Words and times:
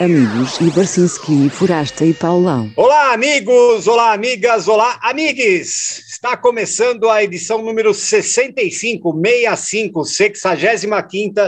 amigos 0.00 0.58
Barcinski, 0.74 1.50
Forasta 1.50 2.04
e 2.04 2.14
Paulão. 2.14 2.70
Olá, 2.76 3.12
amigos! 3.12 3.88
Olá, 3.88 4.12
amigas! 4.12 4.68
Olá, 4.68 4.96
amigues! 5.02 5.98
Está 6.08 6.36
começando 6.36 7.10
a 7.10 7.24
edição 7.24 7.62
número 7.62 7.92
65, 7.92 9.12
65, 9.12 10.04
65 10.04 11.40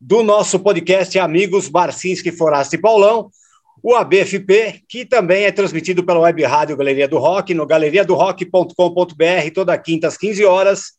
do 0.00 0.22
nosso 0.22 0.60
podcast 0.60 1.18
Amigos 1.18 1.68
Barcinski, 1.68 2.30
Forasta 2.30 2.76
e 2.76 2.78
Paulão, 2.80 3.30
o 3.82 3.96
ABFP, 3.96 4.82
que 4.88 5.04
também 5.04 5.44
é 5.44 5.50
transmitido 5.50 6.04
pela 6.04 6.20
web 6.20 6.40
rádio 6.44 6.76
Galeria 6.76 7.08
do 7.08 7.18
Rock, 7.18 7.52
no 7.52 7.66
galeriadorock.com.br, 7.66 9.50
toda 9.52 9.76
quinta 9.76 10.06
às 10.06 10.16
15 10.16 10.44
horas 10.44 10.98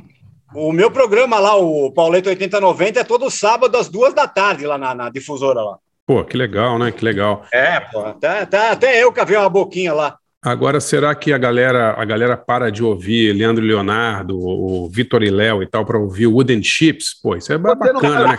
O 0.54 0.70
meu 0.70 0.90
programa 0.90 1.38
lá, 1.38 1.56
o 1.56 1.90
Pauleto 1.90 2.28
8090, 2.28 3.00
é 3.00 3.04
todo 3.04 3.30
sábado 3.30 3.74
às 3.76 3.88
duas 3.88 4.12
da 4.12 4.28
tarde 4.28 4.66
lá 4.66 4.76
na, 4.76 4.94
na 4.94 5.08
difusora 5.08 5.62
lá. 5.62 5.78
Pô, 6.06 6.24
que 6.24 6.36
legal, 6.36 6.78
né? 6.78 6.92
Que 6.92 7.04
legal. 7.04 7.44
É, 7.52 7.80
pô, 7.80 8.12
tá, 8.14 8.46
tá, 8.46 8.70
até 8.70 9.02
eu 9.02 9.12
cavei 9.12 9.36
uma 9.36 9.50
boquinha 9.50 9.92
lá. 9.92 10.16
Agora, 10.40 10.78
será 10.78 11.12
que 11.12 11.32
a 11.32 11.38
galera, 11.38 12.00
a 12.00 12.04
galera 12.04 12.36
para 12.36 12.70
de 12.70 12.84
ouvir 12.84 13.32
Leandro 13.32 13.64
Leonardo, 13.64 14.38
o 14.38 14.88
Vitor 14.88 15.24
e 15.24 15.30
Léo 15.30 15.60
e 15.60 15.66
tal, 15.66 15.84
para 15.84 15.98
ouvir 15.98 16.28
Wooden 16.28 16.62
Chips? 16.62 17.12
Pô, 17.20 17.34
isso 17.34 17.52
é 17.52 17.58
bacana, 17.58 18.28
né? 18.28 18.38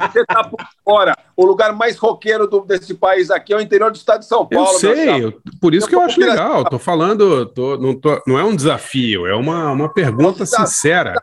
Você 0.00 0.24
tá 0.26 0.42
por 0.42 0.58
fora. 0.84 1.16
O 1.36 1.44
lugar 1.44 1.72
mais 1.72 1.96
roqueiro 1.96 2.48
do, 2.48 2.62
desse 2.62 2.94
país 2.94 3.30
aqui 3.30 3.52
é 3.52 3.56
o 3.56 3.60
interior 3.60 3.92
do 3.92 3.96
estado 3.96 4.20
de 4.20 4.26
São 4.26 4.44
Paulo. 4.44 4.68
Eu 4.72 4.78
sei, 4.78 5.24
eu, 5.24 5.40
por 5.60 5.72
isso 5.72 5.86
eu 5.86 5.90
que 5.90 5.94
eu 5.94 6.00
acho 6.00 6.18
legal. 6.18 6.64
Tô 6.64 6.80
falando, 6.80 7.46
tô, 7.46 7.78
não, 7.78 7.94
tô, 7.94 8.20
não 8.26 8.36
é 8.36 8.42
um 8.42 8.56
desafio, 8.56 9.24
é 9.24 9.36
uma, 9.36 9.70
uma 9.70 9.92
pergunta 9.92 10.44
sincera. 10.44 11.22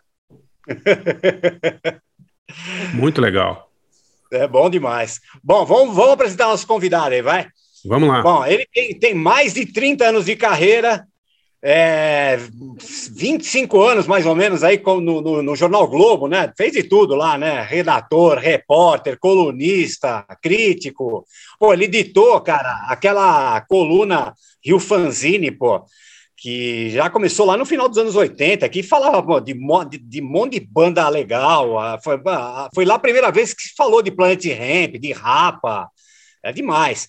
Muito 2.93 3.19
legal. 3.19 3.70
É 4.31 4.47
bom 4.47 4.69
demais. 4.69 5.19
Bom, 5.43 5.65
vamos, 5.65 5.95
vamos 5.95 6.13
apresentar 6.13 6.47
nosso 6.47 6.65
convidado 6.65 7.13
aí, 7.13 7.21
vai? 7.21 7.47
Vamos 7.85 8.07
lá. 8.07 8.21
Bom, 8.21 8.45
ele 8.45 8.65
tem, 8.73 8.97
tem 8.97 9.13
mais 9.13 9.53
de 9.53 9.65
30 9.65 10.05
anos 10.05 10.25
de 10.25 10.35
carreira, 10.35 11.05
é, 11.63 12.37
25 13.15 13.81
anos 13.81 14.07
mais 14.07 14.25
ou 14.25 14.35
menos 14.35 14.63
aí 14.63 14.81
no, 14.83 15.21
no, 15.21 15.43
no, 15.43 15.55
Jornal 15.55 15.87
Globo, 15.87 16.27
né? 16.27 16.51
Fez 16.57 16.73
de 16.73 16.83
tudo 16.83 17.13
lá, 17.13 17.37
né? 17.37 17.61
Redator, 17.61 18.37
repórter, 18.37 19.19
colunista, 19.19 20.25
crítico. 20.41 21.25
Pô, 21.59 21.73
ele 21.73 21.85
editou, 21.85 22.39
cara, 22.41 22.85
aquela 22.87 23.61
coluna 23.61 24.33
Rio 24.63 24.79
Fanzine, 24.79 25.51
pô 25.51 25.83
que 26.41 26.89
já 26.89 27.07
começou 27.07 27.45
lá 27.45 27.55
no 27.55 27.67
final 27.67 27.87
dos 27.87 27.99
anos 27.99 28.15
80, 28.15 28.67
que 28.67 28.81
falava 28.81 29.39
de, 29.39 29.53
de, 29.53 29.97
de 29.99 30.21
monte 30.21 30.59
de 30.59 30.65
banda 30.65 31.07
legal. 31.07 31.99
Foi, 32.03 32.19
foi 32.73 32.83
lá 32.83 32.95
a 32.95 32.99
primeira 32.99 33.31
vez 33.31 33.53
que 33.53 33.61
se 33.61 33.75
falou 33.77 34.01
de 34.01 34.09
Planet 34.09 34.43
Ramp, 34.47 34.95
de 34.99 35.11
Rapa, 35.11 35.87
é 36.43 36.51
demais. 36.51 37.07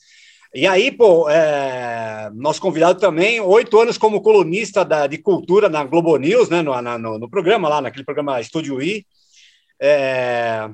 E 0.55 0.67
aí, 0.67 0.93
pô, 0.93 1.31
é, 1.31 2.31
nosso 2.35 2.61
convidado 2.61 3.01
também, 3.01 3.41
oito 3.41 3.81
anos 3.81 3.97
como 3.97 4.21
colunista 4.21 4.85
da, 4.85 5.07
de 5.07 5.17
cultura 5.17 5.67
na 5.67 5.83
Globo 5.83 6.15
News, 6.19 6.51
né, 6.51 6.61
no, 6.61 6.79
no, 6.83 7.19
no 7.21 7.31
programa 7.31 7.71
lá, 7.71 7.81
naquele 7.81 8.05
programa 8.05 8.39
Estúdio 8.39 8.83
I. 8.83 9.07
É, 9.81 10.69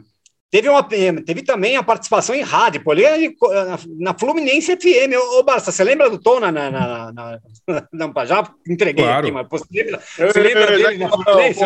Teve, 0.51 0.69
uma, 0.69 0.83
teve 0.83 1.43
também 1.43 1.77
a 1.77 1.83
participação 1.83 2.35
em 2.35 2.41
rádio, 2.41 2.83
pô, 2.83 2.95
na, 2.95 3.79
na 3.99 4.19
Fluminense 4.19 4.75
FM. 4.75 5.15
Ô, 5.39 5.43
Barça, 5.43 5.71
você 5.71 5.85
lembra 5.85 6.09
do 6.09 6.19
Tom 6.19 6.41
na. 6.41 6.51
na, 6.51 6.71
na, 6.71 7.13
na 7.13 7.41
não, 7.93 8.13
já 8.25 8.51
entreguei 8.67 9.05
claro. 9.05 9.27
aqui, 9.27 9.31
mas 9.31 9.47
você 9.49 9.65
lembra, 9.71 10.01
você 10.01 10.41
lembra 10.41 10.67
dele 10.67 10.99
na 10.99 11.09
Fluminense? 11.11 11.61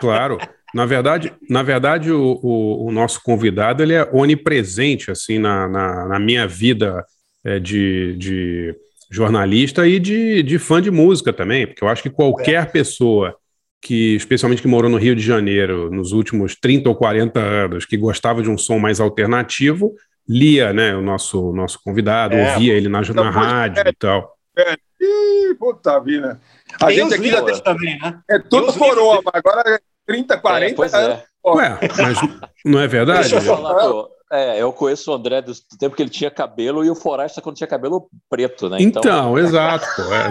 Claro. 0.00 0.38
Na 0.74 0.86
verdade, 0.86 1.32
na 1.48 1.62
verdade 1.62 2.10
o, 2.10 2.40
o, 2.42 2.86
o, 2.86 2.92
nosso 2.92 3.22
convidado 3.22 3.82
ele 3.82 3.94
é 3.94 4.08
onipresente 4.12 5.10
assim 5.10 5.38
na, 5.38 5.68
na, 5.68 6.08
na 6.08 6.18
minha 6.18 6.48
vida 6.48 7.04
é, 7.44 7.60
de, 7.60 8.16
de 8.16 8.74
jornalista 9.10 9.86
e 9.86 10.00
de, 10.00 10.42
de 10.42 10.58
fã 10.58 10.82
de 10.82 10.90
música 10.90 11.32
também, 11.32 11.66
porque 11.66 11.84
eu 11.84 11.88
acho 11.88 12.02
que 12.02 12.10
qualquer 12.10 12.62
é. 12.62 12.66
pessoa 12.66 13.36
que, 13.84 14.16
especialmente 14.16 14.62
que 14.62 14.68
morou 14.68 14.90
no 14.90 14.96
Rio 14.96 15.14
de 15.14 15.22
Janeiro 15.22 15.90
nos 15.90 16.12
últimos 16.12 16.56
30 16.56 16.88
ou 16.88 16.96
40 16.96 17.38
anos, 17.38 17.84
que 17.84 17.98
gostava 17.98 18.42
de 18.42 18.48
um 18.48 18.56
som 18.56 18.78
mais 18.78 18.98
alternativo, 18.98 19.92
lia 20.26 20.72
né, 20.72 20.96
o 20.96 21.02
nosso, 21.02 21.52
nosso 21.52 21.78
convidado, 21.84 22.34
é, 22.34 22.54
ouvia 22.54 22.72
ele 22.72 22.88
na, 22.88 23.02
na 23.02 23.30
rádio 23.30 23.82
é, 23.84 23.90
e 23.90 23.92
tal. 23.92 24.34
É, 24.56 24.72
ih, 24.98 25.54
puta 25.58 26.00
vida. 26.00 26.40
A 26.80 26.86
tem 26.86 26.96
gente 26.96 27.14
aqui 27.14 27.30
já 27.30 27.42
tem, 27.42 27.60
também, 27.60 27.98
né? 27.98 28.18
É 28.30 28.38
tudo 28.38 28.72
coroa, 28.72 29.20
mas 29.22 29.34
agora 29.34 29.78
30, 30.06 30.38
40 30.38 30.72
é, 30.72 30.74
pois 30.74 30.94
anos. 30.94 31.18
É. 31.18 31.24
Ué, 31.46 31.78
mas 31.98 32.18
não 32.64 32.80
é 32.80 32.88
verdade? 32.88 33.28
Deixa 33.28 33.36
eu 33.36 33.42
falar, 33.42 33.74
pô. 33.90 34.08
É, 34.32 34.60
eu 34.60 34.72
conheço 34.72 35.12
o 35.12 35.14
André 35.14 35.42
do 35.42 35.52
tempo 35.78 35.94
que 35.94 36.02
ele 36.02 36.10
tinha 36.10 36.30
cabelo 36.30 36.82
e 36.82 36.90
o 36.90 36.94
Forasta 36.94 37.42
quando 37.42 37.56
tinha 37.56 37.66
cabelo 37.66 38.08
preto, 38.30 38.70
né? 38.70 38.78
Então, 38.80 39.02
então 39.02 39.36
exato, 39.38 39.86
pô. 39.94 40.02
É. 40.02 40.30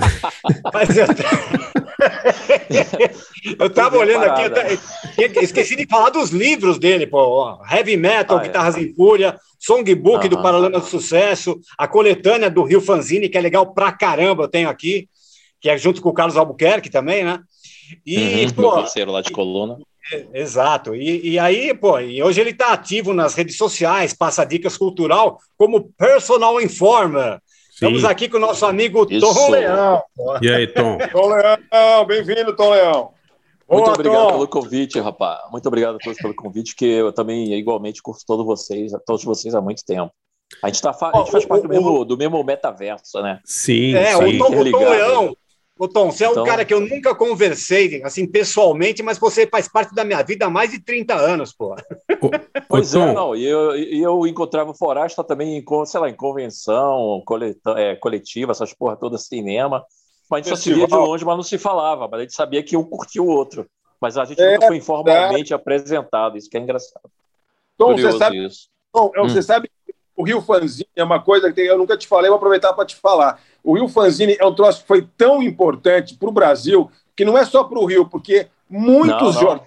Mas 0.74 0.97
eu... 0.97 1.06
eu 3.59 3.69
tava 3.69 3.97
olhando 3.97 4.24
aqui, 4.24 4.44
eu 5.18 5.41
esqueci 5.41 5.75
de 5.75 5.88
falar 5.88 6.09
dos 6.09 6.31
livros 6.31 6.78
dele, 6.78 7.08
pô. 7.08 7.58
Heavy 7.72 7.97
Metal, 7.97 8.38
ah, 8.38 8.41
é. 8.41 8.44
Guitarras 8.46 8.75
é. 8.78 8.81
em 8.81 8.94
Fúria, 8.94 9.40
Songbook 9.59 10.28
do 10.28 10.42
Paralama 10.42 10.80
do 10.80 10.86
Sucesso, 10.86 11.59
a 11.78 11.88
coletânea 11.88 12.50
do 12.50 12.63
Rio 12.63 12.81
Fanzine, 12.81 13.30
que 13.30 13.38
é 13.38 13.42
legal 13.42 13.74
pra 13.74 13.92
caramba, 13.92 14.44
eu 14.44 14.50
tenho 14.50 14.69
aqui, 14.69 15.08
que 15.62 15.69
é 15.69 15.78
junto 15.78 16.02
com 16.02 16.09
o 16.09 16.13
Carlos 16.13 16.38
Albuquerque 16.38 16.90
também, 16.90 17.24
né? 17.24 17.40
E, 18.06 18.46
uhum, 18.46 18.52
pô, 18.52 18.72
parceiro 18.72 19.12
lá 19.12 19.22
de 19.22 19.31
coluna. 19.31 19.78
É, 20.12 20.42
exato. 20.42 20.96
E, 20.96 21.30
e, 21.30 21.40
aí, 21.40 21.74
pô, 21.74 22.00
e 22.00 22.22
hoje 22.22 22.42
ele 22.42 22.50
está 22.50 22.74
ativo 22.74 23.13
nas 23.13 23.36
redes 23.36 23.56
sociais, 23.56 24.13
passa 24.13 24.44
dicas 24.44 24.78
cultural 24.78 25.40
como 25.58 25.92
personal 25.97 26.59
informer. 26.59 27.40
Sim. 27.74 27.88
Estamos 27.88 28.06
aqui 28.06 28.30
com 28.30 28.38
o 28.38 28.40
nosso 28.40 28.68
amigo 28.68 29.08
Isso. 29.10 29.34
Tom 29.34 29.50
Leão. 29.50 30.04
E 30.44 30.48
aí, 30.48 30.68
Tom? 30.68 30.96
Tom 31.12 31.28
Leão, 31.28 32.06
bem-vindo, 32.06 32.56
Tom 32.56 32.70
Leão. 32.70 33.12
Muito 33.68 33.86
Boa, 33.86 33.94
obrigado 33.94 34.28
Tom. 34.28 34.32
pelo 34.34 34.48
convite, 34.48 35.00
rapaz. 35.00 35.40
Muito 35.52 35.66
obrigado 35.66 35.96
a 35.96 35.98
todos 35.98 36.20
pelo 36.20 36.36
convite, 36.36 36.76
que 36.76 36.86
eu 36.86 37.12
também 37.12 37.52
igualmente 37.56 38.00
curto 38.00 38.24
todos 38.28 38.46
vocês, 38.46 38.92
todos 39.08 39.24
vocês 39.24 39.56
há 39.56 39.62
muito 39.62 39.84
tempo. 39.84 40.14
A 40.62 40.68
gente, 40.68 40.84
tá, 40.84 40.92
a 40.92 41.18
gente 41.18 41.32
faz 41.32 41.46
parte 41.46 41.64
do 41.64 41.70
mesmo, 41.70 42.06
do 42.06 42.16
mesmo 42.16 42.44
metaverso, 42.44 43.24
né? 43.24 43.40
Sim, 43.44 43.96
é, 43.96 44.18
sim. 44.18 44.36
O, 44.36 44.38
Tom, 44.38 44.60
o 44.60 44.72
Tom 44.72 44.90
Leão, 44.90 45.38
Ô, 45.78 45.88
Tom, 45.88 46.12
você 46.12 46.24
é 46.24 46.30
um 46.30 46.34
então... 46.34 46.44
cara 46.44 46.64
que 46.64 46.74
eu 46.74 46.80
nunca 46.80 47.16
conversei, 47.16 48.02
assim, 48.04 48.28
pessoalmente, 48.28 49.02
mas 49.02 49.18
você 49.18 49.48
faz 49.48 49.68
parte 49.68 49.94
da 49.96 50.04
minha 50.04 50.22
vida 50.22 50.46
há 50.46 50.50
mais 50.50 50.70
de 50.70 50.80
30 50.80 51.16
anos, 51.16 51.52
pô. 51.52 51.76
pois 52.70 52.94
é, 52.94 53.14
não, 53.14 53.36
e 53.36 53.44
eu, 53.44 53.76
eu 53.76 54.28
encontrava 54.28 54.70
o 54.70 54.76
Forasta 54.76 55.24
também, 55.24 55.58
em, 55.58 55.86
sei 55.86 56.00
lá, 56.00 56.10
em 56.10 56.16
convenção, 56.16 57.24
coleta, 57.25 57.72
é, 57.72 57.96
coletiva, 57.96 58.52
essas 58.52 58.72
porra 58.72 58.96
toda, 58.96 59.18
cinema, 59.18 59.84
mas 60.30 60.46
a 60.46 60.50
gente 60.50 60.50
só 60.50 60.64
se 60.64 60.74
via 60.74 60.86
de 60.86 60.94
longe, 60.94 61.25
mas 61.25 61.36
não 61.36 61.44
se 61.44 61.58
falava, 61.58 62.08
mas 62.08 62.19
a 62.19 62.24
gente 62.24 62.36
sabia 62.36 62.62
que 62.62 62.78
um 62.78 62.84
curtia 62.84 63.24
o 63.24 63.28
outro, 63.28 63.68
mas 64.00 64.16
a 64.16 64.26
gente 64.26 64.42
é, 64.42 64.54
nunca 64.54 64.68
foi 64.68 64.78
informalmente 64.78 65.54
é. 65.54 65.56
apresentado, 65.56 66.38
isso 66.38 66.50
que 66.50 66.58
é 66.58 66.60
engraçado. 66.60 67.10
Tom, 67.76 67.98
você 67.98 68.12
sabe, 68.12 68.48
Tom, 68.92 69.12
hum. 69.18 69.24
você 69.24 69.42
sabe 69.42 69.72
o 70.15 70.24
Rio 70.24 70.42
Fanzine 70.42 70.88
é 70.95 71.04
uma 71.04 71.21
coisa 71.21 71.51
que 71.51 71.62
eu 71.62 71.77
nunca 71.77 71.98
te 71.98 72.07
falei, 72.07 72.30
vou 72.30 72.38
aproveitar 72.38 72.74
para 72.74 72.86
te 72.86 72.95
falar. 72.95 73.39
O 73.63 73.75
Rio 73.75 73.88
Fanzine 73.88 74.38
é 74.39 74.45
um 74.45 74.54
troço 74.54 74.81
que 74.81 74.88
foi 74.88 75.07
tão 75.18 75.42
importante 75.42 76.15
para 76.15 76.30
o 76.30 76.33
Brasil, 76.33 76.92
que 77.15 77.25
não 77.25 77.38
é 77.38 77.45
só 77.45 77.63
para 77.63 77.80
o 77.80 77.86
Rio, 77.86 78.06
porque 78.06 78.48
muitos, 78.69 79.36
não, 79.36 79.56
não. 79.56 79.63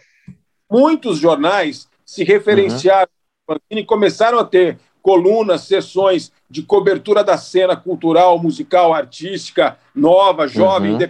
muitos 0.70 1.19
jornais 1.19 1.88
se 2.04 2.22
referenciaram 2.22 3.08
uhum. 3.48 3.56
e 3.70 3.84
começaram 3.84 4.38
a 4.38 4.44
ter 4.44 4.78
colunas, 5.02 5.62
sessões 5.62 6.32
de 6.50 6.62
cobertura 6.62 7.22
da 7.22 7.37
cena 7.37 7.76
cultural, 7.76 8.38
musical, 8.38 8.92
artística, 8.92 9.78
nova, 9.94 10.46
jovem, 10.46 10.92
uhum. 10.92 11.00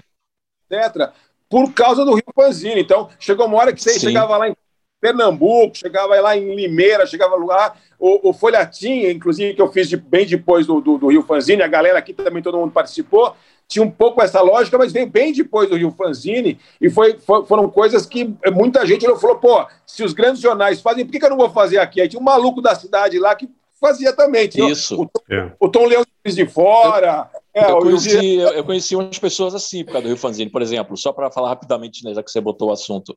etc., 0.70 1.12
por 1.48 1.72
causa 1.72 2.04
do 2.04 2.14
Rio 2.14 2.24
Fanzine. 2.34 2.80
Então, 2.80 3.08
chegou 3.18 3.46
uma 3.46 3.56
hora 3.56 3.72
que 3.72 3.82
você 3.82 3.94
Sim. 3.94 4.00
chegava 4.00 4.36
lá 4.36 4.48
em 4.48 4.56
Pernambuco, 5.00 5.76
chegava 5.76 6.18
lá 6.20 6.36
em 6.36 6.54
Limeira, 6.54 7.06
chegava 7.06 7.36
lá. 7.36 7.74
O, 7.98 8.30
o 8.30 8.32
Folhatim, 8.32 9.06
inclusive, 9.06 9.54
que 9.54 9.62
eu 9.62 9.72
fiz 9.72 9.88
de, 9.88 9.96
bem 9.96 10.26
depois 10.26 10.66
do, 10.66 10.80
do, 10.80 10.98
do, 10.98 11.08
Rio 11.08 11.22
Fanzine, 11.22 11.62
a 11.62 11.68
galera 11.68 11.98
aqui 11.98 12.12
também, 12.12 12.42
todo 12.42 12.58
mundo 12.58 12.72
participou, 12.72 13.34
tinha 13.66 13.84
um 13.84 13.90
pouco 13.90 14.22
essa 14.22 14.40
lógica, 14.40 14.76
mas 14.76 14.92
veio 14.92 15.06
bem 15.06 15.32
depois 15.32 15.68
do 15.68 15.76
Rio 15.76 15.90
Fanzine, 15.90 16.58
e 16.80 16.90
foi, 16.90 17.18
foi 17.18 17.44
foram 17.46 17.68
coisas 17.70 18.04
que 18.04 18.34
muita 18.52 18.84
gente 18.84 19.06
falou, 19.18 19.36
pô, 19.36 19.66
se 19.86 20.04
os 20.04 20.12
grandes 20.12 20.42
jornais 20.42 20.80
fazem, 20.80 21.04
por 21.04 21.12
que, 21.12 21.18
que 21.18 21.24
eu 21.24 21.30
não 21.30 21.38
vou 21.38 21.50
fazer 21.50 21.78
aqui? 21.78 22.00
Aí 22.00 22.08
tinha 22.08 22.20
um 22.20 22.24
maluco 22.24 22.60
da 22.60 22.74
cidade 22.74 23.18
lá 23.18 23.34
que 23.34 23.48
fazia 23.80 24.12
também. 24.12 24.48
Tinha 24.48 24.70
Isso. 24.70 25.02
O, 25.02 25.10
é. 25.30 25.52
o 25.58 25.68
Tom 25.68 25.86
Leão 25.86 26.04
de 26.24 26.46
fora. 26.46 27.30
Eu, 27.54 27.62
é, 27.62 27.70
eu, 27.70 27.78
conheci, 27.78 28.34
eu, 28.36 28.48
eu, 28.48 28.64
conheci 28.64 28.96
umas 28.96 29.18
pessoas 29.18 29.54
assim 29.54 29.84
por 29.84 29.92
causa 29.92 30.02
do 30.02 30.08
Rio 30.08 30.16
Fanzine, 30.16 30.50
por 30.50 30.60
exemplo, 30.60 30.96
só 30.96 31.12
para 31.12 31.30
falar 31.30 31.50
rapidamente, 31.50 32.04
né, 32.04 32.12
já 32.12 32.22
que 32.22 32.30
você 32.30 32.40
botou 32.40 32.68
o 32.68 32.72
assunto. 32.72 33.16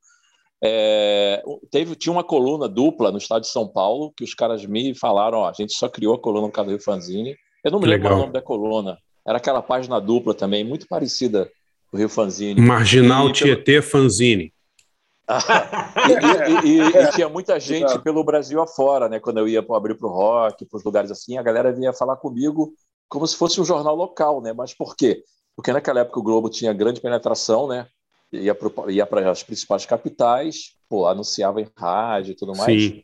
É, 0.61 1.41
teve, 1.71 1.95
tinha 1.95 2.11
uma 2.11 2.23
coluna 2.23 2.67
dupla 2.67 3.11
no 3.11 3.17
estado 3.17 3.41
de 3.41 3.47
São 3.47 3.67
Paulo 3.67 4.11
que 4.15 4.23
os 4.23 4.33
caras 4.33 4.65
me 4.65 4.93
falaram: 4.93 5.39
ó, 5.39 5.49
a 5.49 5.53
gente 5.53 5.73
só 5.73 5.87
criou 5.87 6.15
a 6.15 6.19
coluna 6.19 6.47
por 6.47 6.53
causa 6.53 6.69
do 6.69 6.75
Rio 6.75 6.83
Fanzine. 6.83 7.35
Eu 7.63 7.71
não 7.71 7.79
me 7.79 7.87
lembro 7.87 8.13
o 8.13 8.17
nome 8.17 8.33
da 8.33 8.41
coluna. 8.41 8.97
Era 9.25 9.37
aquela 9.37 9.61
página 9.61 9.99
dupla 9.99 10.33
também, 10.33 10.63
muito 10.63 10.87
parecida 10.87 11.49
do 11.91 11.97
Rio 11.97 12.09
Fanzine. 12.09 12.59
Marginal 12.59 13.29
e, 13.29 13.33
Tietê 13.33 13.81
Fanzine. 13.81 14.53
e, 16.65 16.67
e, 16.67 16.79
e, 16.81 17.11
tinha 17.11 17.29
muita 17.29 17.59
gente 17.59 17.99
pelo 17.99 18.23
Brasil 18.23 18.59
afora, 18.59 19.07
né? 19.07 19.19
Quando 19.19 19.37
eu 19.37 19.47
ia 19.47 19.59
abrir 19.59 19.95
para 19.95 20.07
o 20.07 20.11
rock, 20.11 20.65
para 20.65 20.77
os 20.77 20.83
lugares 20.83 21.11
assim, 21.11 21.37
a 21.37 21.43
galera 21.43 21.71
vinha 21.71 21.93
falar 21.93 22.15
comigo 22.15 22.73
como 23.07 23.27
se 23.27 23.35
fosse 23.35 23.61
um 23.61 23.65
jornal 23.65 23.95
local, 23.95 24.41
né? 24.41 24.53
Mas 24.53 24.73
por 24.73 24.95
quê? 24.95 25.23
Porque 25.55 25.73
naquela 25.73 26.01
época 26.01 26.19
o 26.19 26.23
Globo 26.23 26.49
tinha 26.49 26.73
grande 26.73 27.01
penetração, 27.01 27.67
né? 27.67 27.87
Ia 28.31 29.05
para 29.05 29.31
as 29.31 29.43
principais 29.43 29.85
capitais, 29.85 30.75
pô, 30.87 31.07
anunciava 31.07 31.61
em 31.61 31.67
rádio 31.75 32.31
e 32.31 32.35
tudo 32.35 32.55
mais. 32.55 32.83
Sim. 32.83 33.03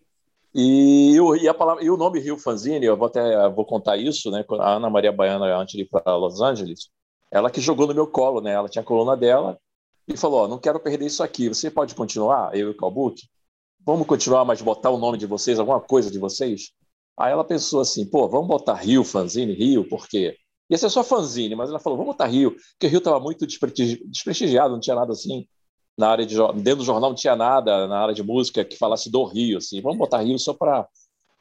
E, 0.53 1.17
e, 1.41 1.47
a 1.49 1.53
palavra, 1.53 1.83
e 1.83 1.89
o 1.89 1.97
nome 1.97 2.19
Rio 2.19 2.37
Fanzine, 2.37 2.85
eu 2.85 2.95
vou 2.95 3.07
até 3.07 3.49
vou 3.49 3.65
contar 3.65 3.97
isso, 3.97 4.31
né? 4.31 4.45
A 4.59 4.75
Ana 4.75 4.89
Maria 4.89 5.11
Baiana, 5.11 5.53
antes 5.57 5.75
de 5.75 5.81
ir 5.81 5.89
para 5.89 6.15
Los 6.15 6.39
Angeles, 6.39 6.89
ela 7.29 7.51
que 7.51 7.59
jogou 7.59 7.85
no 7.87 7.93
meu 7.93 8.07
colo, 8.07 8.39
né? 8.39 8.53
Ela 8.53 8.69
tinha 8.69 8.81
a 8.81 8.85
coluna 8.85 9.17
dela 9.17 9.59
e 10.07 10.15
falou: 10.15 10.43
ó, 10.43 10.47
não 10.47 10.57
quero 10.57 10.79
perder 10.79 11.07
isso 11.07 11.21
aqui. 11.21 11.49
Você 11.49 11.69
pode 11.69 11.93
continuar, 11.93 12.55
eu 12.55 12.69
e 12.69 12.71
o 12.71 12.77
Calbook? 12.77 13.21
Vamos 13.85 14.07
continuar, 14.07 14.45
mas 14.45 14.61
botar 14.61 14.91
o 14.91 14.97
nome 14.97 15.17
de 15.17 15.25
vocês, 15.25 15.59
alguma 15.59 15.81
coisa 15.81 16.09
de 16.09 16.17
vocês? 16.17 16.71
Aí 17.19 17.33
ela 17.33 17.43
pensou 17.43 17.81
assim: 17.81 18.05
pô, 18.09 18.25
vamos 18.29 18.47
botar 18.47 18.75
Rio 18.75 19.03
Fanzine, 19.03 19.53
Rio, 19.53 19.87
por 19.87 20.07
quê? 20.07 20.37
Ia 20.69 20.77
ser 20.77 20.89
só 20.89 21.03
fanzine, 21.03 21.55
mas 21.55 21.69
ela 21.69 21.79
falou, 21.79 21.97
vamos 21.97 22.13
botar 22.13 22.25
Rio, 22.25 22.51
porque 22.51 22.87
o 22.87 22.89
Rio 22.89 22.97
estava 22.97 23.19
muito 23.19 23.45
desprestigiado, 23.45 24.73
não 24.73 24.79
tinha 24.79 24.95
nada 24.95 25.11
assim. 25.11 25.45
Na 25.97 26.09
área 26.09 26.25
de 26.25 26.35
dentro 26.55 26.77
do 26.77 26.83
jornal 26.83 27.09
não 27.09 27.15
tinha 27.15 27.35
nada 27.35 27.87
na 27.87 27.99
área 27.99 28.13
de 28.13 28.23
música 28.23 28.65
que 28.65 28.77
falasse 28.77 29.09
do 29.09 29.23
Rio, 29.23 29.59
assim. 29.59 29.81
Vamos 29.81 29.97
botar 29.97 30.21
Rio 30.21 30.37
só 30.37 30.53
para 30.53 30.87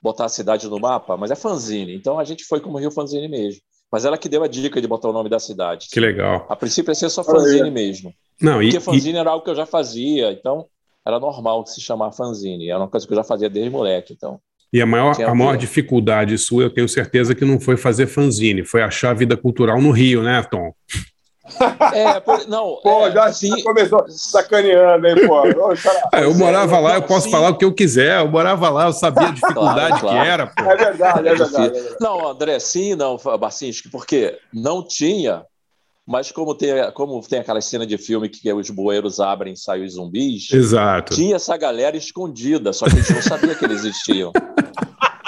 botar 0.00 0.26
a 0.26 0.29
cidade 0.29 0.69
no 0.69 0.79
mapa, 0.79 1.17
mas 1.17 1.31
é 1.31 1.35
fanzine. 1.35 1.94
Então 1.94 2.19
a 2.19 2.25
gente 2.25 2.44
foi 2.44 2.61
como 2.61 2.79
Rio 2.79 2.91
Fanzine 2.91 3.26
mesmo. 3.26 3.61
Mas 3.91 4.05
ela 4.05 4.19
que 4.19 4.29
deu 4.29 4.43
a 4.43 4.49
dica 4.49 4.81
de 4.81 4.87
botar 4.87 5.09
o 5.09 5.12
nome 5.12 5.31
da 5.31 5.38
cidade. 5.38 5.88
Que 5.91 5.99
legal. 5.99 6.47
A 6.49 6.55
princípio 6.55 6.91
ia 6.91 6.94
ser 6.94 7.09
só 7.09 7.25
fanzine 7.25 7.70
mesmo. 7.70 8.12
Não, 8.41 8.59
porque 8.61 8.77
e, 8.77 8.81
fanzine 8.81 9.17
e... 9.17 9.20
era 9.20 9.31
algo 9.31 9.44
que 9.44 9.50
eu 9.50 9.55
já 9.55 9.65
fazia, 9.65 10.31
então 10.32 10.67
era 11.06 11.19
normal 11.19 11.65
se 11.67 11.81
chamar 11.81 12.12
fanzine. 12.12 12.69
Era 12.69 12.81
uma 12.81 12.88
coisa 12.88 13.06
que 13.06 13.12
eu 13.12 13.17
já 13.17 13.25
fazia 13.25 13.49
desde 13.49 13.70
moleque, 13.70 14.12
então. 14.12 14.41
E 14.75 14.82
a 14.82 14.87
maior, 14.87 15.15
a 15.23 15.32
maior 15.32 15.56
dificuldade 15.56 16.37
sua, 16.37 16.65
eu 16.65 16.71
tenho 16.71 16.88
certeza 16.88 17.32
que 17.32 17.44
não 17.44 17.61
foi 17.61 17.76
fazer 17.76 18.09
fanzine, 18.09 18.65
foi 18.65 18.82
achar 18.82 19.11
a 19.11 19.15
vida 19.15 19.37
cultural 19.37 19.81
no 19.81 19.93
Rio, 19.93 20.21
né, 20.21 20.43
Tom? 20.50 20.75
É, 21.93 22.19
por, 22.19 22.49
não. 22.49 22.79
Pô, 22.82 23.06
é, 23.06 23.12
já, 23.12 23.32
sim. 23.32 23.62
começou 23.62 24.05
sacaneando, 24.09 25.06
hein, 25.06 25.15
pô. 25.29 25.44
É, 26.12 26.25
eu 26.25 26.35
morava 26.35 26.81
lá, 26.81 26.97
eu 26.97 27.03
posso 27.03 27.26
sim. 27.26 27.31
falar 27.31 27.50
o 27.50 27.56
que 27.56 27.65
eu 27.65 27.73
quiser. 27.73 28.19
Eu 28.19 28.29
morava 28.29 28.69
lá, 28.69 28.87
eu 28.87 28.93
sabia 28.93 29.29
a 29.29 29.31
dificuldade 29.32 30.00
claro, 30.00 30.00
claro. 30.00 30.21
que 30.21 30.29
era, 30.29 30.47
pô. 30.49 30.65
É 30.65 30.77
verdade, 30.77 31.19
é 31.19 31.35
verdade. 31.35 31.56
É 31.56 31.70
verdade. 31.70 31.97
Não, 32.00 32.29
André, 32.29 32.59
sim, 32.59 32.97
não, 32.97 33.17
Barcinski, 33.38 33.88
porque 33.88 34.37
não 34.53 34.85
tinha 34.85 35.44
mas 36.06 36.31
como 36.31 36.55
tem, 36.55 36.71
como 36.93 37.21
tem 37.23 37.39
aquela 37.39 37.61
cena 37.61 37.87
de 37.87 37.97
filme 37.97 38.29
que 38.29 38.53
os 38.53 38.71
bueiros 38.71 39.21
abrem 39.21 39.55
e 39.55 39.56
saem 39.56 39.85
os 39.85 39.95
zumbis, 39.95 40.51
Exato. 40.53 41.15
tinha 41.15 41.37
essa 41.37 41.56
galera 41.56 41.97
escondida, 41.97 42.73
só 42.73 42.87
que 42.87 42.93
a 42.93 43.01
gente 43.01 43.15
não 43.15 43.23
sabia 43.23 43.55
que 43.55 43.65
eles 43.65 43.85
existiam. 43.85 44.33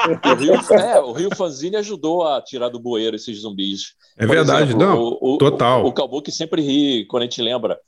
O 0.07 0.35
Rio, 0.35 0.55
é, 0.79 1.01
o 1.01 1.13
Rio 1.13 1.35
Fanzine 1.35 1.77
ajudou 1.77 2.27
a 2.27 2.41
tirar 2.41 2.69
do 2.69 2.79
bueiro 2.79 3.17
esses 3.17 3.41
zumbis. 3.41 3.95
É 4.17 4.27
Por 4.27 4.37
verdade, 4.37 4.71
exemplo, 4.71 4.87
não. 4.87 4.99
O, 4.99 5.35
o, 5.35 5.39
total. 5.39 5.85
O, 5.85 5.89
o 5.89 5.93
Calbuque 5.93 6.31
sempre 6.31 6.63
ri 6.63 7.07
quando 7.07 7.23
a 7.23 7.27
gente 7.27 7.43
lembra. 7.43 7.79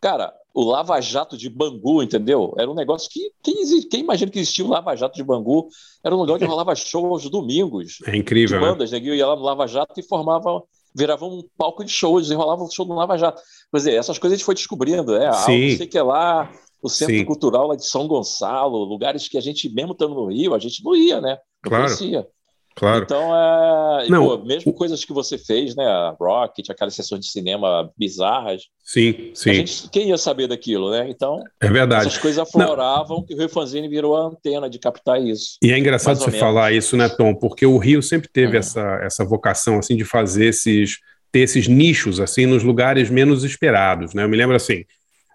Cara, 0.00 0.34
o 0.52 0.64
Lava 0.64 1.00
Jato 1.00 1.36
de 1.38 1.48
Bangu, 1.48 2.02
entendeu? 2.02 2.52
Era 2.58 2.70
um 2.70 2.74
negócio 2.74 3.08
que. 3.10 3.30
Quem, 3.42 3.54
quem 3.88 4.00
imagina 4.00 4.30
que 4.30 4.38
existia 4.38 4.64
o 4.64 4.68
Lava 4.68 4.94
Jato 4.96 5.14
de 5.14 5.24
Bangu? 5.24 5.68
Era 6.04 6.14
um 6.14 6.18
lugar 6.18 6.34
onde 6.34 6.44
rolava 6.44 6.74
show 6.74 7.06
aos 7.06 7.28
domingos. 7.30 7.98
É 8.06 8.16
incrível. 8.16 8.58
De 8.58 8.66
bandas, 8.66 8.92
né? 8.92 9.00
né? 9.00 9.06
ia 9.06 9.26
lá 9.26 9.36
no 9.36 9.42
Lava 9.42 9.66
Jato 9.66 9.98
e 9.98 10.02
formava 10.02 10.62
virava 10.94 11.24
um 11.24 11.42
palco 11.56 11.84
de 11.84 11.90
show, 11.90 12.20
desenrolava 12.20 12.62
um 12.62 12.70
show 12.70 12.86
no 12.86 12.94
Lava 12.94 13.16
Jato. 13.16 13.40
Quer 13.70 13.76
dizer, 13.76 13.94
essas 13.94 14.18
coisas 14.18 14.34
a 14.34 14.38
gente 14.38 14.44
foi 14.44 14.54
descobrindo, 14.54 15.18
né? 15.18 15.32
Sim. 15.32 15.70
não 15.70 15.76
sei 15.76 15.86
que 15.86 15.98
é 15.98 16.02
lá, 16.02 16.50
o 16.82 16.88
Centro 16.88 17.14
Sim. 17.14 17.24
Cultural 17.24 17.68
lá 17.68 17.76
de 17.76 17.86
São 17.86 18.06
Gonçalo, 18.06 18.84
lugares 18.84 19.28
que 19.28 19.38
a 19.38 19.40
gente, 19.40 19.72
mesmo 19.72 19.92
estando 19.92 20.14
no 20.14 20.26
Rio, 20.26 20.54
a 20.54 20.58
gente 20.58 20.84
não 20.84 20.94
ia, 20.94 21.20
né? 21.20 21.38
Não 21.64 21.70
claro. 21.70 21.84
conhecia. 21.84 22.26
Claro. 22.74 23.04
Então, 23.04 23.34
é, 23.34 24.08
não, 24.08 24.26
pô, 24.26 24.44
mesmo 24.44 24.72
coisas 24.72 25.04
que 25.04 25.12
você 25.12 25.36
fez, 25.36 25.76
né? 25.76 25.84
A 25.84 26.16
Rocket, 26.18 26.70
aquelas 26.70 26.94
sessões 26.94 27.20
de 27.20 27.30
cinema 27.30 27.90
bizarras. 27.96 28.62
Sim, 28.82 29.30
sim. 29.34 29.54
Gente, 29.54 29.90
quem 29.90 30.08
ia 30.08 30.18
saber 30.18 30.46
daquilo, 30.46 30.90
né? 30.90 31.06
Então, 31.08 31.42
é 31.60 31.68
verdade. 31.68 32.06
essas 32.06 32.18
coisas 32.18 32.38
afloravam 32.38 33.18
não. 33.18 33.24
que 33.24 33.34
o 33.34 33.38
Rio 33.38 33.48
Fanzine 33.48 33.88
virou 33.88 34.16
a 34.16 34.26
antena 34.26 34.68
de 34.70 34.78
captar 34.78 35.20
isso. 35.20 35.58
E 35.62 35.70
é 35.70 35.78
engraçado 35.78 36.18
você 36.18 36.30
falar 36.32 36.72
isso, 36.72 36.96
né, 36.96 37.08
Tom? 37.08 37.34
Porque 37.34 37.66
o 37.66 37.78
Rio 37.78 38.02
sempre 38.02 38.28
teve 38.28 38.52
uhum. 38.52 38.58
essa, 38.58 39.00
essa 39.02 39.24
vocação, 39.24 39.78
assim, 39.78 39.96
de 39.96 40.04
fazer 40.04 40.46
esses 40.46 40.98
ter 41.32 41.40
esses 41.40 41.66
nichos 41.66 42.20
assim 42.20 42.44
nos 42.44 42.62
lugares 42.62 43.08
menos 43.08 43.42
esperados, 43.42 44.12
né? 44.12 44.22
Eu 44.22 44.28
me 44.28 44.36
lembro 44.36 44.54
assim, 44.54 44.84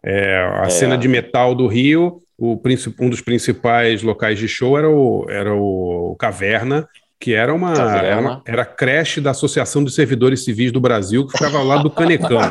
é, 0.06 0.38
a 0.62 0.68
é. 0.68 0.69
cena 0.69 0.95
de 0.95 1.07
metal 1.07 1.56
do 1.56 1.66
Rio, 1.66 2.22
o, 2.38 2.62
um 3.01 3.10
dos 3.10 3.19
principais 3.19 4.04
locais 4.04 4.38
de 4.38 4.48
show 4.48 4.78
era 4.78 4.88
o, 4.88 5.25
era 5.28 5.54
o 5.56 6.16
Caverna, 6.19 6.88
que 7.19 7.34
era 7.34 7.54
uma, 7.54 7.74
era 7.74 8.22
uma, 8.22 8.42
era 8.46 8.64
creche 8.64 9.19
da 9.19 9.31
Associação 9.31 9.84
dos 9.84 9.96
Servidores 9.96 10.44
Civis 10.44 10.72
do 10.72 10.80
Brasil, 10.80 11.25
que 11.25 11.31
ficava 11.31 11.64
lá 11.64 11.78
do 11.78 11.90
Canecão. 11.90 12.40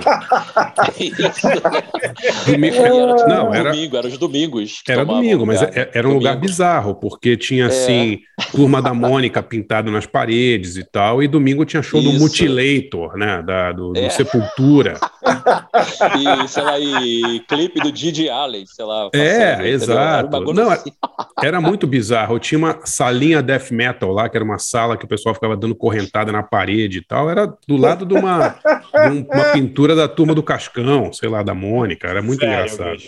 domingo, 2.47 2.77
era, 2.77 3.27
não, 3.27 3.55
era 3.55 3.71
domingo, 3.71 3.97
era 3.97 4.09
os 4.09 4.19
domingos. 4.19 4.83
Era 4.89 5.05
domingo, 5.05 5.47
mas 5.47 5.63
era, 5.63 5.91
era 5.95 6.09
um 6.09 6.11
domingo. 6.11 6.15
lugar 6.15 6.37
bizarro, 6.37 6.97
porque 6.97 7.37
tinha 7.37 7.65
é. 7.65 7.69
assim, 7.69 8.19
turma 8.51 8.83
da 8.83 8.93
Mônica 8.93 9.41
pintada 9.41 9.89
nas 9.91 10.05
paredes 10.05 10.77
e 10.77 10.85
tal, 10.85 11.23
e 11.23 11.29
domingo 11.29 11.65
tinha 11.65 11.83
show 11.83 12.01
Isso. 12.01 12.13
do 12.13 12.19
Mutilator, 12.19 13.17
né? 13.17 13.43
Da, 13.43 13.71
do, 13.71 13.93
é. 13.97 14.09
do 14.09 14.13
Sepultura. 14.13 14.99
e, 16.45 16.49
sei 16.49 16.63
lá, 16.63 16.81
e 16.81 17.41
clipe 17.49 17.81
do 17.81 17.93
Didi 17.93 18.29
Allen, 18.29 18.67
sei 18.67 18.85
lá. 18.85 19.11
É, 19.15 19.69
exato. 19.69 20.37
Era, 20.37 20.53
não, 20.53 20.71
assim. 20.71 20.91
era 21.43 21.61
muito 21.61 21.87
bizarro. 21.87 22.39
Tinha 22.41 22.59
uma 22.59 22.81
salinha 22.85 23.41
death 23.41 23.71
metal 23.71 24.11
lá, 24.11 24.29
que 24.29 24.37
era 24.37 24.45
uma 24.45 24.56
uma 24.57 24.59
sala 24.59 24.97
que 24.97 25.05
o 25.05 25.09
pessoal 25.09 25.35
ficava 25.35 25.57
dando 25.57 25.75
correntada 25.75 26.33
na 26.33 26.43
parede 26.43 26.99
e 26.99 27.05
tal, 27.05 27.31
era 27.31 27.47
do 27.47 27.77
lado 27.77 28.05
de 28.05 28.15
uma, 28.15 28.49
de 28.49 29.27
uma 29.33 29.53
pintura 29.53 29.95
da 29.95 30.09
turma 30.09 30.35
do 30.35 30.43
Cascão, 30.43 31.13
sei 31.13 31.29
lá, 31.29 31.43
da 31.43 31.55
Mônica, 31.55 32.09
era 32.09 32.23
muito 32.23 32.41
Sério, 32.41 32.55
engraçado. 32.55 33.03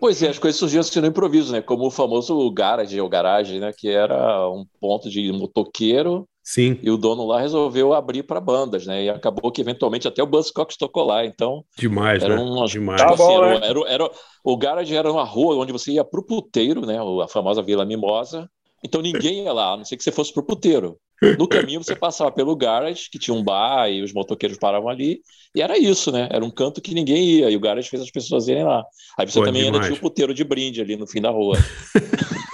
Pois 0.00 0.22
é, 0.22 0.28
as 0.28 0.38
coisas 0.38 0.58
surgiam 0.58 0.80
assim 0.80 1.00
no 1.00 1.06
improviso, 1.06 1.52
né? 1.52 1.60
Como 1.60 1.86
o 1.86 1.90
famoso 1.90 2.50
garage 2.50 2.98
ou 2.98 3.08
garagem, 3.08 3.60
né? 3.60 3.70
Que 3.76 3.90
era 3.90 4.48
um 4.48 4.64
ponto 4.80 5.10
de 5.10 5.30
motoqueiro. 5.30 6.26
Sim. 6.42 6.78
E 6.82 6.90
o 6.90 6.96
dono 6.96 7.26
lá 7.26 7.40
resolveu 7.40 7.92
abrir 7.92 8.22
para 8.22 8.40
bandas, 8.40 8.86
né? 8.86 9.04
E 9.04 9.10
acabou 9.10 9.50
que 9.52 9.60
eventualmente 9.60 10.08
até 10.08 10.22
o 10.22 10.26
Buzzcocks 10.26 10.76
tocou 10.76 11.04
lá. 11.04 11.24
Então. 11.24 11.64
Demais, 11.76 12.22
era 12.22 12.36
né? 12.36 12.42
Um, 12.42 12.64
Demais. 12.64 13.00
Tipo, 13.00 13.12
assim, 13.12 13.26
tá 13.26 13.46
era, 13.46 13.66
era, 13.66 13.80
era, 13.88 14.10
o 14.42 14.56
garage 14.56 14.94
era 14.94 15.10
uma 15.12 15.24
rua 15.24 15.56
onde 15.56 15.72
você 15.72 15.92
ia 15.92 16.04
para 16.04 16.20
o 16.20 16.24
puteiro, 16.24 16.86
né? 16.86 16.98
A 17.22 17.28
famosa 17.28 17.62
Vila 17.62 17.84
Mimosa. 17.84 18.48
Então 18.84 19.00
ninguém 19.00 19.44
ia 19.44 19.52
lá, 19.52 19.72
a 19.72 19.76
não 19.78 19.84
ser 19.84 19.96
que 19.96 20.04
você 20.04 20.12
fosse 20.12 20.32
pro 20.32 20.42
puteiro. 20.42 20.98
No 21.38 21.48
caminho 21.48 21.82
você 21.82 21.96
passava 21.96 22.30
pelo 22.30 22.54
garage, 22.54 23.08
que 23.10 23.18
tinha 23.18 23.34
um 23.34 23.42
bar 23.42 23.88
e 23.88 24.02
os 24.02 24.12
motoqueiros 24.12 24.58
paravam 24.58 24.90
ali, 24.90 25.20
e 25.54 25.62
era 25.62 25.78
isso, 25.78 26.12
né? 26.12 26.28
Era 26.30 26.44
um 26.44 26.50
canto 26.50 26.82
que 26.82 26.92
ninguém 26.92 27.24
ia, 27.24 27.50
e 27.50 27.56
o 27.56 27.60
garage 27.60 27.88
fez 27.88 28.02
as 28.02 28.10
pessoas 28.10 28.46
irem 28.46 28.64
lá. 28.64 28.84
Aí 29.18 29.26
você 29.26 29.38
Pô, 29.38 29.46
também 29.46 29.62
demais. 29.62 29.76
ainda 29.76 29.86
tinha 29.86 29.96
o 29.96 30.00
puteiro 30.00 30.34
de 30.34 30.44
brinde 30.44 30.82
ali 30.82 30.96
no 30.96 31.06
fim 31.06 31.22
da 31.22 31.30
rua. 31.30 31.56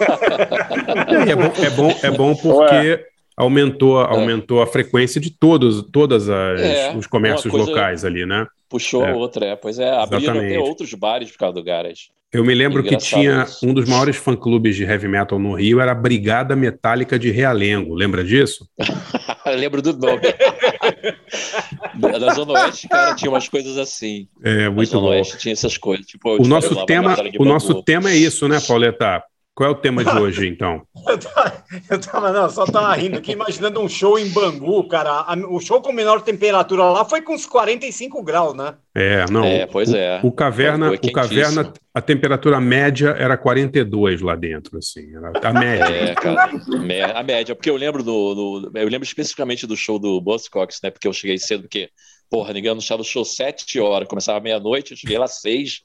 é, 1.26 1.34
bom, 1.34 1.52
é, 1.64 1.70
bom, 1.70 1.98
é 2.02 2.10
bom 2.10 2.36
porque 2.36 2.74
Ué. 2.74 3.04
aumentou, 3.36 4.00
é. 4.00 4.04
aumentou 4.04 4.62
a 4.62 4.66
frequência 4.66 5.20
de 5.20 5.30
todos, 5.30 5.82
todas 5.90 6.28
as, 6.28 6.60
é, 6.60 6.96
os 6.96 7.08
comércios 7.08 7.52
locais 7.52 8.04
ali, 8.04 8.24
né? 8.24 8.46
Puxou 8.70 9.04
é. 9.04 9.12
outra, 9.12 9.46
é. 9.46 9.56
Pois 9.56 9.80
é, 9.80 9.90
abriram 9.90 10.38
até 10.38 10.58
outros 10.58 10.94
bares 10.94 11.30
por 11.32 11.38
causa 11.38 11.54
do 11.54 11.62
garage. 11.62 12.10
Eu 12.32 12.44
me 12.44 12.54
lembro 12.54 12.84
que 12.84 12.96
tinha 12.96 13.42
isso. 13.42 13.66
um 13.66 13.74
dos 13.74 13.88
maiores 13.88 14.14
fã-clubes 14.14 14.76
de 14.76 14.84
heavy 14.84 15.08
metal 15.08 15.36
no 15.36 15.54
Rio, 15.54 15.80
era 15.80 15.90
a 15.90 15.94
Brigada 15.96 16.54
Metálica 16.54 17.18
de 17.18 17.28
Realengo. 17.28 17.92
Lembra 17.92 18.22
disso? 18.22 18.68
lembro 19.58 19.82
do 19.82 19.96
nome. 19.96 20.22
da 22.20 22.32
Zona 22.32 22.52
Oeste, 22.52 22.88
cara, 22.88 23.16
tinha 23.16 23.28
umas 23.32 23.48
coisas 23.48 23.76
assim. 23.76 24.28
É, 24.44 24.68
muito 24.68 24.90
Na 24.90 25.00
Zona 25.00 25.02
bom. 25.02 25.08
Oeste 25.08 25.38
tinha 25.38 25.52
essas 25.52 25.76
coisas. 25.76 26.06
Tipo, 26.06 26.36
o 26.40 26.46
nosso, 26.46 26.86
tema, 26.86 27.16
o 27.36 27.44
nosso 27.44 27.82
tema 27.82 28.10
é 28.10 28.16
isso, 28.16 28.46
né, 28.46 28.60
Pauleta? 28.60 29.20
Qual 29.54 29.68
é 29.68 29.72
o 29.72 29.76
tema 29.76 30.04
de 30.04 30.16
hoje, 30.16 30.46
então? 30.48 30.82
eu, 31.06 31.18
tava, 31.18 31.64
eu 31.90 32.00
tava, 32.00 32.32
não, 32.32 32.48
só 32.48 32.64
tava 32.64 32.94
rindo 32.94 33.18
aqui, 33.18 33.32
imaginando 33.32 33.80
um 33.80 33.88
show 33.88 34.18
em 34.18 34.28
Bangu, 34.30 34.88
cara. 34.88 35.26
o 35.48 35.60
show 35.60 35.82
com 35.82 35.92
menor 35.92 36.22
temperatura 36.22 36.84
lá 36.84 37.04
foi 37.04 37.20
com 37.20 37.34
uns 37.34 37.46
45 37.46 38.22
graus, 38.22 38.54
né? 38.54 38.74
É, 38.94 39.24
não. 39.30 39.44
É, 39.44 39.66
pois 39.66 39.92
é. 39.92 40.20
O, 40.22 40.28
o 40.28 40.32
caverna, 40.32 40.92
o 40.92 41.12
caverna, 41.12 41.72
a 41.92 42.00
temperatura 42.00 42.60
média 42.60 43.10
era 43.18 43.36
42 43.36 44.20
lá 44.20 44.34
dentro, 44.34 44.78
assim. 44.78 45.12
A 45.42 45.52
média. 45.52 45.94
É, 45.94 46.14
cara. 46.14 46.50
A 47.14 47.22
média, 47.22 47.54
porque 47.54 47.70
eu 47.70 47.76
lembro 47.76 48.02
do, 48.02 48.34
do 48.34 48.78
eu 48.78 48.88
lembro 48.88 49.04
especificamente 49.04 49.66
do 49.66 49.76
show 49.76 49.98
do 49.98 50.20
Buzzcocks, 50.20 50.80
né? 50.82 50.90
Porque 50.90 51.06
eu 51.06 51.12
cheguei 51.12 51.38
cedo, 51.38 51.62
porque, 51.62 51.90
porra, 52.30 52.52
ninguém 52.52 52.70
anunciava 52.70 53.02
o 53.02 53.04
show 53.04 53.24
7 53.24 53.78
horas, 53.80 54.08
começava 54.08 54.40
meia-noite, 54.40 54.92
eu 54.92 54.96
cheguei 54.96 55.18
lá 55.18 55.26
6 55.26 55.82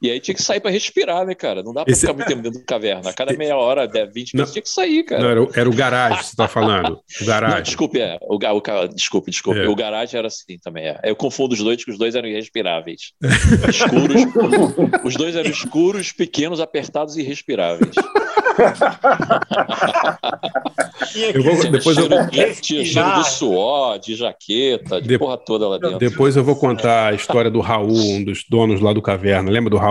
e 0.00 0.10
aí 0.10 0.20
tinha 0.20 0.34
que 0.34 0.42
sair 0.42 0.60
para 0.60 0.70
respirar, 0.70 1.26
né, 1.26 1.34
cara? 1.34 1.60
Não 1.62 1.74
dá 1.74 1.84
para 1.84 1.92
Esse... 1.92 2.02
ficar 2.02 2.12
muito 2.12 2.28
tempo 2.28 2.40
dentro 2.40 2.60
da 2.60 2.64
caverna. 2.64 3.10
A 3.10 3.12
cada 3.12 3.32
meia 3.36 3.56
hora, 3.56 3.84
20 3.86 4.34
minutos, 4.34 4.52
tinha 4.52 4.62
que 4.62 4.68
sair, 4.68 5.02
cara. 5.02 5.20
Não, 5.22 5.30
era, 5.30 5.42
o, 5.42 5.50
era 5.52 5.68
o 5.68 5.74
garagem 5.74 6.18
que 6.18 6.24
você 6.24 6.30
está 6.30 6.46
falando. 6.46 7.00
O 7.20 7.24
garagem. 7.24 7.56
Não, 7.56 7.62
desculpe, 7.62 8.00
é. 8.00 8.16
O, 8.22 8.36
o, 8.36 8.88
desculpe, 8.88 9.30
desculpe. 9.32 9.58
É. 9.58 9.68
O 9.68 9.74
garagem 9.74 10.16
era 10.16 10.28
assim 10.28 10.56
também. 10.62 10.86
É. 10.86 11.00
Eu 11.02 11.16
confundo 11.16 11.52
os 11.54 11.60
dois, 11.60 11.84
que 11.84 11.90
os 11.90 11.98
dois 11.98 12.14
eram 12.14 12.28
irrespiráveis. 12.28 13.12
escuros. 13.68 14.22
os 15.04 15.16
dois 15.16 15.34
eram 15.34 15.50
escuros, 15.50 16.12
pequenos, 16.12 16.60
apertados 16.60 17.16
e 17.16 17.22
irrespiráveis. 17.22 17.90
eu 21.34 21.42
vou, 21.42 21.70
depois 21.70 21.96
eu 21.98 22.08
vou... 22.08 22.18
Tinha 22.60 22.84
cheiro 22.84 23.14
de 23.14 23.30
suor, 23.30 23.98
de 23.98 24.14
jaqueta, 24.14 25.00
de, 25.00 25.08
de 25.08 25.18
porra 25.18 25.36
toda 25.36 25.66
lá 25.66 25.78
dentro. 25.78 25.98
Depois 25.98 26.36
eu 26.36 26.44
vou 26.44 26.54
contar 26.54 27.08
a 27.08 27.14
história 27.14 27.50
do 27.50 27.58
Raul, 27.60 28.14
um 28.14 28.22
dos 28.22 28.44
donos 28.48 28.80
lá 28.80 28.92
do 28.92 29.02
caverna. 29.02 29.50
Lembra 29.50 29.70
do 29.70 29.76
Raul? 29.76 29.87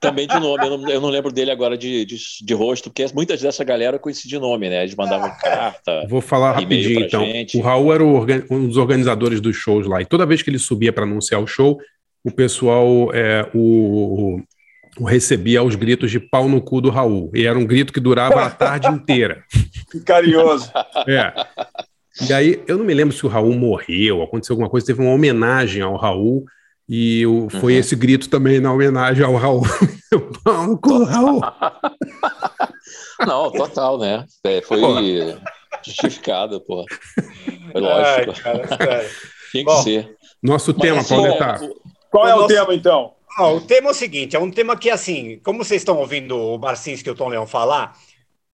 Também 0.00 0.26
de 0.26 0.38
nome, 0.38 0.66
eu 0.66 0.78
não, 0.78 0.88
eu 0.88 1.00
não 1.00 1.08
lembro 1.08 1.32
dele 1.32 1.50
agora 1.50 1.78
de, 1.78 2.04
de, 2.04 2.16
de, 2.42 2.54
rosto, 2.54 2.90
porque 2.90 3.06
muitas 3.14 3.40
dessa 3.40 3.62
galera 3.62 3.96
eu 3.96 4.00
conheci 4.00 4.28
de 4.28 4.38
nome, 4.38 4.68
né? 4.68 4.82
Eles 4.82 4.94
mandavam 4.94 5.30
carta. 5.40 6.06
Vou 6.08 6.20
falar 6.20 6.52
rapidinho 6.52 7.00
então. 7.00 7.24
Gente. 7.24 7.56
O 7.56 7.60
Raul 7.60 7.94
era 7.94 8.04
o, 8.04 8.26
um 8.50 8.66
dos 8.66 8.76
organizadores 8.76 9.40
dos 9.40 9.56
shows 9.56 9.86
lá, 9.86 10.02
e 10.02 10.04
toda 10.04 10.26
vez 10.26 10.42
que 10.42 10.50
ele 10.50 10.58
subia 10.58 10.92
para 10.92 11.04
anunciar 11.04 11.40
o 11.40 11.46
show, 11.46 11.78
o 12.24 12.30
pessoal, 12.30 13.14
é, 13.14 13.48
o, 13.54 14.40
o 14.98 15.04
recebia 15.04 15.60
aos 15.60 15.74
gritos 15.76 16.10
de 16.10 16.18
pau 16.18 16.48
no 16.48 16.60
cu 16.60 16.80
do 16.80 16.90
Raul. 16.90 17.30
E 17.34 17.46
era 17.46 17.58
um 17.58 17.64
grito 17.64 17.92
que 17.92 18.00
durava 18.00 18.44
a 18.44 18.50
tarde 18.50 18.88
inteira. 18.92 19.44
Que 19.90 20.00
carinhoso. 20.00 20.70
É. 21.06 21.32
E 22.28 22.32
aí, 22.32 22.62
eu 22.66 22.76
não 22.76 22.84
me 22.84 22.92
lembro 22.92 23.14
se 23.14 23.24
o 23.24 23.28
Raul 23.28 23.54
morreu, 23.54 24.22
aconteceu 24.22 24.54
alguma 24.54 24.68
coisa, 24.68 24.86
teve 24.86 25.00
uma 25.00 25.14
homenagem 25.14 25.80
ao 25.80 25.96
Raul, 25.96 26.44
e 26.92 27.24
o, 27.24 27.48
foi 27.48 27.74
uhum. 27.74 27.78
esse 27.78 27.94
grito 27.94 28.28
também 28.28 28.58
na 28.58 28.72
homenagem 28.72 29.24
ao 29.24 29.36
Raul. 29.36 29.62
Raul. 30.44 31.40
Não, 33.24 33.52
total, 33.52 33.96
né? 33.96 34.26
É, 34.42 34.60
foi 34.60 34.80
porra. 34.80 35.00
justificado, 35.86 36.60
pô. 36.60 36.84
Foi 37.70 37.80
lógico. 37.80 38.32
Ai, 38.44 38.58
cara, 38.66 39.06
Tinha 39.52 39.64
que 39.64 39.70
Bom, 39.70 39.82
ser. 39.82 40.16
Nosso 40.42 40.72
Mas, 40.72 40.82
tema, 40.82 41.00
assim, 41.00 41.14
Pauletar. 41.14 41.60
Qual 42.10 42.26
é 42.26 42.34
o, 42.34 42.38
o 42.38 42.40
nosso... 42.40 42.54
tema, 42.54 42.74
então? 42.74 43.12
Ah, 43.38 43.46
o 43.46 43.60
tema 43.60 43.88
é 43.88 43.90
o 43.92 43.94
seguinte: 43.94 44.34
é 44.34 44.40
um 44.40 44.50
tema 44.50 44.76
que, 44.76 44.90
assim, 44.90 45.38
como 45.44 45.62
vocês 45.62 45.82
estão 45.82 45.96
ouvindo 45.96 46.36
o 46.36 46.58
Marcins 46.58 47.02
que 47.02 47.10
o 47.10 47.14
Tom 47.14 47.28
Leão 47.28 47.46
falar, 47.46 47.96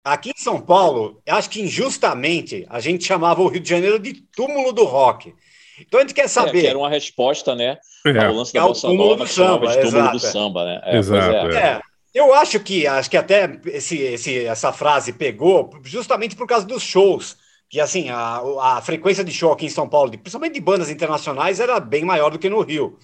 aqui 0.04 0.32
em 0.32 0.42
São 0.42 0.60
Paulo, 0.60 1.22
acho 1.26 1.50
que 1.50 1.62
injustamente 1.62 2.66
a 2.70 2.82
gente 2.82 3.06
chamava 3.06 3.42
o 3.42 3.48
Rio 3.48 3.62
de 3.62 3.70
Janeiro 3.70 3.98
de 3.98 4.14
túmulo 4.36 4.74
do 4.74 4.84
rock. 4.84 5.34
Então 5.80 6.00
a 6.00 6.04
gente 6.04 6.14
quer 6.14 6.28
saber. 6.28 6.60
É, 6.60 6.62
que 6.62 6.68
era 6.68 6.78
uma 6.78 6.90
resposta, 6.90 7.56
né? 7.56 7.78
É. 8.06 8.26
Ao 8.26 8.34
lance 8.34 8.54
da 8.54 8.60
é 8.60 8.64
Bossa 8.64 8.88
Nova, 8.92 9.16
do 9.24 9.28
samba, 9.28 9.68
de 9.68 9.82
túmulo 9.82 10.12
do 10.12 10.20
samba, 10.20 10.66
né? 10.66 10.82
É, 10.84 10.98
exato. 10.98 11.52
É. 11.52 11.58
é. 11.58 11.82
Eu 12.14 12.34
acho 12.34 12.60
que 12.62 12.88
acho 12.88 13.10
que 13.10 13.18
até 13.18 13.60
esse, 13.66 13.98
esse, 13.98 14.46
essa 14.46 14.72
frase 14.72 15.12
pegou 15.12 15.70
justamente 15.84 16.36
por 16.36 16.48
causa 16.48 16.66
dos 16.66 16.82
shows. 16.82 17.36
Que 17.70 17.80
assim, 17.80 18.10
a, 18.10 18.42
a 18.62 18.82
frequência 18.82 19.24
de 19.24 19.34
show 19.34 19.52
aqui 19.52 19.66
em 19.66 19.70
São 19.70 19.90
Paulo, 19.90 20.12
principalmente 20.12 20.54
de 20.54 20.62
bandas 20.62 20.90
internacionais, 20.90 21.60
era 21.60 21.80
bem 21.80 22.06
maior 22.06 22.30
do 22.30 22.40
que 22.40 22.50
no 22.50 22.62
Rio. 22.62 22.98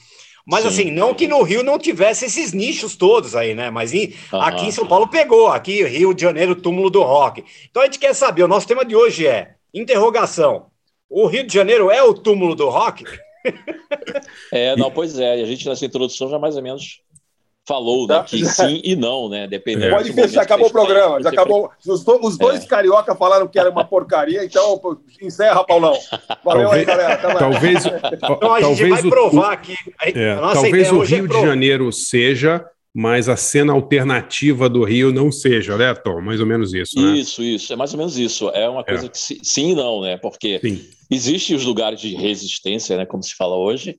Mas 0.46 0.62
Sim. 0.62 0.68
assim, 0.68 0.92
não 0.92 1.14
que 1.14 1.28
no 1.28 1.42
Rio 1.44 1.64
não 1.64 1.78
tivesse 1.78 2.26
esses 2.26 2.54
nichos 2.54 2.96
todos 2.96 3.36
aí, 3.36 3.54
né? 3.54 3.70
Mas 3.70 3.94
em, 3.94 4.14
uhum. 4.32 4.42
aqui 4.42 4.66
em 4.66 4.72
São 4.72 4.88
Paulo 4.88 5.08
pegou, 5.08 5.50
aqui 5.50 5.84
Rio 5.84 6.14
de 6.14 6.22
Janeiro, 6.22 6.56
túmulo 6.56 6.90
do 6.90 7.02
rock. 7.02 7.44
Então 7.70 7.82
a 7.82 7.86
gente 7.86 8.00
quer 8.00 8.14
saber, 8.14 8.44
o 8.44 8.48
nosso 8.48 8.68
tema 8.68 8.86
de 8.86 8.96
hoje 8.96 9.28
é 9.28 9.56
interrogação. 9.74 10.71
O 11.12 11.28
Rio 11.28 11.46
de 11.46 11.54
Janeiro 11.54 11.92
é 11.92 12.02
o 12.02 12.14
túmulo 12.14 12.56
do 12.56 12.70
rock? 12.70 13.04
É, 14.54 14.76
não, 14.76 14.92
pois 14.92 15.18
é. 15.18 15.42
A 15.42 15.46
gente 15.46 15.68
nessa 15.68 15.84
introdução 15.84 16.30
já 16.30 16.38
mais 16.38 16.56
ou 16.56 16.62
menos 16.62 17.02
falou 17.68 18.08
né, 18.08 18.24
que 18.28 18.46
sim 18.46 18.82
e 18.84 18.96
não, 18.96 19.30
né? 19.30 19.48
Dependendo. 19.48 19.96
Pode 19.96 20.14
fechar, 20.14 20.44
acabou 20.44 20.68
o 20.68 20.72
programa. 20.72 21.22
Já 21.24 21.30
acabou. 21.30 21.72
Os, 21.88 22.06
os 22.06 22.38
dois 22.38 22.64
é. 22.64 22.68
carioca 22.68 23.16
falaram 23.16 23.48
que 23.48 23.58
era 23.58 23.70
uma 23.70 23.84
porcaria, 23.84 24.46
então 24.46 24.80
encerra, 25.22 25.64
Paulão. 25.64 25.98
Valeu 26.44 26.70
talvez, 26.70 26.74
aí, 26.74 26.86
galera. 26.86 27.18
Talvez, 27.18 27.86
então, 27.86 28.54
a 28.54 28.62
gente 28.62 28.90
vai 28.90 29.02
provar 29.02 29.54
aqui. 29.54 29.76
É, 30.04 30.36
talvez 30.36 30.92
o 30.92 31.02
é 31.02 31.06
Rio 31.06 31.26
é 31.26 31.28
de 31.28 31.42
Janeiro 31.42 31.92
seja, 31.92 32.66
mas 32.94 33.30
a 33.30 33.38
cena 33.38 33.72
alternativa 33.72 34.68
do 34.68 34.84
Rio 34.84 35.14
não 35.14 35.32
seja, 35.32 35.78
né, 35.78 35.94
Tom? 35.94 36.22
Mais 36.22 36.40
ou 36.40 36.46
menos 36.46 36.74
isso, 36.74 37.00
né? 37.00 37.18
Isso, 37.18 37.42
isso. 37.42 37.72
É 37.72 37.76
mais 37.76 37.94
ou 37.94 37.98
menos 37.98 38.18
isso. 38.18 38.50
É 38.50 38.68
uma 38.68 38.84
coisa 38.84 39.06
é. 39.06 39.10
que 39.10 39.18
sim 39.18 39.72
e 39.72 39.76
não, 39.76 40.02
né? 40.02 40.18
Porque 40.18 40.60
existem 41.10 41.56
os 41.56 41.64
lugares 41.64 42.02
de 42.02 42.14
resistência, 42.16 42.98
né? 42.98 43.06
Como 43.06 43.24
se 43.24 43.34
fala 43.36 43.56
hoje, 43.56 43.98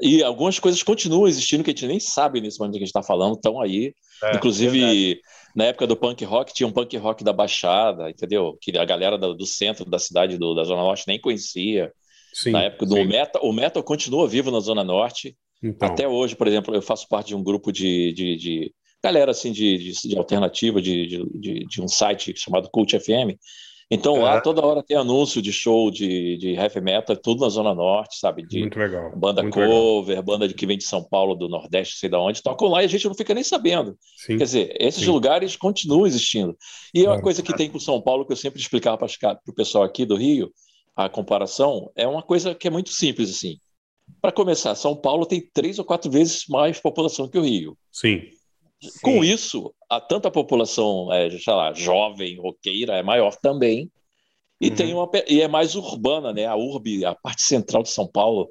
e 0.00 0.22
algumas 0.22 0.58
coisas 0.58 0.82
continuam 0.82 1.28
existindo 1.28 1.62
que 1.62 1.70
a 1.70 1.74
gente 1.74 1.86
nem 1.86 2.00
sabe 2.00 2.40
nesse 2.40 2.58
momento 2.58 2.72
que 2.72 2.78
a 2.78 2.86
gente 2.86 2.88
está 2.88 3.02
falando, 3.02 3.34
estão 3.34 3.60
aí. 3.60 3.94
É, 4.22 4.36
Inclusive, 4.36 4.78
verdade. 4.78 5.20
na 5.54 5.64
época 5.64 5.86
do 5.86 5.96
punk 5.96 6.24
rock, 6.24 6.54
tinha 6.54 6.66
um 6.66 6.72
punk 6.72 6.96
rock 6.96 7.22
da 7.22 7.32
Baixada, 7.32 8.08
entendeu? 8.08 8.56
Que 8.60 8.76
a 8.78 8.84
galera 8.84 9.18
do, 9.18 9.34
do 9.34 9.46
centro 9.46 9.84
da 9.84 9.98
cidade, 9.98 10.38
do, 10.38 10.54
da 10.54 10.64
Zona 10.64 10.82
Norte, 10.82 11.04
nem 11.06 11.20
conhecia. 11.20 11.92
Sim, 12.32 12.52
na 12.52 12.62
época 12.62 12.86
do 12.86 12.94
sim. 12.94 13.04
metal, 13.04 13.42
o 13.42 13.52
metal 13.52 13.82
continua 13.82 14.26
vivo 14.26 14.50
na 14.50 14.60
Zona 14.60 14.84
Norte. 14.84 15.36
Então. 15.62 15.88
Até 15.88 16.08
hoje, 16.08 16.34
por 16.34 16.46
exemplo, 16.46 16.74
eu 16.74 16.82
faço 16.82 17.06
parte 17.08 17.28
de 17.28 17.36
um 17.36 17.42
grupo 17.42 17.70
de, 17.70 18.12
de, 18.12 18.36
de 18.36 18.74
galera 19.02 19.30
assim 19.30 19.52
de, 19.52 19.76
de, 19.78 20.08
de 20.08 20.18
alternativa 20.18 20.80
de, 20.80 21.06
de, 21.06 21.64
de, 21.66 21.82
um 21.82 21.88
site 21.88 22.32
chamado 22.36 22.68
Cult 22.70 22.98
FM, 22.98 23.36
então 23.90 24.18
é. 24.18 24.20
lá 24.20 24.40
toda 24.40 24.64
hora 24.64 24.84
tem 24.84 24.96
anúncio 24.96 25.42
de 25.42 25.52
show 25.52 25.90
de, 25.90 26.36
de 26.36 26.52
heavy 26.52 26.80
metal, 26.80 27.16
tudo 27.16 27.40
na 27.40 27.48
Zona 27.48 27.74
Norte, 27.74 28.18
sabe? 28.18 28.46
De 28.46 28.60
Muito 28.60 28.78
legal. 28.78 29.10
Banda 29.16 29.42
Muito 29.42 29.54
cover, 29.54 30.10
legal. 30.10 30.22
banda 30.22 30.46
de, 30.46 30.54
que 30.54 30.64
vem 30.64 30.78
de 30.78 30.84
São 30.84 31.02
Paulo, 31.02 31.34
do 31.34 31.48
Nordeste, 31.48 31.98
sei 31.98 32.08
de 32.08 32.16
onde, 32.16 32.40
tocam 32.40 32.68
lá 32.68 32.82
e 32.82 32.84
a 32.84 32.88
gente 32.88 33.08
não 33.08 33.14
fica 33.14 33.34
nem 33.34 33.42
sabendo. 33.42 33.98
Sim. 34.16 34.38
Quer 34.38 34.44
dizer, 34.44 34.76
esses 34.78 35.04
Sim. 35.04 35.10
lugares 35.10 35.56
continuam 35.56 36.06
existindo. 36.06 36.56
E 36.94 37.02
claro. 37.02 37.16
uma 37.16 37.22
coisa 37.22 37.42
que 37.42 37.56
tem 37.56 37.68
com 37.68 37.80
São 37.80 38.00
Paulo, 38.00 38.24
que 38.24 38.32
eu 38.32 38.36
sempre 38.36 38.60
explicava 38.60 38.96
para 38.96 39.08
o 39.48 39.54
pessoal 39.54 39.82
aqui 39.82 40.04
do 40.06 40.14
Rio, 40.14 40.52
a 40.94 41.08
comparação, 41.08 41.90
é 41.96 42.06
uma 42.06 42.22
coisa 42.22 42.54
que 42.54 42.68
é 42.68 42.70
muito 42.70 42.90
simples 42.90 43.30
assim. 43.30 43.56
Para 44.20 44.32
começar, 44.32 44.74
São 44.74 44.96
Paulo 44.96 45.26
tem 45.26 45.40
três 45.52 45.78
ou 45.78 45.84
quatro 45.84 46.10
vezes 46.10 46.44
mais 46.48 46.80
população 46.80 47.28
que 47.28 47.38
o 47.38 47.42
Rio. 47.42 47.76
Sim. 47.92 48.22
Com 49.02 49.22
isso, 49.22 49.74
a 49.90 50.00
tanta 50.00 50.30
população, 50.30 51.12
é, 51.12 51.30
sei 51.30 51.52
lá, 51.52 51.72
jovem, 51.74 52.38
roqueira, 52.38 52.94
é 52.94 53.02
maior 53.02 53.36
também. 53.36 53.90
E, 54.60 54.68
uhum. 54.68 54.74
tem 54.74 54.94
uma, 54.94 55.10
e 55.28 55.40
é 55.40 55.48
mais 55.48 55.74
urbana, 55.74 56.32
né? 56.32 56.46
A 56.46 56.56
urbe, 56.56 57.04
a 57.04 57.14
parte 57.14 57.42
central 57.42 57.82
de 57.82 57.90
São 57.90 58.06
Paulo 58.06 58.48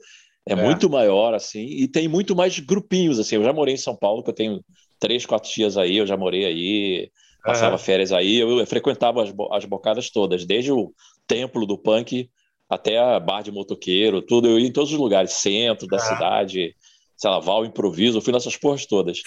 é, 0.48 0.54
é, 0.54 0.56
muito 0.56 0.90
maior, 0.90 1.34
assim, 1.34 1.66
e 1.66 1.88
tem 1.88 2.08
muito 2.08 2.36
mais 2.36 2.58
grupinhos, 2.60 3.20
assim. 3.20 3.36
Eu 3.36 3.44
já 3.44 3.54
morei 3.54 3.76
em 3.76 3.78
São 3.78 3.96
Paulo, 3.96 4.24
que 4.24 4.30
eu 4.30 4.36
tenho 4.36 4.64
três, 5.00 5.26
quatro 5.26 5.52
dias 5.52 5.78
aí, 5.78 5.98
eu 5.98 6.08
já 6.08 6.18
morei 6.18 6.46
aí, 6.46 7.12
passava 7.44 7.74
uhum. 7.74 7.80
férias 7.80 8.12
aí, 8.12 8.38
eu, 8.38 8.60
eu 8.60 8.66
frequentava 8.66 9.24
as, 9.24 9.34
as 9.52 9.66
bocadas 9.66 10.10
todas, 10.10 10.46
desde 10.46 10.72
o 10.72 10.92
templo 11.28 11.66
do 11.66 11.78
punk 11.78 12.30
até 12.70 13.00
a 13.00 13.20
bar 13.20 13.42
de 13.42 13.52
motoqueiro, 13.52 14.22
tudo, 14.22 14.48
eu 14.48 14.60
ia 14.60 14.68
em 14.68 14.72
todos 14.72 14.92
os 14.92 14.98
lugares, 14.98 15.34
centro 15.34 15.88
da 15.88 15.98
uhum. 15.98 16.04
cidade, 16.04 16.76
sei 17.18 17.30
lá, 17.30 17.40
Val, 17.40 17.66
Improviso, 17.66 18.18
eu 18.18 18.22
fui 18.22 18.32
nessas 18.32 18.56
porras 18.56 18.86
todas. 18.86 19.22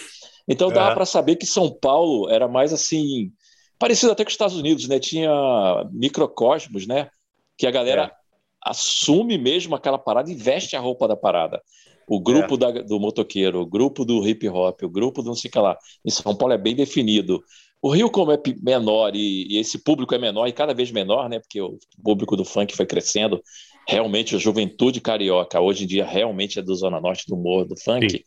Então 0.48 0.70
dava 0.70 0.94
para 0.94 1.04
saber 1.04 1.36
que 1.36 1.46
São 1.46 1.70
Paulo 1.70 2.28
era 2.30 2.48
mais 2.48 2.72
assim, 2.72 3.32
parecido 3.78 4.12
até 4.12 4.24
com 4.24 4.28
os 4.28 4.34
Estados 4.34 4.56
Unidos, 4.56 4.88
né? 4.88 4.98
Tinha 4.98 5.30
microcosmos, 5.92 6.86
né? 6.86 7.08
Que 7.56 7.66
a 7.66 7.70
galera 7.70 8.04
é. 8.04 8.10
assume 8.64 9.36
mesmo 9.36 9.74
aquela 9.74 9.98
parada 9.98 10.30
e 10.30 10.34
veste 10.34 10.74
a 10.76 10.80
roupa 10.80 11.06
da 11.06 11.16
parada. 11.16 11.60
O 12.08 12.20
grupo 12.20 12.54
é. 12.54 12.58
da, 12.58 12.70
do 12.82 12.98
motoqueiro, 12.98 13.60
o 13.60 13.66
grupo 13.66 14.04
do 14.04 14.26
hip 14.26 14.48
hop, 14.48 14.82
o 14.82 14.88
grupo 14.88 15.22
do 15.22 15.28
não 15.28 15.34
sei 15.34 15.48
o 15.48 15.52
que 15.52 15.58
lá. 15.58 15.76
Em 16.04 16.10
São 16.10 16.34
Paulo 16.34 16.54
é 16.54 16.58
bem 16.58 16.74
definido. 16.74 17.42
O 17.82 17.90
Rio, 17.90 18.08
como 18.08 18.30
é 18.30 18.40
menor 18.62 19.16
e, 19.16 19.48
e, 19.50 19.58
esse 19.58 19.76
público 19.76 20.14
é 20.14 20.18
menor 20.18 20.46
e 20.46 20.52
cada 20.52 20.72
vez 20.72 20.92
menor, 20.92 21.28
né? 21.28 21.40
Porque 21.40 21.60
o 21.60 21.80
público 22.02 22.36
do 22.36 22.44
funk 22.44 22.76
foi 22.76 22.86
crescendo. 22.86 23.42
Realmente, 23.88 24.36
a 24.36 24.38
juventude 24.38 25.00
carioca, 25.00 25.60
hoje 25.60 25.82
em 25.82 25.86
dia, 25.88 26.06
realmente 26.06 26.60
é 26.60 26.62
do 26.62 26.72
Zona 26.76 27.00
Norte, 27.00 27.24
do 27.26 27.36
Morro, 27.36 27.64
do 27.64 27.76
funk. 27.76 28.08
Sim. 28.08 28.22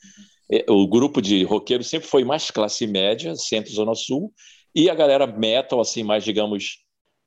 É, 0.51 0.65
o 0.69 0.85
grupo 0.85 1.21
de 1.21 1.45
roqueiros 1.45 1.88
sempre 1.88 2.05
foi 2.05 2.25
mais 2.25 2.51
classe 2.51 2.85
média, 2.85 3.33
centro-zona 3.35 3.95
sul, 3.95 4.33
e 4.75 4.89
a 4.89 4.93
galera 4.93 5.25
metal, 5.25 5.79
assim, 5.79 6.03
mais, 6.03 6.25
digamos, 6.25 6.79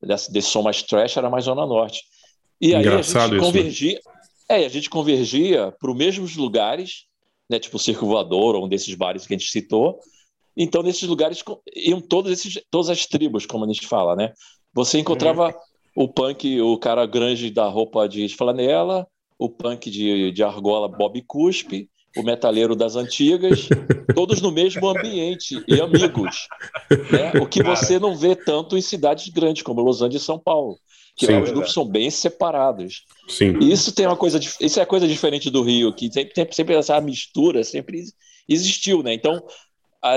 desse, 0.02 0.30
desse 0.30 0.48
som 0.48 0.60
mais 0.60 0.82
trash, 0.82 1.16
era 1.16 1.30
mais 1.30 1.46
zona 1.46 1.66
norte. 1.66 2.02
E 2.60 2.74
aí 2.74 2.82
Engraçado 2.82 3.22
a 3.22 3.28
gente 3.28 3.40
né? 3.40 3.46
convergia, 3.46 3.92
isso. 3.92 4.08
é, 4.50 4.66
a 4.66 4.68
gente 4.68 4.90
convergia 4.90 5.72
para 5.80 5.90
os 5.90 5.96
mesmos 5.96 6.36
lugares, 6.36 7.06
né, 7.48 7.58
tipo 7.58 7.76
o 7.76 7.80
Circo 7.80 8.06
Voador, 8.06 8.54
ou 8.54 8.66
um 8.66 8.68
desses 8.68 8.94
bares 8.94 9.26
que 9.26 9.34
a 9.34 9.38
gente 9.38 9.50
citou, 9.50 9.98
Então, 10.58 10.82
nesses 10.82 11.08
lugares 11.08 11.44
iam 11.76 12.00
todos 12.00 12.32
esses, 12.32 12.60
todas 12.68 12.90
as 12.90 13.06
tribos, 13.06 13.46
como 13.46 13.64
a 13.64 13.68
gente 13.68 13.86
fala, 13.86 14.16
né? 14.16 14.32
Você 14.74 14.98
encontrava 14.98 15.54
uhum. 15.96 16.04
o 16.04 16.08
punk, 16.08 16.60
o 16.60 16.76
cara 16.76 17.06
grande 17.06 17.48
da 17.48 17.68
roupa 17.68 18.08
de 18.08 18.28
flanela, 18.28 19.06
o 19.38 19.48
punk 19.48 19.88
de, 19.88 20.32
de 20.32 20.42
argola 20.42 20.88
Bob 20.88 21.22
Cuspe, 21.28 21.88
o 22.16 22.24
metaleiro 22.24 22.74
das 22.74 22.96
antigas, 22.96 23.68
todos 24.16 24.40
no 24.40 24.50
mesmo 24.50 24.88
ambiente 24.88 25.62
e 25.68 25.80
amigos. 25.80 26.48
Né? 26.90 27.40
O 27.40 27.46
que 27.46 27.62
você 27.62 28.00
não 28.00 28.16
vê 28.16 28.34
tanto 28.34 28.76
em 28.76 28.80
cidades 28.80 29.28
grandes 29.28 29.62
como 29.62 29.80
Los 29.80 30.02
Angeles 30.02 30.22
e 30.22 30.26
São 30.26 30.40
Paulo, 30.40 30.76
que 31.16 31.26
Sim, 31.26 31.34
lá 31.34 31.42
os 31.42 31.50
grupos 31.52 31.72
são 31.72 31.84
bem 31.84 32.10
separados. 32.10 33.04
Sim. 33.28 33.58
Isso 33.60 33.92
tem 33.92 34.06
uma 34.06 34.16
coisa, 34.16 34.40
isso 34.60 34.80
é 34.80 34.84
coisa 34.84 35.06
diferente 35.06 35.50
do 35.50 35.62
Rio, 35.62 35.92
que 35.92 36.12
sempre, 36.12 36.52
sempre 36.52 36.74
essa 36.74 37.00
mistura 37.00 37.62
sempre 37.62 38.02
existiu, 38.48 39.02
né? 39.02 39.14
Então 39.14 39.40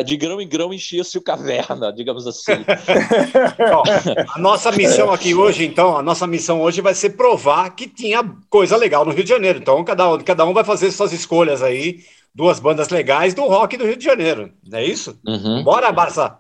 de 0.06 0.16
grão 0.16 0.40
em 0.40 0.48
grão 0.48 0.72
enchia-se 0.74 1.18
o 1.18 1.22
caverna, 1.22 1.92
digamos 1.92 2.28
assim. 2.28 2.52
a 4.36 4.40
nossa 4.40 4.72
missão 4.78 5.12
aqui 5.12 5.34
hoje, 5.34 5.66
então, 5.66 5.98
a 5.98 6.04
nossa 6.04 6.28
missão 6.28 6.62
hoje 6.62 6.82
vai 6.82 6.94
ser 6.94 7.12
provar 7.12 7.72
que 7.72 7.88
tinha 7.88 8.24
coisa 8.50 8.78
legal 8.78 9.04
no 9.04 9.12
Rio 9.12 9.24
de 9.24 9.30
Janeiro. 9.30 9.60
Então, 9.60 9.84
cada, 9.84 10.18
cada 10.24 10.46
um 10.46 10.54
vai 10.54 10.64
fazer 10.64 10.92
suas 10.92 11.12
escolhas 11.12 11.64
aí, 11.64 12.00
duas 12.34 12.60
bandas 12.60 12.90
legais 12.90 13.34
do 13.34 13.44
rock 13.44 13.76
do 13.76 13.86
Rio 13.86 13.98
de 13.98 14.06
Janeiro. 14.06 14.54
Não 14.64 14.78
é 14.78 14.86
isso? 14.86 15.20
Uhum. 15.26 15.64
Bora, 15.64 15.92
Barça! 15.92 16.40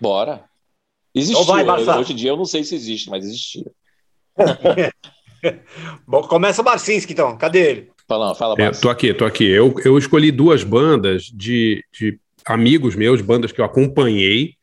Bora! 0.00 0.44
Existiu. 1.14 1.42
Então 1.42 1.54
vai, 1.54 1.64
Barça. 1.64 1.98
Hoje 1.98 2.12
em 2.12 2.16
dia 2.16 2.30
eu 2.30 2.36
não 2.36 2.44
sei 2.44 2.62
se 2.64 2.74
existe, 2.74 3.10
mas 3.10 3.24
existia. 3.24 3.70
Bom, 6.06 6.22
começa 6.22 6.62
o 6.62 6.64
Barcinski, 6.64 7.12
então. 7.12 7.36
Cadê 7.36 7.70
ele? 7.70 7.90
Fala, 8.08 8.34
fala, 8.34 8.54
Barça. 8.56 8.78
É, 8.78 8.82
tô 8.82 8.88
aqui, 8.88 9.12
tô 9.12 9.24
aqui. 9.24 9.44
Eu, 9.44 9.74
eu 9.84 9.98
escolhi 9.98 10.30
duas 10.30 10.62
bandas 10.62 11.24
de, 11.24 11.84
de 11.92 12.18
amigos 12.44 12.94
meus, 12.94 13.20
bandas 13.20 13.52
que 13.52 13.60
eu 13.60 13.64
acompanhei, 13.64 14.54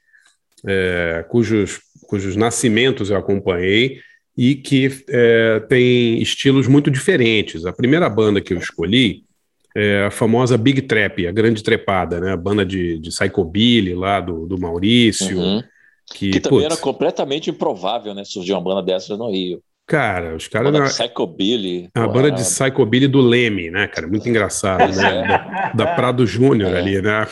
é, 0.66 1.26
cujos, 1.30 1.80
cujos 2.08 2.36
nascimentos 2.36 3.10
eu 3.10 3.18
acompanhei 3.18 4.00
e 4.38 4.56
que 4.56 5.04
é, 5.10 5.60
tem 5.68 6.22
estilos 6.22 6.68
muito 6.68 6.90
diferentes. 6.90 7.66
A 7.66 7.74
primeira 7.74 8.10
banda 8.10 8.42
que 8.42 8.54
eu 8.54 8.58
escolhi 8.58 9.24
é 9.76 10.06
a 10.06 10.12
famosa 10.12 10.58
Big 10.58 10.82
Trap, 10.84 11.28
a 11.28 11.32
Grande 11.32 11.64
Trepada, 11.64 12.20
né? 12.20 12.32
A 12.32 12.38
banda 12.38 12.66
de, 12.66 12.98
de 13.00 13.10
Psychobilly 13.10 13.94
lá 13.94 14.20
do, 14.20 14.48
do 14.48 14.58
Maurício. 14.58 15.38
Uhum. 15.38 15.64
Que, 16.12 16.32
que, 16.32 16.40
também 16.40 16.60
putz, 16.60 16.74
era 16.74 16.82
completamente 16.82 17.50
improvável, 17.50 18.14
né? 18.16 18.24
Surgir 18.24 18.54
uma 18.54 18.62
banda 18.62 18.82
dessa 18.82 19.16
no 19.16 19.30
Rio. 19.30 19.62
Cara, 19.86 20.36
os 20.36 20.48
caras. 20.48 20.72
Banda 20.72 20.86
de 20.86 20.94
Psychobilly. 20.94 21.90
A 21.94 22.08
banda 22.08 22.32
de 22.32 22.42
Psychobilly 22.42 23.08
do 23.08 23.22
Leme, 23.22 23.70
né, 23.70 23.88
cara? 23.88 24.08
Muito 24.08 24.28
engraçado, 24.28 24.96
né? 24.96 25.24
É. 25.24 25.28
Da, 25.28 25.72
da 25.74 25.96
Prado 25.96 26.26
Júnior 26.26 26.74
é. 26.74 26.80
ali, 26.80 27.02
né? 27.02 27.28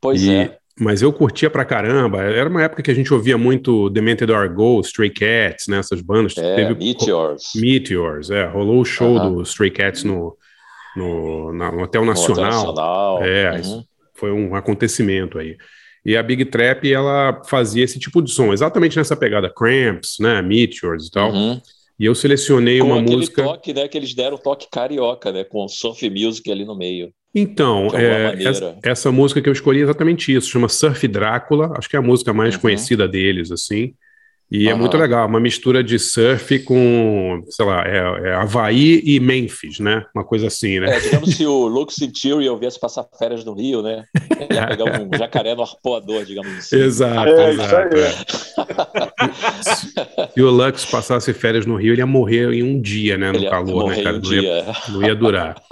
Pois 0.00 0.22
e, 0.22 0.34
é. 0.34 0.56
Mas 0.78 1.02
eu 1.02 1.12
curtia 1.12 1.50
pra 1.50 1.64
caramba. 1.64 2.22
Era 2.22 2.48
uma 2.48 2.62
época 2.62 2.82
que 2.82 2.90
a 2.90 2.94
gente 2.94 3.12
ouvia 3.12 3.36
muito 3.36 3.90
Demented 3.90 4.32
Are 4.32 4.48
Go, 4.48 4.80
Stray 4.80 5.10
Cats, 5.10 5.68
né? 5.68 5.78
Essas 5.78 6.00
bandas. 6.00 6.36
É, 6.38 6.56
Teve, 6.56 6.74
Meteors. 6.74 7.52
Meteors, 7.54 8.30
é. 8.30 8.46
Rolou 8.46 8.80
o 8.80 8.84
show 8.84 9.16
uh 9.16 9.20
-huh. 9.20 9.34
do 9.34 9.42
Stray 9.42 9.70
Cats 9.70 10.04
no, 10.04 10.36
no, 10.96 11.52
na, 11.52 11.70
no 11.70 11.82
Hotel 11.82 12.04
Nacional. 12.04 12.50
No 12.50 12.70
Hotel 12.70 12.74
Nacional. 12.74 13.22
É, 13.22 13.60
uhum. 13.60 13.84
foi 14.14 14.32
um 14.32 14.54
acontecimento 14.54 15.38
aí. 15.38 15.56
E 16.04 16.16
a 16.16 16.22
Big 16.22 16.46
Trap, 16.46 16.90
ela 16.90 17.42
fazia 17.44 17.84
esse 17.84 17.98
tipo 17.98 18.22
de 18.22 18.30
som, 18.30 18.52
exatamente 18.52 18.96
nessa 18.96 19.14
pegada 19.14 19.52
Cramps, 19.52 20.16
né? 20.18 20.40
Meteors 20.40 21.08
e 21.08 21.10
tal. 21.10 21.30
Uhum. 21.30 21.60
E 21.98 22.06
eu 22.06 22.14
selecionei 22.14 22.78
com 22.78 22.86
uma 22.86 23.02
música. 23.02 23.42
toque, 23.42 23.74
né? 23.74 23.86
Que 23.86 23.98
eles 23.98 24.14
deram 24.14 24.36
o 24.36 24.38
toque 24.38 24.66
carioca, 24.72 25.30
né? 25.30 25.44
Com 25.44 25.68
surf 25.68 26.08
music 26.08 26.50
ali 26.50 26.64
no 26.64 26.74
meio. 26.74 27.12
Então, 27.34 27.88
é, 27.94 28.42
essa, 28.42 28.78
essa, 28.82 29.12
música 29.12 29.40
que 29.40 29.48
eu 29.48 29.52
escolhi 29.52 29.80
é 29.80 29.82
exatamente 29.82 30.34
isso, 30.34 30.50
chama 30.50 30.68
Surf 30.68 31.06
Drácula, 31.06 31.72
acho 31.76 31.88
que 31.88 31.94
é 31.94 31.98
a 31.98 32.02
música 32.02 32.32
mais 32.32 32.54
uhum. 32.56 32.60
conhecida 32.60 33.06
deles, 33.06 33.52
assim. 33.52 33.94
E 34.50 34.66
uhum. 34.66 34.72
é 34.72 34.74
muito 34.74 34.96
legal, 34.96 35.28
uma 35.28 35.38
mistura 35.38 35.84
de 35.84 35.96
surf 35.96 36.58
com, 36.64 37.40
sei 37.48 37.64
lá, 37.64 37.86
é, 37.86 38.30
é 38.30 38.34
Havaí 38.34 39.00
e 39.04 39.20
Memphis, 39.20 39.78
né? 39.78 40.04
Uma 40.12 40.24
coisa 40.24 40.48
assim, 40.48 40.80
né? 40.80 40.96
É, 40.96 40.98
digamos 40.98 41.36
se 41.36 41.46
o 41.46 41.68
Luke 41.68 41.94
Centurion 41.94 42.58
viesse 42.58 42.80
passar 42.80 43.06
férias 43.16 43.44
no 43.44 43.54
Rio, 43.54 43.80
né? 43.80 44.02
Ele 44.40 44.52
ia 44.52 44.66
pegar 44.66 45.00
um 45.00 45.08
jacaré 45.16 45.54
no 45.54 45.62
arpoador, 45.62 46.24
digamos 46.24 46.50
assim. 46.58 46.80
Exato, 46.80 47.30
é, 47.30 47.50
exato. 47.50 47.96
É. 47.96 48.10
se 50.34 50.42
o 50.42 50.50
Lux 50.50 50.84
passasse 50.84 51.32
férias 51.32 51.64
no 51.64 51.76
Rio, 51.76 51.92
ele 51.94 52.00
ia 52.00 52.06
morrer 52.06 52.52
em 52.52 52.64
um 52.64 52.80
dia, 52.80 53.16
né? 53.16 53.30
No 53.30 53.48
calor, 53.48 53.90
né, 53.90 54.02
cara? 54.02 54.16
Um 54.16 54.20
não, 54.20 54.32
ia, 54.32 54.64
não 54.88 55.02
ia 55.04 55.14
durar. 55.14 55.62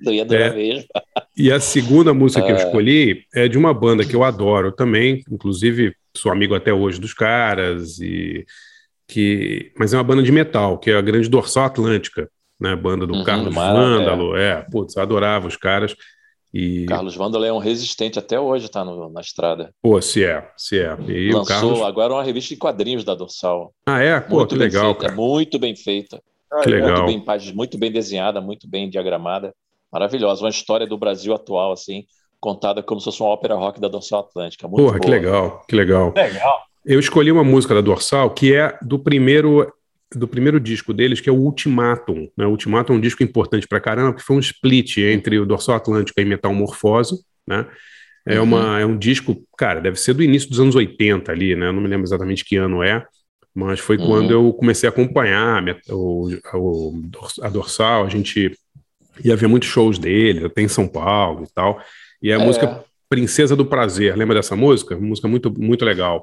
Não 0.00 0.12
ia 0.12 0.24
durar 0.24 0.52
é, 0.52 0.54
mesmo. 0.54 0.88
E 1.36 1.50
a 1.50 1.60
segunda 1.60 2.12
música 2.12 2.44
que 2.44 2.52
eu 2.52 2.56
é. 2.56 2.64
escolhi 2.64 3.24
é 3.34 3.48
de 3.48 3.56
uma 3.56 3.72
banda 3.72 4.04
que 4.04 4.14
eu 4.14 4.24
adoro 4.24 4.72
também, 4.72 5.22
inclusive 5.30 5.94
sou 6.16 6.30
amigo 6.30 6.54
até 6.54 6.72
hoje 6.72 7.00
dos 7.00 7.14
caras, 7.14 7.98
e 8.00 8.44
que 9.08 9.72
mas 9.78 9.92
é 9.92 9.96
uma 9.96 10.04
banda 10.04 10.22
de 10.22 10.32
metal, 10.32 10.78
que 10.78 10.90
é 10.90 10.96
a 10.96 11.00
Grande 11.00 11.28
Dorsal 11.28 11.64
Atlântica, 11.64 12.28
né? 12.60 12.76
Banda 12.76 13.06
do 13.06 13.14
uhum, 13.14 13.24
Carlos 13.24 13.54
Vândalo, 13.54 14.36
é. 14.36 14.50
é, 14.50 14.66
putz, 14.70 14.96
adorava 14.96 15.48
os 15.48 15.56
caras. 15.56 15.94
E... 16.54 16.84
Carlos 16.84 17.16
Vândalo 17.16 17.46
é 17.46 17.52
um 17.52 17.58
resistente 17.58 18.18
até 18.18 18.38
hoje, 18.38 18.68
tá 18.68 18.84
no, 18.84 19.08
na 19.08 19.22
estrada. 19.22 19.72
Pô, 19.80 20.00
se 20.02 20.22
é, 20.22 20.50
se 20.54 20.78
é. 20.78 20.94
E 21.08 21.32
Lançou 21.32 21.46
Carlos... 21.46 21.82
agora 21.82 22.12
uma 22.12 22.22
revista 22.22 22.52
em 22.52 22.58
quadrinhos 22.58 23.04
da 23.04 23.14
Dorsal. 23.14 23.72
Ah, 23.86 24.00
é? 24.00 24.20
Pô, 24.20 24.36
muito 24.36 24.50
que 24.50 24.56
legal, 24.56 24.84
feita, 24.84 25.00
cara. 25.00 25.14
Muito 25.14 25.58
bem 25.58 25.74
feita. 25.74 26.22
Que 26.62 26.68
legal. 26.68 27.04
Muito 27.04 27.24
bem, 27.24 27.54
muito 27.54 27.78
bem 27.78 27.90
desenhada, 27.90 28.38
muito 28.38 28.68
bem 28.68 28.90
diagramada 28.90 29.54
maravilhosa, 29.92 30.42
uma 30.42 30.50
história 30.50 30.86
do 30.86 30.96
Brasil 30.96 31.34
atual, 31.34 31.72
assim, 31.72 32.04
contada 32.40 32.82
como 32.82 33.00
se 33.00 33.04
fosse 33.04 33.20
uma 33.20 33.30
ópera 33.30 33.54
rock 33.54 33.80
da 33.80 33.88
Dorsal 33.88 34.20
Atlântica. 34.20 34.66
Muito 34.66 34.80
Porra, 34.80 34.98
boa. 34.98 35.00
que 35.00 35.10
legal, 35.10 35.64
que 35.68 35.76
legal. 35.76 36.12
Legal. 36.16 36.60
Eu 36.84 36.98
escolhi 36.98 37.30
uma 37.30 37.44
música 37.44 37.74
da 37.74 37.80
Dorsal 37.80 38.30
que 38.30 38.54
é 38.54 38.76
do 38.82 38.98
primeiro 38.98 39.72
do 40.14 40.28
primeiro 40.28 40.60
disco 40.60 40.92
deles, 40.92 41.20
que 41.20 41.28
é 41.30 41.32
o 41.32 41.36
Ultimatum. 41.36 42.28
Né? 42.36 42.44
O 42.46 42.50
Ultimatum 42.50 42.92
é 42.92 42.96
um 42.96 43.00
disco 43.00 43.22
importante 43.22 43.66
pra 43.66 43.80
caramba, 43.80 44.14
que 44.14 44.22
foi 44.22 44.36
um 44.36 44.40
split 44.40 44.98
entre 44.98 45.38
o 45.38 45.46
Dorsal 45.46 45.76
Atlântica 45.76 46.20
e 46.20 46.24
Metamorfose, 46.26 47.24
né? 47.46 47.66
É, 48.26 48.38
uhum. 48.38 48.44
uma, 48.44 48.78
é 48.78 48.86
um 48.86 48.96
disco, 48.96 49.42
cara, 49.56 49.80
deve 49.80 49.98
ser 49.98 50.12
do 50.12 50.22
início 50.22 50.48
dos 50.48 50.60
anos 50.60 50.76
80 50.76 51.32
ali, 51.32 51.56
né? 51.56 51.68
Eu 51.68 51.72
não 51.72 51.80
me 51.80 51.88
lembro 51.88 52.04
exatamente 52.04 52.44
que 52.44 52.56
ano 52.56 52.82
é, 52.82 53.04
mas 53.54 53.80
foi 53.80 53.96
uhum. 53.96 54.06
quando 54.06 54.30
eu 54.30 54.52
comecei 54.52 54.88
a 54.88 54.92
acompanhar 54.92 55.64
o, 55.88 56.30
o, 56.54 57.02
a 57.40 57.48
Dorsal, 57.48 58.04
a 58.04 58.08
gente 58.08 58.56
ia 59.24 59.36
ver 59.36 59.48
muitos 59.48 59.68
shows 59.68 59.98
dele, 59.98 60.46
até 60.46 60.62
em 60.62 60.68
São 60.68 60.88
Paulo 60.88 61.44
e 61.44 61.52
tal. 61.52 61.80
E 62.22 62.32
a 62.32 62.36
é. 62.36 62.38
música 62.38 62.84
Princesa 63.08 63.54
do 63.54 63.66
Prazer, 63.66 64.16
lembra 64.16 64.36
dessa 64.36 64.56
música? 64.56 64.96
Uma 64.96 65.08
música 65.08 65.28
muito, 65.28 65.52
muito 65.60 65.84
legal. 65.84 66.22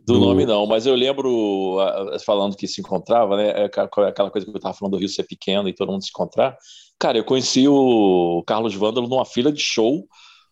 Do, 0.00 0.14
do, 0.14 0.20
nome 0.20 0.46
não, 0.46 0.66
mas 0.66 0.86
eu 0.86 0.94
lembro, 0.94 1.78
falando 2.24 2.56
que 2.56 2.68
se 2.68 2.80
encontrava, 2.80 3.36
né? 3.36 3.62
É 3.62 3.64
aquela 3.64 4.30
coisa 4.30 4.46
que 4.46 4.50
eu 4.50 4.56
estava 4.56 4.72
falando 4.72 4.92
do 4.92 4.98
Rio 4.98 5.08
ser 5.08 5.24
pequeno 5.24 5.68
e 5.68 5.74
todo 5.74 5.90
mundo 5.90 6.04
se 6.04 6.10
encontrar. 6.10 6.56
Cara, 6.98 7.18
eu 7.18 7.24
conheci 7.24 7.66
o 7.68 8.42
Carlos 8.46 8.74
Vândalo 8.74 9.08
numa 9.08 9.24
fila 9.24 9.52
de 9.52 9.60
show 9.60 10.06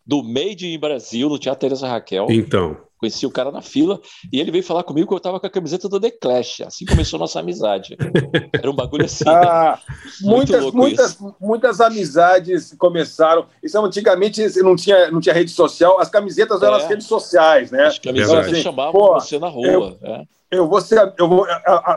do 0.05 0.23
Made 0.23 0.67
in 0.67 0.77
Brasil, 0.77 1.27
no 1.27 1.39
Teatro 1.39 1.61
Teresa 1.61 1.87
Raquel. 1.87 2.27
Então. 2.29 2.77
Conheci 2.97 3.25
o 3.25 3.31
cara 3.31 3.51
na 3.51 3.61
fila 3.61 3.99
e 4.31 4.39
ele 4.39 4.51
veio 4.51 4.63
falar 4.63 4.81
comigo 4.81 5.07
que 5.07 5.13
eu 5.13 5.19
tava 5.19 5.39
com 5.39 5.45
a 5.45 5.49
camiseta 5.49 5.89
do 5.89 5.99
The 5.99 6.11
Clash. 6.11 6.61
Assim 6.61 6.85
começou 6.85 7.19
nossa 7.19 7.39
amizade. 7.39 7.97
Era 8.53 8.71
um 8.71 8.75
bagulho 8.75 9.05
assim. 9.05 9.25
Ah, 9.27 9.77
muitas, 10.21 10.71
muitas, 10.71 11.17
muitas 11.39 11.81
amizades 11.81 12.73
começaram. 12.77 13.47
Isso 13.61 13.77
antigamente 13.79 14.41
não 14.61 14.75
tinha, 14.77 15.11
não 15.11 15.19
tinha 15.19 15.35
rede 15.35 15.51
social, 15.51 15.99
as 15.99 16.09
camisetas 16.09 16.61
eram 16.61 16.75
é. 16.75 16.77
as 16.77 16.87
redes 16.87 17.05
sociais, 17.05 17.69
né? 17.69 17.85
As 17.85 17.99
camisetas 17.99 18.47
assim, 18.47 18.61
chamavam 18.61 19.13
você 19.13 19.37
na 19.37 19.49
rua. 19.49 19.67
Eu, 19.67 19.97
é. 20.01 20.23
eu, 20.51 20.67
você, 20.67 20.95
eu 21.17 21.27
vou, 21.27 21.45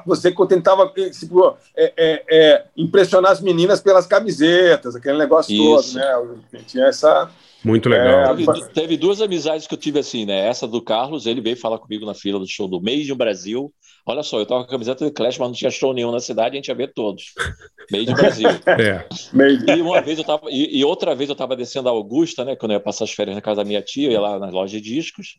você 0.04 0.34
tentava 0.48 0.92
tipo, 1.12 1.56
é, 1.76 1.92
é, 1.96 2.24
é, 2.28 2.64
impressionar 2.76 3.30
as 3.30 3.40
meninas 3.40 3.80
pelas 3.80 4.06
camisetas, 4.06 4.96
aquele 4.96 5.16
negócio 5.16 5.54
Isso. 5.54 5.94
todo, 5.94 6.42
né? 6.52 6.60
Tinha 6.66 6.86
essa. 6.86 7.30
Muito 7.64 7.88
legal. 7.88 8.32
É, 8.32 8.36
teve, 8.36 8.68
teve, 8.68 8.96
duas 8.96 9.20
amizades 9.20 9.66
que 9.66 9.74
eu 9.74 9.78
tive 9.78 9.98
assim, 9.98 10.24
né? 10.24 10.46
Essa 10.46 10.66
do 10.66 10.80
Carlos, 10.80 11.26
ele 11.26 11.40
veio 11.40 11.56
falar 11.56 11.78
comigo 11.78 12.06
na 12.06 12.14
fila 12.14 12.38
do 12.38 12.46
show 12.46 12.68
do 12.68 12.80
Made 12.80 13.10
in 13.10 13.16
Brasil. 13.16 13.72
Olha 14.06 14.22
só, 14.22 14.38
eu 14.38 14.46
tava 14.46 14.62
com 14.62 14.68
a 14.68 14.70
camiseta 14.70 15.04
do 15.04 15.12
Clash, 15.12 15.38
mas 15.38 15.48
não 15.48 15.54
tinha 15.54 15.70
show 15.70 15.92
nenhum 15.92 16.12
na 16.12 16.20
cidade, 16.20 16.54
a 16.54 16.56
gente 16.56 16.68
ia 16.68 16.74
ver 16.74 16.92
todos. 16.94 17.34
Made 17.90 18.10
in 18.10 18.14
Brasil. 18.14 18.48
é. 18.66 19.06
E 19.76 19.82
uma 19.82 20.00
vez 20.00 20.18
eu 20.18 20.24
tava, 20.24 20.48
e, 20.50 20.78
e, 20.78 20.84
outra 20.84 21.14
vez 21.14 21.28
eu 21.28 21.36
tava 21.36 21.56
descendo 21.56 21.88
a 21.88 21.92
Augusta, 21.92 22.44
né? 22.44 22.54
Quando 22.54 22.72
eu 22.72 22.76
ia 22.76 22.82
passar 22.82 23.04
as 23.04 23.10
férias 23.10 23.34
na 23.34 23.42
casa 23.42 23.56
da 23.56 23.64
minha 23.64 23.82
tia, 23.82 24.06
eu 24.06 24.12
ia 24.12 24.20
lá 24.20 24.38
na 24.38 24.50
loja 24.50 24.80
de 24.80 24.94
discos. 24.94 25.38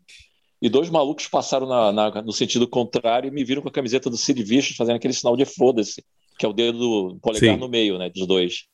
E 0.61 0.67
dois 0.67 0.89
malucos 0.89 1.25
passaram 1.27 1.65
na, 1.65 1.91
na, 1.91 2.21
no 2.21 2.33
sentido 2.33 2.67
contrário 2.67 3.29
e 3.29 3.31
me 3.31 3.45
viram 3.45 3.61
com 3.61 3.69
a 3.69 3.71
camiseta 3.71 4.09
do 4.09 4.17
Sid 4.17 4.43
Vicious 4.43 4.75
fazendo 4.75 4.97
aquele 4.97 5.13
sinal 5.13 5.37
de 5.37 5.45
foda-se, 5.45 6.03
que 6.37 6.45
é 6.45 6.49
o 6.49 6.53
dedo 6.53 6.77
do 6.77 7.19
polegar 7.21 7.55
Sim. 7.55 7.59
no 7.59 7.69
meio, 7.69 7.97
né? 7.97 8.09
Dos 8.09 8.27
dois. 8.27 8.65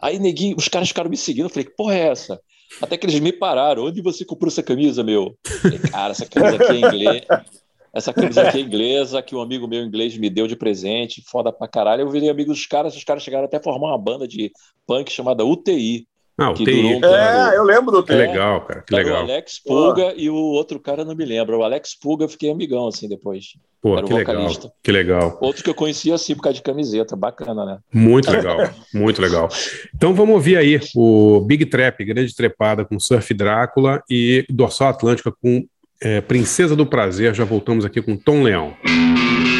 Aí, 0.00 0.18
neguinho, 0.18 0.56
os 0.56 0.68
caras 0.68 0.88
ficaram 0.88 1.10
me 1.10 1.16
seguindo. 1.16 1.44
Eu 1.44 1.50
falei, 1.50 1.64
que 1.64 1.76
porra 1.76 1.94
é 1.94 2.08
essa? 2.08 2.40
Até 2.80 2.96
que 2.96 3.06
eles 3.06 3.20
me 3.20 3.32
pararam. 3.32 3.84
Onde 3.84 4.00
você 4.00 4.24
comprou 4.24 4.48
essa 4.48 4.62
camisa, 4.62 5.02
meu? 5.02 5.36
Falei, 5.62 5.78
cara, 5.78 6.10
essa 6.12 6.26
camisa 6.26 6.56
aqui 6.56 6.72
é 6.72 6.78
inglês. 6.78 7.22
Essa 7.94 8.12
camisa 8.12 8.42
aqui 8.42 8.58
é 8.58 8.60
inglesa, 8.60 9.22
que 9.22 9.34
um 9.34 9.40
amigo 9.40 9.66
meu 9.66 9.82
inglês 9.82 10.16
me 10.18 10.28
deu 10.28 10.46
de 10.46 10.54
presente, 10.54 11.24
foda 11.26 11.50
pra 11.50 11.66
caralho. 11.66 12.02
Eu 12.02 12.10
virei 12.10 12.28
amigo 12.28 12.52
dos 12.52 12.66
caras, 12.66 12.94
os 12.94 13.02
caras 13.02 13.22
chegaram 13.22 13.46
até 13.46 13.56
a 13.56 13.62
formar 13.62 13.88
uma 13.88 13.98
banda 13.98 14.28
de 14.28 14.52
punk 14.86 15.10
chamada 15.10 15.46
UTI, 15.46 16.06
Ah, 16.38 16.50
o 16.50 16.54
TI. 16.54 16.84
Um 16.84 17.04
é, 17.04 17.56
eu 17.56 17.62
lembro 17.62 17.90
do 17.90 18.02
TI. 18.02 18.08
Que 18.08 18.14
legal, 18.14 18.60
cara. 18.62 18.82
Que 18.82 18.94
legal. 18.94 19.14
o 19.14 19.18
Alex 19.20 19.58
Pulga 19.58 20.12
e 20.16 20.28
o 20.28 20.34
outro 20.34 20.78
cara 20.78 21.04
não 21.04 21.14
me 21.14 21.24
lembro. 21.24 21.58
O 21.58 21.62
Alex 21.62 21.98
Pulga 21.98 22.24
eu 22.24 22.28
fiquei 22.28 22.50
amigão 22.50 22.86
assim 22.86 23.08
depois. 23.08 23.54
Pô, 23.80 23.96
Era 23.96 24.06
que 24.06 24.12
vocalista. 24.12 24.64
legal. 24.64 24.76
Que 24.82 24.92
legal. 24.92 25.38
Outro 25.40 25.64
que 25.64 25.70
eu 25.70 25.74
conhecia 25.74 26.14
assim 26.14 26.34
por 26.34 26.42
causa 26.42 26.56
de 26.56 26.62
camiseta. 26.62 27.16
Bacana, 27.16 27.64
né? 27.64 27.78
Muito 27.92 28.30
legal. 28.30 28.58
muito 28.92 29.22
legal. 29.22 29.48
Então 29.94 30.12
vamos 30.12 30.34
ouvir 30.34 30.58
aí 30.58 30.78
o 30.94 31.40
Big 31.40 31.64
Trap, 31.64 32.04
Grande 32.04 32.34
Trepada 32.34 32.84
com 32.84 33.00
Surf 33.00 33.32
Drácula 33.32 34.02
e 34.10 34.44
Dorsal 34.50 34.88
Atlântica 34.88 35.32
com 35.32 35.64
é, 36.02 36.20
Princesa 36.20 36.76
do 36.76 36.84
Prazer. 36.84 37.34
Já 37.34 37.44
voltamos 37.44 37.84
aqui 37.84 38.02
com 38.02 38.14
Tom 38.14 38.42
Leão. 38.42 38.74
E. 38.84 39.55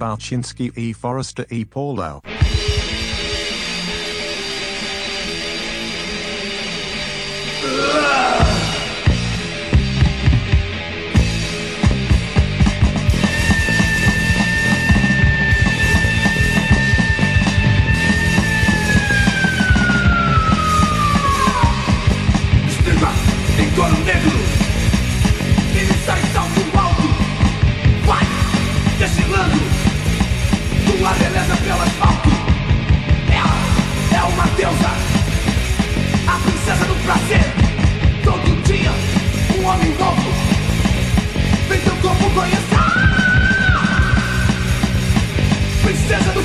Balchinski 0.00 0.72
E. 0.74 0.94
Forrester 0.94 1.46
E. 1.50 1.66
Paulo. 1.66 2.22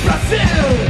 Brasil. 0.04 0.85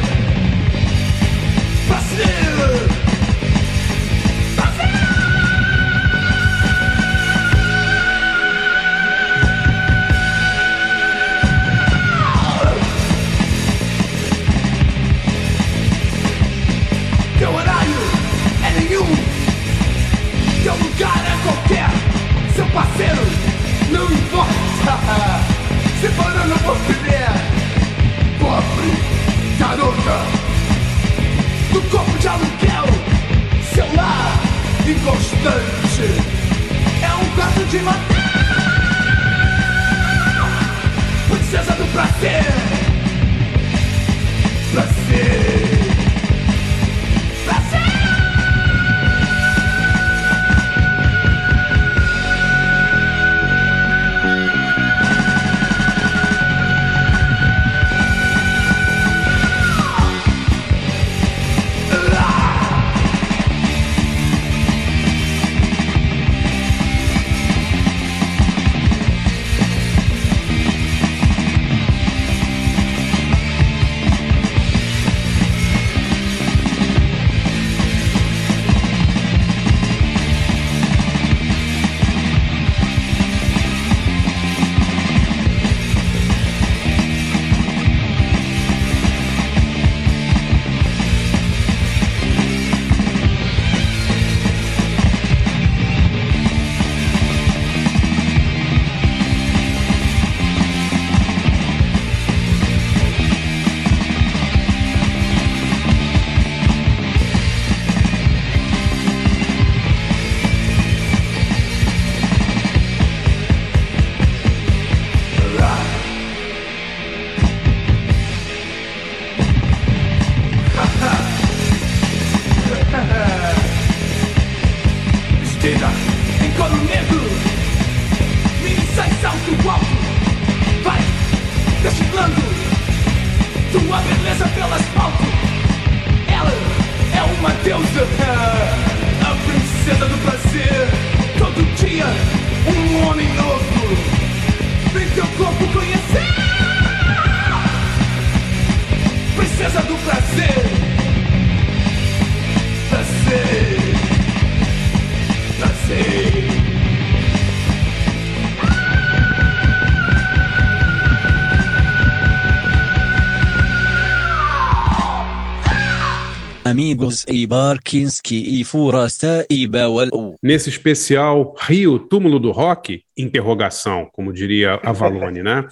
Amigos 166.77 167.25
e 167.27 167.47
Barkinski 167.47 168.61
e 168.61 168.63
Furasta 168.63 169.47
Bawal. 169.71 170.37
Nesse 170.43 170.69
especial 170.69 171.55
Rio, 171.59 171.99
túmulo 171.99 172.39
do 172.39 172.51
rock? 172.51 173.03
Interrogação, 173.17 174.11
como 174.13 174.31
diria 174.31 174.79
Avalone, 174.83 175.43
né? 175.43 175.67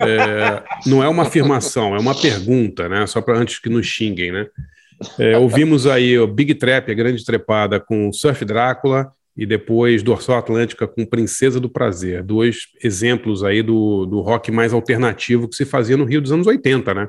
É, 0.00 0.62
não 0.86 1.02
é 1.02 1.08
uma 1.08 1.24
afirmação, 1.24 1.96
é 1.96 1.98
uma 1.98 2.14
pergunta, 2.14 2.88
né? 2.88 3.04
Só 3.08 3.20
para 3.20 3.36
antes 3.36 3.58
que 3.58 3.68
nos 3.68 3.86
xinguem, 3.86 4.30
né? 4.30 4.46
É, 5.18 5.36
ouvimos 5.36 5.84
aí 5.84 6.16
o 6.16 6.28
Big 6.28 6.54
Trap, 6.54 6.92
a 6.92 6.94
grande 6.94 7.24
trepada 7.24 7.80
com 7.80 8.12
Surf 8.12 8.44
Drácula 8.44 9.10
e 9.36 9.44
depois 9.44 10.00
Dorsal 10.04 10.38
Atlântica 10.38 10.86
com 10.86 11.04
Princesa 11.04 11.58
do 11.58 11.68
Prazer. 11.68 12.22
Dois 12.22 12.68
exemplos 12.84 13.42
aí 13.42 13.64
do, 13.64 14.06
do 14.06 14.20
rock 14.20 14.52
mais 14.52 14.72
alternativo 14.72 15.48
que 15.48 15.56
se 15.56 15.64
fazia 15.64 15.96
no 15.96 16.04
Rio 16.04 16.20
dos 16.20 16.30
anos 16.30 16.46
80, 16.46 16.94
né? 16.94 17.08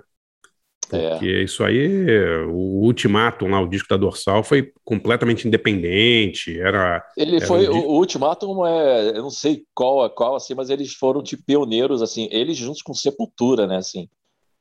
Porque 0.89 1.25
é. 1.25 1.43
isso 1.43 1.63
aí, 1.63 2.05
o 2.47 2.83
Ultimatum 2.85 3.49
lá, 3.49 3.61
o 3.61 3.67
disco 3.67 3.89
da 3.89 3.97
Dorsal, 3.97 4.43
foi 4.43 4.71
completamente 4.85 5.47
independente, 5.47 6.59
era... 6.59 7.03
Ele 7.17 7.37
era 7.37 7.45
foi, 7.45 7.67
um 7.69 7.77
o, 7.77 7.87
o 7.89 7.97
Ultimatum 7.97 8.65
é, 8.65 9.09
eu 9.09 9.21
não 9.21 9.29
sei 9.29 9.63
qual, 9.75 10.09
qual 10.11 10.35
assim, 10.35 10.53
mas 10.55 10.69
eles 10.69 10.93
foram 10.93 11.21
tipo 11.21 11.43
pioneiros, 11.45 12.01
assim, 12.01 12.27
eles 12.31 12.57
juntos 12.57 12.81
com 12.81 12.93
Sepultura, 12.93 13.67
né, 13.67 13.77
assim, 13.77 14.07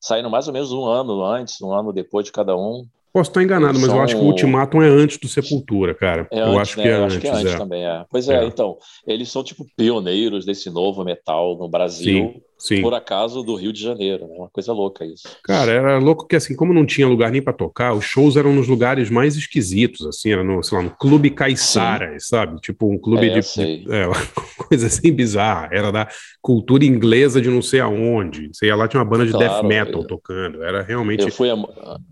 saindo 0.01 0.29
mais 0.31 0.47
ou 0.49 0.53
menos 0.53 0.73
um 0.73 0.85
ano 0.85 1.25
antes, 1.25 1.61
um 1.61 1.73
ano 1.73 1.93
depois 1.93 2.25
de 2.27 2.33
cada 2.33 2.57
um. 2.57 2.85
Posso 3.13 3.31
estar 3.31 3.43
enganado, 3.43 3.79
mas 3.79 3.89
eu 3.89 3.95
São- 3.95 4.03
acho 4.03 4.15
que 4.17 4.21
o 4.21 4.27
Ultimatum 4.27 4.83
é 4.83 4.89
antes 4.89 5.17
do 5.17 5.27
Sepultura, 5.27 5.95
cara. 5.95 6.29
É 6.31 6.39
eu 6.39 6.49
antes, 6.49 6.61
acho 6.61 6.77
né? 6.77 6.83
que 6.83 6.89
é 6.91 6.93
eu 6.93 7.05
antes, 7.05 7.17
que 7.19 7.27
é 7.27 7.31
antes 7.31 7.55
é. 7.55 7.57
também, 7.57 7.83
é. 7.87 8.05
Pois 8.11 8.29
é, 8.29 8.43
É. 8.43 8.45
então, 8.45 8.77
eles 9.07 9.31
são 9.31 9.43
tipo 9.43 9.65
pioneiros 9.75 10.45
desse 10.45 10.69
novo 10.69 11.03
metal 11.03 11.57
no 11.57 11.67
Brasil, 11.67 12.33
Sim, 12.35 12.43
sim. 12.59 12.83
por 12.83 12.95
acaso 12.95 13.43
do 13.43 13.55
Rio 13.55 13.73
de 13.73 13.83
Janeiro, 13.83 14.27
né? 14.27 14.35
Uma 14.37 14.49
coisa 14.51 14.73
louca 14.73 15.05
isso. 15.05 15.29
Cara, 15.45 15.71
era 15.73 15.99
louco 15.99 16.27
que 16.27 16.37
assim, 16.37 16.55
como 16.57 16.73
não 16.73 16.85
tinha 16.87 17.07
lugar 17.07 17.31
nem 17.31 17.43
pra 17.43 17.53
tocar, 17.53 17.93
os 17.95 18.05
shows 18.05 18.37
eram 18.37 18.53
nos 18.55 18.69
lugares 18.69 19.11
mais 19.11 19.37
esquisitos, 19.37 20.07
assim, 20.07 20.33
era 20.33 20.43
no, 20.45 20.63
sei 20.63 20.79
lá, 20.79 20.85
no 20.85 20.91
Clube 20.91 21.31
Caiçaras, 21.31 22.29
sabe? 22.29 22.61
Tipo 22.61 22.91
um 22.93 22.99
clube 22.99 23.27
É, 23.29 23.41
de, 23.41 23.85
de- 23.85 23.93
é, 23.93 24.07
coisa 24.69 24.87
assim 24.87 25.13
bizarra, 25.13 25.69
era 25.73 25.91
da 25.91 26.09
cultura 26.41 26.85
inglesa 26.85 27.41
de 27.41 27.49
não 27.51 27.63
sei 27.63 27.81
aonde. 27.81 28.49
Você 28.53 28.67
ia 28.67 28.77
lá 28.77 28.89
tinha 28.89 29.01
uma 29.03 29.09
banda 29.09 29.25
de 29.27 29.33
death 29.33 29.49
Claro, 29.49 29.69
metal 29.69 30.01
eu- 30.03 30.07
tocando, 30.07 30.63
era 30.63 30.83
realmente 30.83 31.23
Eu 31.23 31.31
fui, 31.31 31.51
a, 31.51 31.57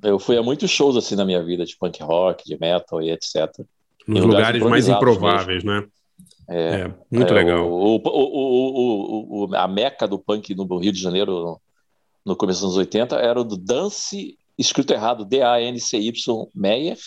eu 0.02 0.18
fui 0.18 0.36
a 0.36 0.42
muitos 0.42 0.70
shows 0.70 0.96
assim 0.96 1.14
na 1.16 1.24
minha 1.24 1.42
vida, 1.42 1.64
de 1.64 1.76
punk 1.76 2.02
rock, 2.02 2.44
de 2.44 2.58
metal 2.60 3.02
e 3.02 3.10
etc. 3.10 3.64
nos 4.06 4.24
lugares 4.24 4.60
lugares 4.60 4.62
mais 4.62 4.88
improváveis, 4.88 5.64
né? 5.64 5.84
É, 6.48 6.82
É, 6.82 6.94
muito 7.10 7.32
é, 7.32 7.36
legal. 7.36 7.70
O, 7.70 7.96
o, 7.96 9.46
o, 9.46 9.56
a 9.56 9.66
meca 9.68 10.06
do 10.06 10.18
punk 10.18 10.54
no 10.54 10.78
Rio 10.78 10.92
de 10.92 11.00
Janeiro, 11.00 11.60
no 12.24 12.36
começo 12.36 12.60
dos 12.60 12.76
anos 12.76 12.78
80, 12.78 13.16
era 13.16 13.40
o 13.40 13.44
do 13.44 13.56
Dance, 13.56 14.36
escrito 14.58 14.92
errado, 14.92 15.24
D-A-N-C-Y 15.24 16.48
Meyer, 16.54 16.98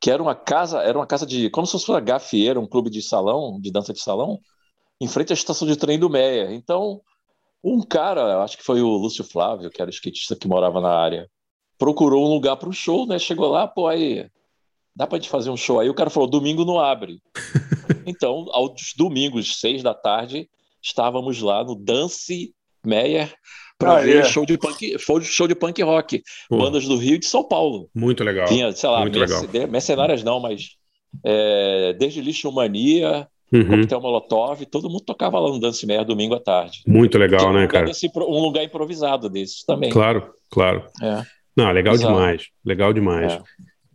que 0.00 0.10
era 0.10 0.22
uma 0.22 0.34
casa, 0.34 0.82
era 0.82 0.98
uma 0.98 1.06
casa 1.06 1.26
de, 1.26 1.48
como 1.50 1.66
se 1.66 1.72
fosse 1.72 1.90
uma 1.90 2.00
gafieira, 2.00 2.60
um 2.60 2.66
clube 2.66 2.90
de 2.90 3.00
salão, 3.00 3.58
de 3.60 3.70
dança 3.70 3.92
de 3.92 4.00
salão, 4.00 4.38
em 5.00 5.08
frente 5.08 5.32
à 5.32 5.34
estação 5.34 5.66
de 5.66 5.76
trem 5.76 5.98
do 5.98 6.10
Meyer. 6.10 6.52
Então, 6.52 7.00
um 7.62 7.80
cara, 7.80 8.42
acho 8.42 8.58
que 8.58 8.62
foi 8.62 8.82
o 8.82 8.96
Lúcio 8.96 9.24
Flávio, 9.24 9.70
que 9.70 9.80
era 9.80 9.90
o 9.90 9.94
skatista 9.94 10.36
que 10.36 10.46
morava 10.46 10.80
na 10.80 10.90
área, 10.90 11.28
procurou 11.78 12.26
um 12.26 12.34
lugar 12.34 12.56
para 12.56 12.68
um 12.68 12.72
show, 12.72 13.06
né? 13.06 13.18
Chegou 13.18 13.48
lá, 13.48 13.66
pô, 13.66 13.86
aí, 13.88 14.28
dá 14.94 15.06
pra 15.06 15.18
gente 15.18 15.30
fazer 15.30 15.50
um 15.50 15.56
show 15.56 15.80
aí? 15.80 15.88
O 15.88 15.94
cara 15.94 16.10
falou, 16.10 16.28
domingo 16.28 16.64
não 16.64 16.78
abre. 16.78 17.20
Então, 18.06 18.46
aos 18.50 18.72
domingos, 18.96 19.58
seis 19.60 19.82
da 19.82 19.94
tarde, 19.94 20.48
estávamos 20.82 21.40
lá 21.40 21.64
no 21.64 21.74
Dance 21.74 22.52
Meyer 22.84 23.32
para 23.78 23.96
Ah, 23.96 24.00
ver 24.00 24.18
é. 24.18 24.24
show 24.24 24.44
de 24.46 24.56
punk, 24.58 24.98
show 24.98 25.18
de- 25.18 25.26
show 25.26 25.48
de 25.48 25.54
punk 25.54 25.82
rock, 25.82 26.22
Pô, 26.48 26.58
bandas 26.58 26.84
do 26.86 26.96
Rio 26.96 27.14
e 27.14 27.18
de 27.18 27.26
São 27.26 27.42
Paulo. 27.42 27.88
muito 27.94 28.22
legal. 28.22 28.46
Tinha, 28.46 28.70
sei 28.72 28.88
lá, 28.88 29.00
muito 29.00 29.18
merce- 29.18 29.46
legal. 29.46 29.68
mercenárias 29.68 30.22
não, 30.22 30.38
mas 30.40 30.76
é, 31.24 31.92
desde 31.98 32.20
Lixo 32.20 32.50
Mania, 32.52 33.26
Uhum, 33.52 33.64
Coquetel 33.66 34.00
Molotov, 34.00 34.64
todo 34.66 34.90
mundo 34.90 35.04
tocava 35.04 35.38
lá 35.38 35.48
no 35.48 35.60
Dance 35.60 35.86
Meyer 35.86 36.04
domingo 36.04 36.34
à 36.34 36.40
tarde. 36.40 36.82
muito 36.86 37.16
legal, 37.18 37.50
um 37.50 37.52
né, 37.52 37.66
cara? 37.68 37.86
desse- 37.86 38.10
um 38.16 38.40
lugar 38.40 38.64
improvisado 38.64 39.28
desses 39.30 39.62
também. 39.64 39.90
Claro, 39.90 40.32
claro. 40.50 40.84
É. 41.02 41.22
Não, 41.56 41.70
legal 41.70 41.94
Exato. 41.94 42.12
demais, 42.12 42.46
legal 42.64 42.92
demais. 42.92 43.32
É. 43.34 43.42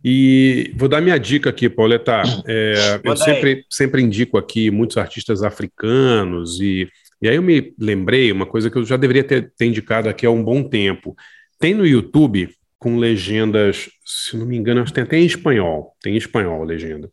E 0.02 0.72
vou 0.76 0.88
dar 0.88 1.00
minha 1.00 1.18
dica 1.18 1.50
aqui, 1.50 1.68
Pauleta. 1.68 2.22
É, 2.46 3.00
eu 3.04 3.16
sempre, 3.16 3.64
sempre 3.68 4.02
indico 4.02 4.38
aqui 4.38 4.70
muitos 4.70 4.96
artistas 4.96 5.42
africanos, 5.42 6.60
e, 6.60 6.88
e 7.20 7.28
aí 7.28 7.36
eu 7.36 7.42
me 7.42 7.74
lembrei 7.78 8.32
uma 8.32 8.46
coisa 8.46 8.70
que 8.70 8.78
eu 8.78 8.84
já 8.84 8.96
deveria 8.96 9.22
ter, 9.22 9.52
ter 9.56 9.66
indicado 9.66 10.08
aqui 10.08 10.26
há 10.26 10.30
um 10.30 10.42
bom 10.42 10.62
tempo. 10.62 11.14
Tem 11.58 11.74
no 11.74 11.86
YouTube 11.86 12.48
com 12.78 12.96
legendas, 12.96 13.90
se 14.04 14.36
não 14.36 14.46
me 14.46 14.56
engano, 14.56 14.80
acho 14.80 14.90
que 14.90 14.94
tem 14.94 15.04
até 15.04 15.18
em 15.18 15.26
espanhol, 15.26 15.94
tem 16.02 16.14
em 16.14 16.16
espanhol 16.16 16.62
a 16.62 16.66
legenda. 16.66 17.10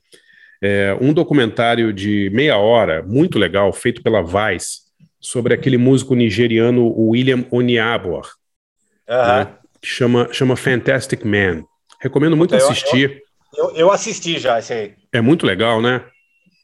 É, 0.61 0.97
um 0.99 1.13
documentário 1.13 1.91
de 1.93 2.31
meia 2.33 2.57
hora, 2.57 3.03
muito 3.03 3.37
legal, 3.37 3.71
feito 3.73 4.01
pela 4.01 4.23
Vice, 4.23 4.87
sobre 5.19 5.53
aquele 5.53 5.77
músico 5.77 6.15
nigeriano 6.15 6.87
William 6.97 7.45
Oniabor 7.51 8.27
Aham. 9.09 9.43
né, 9.43 9.57
que 9.81 9.87
chama, 9.87 10.29
chama 10.31 10.55
Fantastic 10.55 11.25
Man. 11.25 11.63
Recomendo 11.99 12.37
muito 12.37 12.53
Eu- 12.53 12.59
eu- 12.59 12.69
assistir. 12.69 13.21
Eu, 13.55 13.71
eu 13.75 13.91
assisti 13.91 14.37
já 14.39 14.59
esse 14.59 14.73
aí. 14.73 14.93
É 15.11 15.21
muito 15.21 15.45
legal, 15.45 15.81
né? 15.81 16.03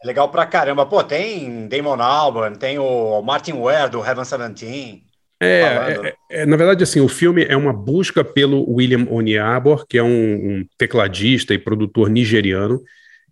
É 0.03 0.07
legal 0.07 0.29
pra 0.29 0.45
caramba. 0.45 0.85
Pô, 0.85 1.03
tem 1.03 1.67
Damon 1.67 2.01
Albarn, 2.01 2.57
tem 2.57 2.77
o 2.77 3.21
Martin 3.21 3.53
Ware 3.53 3.89
do 3.89 4.05
Heaven 4.05 4.25
Seventeen. 4.25 5.03
É, 5.39 5.61
Falando. 5.75 6.05
é- 6.05 6.15
é- 6.29 6.45
na 6.45 6.55
verdade, 6.55 6.83
assim, 6.83 6.99
o 7.01 7.07
filme 7.07 7.45
é 7.45 7.55
uma 7.57 7.73
busca 7.73 8.23
pelo 8.23 8.69
William 8.69 9.07
Oniabor, 9.09 9.85
que 9.87 9.97
é 9.97 10.03
um, 10.03 10.07
um 10.09 10.65
tecladista 10.77 11.53
e 11.53 11.57
produtor 11.57 12.09
nigeriano, 12.09 12.81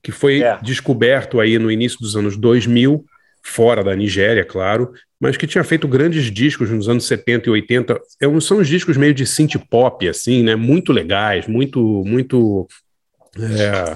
que 0.04 0.12
foi 0.12 0.42
É. 0.42 0.58
descoberto 0.62 1.40
aí 1.40 1.60
no 1.60 1.70
início 1.72 2.00
dos 2.00 2.16
anos 2.16 2.36
2000, 2.36 3.06
fora 3.44 3.84
da 3.84 3.96
Nigéria, 3.96 4.44
claro, 4.44 4.92
mas 5.22 5.38
que 5.38 5.46
tinha 5.46 5.64
feito 5.64 5.88
grandes 5.88 6.32
discos 6.32 6.72
nos 6.72 6.90
anos 6.90 7.06
70 7.06 7.48
e 7.48 7.52
80. 7.52 8.02
É 8.20 8.40
são 8.42 8.58
uns 8.58 8.68
discos 8.68 8.98
meio 8.98 9.14
de 9.14 9.24
synth 9.28 9.56
pop, 9.70 10.10
assim, 10.10 10.42
né? 10.42 10.56
Muito 10.56 10.92
legais, 10.92 11.46
muito, 11.48 11.80
muito 12.04 12.68
é, 13.40 13.96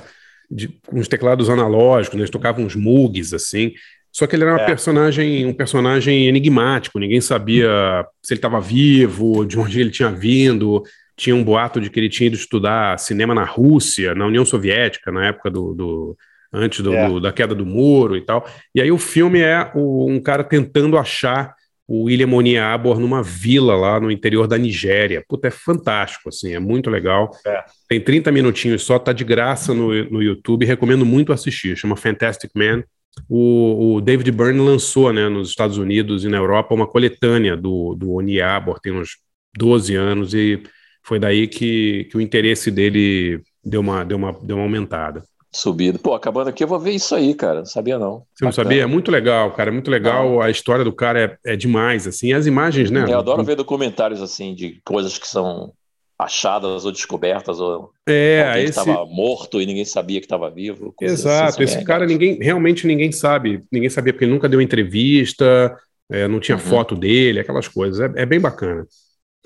de, 0.49 0.69
os 0.93 1.07
teclados 1.07 1.49
analógicos, 1.49 2.15
né? 2.15 2.21
Eles 2.21 2.29
tocavam 2.29 2.63
uns 2.63 2.75
Moogs, 2.75 3.33
assim. 3.33 3.73
Só 4.11 4.27
que 4.27 4.35
ele 4.35 4.43
era 4.43 4.53
uma 4.53 4.61
É. 4.61 4.65
personagem, 4.67 5.47
um 5.47 5.53
personagem 5.53 6.27
enigmático. 6.27 6.99
Ninguém 6.99 7.19
sabia 7.19 8.05
se 8.21 8.33
ele 8.33 8.37
estava 8.37 8.61
vivo, 8.61 9.43
de 9.45 9.57
onde 9.57 9.81
ele 9.81 9.89
tinha 9.89 10.11
vindo. 10.11 10.83
Tinha 11.17 11.35
um 11.35 11.43
boato 11.43 11.81
de 11.81 11.89
que 11.89 11.99
ele 11.99 12.07
tinha 12.09 12.27
ido 12.27 12.35
estudar 12.35 12.99
cinema 12.99 13.33
na 13.33 13.43
Rússia, 13.45 14.13
na 14.13 14.27
União 14.27 14.45
Soviética, 14.45 15.11
na 15.11 15.25
época 15.27 15.49
do, 15.49 15.73
do- 15.73 16.17
antes 16.55 16.81
do- 16.81 16.93
É. 16.93 17.07
do- 17.07 17.19
da 17.19 17.31
queda 17.31 17.53
do 17.53 17.65
muro 17.65 18.15
e 18.15 18.21
tal. 18.21 18.47
E 18.73 18.81
aí 18.81 18.91
o 18.91 18.97
filme 18.97 19.39
é 19.39 19.69
o- 19.75 20.09
um 20.09 20.19
cara 20.19 20.43
tentando 20.43 20.97
achar 20.97 21.53
o 21.87 22.05
William 22.05 22.29
Oniabor 22.33 22.99
numa 22.99 23.21
vila 23.21 23.75
lá 23.75 23.99
no 23.99 24.09
interior 24.09 24.47
da 24.47 24.57
Nigéria. 24.57 25.23
Puta, 25.29 25.49
é 25.49 25.51
fantástico, 25.51 26.29
assim, 26.29 26.53
é 26.53 26.59
muito 26.59 26.89
legal. 26.89 27.29
É. 27.45 27.63
Tem 27.87 28.01
30 28.01 28.31
minutinhos 28.31 28.81
só, 28.81 28.97
tá 28.97 29.13
de 29.13 29.23
graça 29.23 29.71
no, 29.73 29.89
no 30.09 30.21
YouTube, 30.23 30.65
recomendo 30.65 31.05
muito 31.05 31.31
assistir, 31.31 31.77
chama 31.77 31.95
Fantastic 31.95 32.49
Man. 32.55 32.83
O, 33.29 33.95
o 33.97 34.01
David 34.01 34.31
Byrne 34.31 34.59
lançou, 34.59 35.13
né, 35.13 35.29
nos 35.29 35.49
Estados 35.49 35.77
Unidos 35.77 36.25
e 36.25 36.27
na 36.27 36.37
Europa 36.37 36.73
uma 36.73 36.87
coletânea 36.87 37.55
do, 37.55 37.95
do 37.95 38.13
Oniabor, 38.13 38.79
tem 38.79 38.91
uns 38.91 39.17
12 39.55 39.95
anos, 39.95 40.33
e 40.33 40.61
foi 41.03 41.19
daí 41.19 41.47
que, 41.47 42.05
que 42.09 42.17
o 42.17 42.21
interesse 42.21 42.69
dele 42.71 43.41
deu 43.63 43.79
uma, 43.81 44.03
deu 44.03 44.17
uma, 44.17 44.33
deu 44.43 44.57
uma 44.57 44.63
aumentada. 44.65 45.23
Subido. 45.55 45.97
Pô, 45.97 46.13
acabando 46.13 46.49
aqui, 46.49 46.63
eu 46.63 46.67
vou 46.67 46.79
ver 46.79 46.91
isso 46.91 47.15
aí, 47.15 47.33
cara. 47.33 47.59
Não 47.59 47.65
sabia, 47.65 47.97
não. 47.97 48.25
Você 48.33 48.43
não 48.43 48.51
Bacana. 48.51 48.69
sabia? 48.69 48.83
É 48.83 48.85
muito 48.85 49.09
legal, 49.09 49.51
cara, 49.53 49.69
é 49.69 49.73
muito 49.73 49.89
legal. 49.89 50.41
A 50.41 50.49
história 50.49 50.83
do 50.83 50.91
cara 50.91 51.39
é, 51.45 51.53
é 51.53 51.55
demais, 51.55 52.05
assim, 52.05 52.33
as 52.33 52.45
imagens, 52.45 52.91
né? 52.91 53.05
Eu 53.07 53.19
adoro 53.19 53.43
ver 53.43 53.55
documentários 53.55 54.21
assim 54.21 54.53
de 54.53 54.81
coisas 54.83 55.17
que 55.17 55.25
são 55.25 55.71
achadas 56.19 56.83
ou 56.83 56.91
descobertas, 56.91 57.59
ou 57.59 57.91
é, 58.07 58.53
esse... 58.57 58.79
estava 58.79 59.05
morto 59.05 59.61
e 59.61 59.65
ninguém 59.65 59.85
sabia 59.85 60.19
que 60.19 60.25
estava 60.25 60.49
vivo. 60.49 60.93
Exato, 61.01 61.61
assim, 61.61 61.63
esse 61.63 61.85
cara 61.85 62.05
ninguém 62.05 62.37
realmente 62.41 62.87
ninguém 62.87 63.11
sabe, 63.11 63.63
ninguém 63.71 63.89
sabia 63.89 64.11
porque 64.11 64.25
ele 64.25 64.33
nunca 64.33 64.49
deu 64.49 64.61
entrevista, 64.61 65.75
é, 66.09 66.27
não 66.27 66.39
tinha 66.39 66.57
uhum. 66.57 66.63
foto 66.63 66.95
dele, 66.95 67.39
aquelas 67.39 67.67
coisas. 67.67 67.99
É, 67.99 68.23
é, 68.23 68.25
bem 68.25 68.39
bacana, 68.39 68.85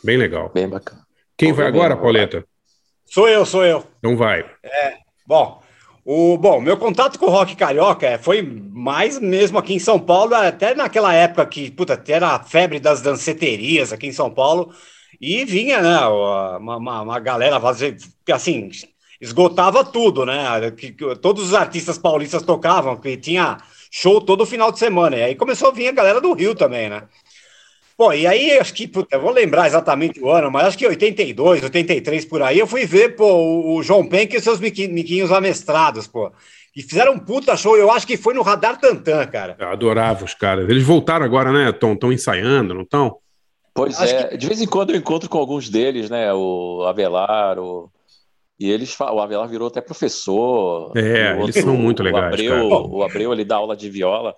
bem 0.04 0.17
legal. 0.17 0.52
Bem 0.54 0.67
bacana. 0.67 1.02
Quem 1.38 1.54
vai 1.54 1.67
agora, 1.67 1.95
Pauleta? 1.95 2.43
Sou 3.06 3.28
eu, 3.28 3.45
sou 3.45 3.63
eu. 3.63 3.84
Então 4.00 4.15
vai. 4.15 4.41
É, 4.63 4.98
bom, 5.26 5.62
o, 6.06 6.38
bom, 6.38 6.60
meu 6.62 6.78
contato 6.78 7.20
com 7.20 7.26
o 7.28 7.30
rock 7.30 7.56
carioca 7.56 8.08
é, 8.08 8.18
foi 8.18 8.42
mais 8.42 9.20
mesmo 9.20 9.58
aqui 9.58 9.74
em 9.74 9.80
São 9.80 10.00
Paulo, 10.00 10.34
até 10.34 10.74
naquela 10.74 11.14
época 11.14 11.46
que, 11.46 11.70
puta, 11.72 12.02
era 12.08 12.30
a 12.30 12.44
febre 12.44 12.80
das 12.80 13.02
danceterias 13.02 13.94
aqui 13.94 14.08
em 14.08 14.12
São 14.12 14.30
Paulo. 14.30 14.74
E 15.22 15.44
vinha, 15.44 15.82
né, 15.82 16.00
uma, 16.08 16.78
uma, 16.78 17.02
uma 17.02 17.20
galera 17.20 17.60
fazer, 17.60 17.98
assim, 18.32 18.70
esgotava 19.20 19.84
tudo, 19.84 20.26
né? 20.26 20.72
Que, 20.72 20.92
que, 20.92 21.16
todos 21.18 21.44
os 21.44 21.54
artistas 21.54 21.98
paulistas 21.98 22.44
tocavam, 22.44 22.96
que 22.98 23.18
tinha 23.18 23.58
show 23.92 24.22
todo 24.22 24.46
final 24.46 24.72
de 24.72 24.80
semana. 24.80 25.18
E 25.18 25.24
aí 25.24 25.36
começou 25.36 25.70
a 25.70 25.74
vir 25.74 25.90
a 25.90 25.92
galera 25.92 26.22
do 26.22 26.34
Rio 26.34 26.56
também, 26.56 26.90
né? 26.90 27.04
Bom, 28.00 28.14
e 28.14 28.26
aí 28.26 28.58
acho 28.58 28.74
que, 28.74 28.88
puta, 28.88 29.14
eu 29.14 29.22
vou 29.22 29.30
lembrar 29.30 29.68
exatamente 29.68 30.22
o 30.22 30.30
ano, 30.30 30.50
mas 30.50 30.68
acho 30.68 30.78
que 30.78 30.88
82, 30.88 31.64
83 31.64 32.24
por 32.24 32.42
aí, 32.42 32.58
eu 32.58 32.66
fui 32.66 32.86
ver, 32.86 33.18
pô, 33.18 33.26
o, 33.26 33.76
o 33.76 33.84
João 33.84 34.08
Penck 34.08 34.38
e 34.38 34.40
seus 34.40 34.58
miquinhos 34.58 35.34
amestrados, 35.34 36.08
pô. 36.08 36.32
E 36.74 36.82
fizeram 36.82 37.16
um 37.16 37.20
puta 37.20 37.58
show, 37.58 37.76
eu 37.76 37.92
acho 37.92 38.08
que 38.08 38.16
foi 38.16 38.34
no 38.34 38.42
Radar 38.42 38.80
Tantan, 38.80 39.28
cara. 39.28 39.58
Eu 39.60 39.68
adorava 39.68 40.24
os 40.24 40.34
caras. 40.34 40.70
Eles 40.70 40.86
voltaram 40.86 41.26
agora, 41.26 41.52
né? 41.52 41.72
Estão 41.72 42.14
ensaiando, 42.14 42.74
não 42.74 42.84
estão? 42.84 43.18
Pois 43.74 44.00
Acho 44.00 44.16
é, 44.16 44.24
que... 44.30 44.38
de 44.38 44.48
vez 44.48 44.62
em 44.62 44.66
quando 44.66 44.92
eu 44.92 44.96
encontro 44.96 45.28
com 45.28 45.38
alguns 45.38 45.68
deles, 45.68 46.10
né? 46.10 46.34
O 46.34 46.86
Avelar, 46.88 47.60
o... 47.60 47.92
e 48.58 48.72
eles 48.72 48.98
o 48.98 49.20
Avelar 49.20 49.50
virou 49.50 49.68
até 49.68 49.82
professor. 49.82 50.94
É, 50.96 51.32
outro, 51.32 51.44
eles 51.44 51.56
são 51.56 51.76
muito 51.76 52.02
legais. 52.02 52.24
O 52.24 52.28
Abreu, 52.28 52.70
o 52.70 53.04
Abreu 53.04 53.34
ele 53.34 53.44
dá 53.44 53.58
aula 53.58 53.76
de 53.76 53.90
viola. 53.90 54.34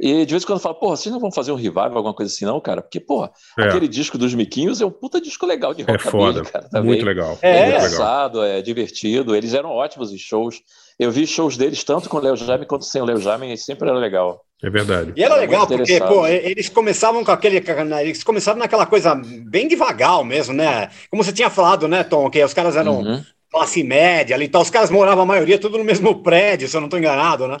E 0.00 0.24
de 0.24 0.32
vez 0.32 0.42
em 0.42 0.46
quando 0.46 0.58
eu 0.58 0.62
falo, 0.62 0.76
porra, 0.76 0.96
vocês 0.96 1.12
não 1.12 1.20
vão 1.20 1.30
fazer 1.30 1.52
um 1.52 1.56
revival, 1.56 1.94
alguma 1.94 2.14
coisa 2.14 2.32
assim, 2.32 2.46
não, 2.46 2.58
cara? 2.58 2.80
Porque, 2.80 2.98
porra, 2.98 3.30
é. 3.58 3.64
aquele 3.64 3.86
disco 3.86 4.16
dos 4.16 4.32
Miquinhos 4.32 4.80
é 4.80 4.86
um 4.86 4.90
puta 4.90 5.20
disco 5.20 5.44
legal 5.44 5.74
de 5.74 5.82
rock. 5.82 5.94
É 5.94 6.10
foda, 6.10 6.42
cara, 6.42 6.68
também. 6.70 6.86
muito 6.86 7.04
legal. 7.04 7.38
É, 7.42 7.50
é 7.50 7.66
engraçado, 7.66 8.42
é 8.42 8.62
divertido. 8.62 9.36
Eles 9.36 9.52
eram 9.52 9.68
ótimos 9.68 10.10
em 10.10 10.16
shows. 10.16 10.62
Eu 10.98 11.10
vi 11.10 11.26
shows 11.26 11.58
deles 11.58 11.84
tanto 11.84 12.08
com 12.08 12.16
o 12.16 12.20
Léo 12.20 12.34
Jaime 12.34 12.64
quanto 12.64 12.86
sem 12.86 13.02
o 13.02 13.04
Léo 13.04 13.20
Jaime, 13.20 13.52
e 13.52 13.58
sempre 13.58 13.90
era 13.90 13.98
legal. 13.98 14.42
É 14.62 14.70
verdade. 14.70 15.12
E 15.14 15.22
era, 15.22 15.34
era 15.34 15.40
legal, 15.42 15.66
porque, 15.66 15.98
pô, 16.00 16.26
eles 16.26 16.70
começavam 16.70 17.22
com 17.22 17.30
aquele. 17.30 17.62
Eles 18.02 18.24
começaram 18.24 18.58
naquela 18.58 18.86
coisa 18.86 19.14
bem 19.14 19.68
devagar 19.68 20.24
mesmo, 20.24 20.54
né? 20.54 20.88
Como 21.10 21.22
você 21.22 21.32
tinha 21.32 21.50
falado, 21.50 21.86
né, 21.86 22.04
Tom? 22.04 22.30
Que 22.30 22.42
os 22.42 22.54
caras 22.54 22.74
eram 22.74 23.00
uhum. 23.00 23.24
classe 23.50 23.82
média 23.82 24.34
ali 24.34 24.46
e 24.46 24.48
tal. 24.48 24.62
Os 24.62 24.70
caras 24.70 24.90
moravam 24.90 25.24
a 25.24 25.26
maioria 25.26 25.58
tudo 25.58 25.76
no 25.76 25.84
mesmo 25.84 26.22
prédio, 26.22 26.68
se 26.68 26.76
eu 26.76 26.80
não 26.80 26.86
estou 26.86 26.98
enganado, 26.98 27.46
né? 27.46 27.58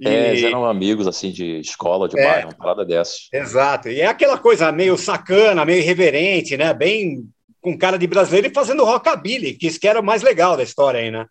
E... 0.00 0.08
É, 0.08 0.28
eles 0.30 0.44
eram 0.44 0.64
amigos, 0.64 1.06
assim, 1.06 1.30
de 1.30 1.58
escola, 1.60 2.08
de 2.08 2.18
é, 2.18 2.24
bairro, 2.24 2.48
uma 2.48 2.56
parada 2.56 2.84
dessa. 2.84 3.14
Exato. 3.32 3.88
E 3.88 4.00
é 4.00 4.06
aquela 4.06 4.38
coisa 4.38 4.70
meio 4.72 4.96
sacana, 4.96 5.64
meio 5.64 5.80
irreverente, 5.80 6.56
né? 6.56 6.72
Bem 6.74 7.24
com 7.60 7.76
cara 7.76 7.98
de 7.98 8.06
brasileiro 8.06 8.46
e 8.46 8.54
fazendo 8.54 8.84
rockabilly, 8.84 9.54
que 9.54 9.66
isso 9.66 9.80
que 9.80 9.88
era 9.88 10.00
o 10.00 10.04
mais 10.04 10.22
legal 10.22 10.56
da 10.56 10.62
história 10.62 11.00
aí, 11.00 11.10
né? 11.10 11.26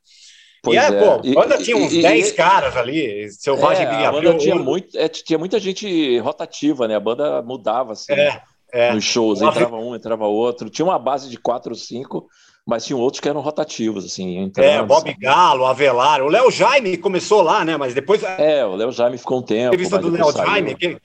Pois 0.61 0.75
e 0.75 0.79
é, 0.79 0.87
é. 0.87 0.91
pô, 0.91 1.11
a 1.13 1.43
banda 1.43 1.57
tinha 1.57 1.77
uns 1.77 1.93
10 1.93 2.31
caras 2.33 2.75
ali, 2.75 3.29
selvagem 3.31 3.85
é, 3.85 4.05
a 4.05 4.11
banda 4.11 4.35
tinha, 4.35 4.55
muito, 4.55 4.97
é, 4.97 5.07
tinha 5.07 5.39
muita 5.39 5.59
gente 5.59 6.17
rotativa, 6.19 6.87
né? 6.87 6.95
A 6.95 6.99
banda 6.99 7.41
mudava, 7.41 7.93
assim, 7.93 8.11
é, 8.13 8.41
é. 8.73 8.91
nos 8.91 9.03
shows, 9.03 9.41
entrava 9.41 9.77
um, 9.77 9.95
entrava 9.95 10.25
outro. 10.25 10.69
Tinha 10.69 10.85
uma 10.85 10.99
base 10.99 11.29
de 11.29 11.37
quatro 11.37 11.71
ou 11.71 11.77
cinco, 11.77 12.27
mas 12.65 12.85
tinham 12.85 12.99
outros 12.99 13.19
que 13.19 13.29
eram 13.29 13.41
rotativos, 13.41 14.05
assim. 14.05 14.37
Entrando, 14.37 14.65
é, 14.65 14.83
Bob 14.83 15.07
sabe? 15.07 15.19
Galo, 15.19 15.65
Avelar, 15.65 16.21
o 16.23 16.27
Léo 16.27 16.49
Jaime 16.49 16.97
começou 16.97 17.41
lá, 17.41 17.63
né? 17.63 17.77
Mas 17.77 17.93
depois... 17.93 18.23
É, 18.23 18.65
o 18.65 18.75
Léo 18.75 18.91
Jaime 18.91 19.17
ficou 19.17 19.39
um 19.39 19.43
tempo. 19.43 19.63
A 19.63 19.67
entrevista 19.67 19.99
do 19.99 20.09
Léo 20.09 20.31
Jaime, 20.31 20.75
que, 20.75 20.97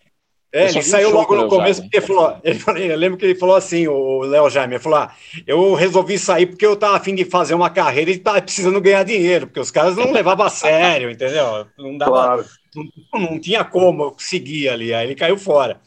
é, 0.53 0.68
ele 0.68 0.83
saiu 0.83 1.11
logo 1.11 1.37
no 1.37 1.49
começo 1.49 1.81
porque 1.81 2.01
falou, 2.01 2.37
ele 2.42 2.59
falou, 2.59 2.81
eu 2.81 2.96
lembro 2.96 3.16
que 3.16 3.25
ele 3.25 3.37
falou 3.37 3.55
assim, 3.55 3.87
o 3.87 4.23
Léo 4.23 4.51
Jaime, 4.51 4.75
ele 4.75 4.83
falou, 4.83 4.99
ah, 4.99 5.14
eu 5.46 5.75
resolvi 5.75 6.18
sair 6.18 6.46
porque 6.46 6.66
eu 6.66 6.75
tava 6.75 6.96
afim 6.96 7.14
de 7.14 7.25
fazer 7.25 7.55
uma 7.55 7.70
carreira 7.70 8.11
e 8.11 8.18
tava 8.18 8.42
precisando 8.42 8.81
ganhar 8.81 9.05
dinheiro, 9.05 9.46
porque 9.46 9.61
os 9.61 9.70
caras 9.70 9.96
não 9.96 10.11
levavam 10.11 10.46
a 10.46 10.51
sério, 10.51 11.09
entendeu? 11.09 11.66
Não 11.79 11.96
dava, 11.96 12.11
claro. 12.11 12.44
não, 12.75 13.20
não, 13.20 13.38
tinha 13.38 13.64
como 13.64 14.12
seguir 14.18 14.70
ali, 14.70 14.92
aí 14.92 15.07
ele 15.07 15.14
caiu 15.14 15.38
fora. 15.38 15.81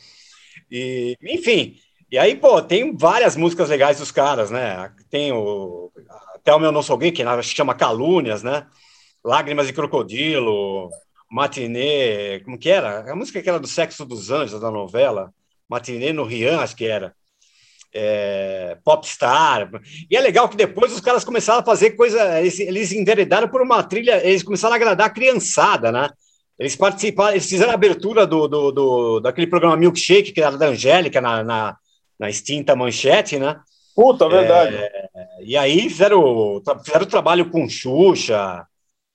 E, 0.72 1.18
enfim, 1.22 1.76
e 2.14 2.20
aí, 2.20 2.36
pô, 2.36 2.62
tem 2.62 2.96
várias 2.96 3.36
músicas 3.36 3.70
legais 3.70 3.98
dos 3.98 4.12
caras, 4.12 4.52
né? 4.52 4.92
Tem 5.10 5.32
o 5.32 5.92
Até 6.36 6.54
o 6.54 6.60
Meu 6.60 6.72
Não 6.72 6.84
Sou 6.84 6.96
Gay, 6.96 7.12
que 7.12 7.24
chama 7.42 7.74
Calúnias, 7.74 8.44
né? 8.44 8.68
Lágrimas 9.26 9.66
de 9.66 9.74
Crocodilo, 9.74 10.92
Matinê, 11.28 12.40
como 12.46 12.60
que 12.60 12.70
era? 12.70 13.12
A 13.12 13.16
música 13.16 13.42
que 13.42 13.50
era 13.50 13.60
do 13.60 13.66
Sexo 13.66 14.06
dos 14.06 14.30
Anjos, 14.30 14.62
da 14.62 14.70
novela. 14.70 15.34
Matinê 15.68 16.14
no 16.14 16.24
Rian, 16.24 16.60
acho 16.60 16.76
que 16.76 16.86
era. 16.86 17.16
É, 17.92 18.78
Popstar. 18.86 19.72
E 20.08 20.16
é 20.16 20.22
legal 20.22 20.48
que 20.48 20.56
depois 20.56 20.94
os 20.94 21.02
caras 21.02 21.24
começaram 21.24 21.62
a 21.62 21.66
fazer 21.66 21.96
coisa. 21.96 22.40
Eles, 22.40 22.60
eles 22.60 22.92
enveredaram 22.92 23.48
por 23.48 23.60
uma 23.60 23.82
trilha, 23.82 24.24
eles 24.24 24.44
começaram 24.44 24.74
a 24.74 24.76
agradar 24.76 25.08
a 25.08 25.14
criançada, 25.14 25.92
né? 25.92 26.12
Eles 26.60 26.76
participaram, 26.76 27.32
eles 27.32 27.50
fizeram 27.50 27.72
a 27.72 27.74
abertura 27.74 28.28
do, 28.28 28.48
do, 28.48 28.72
do 28.72 29.20
daquele 29.20 29.48
programa 29.48 29.76
Milkshake, 29.76 30.32
que 30.32 30.42
era 30.44 30.56
da 30.56 30.68
Angélica, 30.68 31.20
na, 31.20 31.44
na, 31.44 31.78
na 32.20 32.30
extinta 32.30 32.76
manchete, 32.76 33.38
né? 33.38 33.60
Puta, 33.96 34.28
verdade. 34.28 34.76
É, 34.76 35.10
e 35.42 35.56
aí 35.56 35.90
fizeram, 35.90 36.62
fizeram 36.84 37.06
trabalho 37.06 37.50
com 37.50 37.70
Xuxa, 37.70 38.66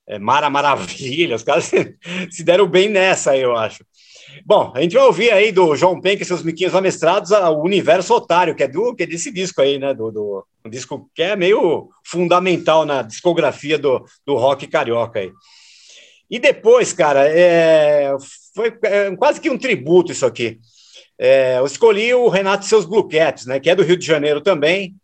é, 0.07 0.17
Mara 0.17 0.49
Maravilha, 0.49 1.35
os 1.35 1.43
caras 1.43 1.69
se 2.31 2.43
deram 2.43 2.67
bem 2.67 2.89
nessa 2.89 3.31
aí, 3.31 3.41
eu 3.41 3.55
acho. 3.55 3.83
Bom, 4.45 4.71
a 4.75 4.81
gente 4.81 4.95
vai 4.95 5.03
ouvir 5.03 5.31
aí 5.31 5.51
do 5.51 5.75
João 5.75 5.99
Penck 5.99 6.21
e 6.21 6.25
seus 6.25 6.43
miquinhos 6.43 6.75
amestrados 6.75 7.31
o 7.31 7.61
Universo 7.61 8.13
Otário, 8.13 8.55
que 8.55 8.63
é, 8.63 8.67
do, 8.67 8.95
que 8.95 9.03
é 9.03 9.07
desse 9.07 9.31
disco 9.31 9.61
aí, 9.61 9.77
né? 9.79 9.93
Do, 9.93 10.11
do, 10.11 10.45
um 10.65 10.69
disco 10.69 11.09
que 11.13 11.23
é 11.23 11.35
meio 11.35 11.89
fundamental 12.03 12.85
na 12.85 13.01
discografia 13.01 13.77
do, 13.77 14.03
do 14.25 14.35
rock 14.35 14.67
carioca 14.67 15.19
aí. 15.19 15.31
E 16.29 16.37
depois, 16.37 16.93
cara, 16.93 17.27
é, 17.27 18.15
foi 18.53 18.77
é, 18.83 19.15
quase 19.15 19.41
que 19.41 19.49
um 19.49 19.57
tributo 19.57 20.11
isso 20.11 20.25
aqui. 20.25 20.59
É, 21.19 21.57
eu 21.57 21.65
escolhi 21.65 22.13
o 22.13 22.29
Renato 22.29 22.65
e 22.65 22.69
seus 22.69 22.85
Blue 22.85 23.07
Cats, 23.07 23.45
né? 23.45 23.59
Que 23.59 23.69
é 23.69 23.75
do 23.75 23.83
Rio 23.83 23.97
de 23.97 24.05
Janeiro 24.05 24.39
também. 24.39 24.95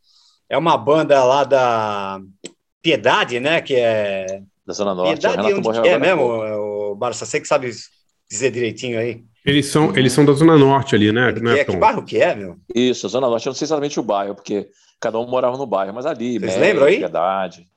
É 0.49 0.57
uma 0.57 0.77
banda 0.77 1.21
lá 1.25 1.43
da 1.43 2.21
Piedade, 2.81 3.39
né? 3.41 3.59
Que 3.59 3.75
é 3.75 4.41
da 4.65 4.73
Zona 4.73 4.95
Norte. 4.95 5.19
Piedade, 5.19 5.37
o 5.37 5.45
Renato 5.45 5.69
onde 5.69 5.89
é 5.89 5.99
mesmo, 5.99 6.23
o 6.23 6.95
Barça? 6.95 7.25
Você 7.25 7.41
que 7.41 7.47
sabe 7.47 7.69
dizer 8.29 8.51
direitinho 8.51 8.97
aí. 8.97 9.23
Eles 9.45 9.67
são, 9.67 9.95
eles 9.95 10.13
são 10.13 10.25
da 10.25 10.31
Zona 10.31 10.57
Norte 10.57 10.95
ali, 10.95 11.11
né? 11.11 11.33
Que, 11.33 11.47
é, 11.49 11.65
que 11.65 11.75
bairro 11.75 12.03
que 12.03 12.19
é, 12.19 12.33
meu? 12.33 12.57
Isso, 12.73 13.05
a 13.05 13.09
Zona 13.09 13.27
Norte. 13.27 13.45
Eu 13.45 13.51
não 13.51 13.55
sei 13.55 13.65
exatamente 13.65 13.99
o 13.99 14.03
bairro, 14.03 14.35
porque 14.35 14.69
cada 14.99 15.19
um 15.19 15.27
morava 15.27 15.57
no 15.57 15.67
bairro, 15.67 15.93
mas 15.93 16.05
ali, 16.05 16.39
Vocês 16.39 16.57
lembram 16.57 16.85
aí? 16.85 16.97
Piedade. 16.97 17.67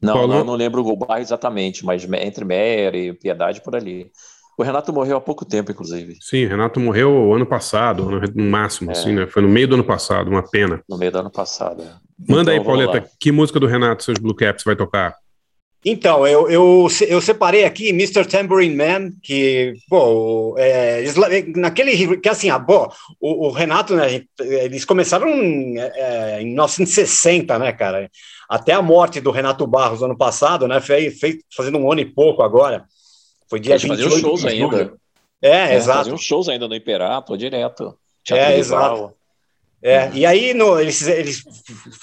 Não, 0.00 0.26
não, 0.26 0.44
não, 0.44 0.54
lembro 0.54 0.84
o 0.84 0.96
bairro 0.96 1.22
exatamente, 1.22 1.84
mas 1.84 2.04
entre 2.04 2.44
e 2.94 3.12
Piedade, 3.12 3.60
por 3.60 3.76
ali. 3.76 4.10
O 4.56 4.62
Renato 4.62 4.92
morreu 4.92 5.16
há 5.16 5.20
pouco 5.20 5.44
tempo, 5.44 5.72
inclusive. 5.72 6.16
Sim, 6.20 6.46
o 6.46 6.48
Renato 6.48 6.78
morreu 6.78 7.34
ano 7.34 7.46
passado, 7.46 8.20
no 8.34 8.44
máximo, 8.44 8.90
é. 8.90 8.92
assim, 8.92 9.12
né? 9.12 9.26
Foi 9.26 9.42
no 9.42 9.48
meio 9.48 9.66
do 9.66 9.74
ano 9.74 9.84
passado, 9.84 10.28
uma 10.28 10.48
pena. 10.48 10.80
No 10.88 10.96
meio 10.96 11.10
do 11.10 11.18
ano 11.18 11.30
passado, 11.30 11.82
é. 11.82 12.04
Manda 12.28 12.54
então, 12.54 12.54
aí, 12.54 12.64
Pauleta, 12.64 13.10
que 13.18 13.32
música 13.32 13.58
do 13.58 13.66
Renato, 13.66 14.04
seus 14.04 14.18
Blue 14.18 14.34
Caps, 14.34 14.64
vai 14.64 14.76
tocar? 14.76 15.16
Então, 15.84 16.26
eu, 16.26 16.48
eu, 16.48 16.88
eu 17.08 17.20
separei 17.20 17.64
aqui 17.64 17.90
Mr. 17.90 18.24
Tambourine 18.24 18.74
Man, 18.74 19.10
que, 19.22 19.74
pô, 19.86 20.54
é, 20.56 21.04
naquele, 21.54 22.16
que 22.16 22.28
assim, 22.28 22.48
ah, 22.48 22.58
pô, 22.58 22.90
o, 23.20 23.48
o, 23.48 23.50
Renato, 23.50 23.94
né, 23.94 24.22
eles 24.40 24.86
começaram 24.86 25.28
é, 25.28 26.40
em 26.40 26.46
1960, 26.46 27.58
né, 27.58 27.70
cara, 27.72 28.10
até 28.48 28.72
a 28.72 28.80
morte 28.80 29.20
do 29.20 29.30
Renato 29.30 29.66
Barros 29.66 30.02
ano 30.02 30.16
passado, 30.16 30.66
né, 30.66 30.80
fez, 30.80 31.18
fez, 31.18 31.36
fazendo 31.54 31.76
um 31.76 31.92
ano 31.92 32.00
e 32.00 32.06
pouco 32.06 32.42
agora, 32.42 32.86
foi 33.54 33.60
dia 33.60 33.74
Eles 33.74 33.82
28 33.82 34.18
shows 34.18 34.40
de 34.40 34.48
ainda. 34.48 34.94
É, 35.40 35.48
é, 35.48 35.74
exato. 35.74 35.98
Faziam 35.98 36.16
shows 36.16 36.48
ainda 36.48 36.66
no 36.66 36.74
Imperato, 36.74 37.36
direto. 37.36 37.96
é, 38.30 38.58
exato. 38.58 39.12
É, 39.82 40.10
e 40.14 40.24
aí 40.24 40.54
no, 40.54 40.80
eles, 40.80 41.06
eles 41.06 41.44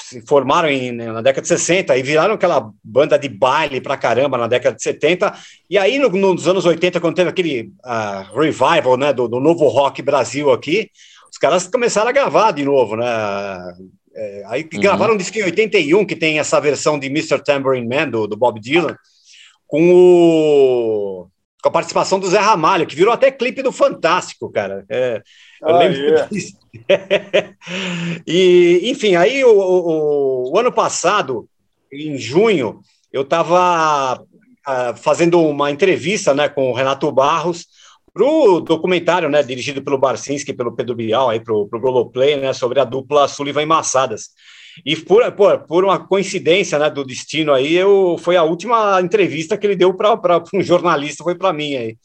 se 0.04 0.22
formaram 0.22 0.70
em, 0.70 0.92
na 0.92 1.22
década 1.22 1.42
de 1.42 1.48
60 1.48 1.98
e 1.98 2.04
viraram 2.04 2.36
aquela 2.36 2.72
banda 2.84 3.18
de 3.18 3.28
baile 3.28 3.82
pra 3.82 3.98
caramba 3.98 4.38
na 4.38 4.48
década 4.48 4.76
de 4.76 4.84
70. 4.84 5.34
E 5.68 5.80
aí 5.80 5.98
no, 5.98 6.08
nos 6.10 6.48
anos 6.48 6.64
80, 6.64 7.02
quando 7.02 7.16
teve 7.16 7.32
aquele 7.32 7.74
uh, 7.84 8.40
revival 8.40 8.98
né, 8.98 9.12
do, 9.12 9.28
do, 9.28 9.40
novo 9.40 9.68
rock 9.68 10.00
Brasil 10.04 10.52
aqui, 10.52 10.92
os 11.32 11.40
caras 11.40 11.68
começaram 11.68 12.10
a 12.10 12.14
gravar 12.14 12.52
de 12.52 12.64
novo, 12.64 12.96
né? 12.96 13.08
É, 14.14 14.44
aí 14.46 14.70
uhum. 14.72 14.80
gravaram 14.80 15.16
um 15.16 15.18
disco 15.18 15.40
em 15.40 15.44
81 15.44 16.06
que 16.06 16.16
tem 16.16 16.38
essa 16.38 16.62
versão 16.62 17.00
de 17.00 17.08
Mr. 17.08 17.44
Tambourine 17.44 17.88
Man 17.88 18.10
do, 18.10 18.28
do 18.28 18.38
Bob 18.38 18.60
Dylan 18.60 18.96
com 19.66 19.90
o 19.92 21.31
com 21.62 21.70
a 21.70 21.72
participação 21.72 22.20
do 22.20 22.28
Zé 22.28 22.40
Ramalho, 22.40 22.88
que 22.88 22.96
virou 22.96 23.14
até 23.14 23.32
clipe 23.32 23.62
do 23.62 23.72
Fantástico, 23.72 24.52
cara. 24.52 24.84
É, 24.90 25.22
Eu 25.62 25.70
ah, 25.70 25.78
lembro 25.78 26.16
é. 26.16 26.28
disso. 26.28 26.58
e, 28.26 28.82
enfim, 28.86 29.16
aí 29.16 29.44
o, 29.44 29.52
o, 29.52 30.52
o, 30.52 30.58
ano 30.58 30.72
passado, 30.72 31.48
em 31.92 32.18
junho, 32.18 32.82
eu 33.14 33.22
estava 33.22 34.24
ah, 34.66 34.96
fazendo 34.96 35.40
uma 35.40 35.70
entrevista 35.70 36.34
né, 36.34 36.50
com 36.50 36.72
o 36.72 36.74
Renato 36.74 37.12
Barros 37.12 37.68
para 38.14 38.26
o 38.26 38.60
documentário 38.60 39.30
né, 39.30 39.44
dirigido 39.44 39.82
pelo 39.84 39.98
Barcinski, 39.98 40.54
pelo 40.54 40.76
Pedro 40.76 40.96
Bial, 40.96 41.30
para 41.42 41.54
o 41.54 41.68
Globoplay, 41.68 42.38
né, 42.38 42.54
sobre 42.54 42.80
a 42.80 42.84
dupla 42.84 43.28
Sullivan 43.28 43.62
e 43.62 43.66
Massadas. 43.66 44.30
E 44.86 44.96
por, 44.96 45.30
por, 45.34 45.60
por 45.60 45.84
uma 45.84 46.00
coincidência 46.06 46.80
né, 46.80 46.90
do 46.90 47.06
destino 47.06 47.54
aí, 47.54 47.74
eu, 47.74 48.18
foi 48.20 48.36
a 48.36 48.44
última 48.44 49.00
entrevista 49.02 49.58
que 49.58 49.68
ele 49.68 49.76
deu 49.76 49.94
para 49.94 50.44
um 50.54 50.62
jornalista, 50.62 51.24
foi 51.24 51.36
para 51.36 51.54
mim 51.54 51.76
aí. 51.76 51.98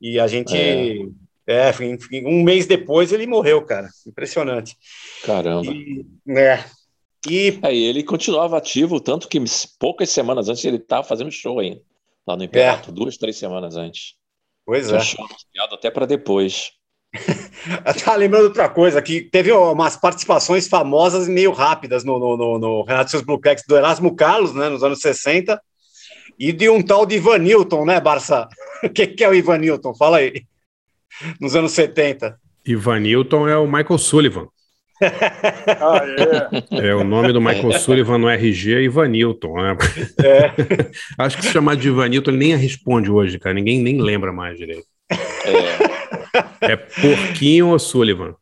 E 0.00 0.18
a 0.18 0.26
gente. 0.26 0.56
É. 0.56 0.96
É, 1.46 1.72
um 2.24 2.44
mês 2.44 2.64
depois 2.66 3.12
ele 3.12 3.26
morreu, 3.26 3.64
cara. 3.64 3.88
Impressionante. 4.06 4.76
Caramba. 5.24 5.72
E, 5.72 6.06
é, 6.28 6.64
e... 7.28 7.58
É, 7.62 7.74
ele 7.74 8.04
continuava 8.04 8.56
ativo, 8.56 9.00
tanto 9.00 9.26
que 9.26 9.42
poucas 9.78 10.10
semanas 10.10 10.48
antes 10.48 10.64
ele 10.64 10.76
estava 10.76 11.02
fazendo 11.02 11.32
show 11.32 11.58
ainda, 11.58 11.80
lá 12.24 12.36
no 12.36 12.44
Imperato, 12.44 12.90
é. 12.90 12.92
duas, 12.92 13.16
três 13.16 13.36
semanas 13.36 13.76
antes. 13.76 14.14
Pois 14.64 14.86
Tinha 14.86 14.98
é. 14.98 15.02
show 15.02 15.26
até 15.72 15.90
para 15.90 16.06
depois. 16.06 16.70
tá 18.04 18.14
lembrando 18.14 18.44
outra 18.44 18.68
coisa, 18.68 19.02
que 19.02 19.20
teve 19.20 19.50
umas 19.52 19.96
participações 19.96 20.68
famosas 20.68 21.26
e 21.26 21.30
meio 21.30 21.52
rápidas 21.52 22.04
no, 22.04 22.18
no, 22.18 22.36
no, 22.36 22.58
no 22.58 22.82
Renato 22.82 23.10
Seus 23.10 23.22
Blue 23.22 23.40
Cats 23.40 23.64
do 23.66 23.76
Erasmo 23.76 24.14
Carlos, 24.14 24.54
né, 24.54 24.68
nos 24.68 24.82
anos 24.82 25.00
60, 25.00 25.60
e 26.38 26.52
de 26.52 26.68
um 26.68 26.80
tal 26.80 27.04
de 27.04 27.16
Ivan 27.16 27.38
Newton, 27.38 27.84
né, 27.84 28.00
Barça? 28.00 28.48
O 28.82 28.88
que, 28.88 29.06
que 29.06 29.22
é 29.22 29.28
o 29.28 29.34
Ivan 29.34 29.58
Newton? 29.58 29.94
Fala 29.94 30.16
aí. 30.16 30.42
Nos 31.38 31.54
anos 31.54 31.72
70. 31.72 32.34
Ivan 32.64 33.00
Newton 33.00 33.46
é 33.46 33.54
o 33.54 33.66
Michael 33.66 33.98
Sullivan. 33.98 34.48
ah, 35.04 36.00
é. 36.70 36.88
é 36.88 36.94
o 36.94 37.04
nome 37.04 37.30
do 37.30 37.42
Michael 37.42 37.72
Sullivan 37.72 38.16
no 38.16 38.28
RG 38.30 38.74
é 38.74 38.82
Ivan 38.82 39.08
Newton, 39.08 39.54
né? 39.54 39.76
É. 40.24 40.90
Acho 41.18 41.36
que 41.36 41.44
se 41.44 41.52
chamar 41.52 41.76
de 41.76 41.88
Ivan 41.88 42.08
Newton, 42.08 42.30
ele 42.30 42.38
nem 42.38 42.56
responde 42.56 43.10
hoje, 43.10 43.38
cara. 43.38 43.54
Ninguém 43.54 43.82
nem 43.82 44.00
lembra 44.00 44.32
mais 44.32 44.56
direito. 44.56 44.86
É, 45.44 46.72
é 46.72 46.76
Porquinho 46.76 47.68
ou 47.68 47.78
Sullivan? 47.78 48.34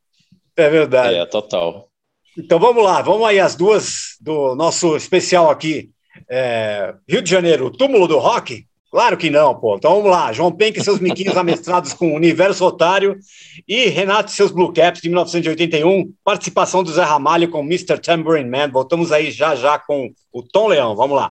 É 0.57 0.69
verdade. 0.69 1.15
É, 1.15 1.27
total. 1.27 1.89
Então 2.37 2.59
vamos 2.59 2.85
lá, 2.85 3.03
vamos 3.03 3.27
aí 3.27 3.41
as 3.41 3.57
duas 3.57 4.17
do 4.21 4.55
nosso 4.55 4.97
especial 4.97 5.51
aqui. 5.51 5.91
É, 6.29 6.95
Rio 7.09 7.23
de 7.23 7.31
Janeiro, 7.31 7.71
túmulo 7.71 8.07
do 8.07 8.19
rock? 8.19 8.67
Claro 8.91 9.19
que 9.19 9.29
não, 9.29 9.55
pô. 9.55 9.77
Então 9.77 9.97
vamos 9.97 10.11
lá. 10.11 10.33
João 10.33 10.51
Penck 10.51 10.79
e 10.79 10.83
seus 10.83 10.99
miquinhos 10.99 11.37
amestrados 11.37 11.93
com 11.93 12.15
Universo 12.15 12.65
Otário 12.65 13.19
e 13.67 13.87
Renato 13.87 14.31
e 14.31 14.35
seus 14.35 14.51
Blue 14.51 14.73
Caps 14.73 15.03
de 15.03 15.09
1981. 15.09 16.13
Participação 16.25 16.83
do 16.83 16.93
Zé 16.93 17.03
Ramalho 17.03 17.51
com 17.51 17.61
Mr. 17.61 17.99
Tambourine 17.99 18.49
Man. 18.49 18.71
Voltamos 18.71 19.13
aí 19.13 19.31
já 19.31 19.55
já 19.55 19.79
com 19.79 20.11
o 20.33 20.43
Tom 20.43 20.69
Leão. 20.69 20.97
Vamos 20.97 21.17
lá. 21.17 21.31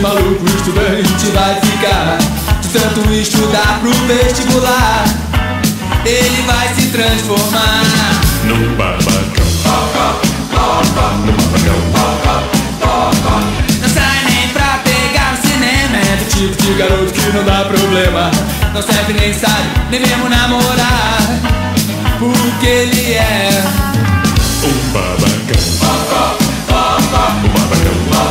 Maluco 0.00 0.44
estudante 0.46 1.26
vai 1.34 1.60
ficar. 1.60 2.18
De 2.60 2.68
tanto 2.68 3.12
estudar 3.12 3.80
pro 3.80 3.90
vestibular 4.06 5.04
Ele 6.04 6.42
vai 6.46 6.74
se 6.74 6.86
transformar. 6.88 7.82
Num 8.44 8.76
babacão 8.76 9.46
Num 11.26 11.36
babacão 11.92 12.30
Não 13.80 13.88
sai 13.88 14.24
nem 14.24 14.48
pra 14.48 14.78
pegar 14.84 15.32
no 15.32 15.48
cinema. 15.48 15.96
É 15.96 16.16
do 16.16 16.24
tipo 16.30 16.62
de 16.62 16.74
garoto 16.74 17.12
que 17.12 17.36
não 17.36 17.44
dá 17.44 17.64
problema. 17.64 18.30
Não 18.72 18.82
serve 18.82 19.12
nem 19.12 19.34
sabe, 19.34 19.68
nem 19.90 20.00
mesmo 20.00 20.28
namorar. 20.28 21.18
Porque 22.18 22.66
ele 22.66 23.14
é 23.14 23.62
Um 24.62 24.92
babacão 24.92 25.60
Um 27.44 27.48
babacão 27.48 28.29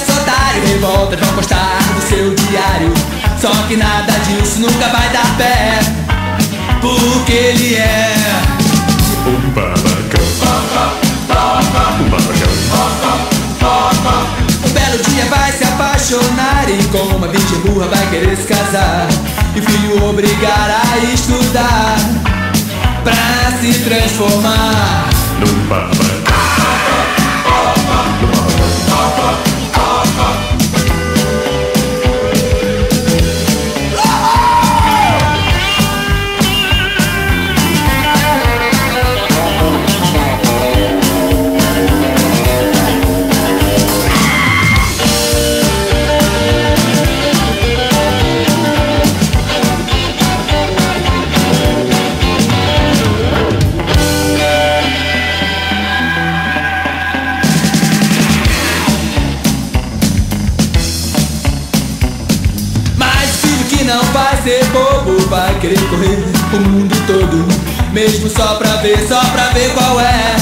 virar 0.00 0.54
universitário 0.54 0.62
Revoltas 0.66 1.20
vão 1.20 1.34
postar 1.34 1.78
no 1.94 2.02
seu 2.02 2.34
diário. 2.34 2.92
Só 3.40 3.50
que 3.68 3.76
nada 3.76 4.12
disso 4.20 4.60
nunca 4.60 4.88
vai 4.88 5.08
dar 5.10 5.36
pé 5.38 5.78
Porque 6.80 7.32
ele 7.32 7.74
é 7.76 8.14
Um 9.26 9.50
babacão 9.50 10.24
Um 12.00 12.10
babacão 12.10 12.52
Um 14.66 14.70
belo 14.72 15.02
dia 15.04 15.24
vai 15.24 15.52
se 15.52 15.64
apaixonar 15.64 16.66
E 16.68 16.82
com 16.88 17.16
uma 17.16 17.28
virgem 17.28 17.60
burra 17.60 17.86
vai 17.86 18.06
querer 18.10 18.36
se 18.36 18.42
casar. 18.42 19.08
E 19.56 19.60
o 19.60 19.62
filho 19.62 20.04
obrigar 20.04 20.82
a 20.82 20.98
estudar 20.98 21.96
Pra 23.02 23.58
se 23.62 23.72
transformar. 23.80 25.08
Num 25.40 25.66
babacão 25.66 26.19
o 66.06 66.60
mundo 66.60 66.94
todo, 67.06 67.92
mesmo 67.92 68.28
só 68.28 68.54
pra 68.54 68.76
ver, 68.76 68.98
só 69.06 69.20
pra 69.20 69.48
ver 69.48 69.70
qual 69.74 70.00
é. 70.00 70.36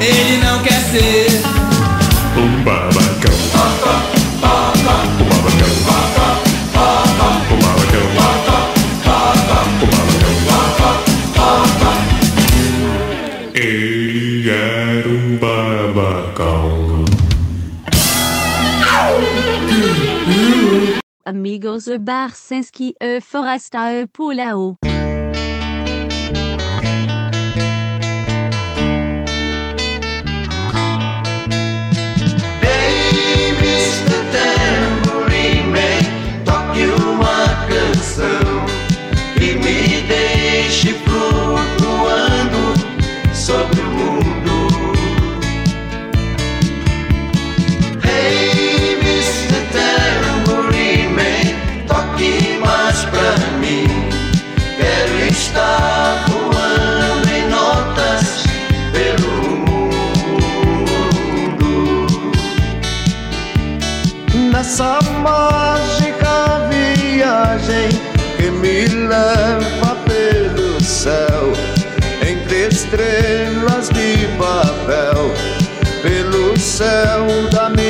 Ele 0.00 0.44
não 0.44 0.62
quer 0.62 0.80
ser 0.90 1.42
um 2.36 2.62
babacão. 2.64 3.09
Amigos 21.50 21.88
Barsinski 21.98 22.94
e 23.00 23.20
Forasta 23.20 23.92
e 23.92 24.06
Polao. 24.06 24.76
Me 24.82 24.90
essa 64.80 64.98
mágica 65.20 66.66
viagem 66.70 67.90
que 68.38 68.50
me 68.50 68.86
leva 68.86 69.94
pelo 70.06 70.82
céu, 70.82 71.52
entre 72.26 72.68
estrelas 72.68 73.90
de 73.90 74.26
papel, 74.38 75.34
pelo 76.02 76.58
céu 76.58 77.26
da 77.52 77.68
minha. 77.68 77.89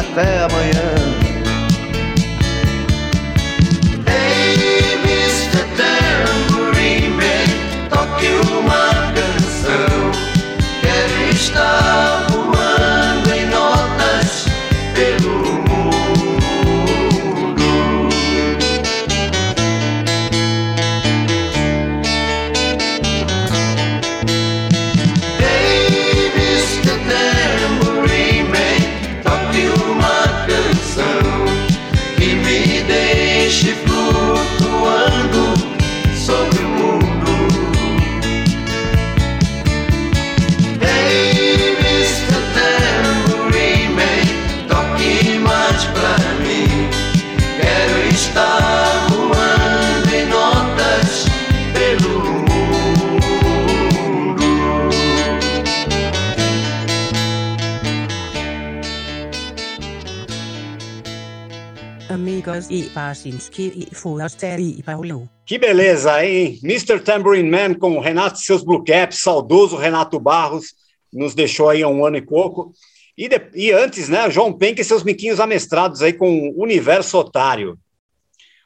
Até 0.00 0.38
amanhã. 0.38 0.99
E 64.78 64.82
Paulo. 64.82 65.28
Que 65.46 65.58
beleza, 65.58 66.24
hein? 66.24 66.58
Mr. 66.62 67.00
Tambourine 67.00 67.48
Man 67.48 67.74
com 67.74 67.96
o 67.96 68.00
Renato 68.00 68.38
e 68.38 68.42
seus 68.42 68.62
Blue 68.64 68.82
Caps, 68.84 69.20
saudoso 69.22 69.76
Renato 69.76 70.18
Barros, 70.18 70.74
nos 71.12 71.34
deixou 71.34 71.68
aí 71.68 71.82
há 71.82 71.88
um 71.88 72.04
ano 72.04 72.16
e 72.16 72.22
pouco. 72.22 72.72
E, 73.16 73.28
de- 73.28 73.50
e 73.54 73.70
antes, 73.72 74.08
né, 74.08 74.30
João 74.30 74.52
Penck 74.52 74.80
e 74.80 74.84
seus 74.84 75.02
miquinhos 75.02 75.40
amestrados 75.40 76.02
aí 76.02 76.12
com 76.12 76.50
o 76.50 76.62
Universo 76.62 77.18
Otário. 77.18 77.78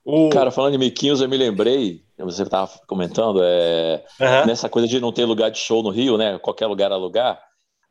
O... 0.04 0.28
Cara, 0.28 0.50
falando 0.50 0.72
de 0.72 0.78
miquinhos, 0.78 1.20
eu 1.20 1.28
me 1.28 1.36
lembrei, 1.36 2.02
você 2.18 2.42
estava 2.42 2.70
comentando, 2.86 3.40
é, 3.42 4.04
Aham. 4.20 4.46
nessa 4.46 4.68
coisa 4.68 4.86
de 4.86 5.00
não 5.00 5.12
ter 5.12 5.24
lugar 5.24 5.50
de 5.50 5.58
show 5.58 5.82
no 5.82 5.90
Rio, 5.90 6.16
né? 6.18 6.38
Qualquer 6.40 6.66
lugar 6.66 6.92
a 6.92 6.96
lugar. 6.96 7.38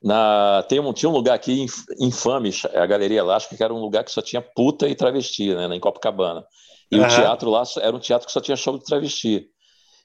Na, 0.04 0.64
tem 0.68 0.80
um, 0.80 0.92
tinha 0.94 1.10
um 1.10 1.14
lugar 1.14 1.36
aqui 1.36 1.62
inf- 1.62 1.86
infame, 2.00 2.52
a 2.76 2.86
Galeria 2.86 3.20
Elástica, 3.20 3.56
que 3.56 3.64
era 3.64 3.74
um 3.74 3.80
lugar 3.80 4.04
que 4.04 4.12
só 4.12 4.22
tinha 4.22 4.42
puta 4.42 4.88
e 4.90 4.96
travesti, 4.96 5.54
né? 5.56 5.74
Em 5.76 5.80
Copacabana. 5.80 6.46
E 6.92 7.00
o 7.00 7.06
Aham. 7.06 7.06
teatro 7.06 7.50
lá 7.50 7.64
era 7.82 7.96
um 7.96 8.00
teatro 8.00 8.28
que 8.28 8.34
só 8.34 8.42
tinha 8.42 8.58
show 8.58 8.78
de 8.78 8.84
travesti. 8.86 9.48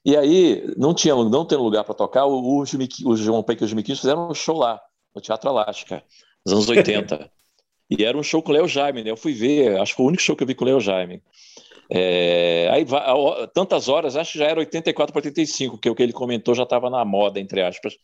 E 0.04 0.16
aí, 0.16 0.64
não 0.76 0.94
tinha 0.94 1.14
não 1.14 1.44
tendo 1.46 1.62
lugar 1.62 1.84
para 1.84 1.94
tocar, 1.94 2.26
o, 2.26 2.60
os, 2.60 2.72
Miqui- 2.74 3.04
os 3.06 3.20
João 3.20 3.42
Peck 3.42 3.62
e 3.62 3.64
os 3.66 3.72
Miquinhos 3.72 4.00
fizeram 4.00 4.30
um 4.30 4.34
show 4.34 4.58
lá, 4.58 4.80
no 5.14 5.20
Teatro 5.20 5.50
Elástica, 5.50 6.02
nos 6.46 6.52
anos 6.54 6.68
80. 6.70 7.30
e 7.90 8.04
era 8.04 8.18
um 8.18 8.22
show 8.22 8.42
com 8.42 8.50
o 8.52 8.54
Léo 8.54 8.68
Jaime, 8.68 9.04
né? 9.04 9.10
Eu 9.10 9.16
fui 9.16 9.32
ver, 9.34 9.80
acho 9.80 9.92
que 9.92 9.96
foi 9.96 10.06
o 10.06 10.08
único 10.08 10.22
show 10.22 10.36
que 10.36 10.42
eu 10.44 10.46
vi 10.46 10.54
com 10.54 10.64
o 10.64 10.68
Léo 10.68 10.80
Jaime. 10.80 11.22
É, 11.90 12.68
aí 12.72 12.84
tantas 13.54 13.88
horas, 13.88 14.16
acho 14.16 14.32
que 14.32 14.38
já 14.38 14.46
era 14.46 14.60
84 14.60 15.12
para 15.12 15.20
85, 15.20 15.78
que 15.78 15.88
o 15.90 15.94
que 15.94 16.02
ele 16.02 16.12
comentou 16.12 16.54
já 16.54 16.64
estava 16.64 16.90
na 16.90 17.04
moda, 17.04 17.40
entre 17.40 17.62
aspas. 17.62 17.94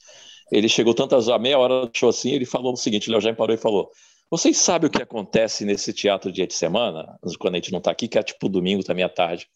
Ele 0.52 0.68
chegou 0.68 0.94
tantas 0.94 1.28
a 1.28 1.38
meia 1.38 1.58
hora 1.58 1.86
do 1.86 1.90
show 1.96 2.08
assim, 2.08 2.30
ele 2.32 2.44
falou 2.44 2.72
o 2.72 2.76
seguinte, 2.76 3.10
Léo 3.10 3.20
Jaime 3.20 3.36
parou 3.36 3.54
e 3.54 3.58
falou: 3.58 3.90
"Vocês 4.30 4.56
sabem 4.58 4.88
o 4.88 4.90
que 4.90 5.02
acontece 5.02 5.64
nesse 5.64 5.92
teatro 5.92 6.30
dia 6.32 6.46
de 6.46 6.54
semana, 6.54 7.18
quando 7.38 7.54
a 7.54 7.58
gente 7.58 7.72
não 7.72 7.78
está 7.78 7.90
aqui, 7.90 8.08
que 8.08 8.18
é 8.18 8.22
tipo 8.22 8.48
domingo 8.48 8.82
também 8.84 9.04
à 9.04 9.08
tarde. 9.08 9.46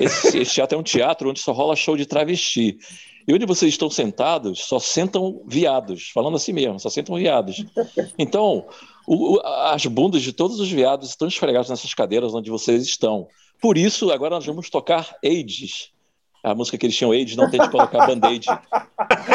Esse, 0.00 0.38
esse 0.38 0.54
teatro 0.54 0.76
é 0.76 0.80
um 0.80 0.82
teatro 0.84 1.28
onde 1.30 1.40
só 1.40 1.52
rola 1.52 1.74
show 1.76 1.96
de 1.96 2.06
travesti. 2.06 2.78
E 3.26 3.32
onde 3.32 3.46
vocês 3.46 3.72
estão 3.72 3.88
sentados, 3.88 4.60
só 4.64 4.80
sentam 4.80 5.44
viados, 5.46 6.10
falando 6.12 6.36
assim 6.36 6.52
mesmo, 6.52 6.80
só 6.80 6.90
sentam 6.90 7.14
viados. 7.14 7.64
Então, 8.18 8.66
o- 9.06 9.34
o- 9.36 9.40
as 9.44 9.86
bundas 9.86 10.22
de 10.22 10.32
todos 10.32 10.58
os 10.58 10.68
viados 10.70 11.10
estão 11.10 11.28
esfregadas 11.28 11.70
nessas 11.70 11.94
cadeiras 11.94 12.34
onde 12.34 12.50
vocês 12.50 12.82
estão. 12.82 13.28
Por 13.60 13.78
isso, 13.78 14.10
agora 14.10 14.34
nós 14.34 14.44
vamos 14.46 14.68
tocar 14.68 15.16
AIDS. 15.24 15.90
A 16.42 16.54
música 16.54 16.76
que 16.76 16.86
eles 16.86 16.96
tinham 16.96 17.12
AIDS, 17.12 17.36
não 17.36 17.50
tente 17.50 17.68
colocar 17.70 18.06
band-aid. 18.06 18.46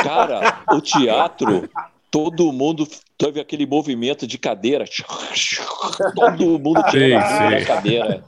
Cara, 0.03 0.61
o 0.73 0.81
teatro, 0.81 1.69
todo 2.11 2.51
mundo 2.51 2.87
teve 3.17 3.39
aquele 3.39 3.65
movimento 3.65 4.27
de 4.27 4.37
cadeira. 4.37 4.85
Todo 6.15 6.59
mundo 6.59 6.83
tirando 6.89 7.55
a 7.55 7.65
cadeira. 7.65 8.23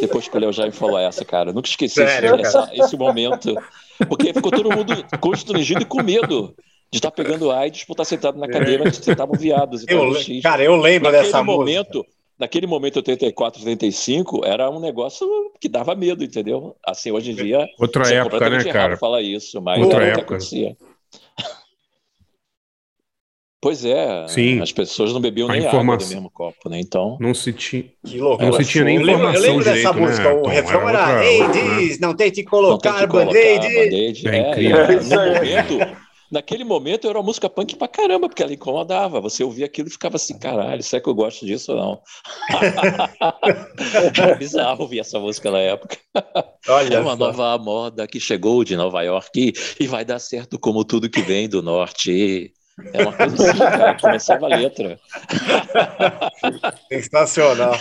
Depois 0.00 0.26
que 0.26 0.36
o 0.36 0.40
Léo 0.40 0.52
Jaime 0.52 0.72
falou 0.72 0.98
essa, 0.98 1.24
cara. 1.24 1.52
Nunca 1.52 1.68
esqueci 1.68 1.94
Sério, 1.94 2.34
esse, 2.34 2.46
essa- 2.46 2.70
esse 2.72 2.96
momento. 2.96 3.54
Porque 4.08 4.32
ficou 4.34 4.50
todo 4.50 4.70
mundo 4.74 4.92
constrangido 5.20 5.82
e 5.82 5.84
com 5.84 6.02
medo 6.02 6.52
de 6.90 6.98
estar 6.98 7.10
pegando 7.12 7.50
AIDS 7.52 7.84
por 7.84 7.92
estar 7.92 8.04
sentado 8.04 8.38
na 8.38 8.48
cadeira 8.48 8.82
onde 8.82 8.96
sentavam 8.96 9.36
viados 9.38 9.84
Eu 9.86 10.12
cara, 10.42 10.62
eu 10.64 10.76
lembro 10.76 11.10
Naquele 11.10 11.24
dessa 11.24 11.42
música. 11.42 12.04
Momento, 12.36 12.40
Naquele 12.40 12.66
momento, 12.66 12.96
84, 12.96 13.60
85, 13.62 14.44
era 14.44 14.68
um 14.70 14.78
negócio 14.78 15.26
que 15.60 15.68
dava 15.68 15.94
medo, 15.94 16.22
entendeu? 16.22 16.76
Assim, 16.86 17.10
hoje 17.10 17.30
em 17.32 17.34
dia. 17.34 17.66
Outra 17.78 18.02
é 18.10 18.16
época, 18.16 18.30
completamente 18.36 18.66
né, 18.66 18.72
cara? 18.72 18.96
falar 18.96 19.22
isso, 19.22 19.60
mas 19.62 19.82
Outra 19.82 20.02
era 20.02 20.04
o 20.04 20.14
que 20.14 20.20
época. 20.20 20.34
acontecia. 20.36 20.76
Pois 23.58 23.84
é, 23.84 24.28
Sim. 24.28 24.60
as 24.60 24.70
pessoas 24.70 25.12
não 25.12 25.20
bebiam 25.20 25.48
A 25.48 25.52
nem 25.52 25.60
água 25.62 25.70
do 25.72 25.76
informação- 25.76 26.08
mesmo 26.14 26.30
copo, 26.30 26.68
né? 26.68 26.78
Então. 26.78 27.16
Não 27.18 27.34
se 27.34 27.52
tinha. 27.52 27.84
Que 28.06 28.18
loucura. 28.18 28.50
Não 28.50 28.52
se 28.58 28.64
tinha 28.64 28.84
nem 28.84 28.96
eu 28.96 29.02
lembro, 29.02 29.22
eu 29.24 29.30
informação 29.30 29.56
lembro 29.56 29.64
dessa 29.64 29.76
direito, 29.92 29.98
música. 29.98 30.22
né, 30.28 30.30
o 30.38 30.42
Tom? 30.42 30.48
refrão 30.50 30.88
Era 30.88 31.00
era, 31.22 31.42
outra- 31.46 31.78
diz, 31.80 31.98
não 31.98 32.14
tente 32.14 32.44
colocar 32.44 33.00
que 33.00 33.06
colocar 33.08 33.26
band-aid. 33.32 33.74
band-aid. 33.74 34.28
É 34.28 34.36
É, 34.36 34.50
incrível. 34.50 34.76
É 34.78 34.96
no 35.00 35.34
momento, 35.34 36.05
naquele 36.30 36.64
momento 36.64 37.08
era 37.08 37.18
uma 37.18 37.24
música 37.24 37.48
punk 37.48 37.76
pra 37.76 37.88
caramba, 37.88 38.28
porque 38.28 38.42
ela 38.42 38.52
incomodava. 38.52 39.20
Você 39.20 39.42
ouvia 39.44 39.66
aquilo 39.66 39.88
e 39.88 39.92
ficava 39.92 40.16
assim, 40.16 40.38
caralho, 40.38 40.82
será 40.82 41.02
que 41.02 41.08
eu 41.08 41.14
gosto 41.14 41.44
disso 41.46 41.72
ou 41.72 41.78
não? 41.78 42.02
Era 44.16 44.34
bizarro 44.34 44.82
ouvir 44.82 45.00
essa 45.00 45.18
música 45.18 45.50
na 45.50 45.58
época. 45.58 45.98
Olha 46.68 46.94
É 46.94 47.00
uma 47.00 47.16
só. 47.16 47.16
nova 47.16 47.58
moda 47.58 48.06
que 48.06 48.20
chegou 48.20 48.64
de 48.64 48.76
Nova 48.76 49.02
York 49.02 49.52
e 49.80 49.86
vai 49.86 50.04
dar 50.04 50.18
certo 50.18 50.58
como 50.58 50.84
tudo 50.84 51.10
que 51.10 51.22
vem 51.22 51.48
do 51.48 51.62
norte. 51.62 52.52
É 52.92 53.02
uma 53.02 53.12
coisa 53.12 53.50
assim, 53.50 53.58
cara, 53.58 53.98
começava 53.98 54.46
a 54.46 54.48
letra. 54.56 55.00
Sensacional. 56.92 57.76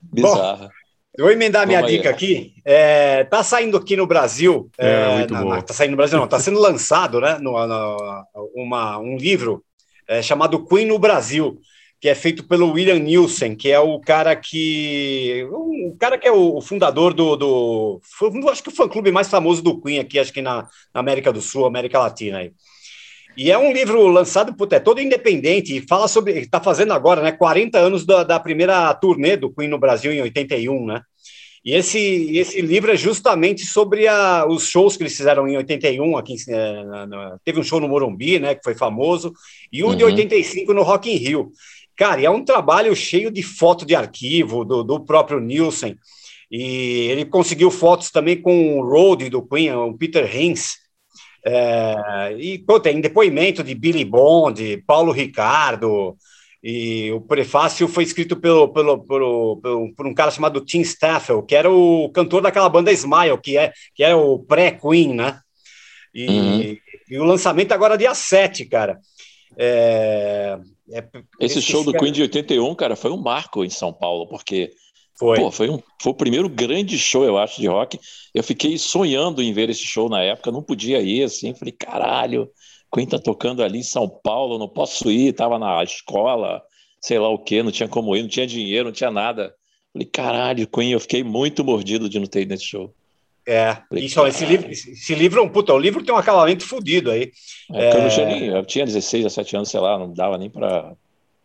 Bizarra. 0.00 0.70
Eu 1.18 1.24
vou 1.24 1.32
emendar 1.32 1.66
minha 1.66 1.80
aí. 1.80 1.96
dica 1.96 2.08
aqui. 2.10 2.54
É, 2.64 3.24
tá 3.24 3.42
saindo 3.42 3.76
aqui 3.76 3.96
no 3.96 4.06
Brasil. 4.06 4.70
É, 4.78 5.16
muito 5.16 5.34
na- 5.34 5.42
boa. 5.42 5.56
na- 5.56 5.62
tá 5.62 5.74
saindo 5.74 5.90
no 5.90 5.96
Brasil, 5.96 6.16
não. 6.16 6.28
Tá 6.28 6.38
sendo 6.38 6.60
lançado, 6.60 7.20
né? 7.20 7.38
No, 7.40 7.66
no- 7.66 8.24
uma, 8.54 8.98
um 8.98 9.16
livro 9.16 9.64
é, 10.06 10.22
chamado 10.22 10.64
Queen 10.64 10.86
no 10.86 10.96
Brasil, 10.96 11.58
que 12.00 12.08
é 12.08 12.14
feito 12.14 12.46
pelo 12.46 12.70
William 12.70 13.00
Nielsen, 13.00 13.56
que 13.56 13.68
é 13.68 13.80
o 13.80 13.98
cara 13.98 14.36
que. 14.36 15.44
O 15.50 15.96
cara 15.98 16.16
que 16.16 16.28
é 16.28 16.30
o, 16.30 16.60
fundador 16.60 17.12
do, 17.12 17.34
do. 17.34 18.00
Acho 18.48 18.62
que 18.62 18.68
o 18.68 18.72
fã-clube 18.72 19.10
mais 19.10 19.28
famoso 19.28 19.60
do 19.60 19.80
Queen 19.80 19.98
aqui, 19.98 20.20
acho 20.20 20.32
que 20.32 20.40
na, 20.40 20.68
na 20.94 21.00
América 21.00 21.32
do 21.32 21.42
Sul, 21.42 21.66
América 21.66 21.98
Latina 21.98 22.38
aí. 22.38 22.52
E 23.40 23.52
é 23.52 23.56
um 23.56 23.72
livro 23.72 24.04
lançado, 24.08 24.52
puta, 24.52 24.74
é 24.74 24.80
todo 24.80 25.00
independente, 25.00 25.76
e 25.76 25.86
fala 25.86 26.08
sobre. 26.08 26.32
Está 26.40 26.60
fazendo 26.60 26.92
agora, 26.92 27.22
né? 27.22 27.30
40 27.30 27.78
anos 27.78 28.04
da, 28.04 28.24
da 28.24 28.40
primeira 28.40 28.92
turnê 28.94 29.36
do 29.36 29.48
Queen 29.54 29.68
no 29.68 29.78
Brasil, 29.78 30.12
em 30.12 30.20
81, 30.20 30.84
né? 30.86 31.02
E 31.64 31.72
esse, 31.72 32.36
esse 32.36 32.60
livro 32.60 32.90
é 32.90 32.96
justamente 32.96 33.64
sobre 33.64 34.08
a, 34.08 34.44
os 34.48 34.66
shows 34.66 34.96
que 34.96 35.04
eles 35.04 35.16
fizeram 35.16 35.46
em 35.46 35.56
81, 35.56 36.16
aqui, 36.16 36.32
em- 36.34 36.52
eh, 36.52 36.84
na- 36.84 37.06
na- 37.06 37.38
teve 37.44 37.60
um 37.60 37.62
show 37.62 37.78
no 37.78 37.88
Morumbi, 37.88 38.40
né, 38.40 38.56
que 38.56 38.62
foi 38.64 38.74
famoso, 38.74 39.32
e 39.72 39.78
de 39.78 39.84
Uhum. 39.84 39.92
85 39.92 40.72
no 40.74 40.82
Rock 40.82 41.08
in 41.08 41.16
Rio. 41.16 41.52
Cara, 41.96 42.20
e 42.20 42.24
é 42.24 42.30
um 42.30 42.44
trabalho 42.44 42.94
cheio 42.96 43.30
de 43.30 43.42
foto 43.42 43.84
de 43.86 43.94
arquivo 43.94 44.64
do, 44.64 44.82
do 44.82 45.00
próprio 45.04 45.38
Nielsen, 45.40 45.96
e 46.50 47.08
ele 47.10 47.24
conseguiu 47.24 47.70
fotos 47.70 48.10
também 48.10 48.40
com 48.40 48.78
o 48.78 48.82
Road 48.88 49.28
do 49.28 49.42
Queen, 49.42 49.72
o 49.74 49.92
Peter 49.94 50.24
Hins, 50.34 50.74
é, 51.48 52.36
e 52.38 52.58
pô, 52.58 52.78
tem 52.78 53.00
depoimento 53.00 53.62
de 53.64 53.74
Billy 53.74 54.04
Bond, 54.04 54.82
Paulo 54.86 55.12
Ricardo, 55.12 56.16
e 56.62 57.10
o 57.12 57.20
prefácio 57.20 57.86
foi 57.88 58.02
escrito 58.04 58.36
pelo, 58.36 58.68
pelo, 58.68 58.98
pelo, 59.06 59.56
pelo- 59.62 59.94
por 59.94 60.06
um 60.06 60.12
cara 60.14 60.30
chamado 60.30 60.60
Tim 60.64 60.80
Staffel, 60.80 61.42
que 61.42 61.54
era 61.54 61.70
o 61.70 62.08
cantor 62.10 62.42
daquela 62.42 62.68
banda 62.68 62.92
Smile, 62.92 63.38
que 63.42 63.56
é, 63.56 63.72
que 63.94 64.02
é 64.02 64.14
o 64.14 64.38
pré-Queen, 64.40 65.14
né? 65.14 65.40
E, 66.14 66.26
Uhum. 66.28 66.76
e 67.10 67.18
o 67.18 67.24
lançamento 67.24 67.72
agora 67.72 67.94
é 67.94 67.98
dia 67.98 68.14
7, 68.14 68.64
cara. 68.66 68.98
É, 69.56 70.58
é- 70.92 71.04
Esse 71.40 71.60
show 71.62 71.84
do 71.84 71.92
cara- 71.92 72.02
Queen 72.02 72.12
de 72.12 72.22
81, 72.22 72.74
cara, 72.74 72.96
foi 72.96 73.10
um 73.10 73.16
marco 73.20 73.64
em 73.64 73.70
São 73.70 73.92
Paulo, 73.92 74.26
porque 74.28 74.70
Foi. 75.18 75.38
Pô, 75.38 75.50
foi, 75.50 75.68
um, 75.68 75.78
foi 76.00 76.12
o 76.12 76.14
primeiro 76.14 76.48
grande 76.48 76.96
show, 76.96 77.24
eu 77.24 77.36
acho, 77.36 77.60
de 77.60 77.66
rock. 77.66 77.98
Eu 78.32 78.44
fiquei 78.44 78.78
sonhando 78.78 79.42
em 79.42 79.52
ver 79.52 79.68
esse 79.68 79.82
show 79.82 80.08
na 80.08 80.22
época, 80.22 80.52
não 80.52 80.62
podia 80.62 81.00
ir, 81.00 81.24
assim. 81.24 81.52
Falei, 81.54 81.72
caralho, 81.72 82.48
Queen 82.94 83.06
tá 83.06 83.18
tocando 83.18 83.62
ali 83.62 83.80
em 83.80 83.82
São 83.82 84.08
Paulo, 84.08 84.58
não 84.58 84.68
posso 84.68 85.10
ir, 85.10 85.32
tava 85.32 85.58
na 85.58 85.82
escola. 85.82 86.62
sei 87.00 87.18
lá 87.18 87.28
o 87.28 87.38
quê, 87.38 87.62
não 87.62 87.72
tinha 87.72 87.88
como 87.88 88.14
ir, 88.14 88.22
não 88.22 88.28
tinha 88.28 88.46
dinheiro, 88.46 88.86
não 88.86 88.92
tinha 88.92 89.10
nada. 89.10 89.52
Falei, 89.92 90.06
caralho, 90.06 90.68
Queen, 90.68 90.92
eu 90.92 91.00
fiquei 91.00 91.24
muito 91.24 91.64
mordido 91.64 92.08
de 92.08 92.20
não 92.20 92.26
ter 92.26 92.42
ido 92.42 92.50
nesse 92.50 92.64
show. 92.64 92.94
É, 93.44 93.78
isso, 93.92 94.24
esse, 94.26 94.44
livro, 94.44 94.70
esse 94.70 95.14
livro 95.14 95.40
é 95.40 95.42
um 95.42 95.48
puta, 95.48 95.72
o 95.72 95.78
livro 95.78 96.04
tem 96.04 96.14
um 96.14 96.18
acabamento 96.18 96.66
fodido 96.66 97.10
aí. 97.10 97.32
É, 97.72 97.96
eu, 97.96 98.02
não 98.02 98.08
tinha 98.10 98.26
nem, 98.26 98.44
eu 98.44 98.64
tinha 98.66 98.84
16, 98.84 99.24
17 99.24 99.56
anos, 99.56 99.70
sei 99.70 99.80
lá, 99.80 99.98
não 99.98 100.12
dava 100.12 100.36
nem 100.36 100.50
para 100.50 100.94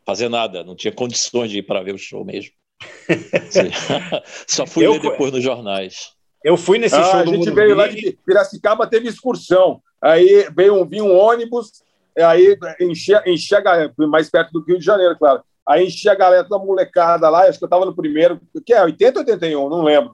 fazer 0.06 0.28
nada, 0.28 0.66
não 0.66 0.76
tinha 0.76 0.92
condições 0.92 1.50
de 1.50 1.60
ir 1.60 1.64
para 1.64 1.82
ver 1.82 1.96
o 1.96 1.98
show 1.98 2.26
mesmo. 2.26 2.52
Só 4.48 4.66
fui 4.66 4.86
eu, 4.86 4.94
ler 4.94 5.02
depois 5.02 5.32
nos 5.32 5.44
jornais. 5.44 6.14
Eu 6.44 6.58
fui 6.58 6.78
nesse 6.78 6.96
ah, 6.96 7.04
show 7.04 7.20
a 7.20 7.24
do 7.24 7.32
gente 7.32 7.46
Mundo 7.46 7.56
veio 7.56 7.76
lá 7.76 7.88
de 7.88 8.18
Piracicaba, 8.26 8.88
teve 8.88 9.08
excursão. 9.08 9.82
Aí 10.02 10.48
veio 10.56 10.76
um, 10.76 10.86
vinha 10.86 11.04
um 11.04 11.18
ônibus, 11.18 11.72
aí 12.18 12.58
enchia, 12.82 13.24
enchia 13.26 13.60
a 13.60 13.62
galera, 13.62 13.94
mais 14.00 14.30
perto 14.30 14.52
do 14.52 14.64
Rio 14.64 14.78
de 14.78 14.86
Janeiro, 14.86 15.18
claro. 15.18 15.42
Aí 15.66 15.88
enchia 15.88 16.12
a 16.12 16.16
galera 16.16 16.44
da 16.44 16.60
molecada 16.60 17.30
lá, 17.30 17.44
acho 17.44 17.58
que 17.58 17.64
eu 17.64 17.68
estava 17.68 17.86
no 17.86 17.96
primeiro, 17.96 18.42
que 18.66 18.74
é 18.74 18.84
80 18.84 19.20
ou 19.20 19.26
81, 19.26 19.70
não 19.70 19.82
lembro. 19.82 20.14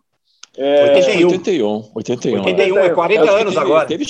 É... 0.56 0.92
81. 0.94 1.28
81. 1.30 1.92
81. 1.96 2.44
81, 2.44 2.80
é 2.80 2.90
40 2.90 3.24
é, 3.24 3.30
anos 3.30 3.54
teve, 3.54 3.66
agora. 3.66 3.88
Teve, 3.88 4.06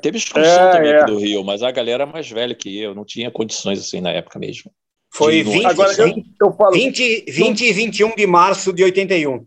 teve 0.00 0.18
excursão 0.18 0.68
é, 0.68 0.70
também 0.70 0.92
é. 0.92 1.04
do 1.04 1.18
Rio, 1.18 1.42
mas 1.42 1.62
a 1.62 1.70
galera 1.70 2.04
é 2.04 2.06
mais 2.06 2.30
velha 2.30 2.54
que 2.54 2.80
eu, 2.80 2.94
não 2.94 3.04
tinha 3.04 3.30
condições 3.30 3.80
assim 3.80 4.00
na 4.00 4.10
época 4.10 4.38
mesmo. 4.38 4.70
Foi 5.16 5.42
20, 5.42 5.64
agora, 5.64 5.92
eu, 5.96 6.12
eu 6.42 6.52
falo, 6.52 6.72
20, 6.72 7.24
20 7.26 7.60
e 7.62 7.72
21 7.72 8.14
de 8.16 8.26
março 8.26 8.70
de 8.70 8.84
81. 8.84 9.46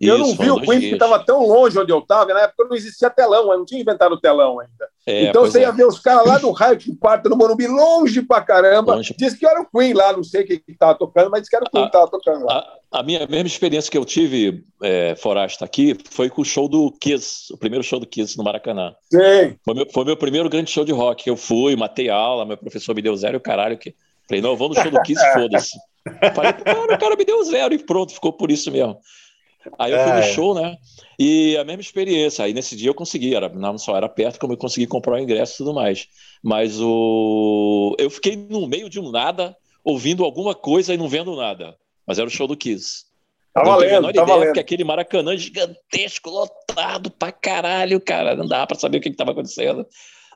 eu 0.00 0.16
não 0.16 0.34
vi 0.34 0.50
o 0.50 0.56
Queen 0.56 0.80
porque 0.80 0.94
estava 0.94 1.18
tão 1.18 1.46
longe 1.46 1.78
onde 1.78 1.92
eu 1.92 1.98
estava, 1.98 2.32
na 2.32 2.40
época 2.40 2.64
não 2.64 2.74
existia 2.74 3.10
telão, 3.10 3.52
eu 3.52 3.58
não 3.58 3.66
tinha 3.66 3.82
inventado 3.82 4.12
o 4.12 4.20
telão 4.20 4.58
ainda. 4.60 4.88
É, 5.06 5.24
então 5.24 5.42
você 5.42 5.60
ia 5.60 5.68
é. 5.68 5.72
ver 5.72 5.86
os 5.86 5.98
caras 5.98 6.26
lá 6.26 6.38
do 6.38 6.50
raio 6.52 6.78
que 6.78 6.90
parta 6.96 7.28
no 7.28 7.36
Morumbi, 7.36 7.66
longe 7.66 8.22
pra 8.22 8.40
caramba. 8.40 8.94
Longe. 8.94 9.14
Diz 9.18 9.34
que 9.34 9.46
era 9.46 9.60
o 9.60 9.66
Queen 9.66 9.92
lá, 9.92 10.14
não 10.14 10.24
sei 10.24 10.42
quem 10.42 10.58
estava 10.66 10.94
tocando, 10.94 11.30
mas 11.30 11.42
disse 11.42 11.50
que 11.50 11.56
era 11.56 11.66
o 11.66 11.70
Queen 11.70 11.84
a, 11.84 11.90
que 11.90 11.96
estava 11.96 12.10
tocando 12.10 12.46
lá. 12.46 12.66
A, 12.90 13.00
a, 13.00 13.02
minha 13.02 13.26
mesma 13.26 13.46
experiência 13.46 13.90
que 13.90 13.98
eu 13.98 14.06
tive, 14.06 14.64
é, 14.82 15.14
Forasta, 15.16 15.66
aqui, 15.66 15.94
foi 16.08 16.30
com 16.30 16.40
o 16.40 16.46
show 16.46 16.66
do 16.66 16.90
Kiss, 16.92 17.52
o 17.52 17.58
primeiro 17.58 17.84
show 17.84 18.00
do 18.00 18.06
Kiss 18.06 18.38
no 18.38 18.44
Maracanã. 18.44 18.94
Sim. 19.12 19.54
Foi 19.62 19.74
meu, 19.74 19.86
foi 19.92 20.04
meu 20.06 20.16
primeiro 20.16 20.48
grande 20.48 20.70
show 20.70 20.82
de 20.82 20.92
rock. 20.92 21.28
Eu 21.28 21.36
fui, 21.36 21.76
matei 21.76 22.08
aula, 22.08 22.46
meu 22.46 22.56
professor 22.56 22.94
me 22.94 23.02
deu 23.02 23.14
zero, 23.14 23.38
caralho, 23.38 23.76
que 23.76 23.94
Falei, 24.28 24.42
não, 24.42 24.56
vou 24.56 24.68
no 24.68 24.74
show 24.74 24.90
do 24.90 25.02
Kiss, 25.02 25.20
foda-se. 25.32 25.78
Falei, 26.34 26.52
cara, 26.52 26.94
o 26.94 26.98
cara 26.98 27.16
me 27.16 27.24
deu 27.24 27.42
zero 27.44 27.74
e 27.74 27.78
pronto, 27.78 28.12
ficou 28.12 28.32
por 28.32 28.50
isso 28.50 28.70
mesmo. 28.70 28.98
Aí 29.78 29.92
eu 29.92 29.98
fui 29.98 30.12
no 30.12 30.18
é. 30.18 30.32
show, 30.32 30.54
né? 30.54 30.76
E 31.18 31.56
a 31.56 31.64
mesma 31.64 31.80
experiência. 31.80 32.44
Aí 32.44 32.52
nesse 32.52 32.76
dia 32.76 32.90
eu 32.90 32.94
consegui, 32.94 33.34
era, 33.34 33.48
não 33.48 33.78
só 33.78 33.96
era 33.96 34.08
perto, 34.08 34.38
como 34.38 34.52
eu 34.52 34.58
consegui 34.58 34.86
comprar 34.86 35.14
o 35.14 35.18
ingresso 35.18 35.54
e 35.54 35.56
tudo 35.58 35.74
mais. 35.74 36.06
Mas 36.42 36.78
o... 36.80 37.96
eu 37.98 38.10
fiquei 38.10 38.36
no 38.36 38.66
meio 38.66 38.90
de 38.90 39.00
um 39.00 39.10
nada, 39.10 39.56
ouvindo 39.82 40.24
alguma 40.24 40.54
coisa 40.54 40.92
e 40.92 40.98
não 40.98 41.08
vendo 41.08 41.34
nada. 41.34 41.76
Mas 42.06 42.18
era 42.18 42.26
o 42.26 42.30
show 42.30 42.46
do 42.46 42.56
Kiss. 42.56 43.04
Tá 43.54 43.62
não 43.62 43.72
valendo, 43.72 43.90
menor 43.90 44.02
tá 44.02 44.10
ideia, 44.10 44.26
valendo. 44.26 44.46
porque 44.48 44.60
aquele 44.60 44.84
Maracanã 44.84 45.36
gigantesco, 45.36 46.28
lotado 46.28 47.10
pra 47.10 47.32
caralho, 47.32 48.00
cara. 48.00 48.34
Não 48.34 48.46
dava 48.46 48.66
pra 48.66 48.78
saber 48.78 48.98
o 48.98 49.00
que, 49.00 49.10
que 49.10 49.16
tava 49.16 49.30
acontecendo. 49.30 49.86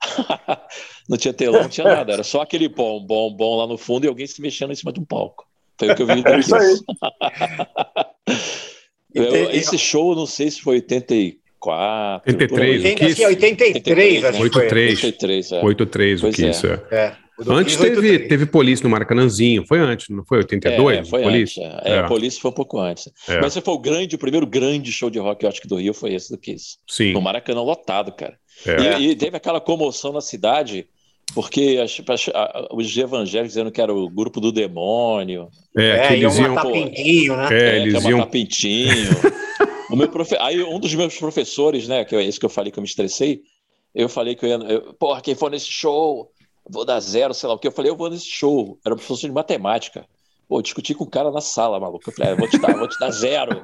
não 1.08 1.16
tinha 1.16 1.32
telão, 1.32 1.62
não 1.62 1.68
tinha 1.68 1.86
nada. 1.86 2.12
Era 2.12 2.22
só 2.22 2.42
aquele 2.42 2.68
bom, 2.68 3.04
bom, 3.04 3.34
bom 3.34 3.56
lá 3.56 3.66
no 3.66 3.78
fundo 3.78 4.04
e 4.04 4.08
alguém 4.08 4.26
se 4.26 4.40
mexendo 4.40 4.72
em 4.72 4.76
cima 4.76 4.92
de 4.92 5.00
um 5.00 5.04
palco. 5.04 5.46
Foi 5.78 5.90
o 5.90 5.94
que 5.94 6.02
eu 6.02 6.06
vi 6.06 6.22
daqui. 6.26 6.50
eu, 9.14 9.50
esse 9.50 9.78
show, 9.78 10.14
não 10.14 10.26
sei 10.26 10.50
se 10.50 10.60
foi 10.60 10.76
84. 10.76 12.32
83, 12.32 12.84
o 12.84 12.96
Kiss. 12.96 13.24
83, 13.24 14.24
acho 14.24 14.42
83, 14.42 15.04
83, 15.04 15.52
é. 15.52 15.64
83 15.64 16.24
o 16.24 16.30
Kiss, 16.30 16.66
é. 16.66 16.94
é. 16.94 17.16
Antes 17.46 17.76
teve, 17.76 18.26
teve 18.26 18.46
Police 18.46 18.82
no 18.82 18.90
Maracanãzinho, 18.90 19.64
foi 19.64 19.78
antes, 19.78 20.08
não 20.08 20.24
foi? 20.24 20.38
82? 20.38 20.98
É, 20.98 21.04
foi 21.04 21.22
Police? 21.22 21.62
antes. 21.62 21.86
É, 21.86 21.98
é. 21.98 22.02
Police 22.02 22.40
foi 22.40 22.50
um 22.50 22.54
pouco 22.54 22.80
antes. 22.80 23.08
É. 23.28 23.40
Mas 23.40 23.52
esse 23.52 23.64
foi 23.64 23.74
o 23.74 23.78
grande, 23.78 24.16
o 24.16 24.18
primeiro 24.18 24.46
grande 24.46 24.90
show 24.90 25.08
de 25.08 25.20
rock, 25.20 25.44
eu 25.44 25.48
acho 25.48 25.60
que 25.60 25.68
do 25.68 25.76
Rio 25.76 25.94
foi 25.94 26.14
esse 26.14 26.30
do 26.30 26.38
Kiss. 26.38 26.78
Sim. 26.88 27.12
No 27.12 27.20
Maracanã 27.20 27.62
lotado, 27.62 28.12
cara. 28.12 28.36
É. 28.66 28.98
E, 28.98 29.10
e, 29.10 29.16
teve 29.16 29.36
aquela 29.36 29.60
comoção 29.60 30.12
na 30.12 30.20
cidade, 30.20 30.86
porque 31.34 31.80
as, 31.82 32.00
as, 32.08 32.28
a, 32.34 32.68
os 32.72 32.96
evangélicos 32.96 33.52
dizendo 33.52 33.70
que 33.70 33.80
era 33.80 33.92
o 33.92 34.08
grupo 34.08 34.40
do 34.40 34.50
demônio. 34.50 35.48
É, 35.76 35.90
é 35.90 36.08
que 36.08 36.14
eles 36.14 36.38
iam 36.38 36.54
matar 36.54 36.72
pintinho, 36.72 37.36
né? 37.36 37.48
É, 37.52 37.76
eles 37.76 38.02
que 38.02 38.08
iam 38.08 38.18
matar 38.18 38.30
pintinho. 38.30 39.08
o 39.90 39.96
meu 39.96 40.08
profe... 40.08 40.36
Aí 40.40 40.62
um 40.62 40.78
dos 40.78 40.94
meus 40.94 41.16
professores, 41.16 41.86
né, 41.86 42.04
que 42.04 42.16
é 42.16 42.24
esse 42.24 42.38
que 42.38 42.46
eu 42.46 42.50
falei 42.50 42.72
que 42.72 42.78
eu 42.78 42.82
me 42.82 42.88
estressei, 42.88 43.42
eu 43.94 44.08
falei 44.08 44.34
que 44.34 44.44
eu 44.44 44.48
ia. 44.48 44.56
Eu, 44.68 44.94
Porra, 44.94 45.20
quem 45.20 45.34
for 45.34 45.50
nesse 45.50 45.70
show, 45.70 46.30
vou 46.68 46.84
dar 46.84 47.00
zero, 47.00 47.34
sei 47.34 47.48
lá 47.48 47.54
o 47.54 47.58
que. 47.58 47.66
Eu 47.66 47.72
falei, 47.72 47.90
eu 47.90 47.96
vou 47.96 48.10
nesse 48.10 48.26
show. 48.26 48.78
Era 48.84 48.94
professor 48.94 49.26
de 49.26 49.32
matemática. 49.32 50.06
Pô, 50.48 50.62
discuti 50.62 50.94
com 50.94 51.04
o 51.04 51.10
cara 51.10 51.30
na 51.30 51.42
sala, 51.42 51.78
maluco. 51.78 52.08
Eu 52.08 52.14
falei, 52.14 52.30
ah, 52.30 52.32
eu 52.32 52.38
vou 52.38 52.48
te 52.48 52.58
dar, 52.58 52.74
vou 52.74 52.88
te 52.88 52.98
dar 52.98 53.10
zero. 53.10 53.62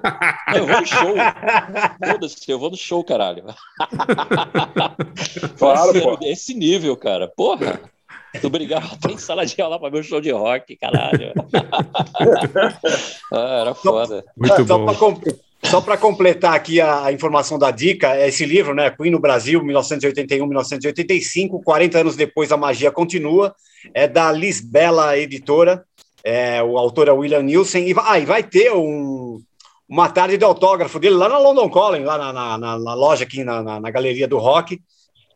Não, 0.48 0.56
eu 0.56 0.66
vou 0.66 0.80
no 0.80 0.86
show. 0.86 1.14
Foda-se, 2.06 2.50
eu 2.50 2.58
vou 2.58 2.70
no 2.70 2.76
show, 2.76 3.02
caralho. 3.02 3.44
Claro, 5.58 5.90
assim, 5.90 6.00
pô. 6.00 6.18
Esse 6.22 6.54
nível, 6.54 6.96
cara. 6.96 7.28
Porra. 7.28 7.80
Tu 8.40 8.50
brigava 8.50 8.86
até 8.94 9.12
em 9.12 9.18
sala 9.18 9.46
de 9.46 9.60
aula 9.62 9.78
pra 9.78 9.88
ver 9.88 10.00
um 10.00 10.02
show 10.02 10.20
de 10.20 10.30
rock, 10.30 10.76
caralho. 10.76 11.32
ah, 13.32 13.60
era 13.60 13.74
foda. 13.74 14.24
Muito 14.36 14.66
só, 14.66 14.78
bom. 14.78 15.20
Só 15.62 15.80
para 15.80 15.96
completar 15.96 16.54
aqui 16.54 16.80
a, 16.80 17.06
a, 17.06 17.12
informação 17.12 17.58
da 17.58 17.70
dica, 17.70 18.18
esse 18.26 18.44
livro, 18.44 18.74
né, 18.74 18.90
Queen 18.90 19.10
no 19.10 19.18
Brasil, 19.18 19.62
1981-1985, 19.62 21.62
40 21.64 21.98
anos 21.98 22.16
depois 22.16 22.52
a 22.52 22.56
magia 22.56 22.90
continua, 22.90 23.54
é 23.94 24.06
da 24.06 24.30
Lisbela 24.30 25.16
Editora, 25.16 25.82
é, 26.24 26.62
o 26.62 26.78
autor 26.78 27.08
é 27.08 27.12
William 27.12 27.42
Nielsen, 27.42 27.86
e 27.86 27.92
vai, 27.92 28.04
ah, 28.06 28.18
e 28.18 28.24
vai 28.24 28.42
ter 28.42 28.72
um, 28.72 29.38
uma 29.86 30.08
tarde 30.08 30.38
de 30.38 30.44
autógrafo 30.44 30.98
dele 30.98 31.16
lá 31.16 31.28
na 31.28 31.38
London 31.38 31.68
Calling, 31.68 32.04
lá 32.04 32.16
na, 32.16 32.58
na, 32.58 32.78
na, 32.78 32.94
loja 32.94 33.24
aqui 33.24 33.44
na, 33.44 33.62
na, 33.78 33.90
Galeria 33.90 34.26
do 34.26 34.38
Rock, 34.38 34.80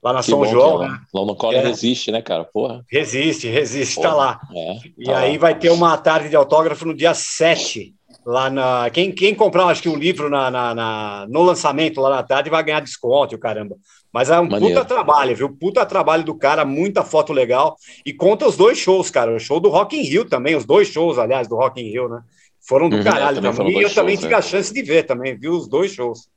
lá 0.02 0.14
na 0.14 0.20
que 0.20 0.30
São 0.30 0.44
João. 0.46 0.82
É, 0.82 0.88
né? 0.88 0.98
London 1.12 1.34
Calling 1.34 1.58
é. 1.58 1.62
resiste, 1.62 2.10
né, 2.10 2.22
cara? 2.22 2.44
Porra. 2.44 2.82
Resiste, 2.90 3.48
resiste, 3.48 3.96
tá 3.96 4.10
Porra. 4.10 4.14
tá 4.14 4.16
lá. 4.16 4.40
É, 4.56 4.78
e 4.96 5.04
tá 5.04 5.18
aí 5.18 5.32
lá. 5.32 5.38
vai 5.38 5.58
ter 5.58 5.70
uma 5.70 5.96
tarde 5.98 6.30
de 6.30 6.36
autógrafo 6.36 6.86
no 6.86 6.94
dia 6.94 7.12
7, 7.12 7.94
lá 8.24 8.48
na. 8.48 8.88
Quem, 8.88 9.12
quem 9.12 9.34
comprar, 9.34 9.66
acho 9.66 9.82
que 9.82 9.90
o 9.90 9.92
um 9.92 9.98
livro 9.98 10.30
na, 10.30 11.26
no 11.28 11.42
lançamento 11.42 12.00
lá 12.00 12.08
na 12.08 12.22
tarde 12.22 12.48
vai 12.48 12.62
ganhar 12.62 12.80
desconto, 12.80 13.36
o 13.36 13.38
caramba. 13.38 13.76
Mas 14.18 14.30
é 14.30 14.40
um 14.40 14.48
Maneiro. 14.48 14.74
puta 14.74 14.84
trabalho, 14.84 15.36
viu? 15.36 15.48
Puta 15.48 15.86
trabalho 15.86 16.24
do 16.24 16.34
cara, 16.34 16.64
muita 16.64 17.04
foto 17.04 17.32
legal. 17.32 17.76
E 18.04 18.12
conta 18.12 18.48
os 18.48 18.56
dois 18.56 18.76
shows, 18.76 19.12
cara. 19.12 19.32
O 19.32 19.38
show 19.38 19.60
do 19.60 19.68
Rock 19.68 19.96
in 19.96 20.02
Rio 20.02 20.24
também, 20.24 20.56
os 20.56 20.64
dois 20.64 20.88
shows, 20.88 21.18
aliás, 21.18 21.46
do 21.46 21.54
Rock 21.54 21.80
in 21.80 21.88
Rio, 21.88 22.08
né? 22.08 22.24
Foram 22.60 22.88
do 22.88 22.96
uhum, 22.96 23.04
caralho 23.04 23.36
também. 23.36 23.54
também. 23.54 23.72
E 23.74 23.76
eu 23.76 23.82
shows, 23.82 23.94
também 23.94 24.16
tive 24.16 24.34
é. 24.34 24.36
a 24.36 24.42
chance 24.42 24.74
de 24.74 24.82
ver 24.82 25.04
também, 25.04 25.38
viu? 25.38 25.52
Os 25.52 25.68
dois 25.68 25.92
shows. 25.92 26.28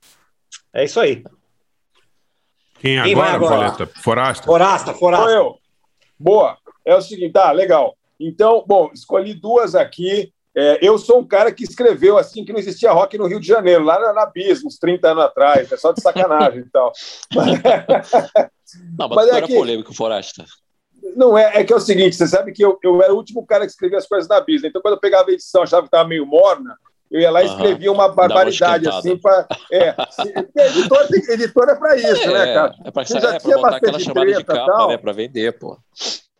É 0.71 0.83
isso 0.83 0.99
aí. 0.99 1.23
Quem, 2.79 3.01
Quem 3.01 3.13
agora, 3.13 3.33
agora? 3.33 3.55
Boleta? 3.55 3.87
Forasta? 3.99 4.45
Forasta, 4.45 4.93
Forasta. 4.93 5.25
Sou 5.25 5.35
eu. 5.35 5.55
Boa. 6.19 6.59
É 6.85 6.95
o 6.95 7.01
seguinte, 7.01 7.33
tá, 7.33 7.51
legal. 7.51 7.97
Então, 8.19 8.63
bom, 8.67 8.91
escolhi 8.93 9.33
duas 9.33 9.73
aqui. 9.73 10.31
É, 10.55 10.79
eu 10.81 10.97
sou 10.97 11.19
um 11.19 11.27
cara 11.27 11.51
que 11.51 11.63
escreveu 11.63 12.17
assim 12.17 12.43
que 12.43 12.51
não 12.51 12.59
existia 12.59 12.91
rock 12.91 13.17
no 13.17 13.27
Rio 13.27 13.39
de 13.39 13.47
Janeiro, 13.47 13.83
lá 13.83 13.99
na, 13.99 14.13
na 14.13 14.25
Bis, 14.25 14.63
uns 14.63 14.77
30 14.77 15.11
anos 15.11 15.23
atrás, 15.23 15.71
é 15.71 15.77
só 15.77 15.91
de 15.91 16.01
sacanagem 16.01 16.61
e 16.61 16.69
tal. 16.69 16.91
Não, 18.97 19.09
mas, 19.09 19.15
mas 19.15 19.27
é 19.27 19.37
era 19.37 19.47
que, 19.47 19.53
polêmico, 19.53 19.93
Forasta. 19.93 20.45
Não, 21.15 21.37
é, 21.37 21.59
é 21.59 21.63
que 21.63 21.73
é 21.73 21.75
o 21.75 21.79
seguinte, 21.79 22.15
você 22.15 22.27
sabe 22.27 22.51
que 22.51 22.63
eu, 22.63 22.77
eu 22.83 23.01
era 23.01 23.13
o 23.13 23.17
último 23.17 23.45
cara 23.45 23.65
que 23.65 23.71
escrevia 23.71 23.97
as 23.97 24.07
coisas 24.07 24.29
na 24.29 24.39
Bis, 24.39 24.61
né? 24.61 24.69
então 24.69 24.81
quando 24.81 24.95
eu 24.95 24.99
pegava 24.99 25.29
a 25.29 25.33
edição, 25.33 25.63
achava 25.63 25.83
que 25.83 25.87
estava 25.87 26.07
meio 26.07 26.25
morna, 26.25 26.77
eu 27.11 27.19
ia 27.19 27.29
lá 27.29 27.43
e 27.43 27.47
escrevia 27.47 27.91
uma 27.91 28.07
barbaridade 28.07 28.87
uma 28.87 28.97
assim 28.97 29.17
para. 29.17 29.45
É, 29.69 29.93
editor, 30.67 31.07
editor 31.29 31.69
é 31.69 31.75
para 31.75 31.95
isso, 31.97 32.23
é, 32.23 32.33
né, 32.33 32.53
cara? 32.53 32.75
É 32.85 32.91
para 32.91 33.03
é, 33.03 33.55
botar 33.55 33.75
aquela 33.75 33.99
chamada 33.99 34.33
de 34.33 34.43
capa, 34.45 34.87
né? 34.87 34.97
Para 34.97 35.11
vender, 35.11 35.59
pô. 35.59 35.77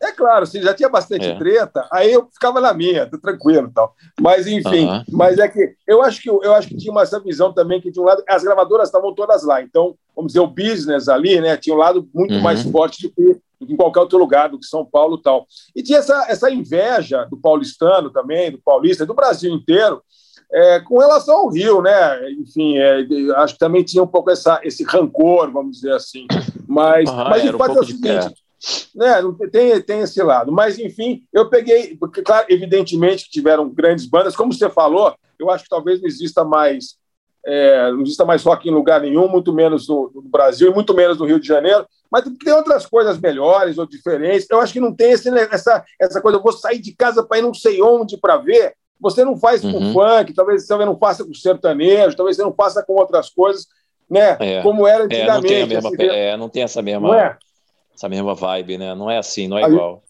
É 0.02 0.10
claro, 0.10 0.44
se 0.44 0.60
já 0.60 0.74
tinha 0.74 0.88
bastante 0.88 1.28
é. 1.28 1.38
treta, 1.38 1.86
aí 1.92 2.12
eu 2.12 2.26
ficava 2.32 2.60
na 2.60 2.74
minha, 2.74 3.06
tô 3.06 3.18
tranquilo 3.18 3.68
e 3.68 3.72
tal. 3.72 3.94
Mas 4.20 4.48
enfim, 4.48 4.86
uhum. 4.86 5.04
mas 5.12 5.38
é 5.38 5.46
que 5.46 5.76
eu 5.86 6.02
acho 6.02 6.20
que 6.20 6.28
eu 6.28 6.52
acho 6.54 6.66
que 6.66 6.76
tinha 6.76 6.90
uma 6.90 7.02
essa 7.02 7.20
visão 7.20 7.52
também 7.52 7.80
que 7.80 7.90
de 7.90 8.00
um 8.00 8.02
lado 8.02 8.24
as 8.28 8.42
gravadoras 8.42 8.88
estavam 8.88 9.14
todas 9.14 9.44
lá, 9.44 9.62
então 9.62 9.94
vamos 10.16 10.32
dizer 10.32 10.40
o 10.40 10.46
business 10.48 11.08
ali, 11.08 11.40
né, 11.40 11.56
tinha 11.56 11.74
um 11.74 11.78
lado 11.78 12.08
muito 12.12 12.34
uhum. 12.34 12.40
mais 12.40 12.62
forte 12.64 13.02
do 13.02 13.10
que, 13.14 13.40
do 13.60 13.66
que, 13.66 13.72
em 13.72 13.76
qualquer 13.76 14.00
outro 14.00 14.18
lugar, 14.18 14.48
do 14.48 14.58
que 14.58 14.66
São 14.66 14.84
Paulo 14.84 15.16
e 15.16 15.22
tal. 15.22 15.46
E 15.74 15.82
tinha 15.84 16.00
essa 16.00 16.26
essa 16.28 16.50
inveja 16.50 17.24
do 17.30 17.36
paulistano 17.36 18.10
também, 18.10 18.50
do 18.50 18.58
paulista, 18.58 19.06
do 19.06 19.14
Brasil 19.14 19.54
inteiro. 19.54 20.02
É, 20.54 20.80
com 20.80 20.98
relação 20.98 21.34
ao 21.34 21.48
Rio, 21.48 21.80
né? 21.80 22.30
Enfim, 22.32 22.76
é, 22.76 23.06
acho 23.36 23.54
que 23.54 23.58
também 23.58 23.82
tinha 23.82 24.02
um 24.02 24.06
pouco 24.06 24.30
essa, 24.30 24.60
esse 24.62 24.84
rancor, 24.84 25.50
vamos 25.50 25.76
dizer 25.76 25.94
assim. 25.94 26.26
Mas, 26.68 27.08
uhum, 27.08 27.16
mas 27.16 27.54
um 27.54 27.56
fato 27.56 27.78
é 27.78 27.80
o 27.80 27.84
seguinte: 27.84 28.34
né, 28.94 29.14
tem, 29.50 29.80
tem 29.82 30.00
esse 30.00 30.22
lado. 30.22 30.52
Mas, 30.52 30.78
enfim, 30.78 31.24
eu 31.32 31.48
peguei, 31.48 31.96
porque, 31.96 32.22
claro, 32.22 32.46
evidentemente 32.48 33.24
que 33.24 33.30
tiveram 33.30 33.68
grandes 33.68 34.06
bandas, 34.06 34.36
como 34.36 34.52
você 34.52 34.68
falou, 34.70 35.14
eu 35.38 35.50
acho 35.50 35.64
que 35.64 35.70
talvez 35.70 36.00
não 36.00 36.08
exista 36.08 36.44
mais. 36.44 37.00
É, 37.44 37.90
não 37.90 38.02
exista 38.02 38.24
mais 38.24 38.44
rock 38.44 38.68
em 38.68 38.72
lugar 38.72 39.00
nenhum, 39.00 39.26
muito 39.26 39.52
menos 39.52 39.88
no, 39.88 40.12
no, 40.14 40.22
Brasil 40.22 40.70
e 40.70 40.74
muito 40.74 40.94
menos 40.94 41.18
no 41.18 41.26
Rio 41.26 41.40
de 41.40 41.48
Janeiro. 41.48 41.84
Mas 42.08 42.22
tem 42.22 42.52
outras 42.52 42.86
coisas 42.86 43.18
melhores 43.18 43.78
ou 43.78 43.86
diferentes. 43.86 44.46
Eu 44.48 44.60
acho 44.60 44.72
que 44.72 44.78
não 44.78 44.94
tem 44.94 45.10
esse, 45.10 45.28
essa, 45.28 45.84
essa 46.00 46.20
coisa, 46.20 46.38
eu 46.38 46.42
vou 46.42 46.52
sair 46.52 46.78
de 46.78 46.94
casa 46.94 47.24
para 47.24 47.38
ir 47.38 47.42
não 47.42 47.52
sei 47.52 47.82
onde 47.82 48.16
para 48.16 48.36
ver. 48.36 48.74
Você 49.00 49.24
não 49.24 49.36
faz 49.36 49.60
com 49.60 49.72
uhum. 49.72 49.92
funk, 49.92 50.32
talvez 50.32 50.64
você 50.64 50.76
não 50.84 50.96
faça 50.96 51.24
com 51.24 51.34
sertanejo, 51.34 52.16
talvez 52.16 52.36
você 52.36 52.44
não 52.44 52.54
faça 52.54 52.84
com 52.84 52.92
outras 52.92 53.28
coisas, 53.28 53.66
né? 54.08 54.36
É. 54.38 54.62
Como 54.62 54.86
era 54.86 55.04
antigamente. 55.04 55.28
É, 55.28 55.34
não, 55.34 55.42
tem 55.42 55.66
mesma, 55.66 55.88
assim, 55.88 56.02
é, 56.02 56.36
não 56.36 56.48
tem 56.48 56.62
essa 56.62 56.80
mesma, 56.80 57.08
não 57.08 57.14
é? 57.14 57.36
Essa 57.94 58.08
mesma 58.08 58.34
vibe, 58.34 58.78
né? 58.78 58.94
Não 58.94 59.10
é 59.10 59.18
assim, 59.18 59.48
não 59.48 59.58
é 59.58 59.64
Aí, 59.64 59.72
igual 59.72 60.02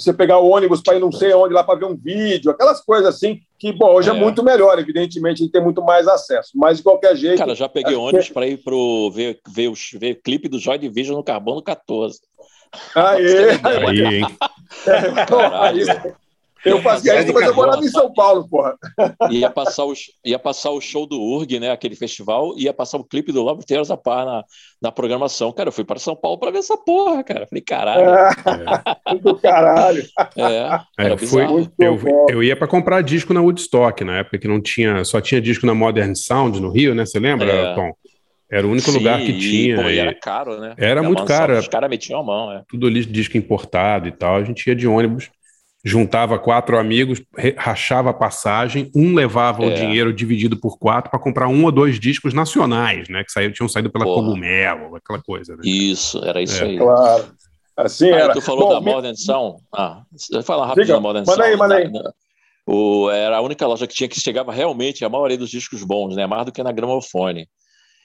você 0.00 0.12
pegar 0.12 0.38
o 0.38 0.48
ônibus 0.48 0.80
para 0.80 0.96
ir 0.96 1.00
não 1.00 1.12
sei 1.12 1.32
onde 1.34 1.52
lá 1.52 1.62
para 1.62 1.78
ver 1.78 1.84
um 1.84 1.96
vídeo, 1.96 2.50
aquelas 2.50 2.80
coisas 2.80 3.14
assim, 3.14 3.40
que, 3.58 3.72
bom, 3.72 3.92
hoje 3.92 4.08
é, 4.08 4.12
é 4.12 4.18
muito 4.18 4.42
melhor, 4.42 4.78
evidentemente, 4.78 5.42
a 5.42 5.44
gente 5.44 5.52
tem 5.52 5.62
muito 5.62 5.82
mais 5.82 6.08
acesso. 6.08 6.52
Mas, 6.54 6.78
de 6.78 6.82
qualquer 6.82 7.14
jeito. 7.16 7.38
Cara, 7.38 7.54
já 7.54 7.68
peguei 7.68 7.94
ônibus 7.94 8.28
que... 8.28 8.34
para 8.34 8.46
ir 8.46 8.56
pro, 8.58 9.10
ver, 9.10 9.38
ver, 9.48 9.68
o, 9.68 9.74
ver 9.98 10.14
clipe 10.22 10.48
do 10.48 10.58
Joy 10.58 10.78
Division 10.78 11.16
no 11.16 11.24
Carbono 11.24 11.62
14. 11.62 12.20
Aê! 12.94 13.50
Aí, 13.86 14.16
hein? 14.16 14.26
É, 14.86 16.14
eu 16.64 16.82
fazia 16.82 17.20
isso, 17.22 17.32
mas 17.32 17.46
eu 17.46 17.54
morava 17.54 17.82
em 17.82 17.88
São 17.88 18.12
Paulo, 18.12 18.46
porra. 18.48 18.76
Ia 19.30 19.50
passar, 19.50 19.84
o, 19.84 19.92
ia 20.24 20.38
passar 20.38 20.70
o 20.70 20.80
show 20.80 21.06
do 21.06 21.20
URG, 21.20 21.58
né? 21.58 21.70
Aquele 21.70 21.94
festival, 21.94 22.54
ia 22.56 22.72
passar 22.72 22.98
o 22.98 23.04
clipe 23.04 23.32
do 23.32 23.42
Love 23.42 23.64
Tears 23.64 23.90
Apart 23.90 24.26
na, 24.26 24.44
na 24.82 24.92
programação. 24.92 25.52
Cara, 25.52 25.68
eu 25.68 25.72
fui 25.72 25.84
para 25.84 25.98
São 25.98 26.14
Paulo 26.14 26.38
para 26.38 26.50
ver 26.50 26.58
essa 26.58 26.76
porra, 26.76 27.24
cara. 27.24 27.46
Falei, 27.46 27.62
caralho. 27.62 28.02
É, 28.04 29.14
do 29.20 29.36
caralho. 29.36 30.02
É, 30.36 31.12
é 31.12 31.16
foi, 31.16 31.44
eu, 31.78 31.98
eu 32.28 32.42
ia 32.42 32.56
para 32.56 32.66
comprar 32.66 33.02
disco 33.02 33.32
na 33.32 33.40
Woodstock, 33.40 34.04
na 34.04 34.18
época 34.18 34.38
que 34.38 34.48
não 34.48 34.60
tinha, 34.60 35.04
só 35.04 35.20
tinha 35.20 35.40
disco 35.40 35.66
na 35.66 35.74
Modern 35.74 36.14
Sound 36.14 36.60
no 36.60 36.70
Rio, 36.70 36.94
né? 36.94 37.06
Você 37.06 37.18
lembra, 37.18 37.50
é. 37.50 37.74
Tom? 37.74 37.92
Era 38.50 38.66
o 38.66 38.70
único 38.70 38.90
Sim, 38.90 38.98
lugar 38.98 39.20
que 39.20 39.38
tinha. 39.38 39.76
Pô, 39.76 39.88
e 39.88 39.98
era 39.98 40.12
caro, 40.12 40.58
né? 40.58 40.74
Era 40.76 41.02
muito 41.02 41.24
caro. 41.24 41.56
Os 41.56 41.68
caras 41.68 41.88
metiam 41.88 42.18
a 42.18 42.24
mão, 42.24 42.52
é. 42.52 42.64
Tudo 42.68 42.88
ali 42.88 43.04
disco 43.04 43.36
importado 43.36 44.08
e 44.08 44.12
tal. 44.12 44.36
A 44.36 44.44
gente 44.44 44.66
ia 44.66 44.74
de 44.74 44.88
ônibus 44.88 45.30
juntava 45.84 46.38
quatro 46.38 46.78
amigos, 46.78 47.22
rachava 47.56 48.10
a 48.10 48.14
passagem, 48.14 48.90
um 48.94 49.14
levava 49.14 49.64
é. 49.64 49.66
o 49.66 49.74
dinheiro 49.74 50.12
dividido 50.12 50.56
por 50.56 50.78
quatro 50.78 51.10
para 51.10 51.18
comprar 51.18 51.48
um 51.48 51.64
ou 51.64 51.72
dois 51.72 51.98
discos 51.98 52.34
nacionais, 52.34 53.08
né? 53.08 53.24
Que 53.24 53.32
saíram, 53.32 53.52
tinham 53.52 53.68
saído 53.68 53.90
pela 53.90 54.04
Porra. 54.04 54.22
Cogumelo, 54.22 54.96
aquela 54.96 55.22
coisa. 55.22 55.56
Né? 55.56 55.62
Isso, 55.64 56.22
era 56.24 56.42
isso 56.42 56.62
é. 56.62 56.66
aí. 56.66 56.78
Claro. 56.78 57.32
Assim 57.76 58.10
ah, 58.10 58.16
era. 58.16 58.32
Tu 58.34 58.42
falou 58.42 58.68
Bom, 58.68 58.74
da 58.74 58.80
me... 58.80 58.92
Modern 58.92 59.16
Sound. 59.16 59.62
Ah, 59.74 60.02
falar 60.44 60.66
rápido 60.66 60.84
Diga, 60.84 60.94
da 60.94 61.00
Modern 61.00 61.24
Sound. 61.24 61.42
Aí, 61.42 61.56
manda 61.56 61.76
aí. 61.76 61.90
O, 62.66 63.10
era 63.10 63.38
a 63.38 63.40
única 63.40 63.66
loja 63.66 63.86
que 63.86 63.94
tinha 63.94 64.08
que 64.08 64.20
chegava 64.20 64.52
realmente 64.52 65.04
a 65.04 65.08
maioria 65.08 65.38
dos 65.38 65.50
discos 65.50 65.82
bons, 65.82 66.14
né? 66.14 66.26
Mais 66.26 66.44
do 66.44 66.52
que 66.52 66.62
na 66.62 66.72
gramofone. 66.72 67.48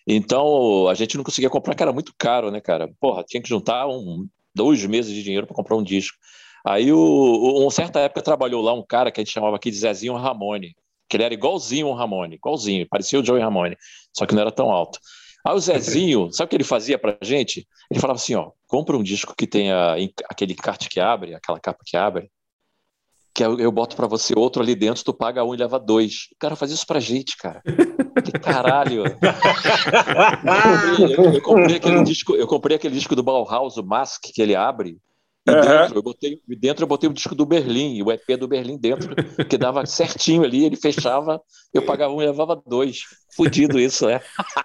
Então 0.07 0.87
a 0.87 0.93
gente 0.93 1.17
não 1.17 1.23
conseguia 1.23 1.49
comprar, 1.49 1.75
que 1.75 1.83
era 1.83 1.91
muito 1.91 2.13
caro, 2.17 2.51
né, 2.51 2.61
cara? 2.61 2.89
Porra, 2.99 3.23
tinha 3.23 3.41
que 3.41 3.49
juntar 3.49 3.87
um, 3.87 4.27
dois 4.55 4.85
meses 4.85 5.13
de 5.13 5.23
dinheiro 5.23 5.45
para 5.45 5.55
comprar 5.55 5.75
um 5.75 5.83
disco. 5.83 6.17
Aí, 6.65 6.91
o, 6.91 6.97
o, 6.97 7.61
uma 7.61 7.71
certa 7.71 7.99
época, 7.99 8.23
trabalhou 8.23 8.61
lá 8.61 8.73
um 8.73 8.83
cara 8.83 9.11
que 9.11 9.21
a 9.21 9.23
gente 9.23 9.33
chamava 9.33 9.55
aqui 9.55 9.69
de 9.69 9.77
Zezinho 9.77 10.15
Ramone, 10.15 10.75
que 11.07 11.15
ele 11.15 11.23
era 11.23 11.33
igualzinho 11.33 11.87
o 11.87 11.93
Ramone, 11.93 12.35
igualzinho, 12.35 12.87
parecia 12.89 13.19
o 13.19 13.23
Joey 13.23 13.41
Ramone, 13.41 13.77
só 14.11 14.25
que 14.25 14.33
não 14.33 14.41
era 14.41 14.51
tão 14.51 14.71
alto. 14.71 14.99
Aí 15.45 15.53
o 15.53 15.59
Zezinho, 15.59 16.31
sabe 16.33 16.47
o 16.47 16.49
que 16.49 16.55
ele 16.55 16.63
fazia 16.63 16.97
pra 16.97 17.15
gente? 17.21 17.67
Ele 17.91 17.99
falava 17.99 18.17
assim, 18.17 18.33
ó, 18.33 18.49
compra 18.67 18.97
um 18.97 19.03
disco 19.03 19.35
que 19.37 19.45
tenha 19.45 19.95
aquele 20.27 20.55
carte 20.55 20.89
que 20.89 20.99
abre, 20.99 21.35
aquela 21.35 21.59
capa 21.59 21.83
que 21.85 21.95
abre, 21.95 22.31
que 23.31 23.43
eu, 23.43 23.59
eu 23.59 23.71
boto 23.71 23.95
para 23.95 24.07
você 24.07 24.33
outro 24.35 24.63
ali 24.63 24.73
dentro, 24.73 25.03
tu 25.03 25.13
paga 25.13 25.43
um 25.43 25.53
e 25.53 25.57
leva 25.57 25.77
dois. 25.77 26.29
O 26.33 26.37
cara 26.39 26.55
fazia 26.55 26.73
isso 26.73 26.87
pra 26.87 27.01
gente, 27.01 27.37
cara. 27.37 27.61
Que 28.23 28.31
caralho. 28.39 29.03
Eu 30.87 30.95
comprei, 30.95 31.15
eu, 31.17 31.33
eu 31.33 31.41
comprei, 31.41 31.75
aquele 31.75 32.03
disco, 32.03 32.35
eu 32.35 32.47
comprei 32.47 32.75
aquele 32.77 32.95
disco 32.95 33.15
do 33.15 33.21
Bauhaus, 33.21 33.75
o 33.75 33.83
Mask, 33.83 34.21
que 34.33 34.41
ele 34.41 34.55
abre, 34.55 34.97
e 35.47 35.51
uhum. 35.51 35.61
dentro, 35.61 35.97
eu 35.97 36.01
botei, 36.01 36.41
dentro 36.59 36.83
eu 36.83 36.87
botei 36.87 37.09
o 37.09 37.13
disco 37.13 37.35
do 37.35 37.45
Berlim, 37.45 38.01
o 38.01 38.11
EP 38.11 38.35
do 38.37 38.47
Berlim 38.47 38.77
dentro, 38.77 39.15
que 39.45 39.57
dava 39.57 39.85
certinho 39.85 40.43
ali, 40.43 40.65
ele 40.65 40.75
fechava, 40.75 41.39
eu 41.71 41.85
pagava 41.85 42.13
um 42.13 42.21
e 42.21 42.25
levava 42.25 42.59
dois. 42.65 43.03
Fudido 43.35 43.77
isso, 43.77 44.07
é. 44.07 44.21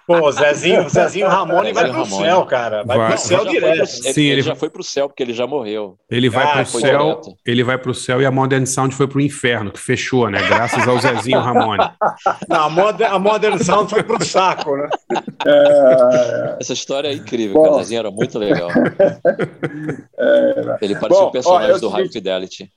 Pô, 0.07 0.31
Zezinho, 0.31 0.87
Zezinho 0.89 1.27
Ramone 1.27 1.73
vai 1.73 1.89
pro 1.89 2.03
Ramone. 2.03 2.23
céu, 2.23 2.45
cara. 2.45 2.83
Vai, 2.83 2.97
vai 2.97 3.07
pro 3.09 3.17
céu 3.17 3.45
direto. 3.45 3.77
Pro, 3.77 3.87
Sim, 3.87 4.21
ele, 4.21 4.29
ele, 4.29 4.41
já 4.41 4.55
foi 4.55 4.69
pro 4.69 4.83
céu, 4.83 5.09
porque 5.09 5.21
ele 5.21 5.33
já 5.33 5.45
morreu. 5.45 5.97
Ele 6.09 6.29
vai 6.29 6.45
ah, 6.45 6.53
pro 6.53 6.79
céu, 6.79 6.99
direto. 6.99 7.37
ele 7.45 7.63
vai 7.63 7.77
pro 7.77 7.93
céu 7.93 8.21
e 8.21 8.25
a 8.25 8.31
Modern 8.31 8.65
Sound 8.65 8.95
foi 8.95 9.07
pro 9.07 9.19
inferno, 9.19 9.71
que 9.71 9.79
fechou, 9.79 10.29
né? 10.29 10.41
Graças 10.47 10.87
ao 10.87 10.97
Zezinho 10.99 11.41
Ramone. 11.41 11.83
Não, 12.47 12.61
a 12.61 12.69
Modern, 12.69 13.13
a 13.13 13.19
Modern 13.19 13.61
Sound 13.61 13.89
foi 13.89 14.03
pro 14.03 14.23
saco, 14.23 14.77
né? 14.77 14.89
É... 15.45 16.57
Essa 16.61 16.71
história 16.71 17.09
é 17.09 17.13
incrível, 17.13 17.61
Bom... 17.61 17.71
o 17.71 17.77
Zezinho 17.79 17.99
era 17.99 18.11
muito 18.11 18.39
legal. 18.39 18.69
É... 20.17 20.77
Ele 20.81 20.95
parecia 20.95 21.21
Bom, 21.23 21.27
um 21.27 21.31
personagem 21.31 21.75
ó, 21.75 21.77
do 21.77 21.89
High 21.89 22.09
Fidelity. 22.09 22.71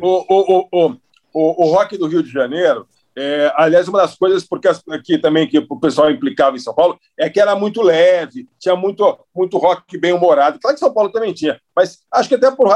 O, 0.00 0.24
o, 0.28 0.68
o, 0.72 0.96
o, 1.32 1.64
o 1.64 1.70
rock 1.72 1.96
do 1.96 2.08
Rio 2.08 2.22
de 2.22 2.30
Janeiro 2.30 2.86
é, 3.18 3.50
aliás, 3.56 3.88
uma 3.88 4.00
das 4.00 4.14
coisas 4.14 4.44
porque 4.44 4.68
aqui 4.90 5.16
também 5.16 5.48
que 5.48 5.58
o 5.58 5.80
pessoal 5.80 6.10
implicava 6.10 6.54
em 6.54 6.60
São 6.60 6.74
Paulo 6.74 6.98
é 7.18 7.30
que 7.30 7.40
era 7.40 7.56
muito 7.56 7.80
leve, 7.80 8.46
tinha 8.58 8.76
muito, 8.76 9.18
muito 9.34 9.56
rock 9.56 9.96
bem 9.96 10.12
humorado. 10.12 10.58
Claro 10.60 10.74
que 10.74 10.80
São 10.80 10.92
Paulo 10.92 11.10
também 11.10 11.32
tinha, 11.32 11.58
mas 11.74 12.00
acho 12.12 12.28
que 12.28 12.34
até 12.34 12.50
por 12.50 12.68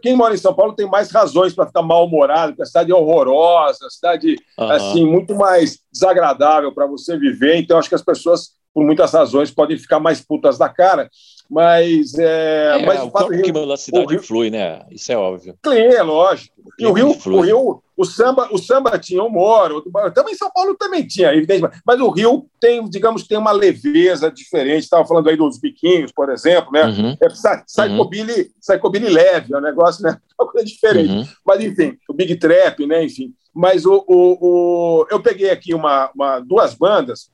quem 0.00 0.14
mora 0.14 0.34
em 0.34 0.38
São 0.38 0.54
Paulo 0.54 0.74
tem 0.74 0.86
mais 0.86 1.10
razões 1.10 1.52
para 1.52 1.66
ficar 1.66 1.82
mal 1.82 2.06
humorado, 2.06 2.52
porque 2.52 2.62
a 2.62 2.66
cidade 2.66 2.92
é 2.92 2.94
horrorosa, 2.94 3.86
a 3.86 3.90
cidade 3.90 4.36
uhum. 4.56 4.70
assim 4.70 5.04
muito 5.04 5.34
mais 5.34 5.80
desagradável 5.92 6.72
para 6.72 6.86
você 6.86 7.18
viver. 7.18 7.56
Então 7.56 7.76
acho 7.76 7.88
que 7.88 7.94
as 7.96 8.02
pessoas, 8.02 8.50
por 8.72 8.84
muitas 8.84 9.12
razões, 9.12 9.50
podem 9.50 9.76
ficar 9.76 9.98
mais 9.98 10.20
putas 10.20 10.56
da 10.56 10.68
cara. 10.68 11.10
Mas, 11.50 12.14
é, 12.18 12.78
é 12.78 12.86
mas 12.86 13.00
o, 13.00 13.06
o 13.06 13.28
Rio, 13.28 13.66
da 13.66 13.76
cidade 13.76 14.06
Rio, 14.06 14.20
influi, 14.20 14.50
né? 14.50 14.84
Isso 14.90 15.10
é 15.10 15.16
óbvio. 15.16 15.56
É, 15.66 16.02
lógico. 16.02 16.54
E 16.78 16.86
o 16.86 16.92
Rio, 16.92 17.16
o 17.26 17.40
Rio, 17.40 17.82
o 17.96 18.04
samba, 18.04 18.48
o 18.52 18.58
samba 18.58 18.98
tinha 18.98 19.22
humor, 19.22 19.82
também 20.14 20.34
São 20.34 20.50
Paulo 20.50 20.76
também 20.76 21.06
tinha, 21.06 21.34
evidentemente, 21.34 21.80
mas 21.86 22.00
o 22.00 22.10
Rio 22.10 22.46
tem, 22.60 22.84
digamos, 22.88 23.26
tem 23.26 23.38
uma 23.38 23.52
leveza 23.52 24.30
diferente. 24.30 24.84
Estava 24.84 25.06
falando 25.06 25.28
aí 25.28 25.36
dos 25.36 25.58
biquinhos, 25.58 26.12
por 26.12 26.30
exemplo, 26.30 26.72
né? 26.72 26.84
Uhum. 26.86 27.16
É 27.20 27.28
psychobilly, 27.28 29.06
uhum. 29.06 29.12
leve, 29.12 29.54
é 29.54 29.56
um 29.58 29.60
negócio, 29.60 30.02
né? 30.02 30.18
Uma 30.38 30.48
coisa 30.48 30.64
diferente. 30.64 31.10
Uhum. 31.10 31.26
Mas 31.44 31.60
enfim, 31.64 31.96
o 32.08 32.14
Big 32.14 32.36
Trap, 32.36 32.86
né? 32.86 33.04
Enfim, 33.04 33.34
mas 33.52 33.84
o, 33.84 34.04
o, 34.06 34.38
o 34.40 35.06
eu 35.10 35.20
peguei 35.20 35.50
aqui 35.50 35.74
uma, 35.74 36.10
uma 36.14 36.38
duas 36.38 36.74
bandas 36.74 37.30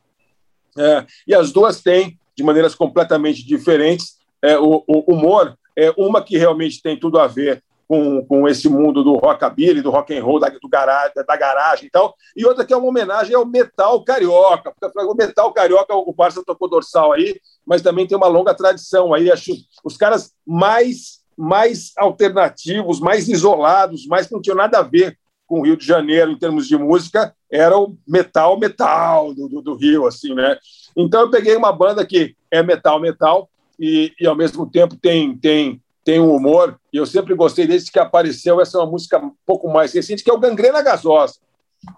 é, 0.79 1.05
e 1.27 1.35
as 1.35 1.53
duas 1.53 1.83
têm 1.83 2.19
de 2.37 2.43
maneiras 2.43 2.75
completamente 2.75 3.47
diferentes. 3.47 4.17
É, 4.43 4.59
o, 4.59 4.83
o, 4.87 5.13
humor 5.13 5.57
é 5.77 5.93
uma 5.97 6.23
que 6.23 6.37
realmente 6.37 6.83
tem 6.83 6.99
tudo 6.99 7.19
a 7.19 7.27
ver 7.27 7.63
com, 7.87 8.25
com 8.25 8.49
esse 8.49 8.69
mundo 8.69 9.03
do 9.05 9.15
rockabilly, 9.15 9.83
do 9.83 9.91
rock 9.91 10.17
and 10.17 10.25
roll, 10.25 10.41
da, 10.41 10.49
do 10.49 10.69
garagem, 10.69 11.13
da 11.15 11.37
garagem 11.37 11.87
e 11.87 11.91
tal, 11.91 12.15
e 12.37 12.45
outra 12.45 12.65
que 12.65 12.73
é 12.73 12.77
uma 12.77 12.89
homenagem 12.89 13.35
ao 13.35 13.47
metal 13.47 14.03
carioca, 14.05 14.73
porque 14.73 15.01
o 15.01 15.15
metal 15.15 15.53
carioca, 15.53 15.95
o 15.95 16.13
Barça 16.13 16.43
tocou 16.45 16.69
dorsal 16.69 17.13
aí, 17.13 17.41
mas 17.67 17.83
também 17.83 18.07
tem 18.07 18.17
uma 18.17 18.27
longa 18.27 18.55
tradição 18.55 19.13
aí, 19.13 19.31
acho 19.31 19.53
os 19.85 19.97
caras 19.97 20.33
mais 20.47 21.23
mais 21.37 21.93
alternativos, 21.97 23.01
mais 23.01 23.29
isolados, 23.29 24.07
mais 24.07 24.29
que 24.29 24.33
não 24.33 24.41
tinham 24.41 24.57
nada 24.57 24.79
a 24.79 24.83
ver 24.83 25.19
com 25.47 25.59
o 25.59 25.65
Rio 25.65 25.77
de 25.77 25.85
Janeiro 25.85 26.31
em 26.31 26.39
termos 26.39 26.69
de 26.69 26.77
música, 26.77 27.35
era 27.51 27.77
o 27.77 27.97
metal 28.07 28.59
metal 28.59 29.35
do, 29.35 29.49
do, 29.49 29.61
do 29.61 29.75
Rio, 29.75 30.07
assim, 30.07 30.33
né? 30.33 30.57
Então 30.97 31.23
eu 31.23 31.31
peguei 31.31 31.57
uma 31.57 31.73
banda 31.73 32.07
que 32.07 32.37
é 32.51 32.63
metal, 32.63 33.01
metal, 33.01 33.51
e, 33.79 34.13
e 34.21 34.27
ao 34.27 34.37
mesmo 34.37 34.71
tempo 34.71 34.97
tem, 34.97 35.37
tem, 35.37 35.83
tem 36.05 36.21
um 36.21 36.35
humor, 36.35 36.79
e 36.93 36.99
eu 36.99 37.07
sempre 37.07 37.35
gostei 37.35 37.67
desde 37.67 37.91
que 37.91 37.99
apareceu, 37.99 38.61
essa 38.61 38.77
é 38.77 38.81
uma 38.81 38.91
música 38.91 39.19
um 39.19 39.33
pouco 39.47 39.69
mais 39.69 39.93
recente, 39.93 40.23
que 40.23 40.31
é 40.31 40.35
o 40.35 40.39
Gangrena 40.39 40.83
Gasosa. 40.83 41.37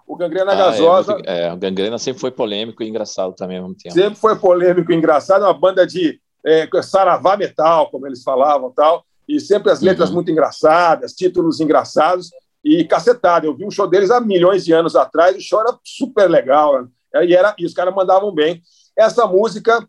O 0.05 0.15
Gangrena 0.15 0.51
ah, 0.51 0.55
é 0.55 0.57
Gasosa... 0.57 1.17
É, 1.25 1.47
é, 1.47 1.53
o 1.53 1.57
Gangrena 1.57 1.97
sempre 1.97 2.21
foi 2.21 2.31
polêmico 2.31 2.81
e 2.81 2.87
engraçado 2.87 3.33
também 3.33 3.57
ao 3.57 3.63
mesmo 3.63 3.77
tempo. 3.77 3.93
Sempre 3.93 4.15
foi 4.15 4.37
polêmico 4.37 4.91
e 4.91 4.95
engraçado, 4.95 5.43
é 5.43 5.47
uma 5.47 5.53
banda 5.53 5.85
de 5.85 6.19
é, 6.45 6.69
saravá 6.81 7.35
metal, 7.35 7.89
como 7.91 8.07
eles 8.07 8.23
falavam 8.23 8.71
tal, 8.71 9.05
e 9.27 9.39
sempre 9.41 9.71
as 9.71 9.81
letras 9.81 10.09
uhum. 10.09 10.15
muito 10.15 10.31
engraçadas, 10.31 11.11
títulos 11.11 11.59
engraçados, 11.59 12.29
e 12.63 12.83
cacetada. 12.85 13.45
Eu 13.45 13.55
vi 13.55 13.65
um 13.65 13.71
show 13.71 13.87
deles 13.87 14.09
há 14.09 14.19
milhões 14.19 14.63
de 14.63 14.73
anos 14.73 14.95
atrás, 14.95 15.35
e 15.35 15.39
o 15.39 15.41
show 15.41 15.59
era 15.59 15.77
super 15.83 16.29
legal, 16.29 16.81
né? 16.81 17.25
e, 17.25 17.35
era, 17.35 17.53
e 17.57 17.65
os 17.65 17.73
caras 17.73 17.93
mandavam 17.93 18.33
bem. 18.33 18.61
Essa 18.97 19.25
música 19.27 19.87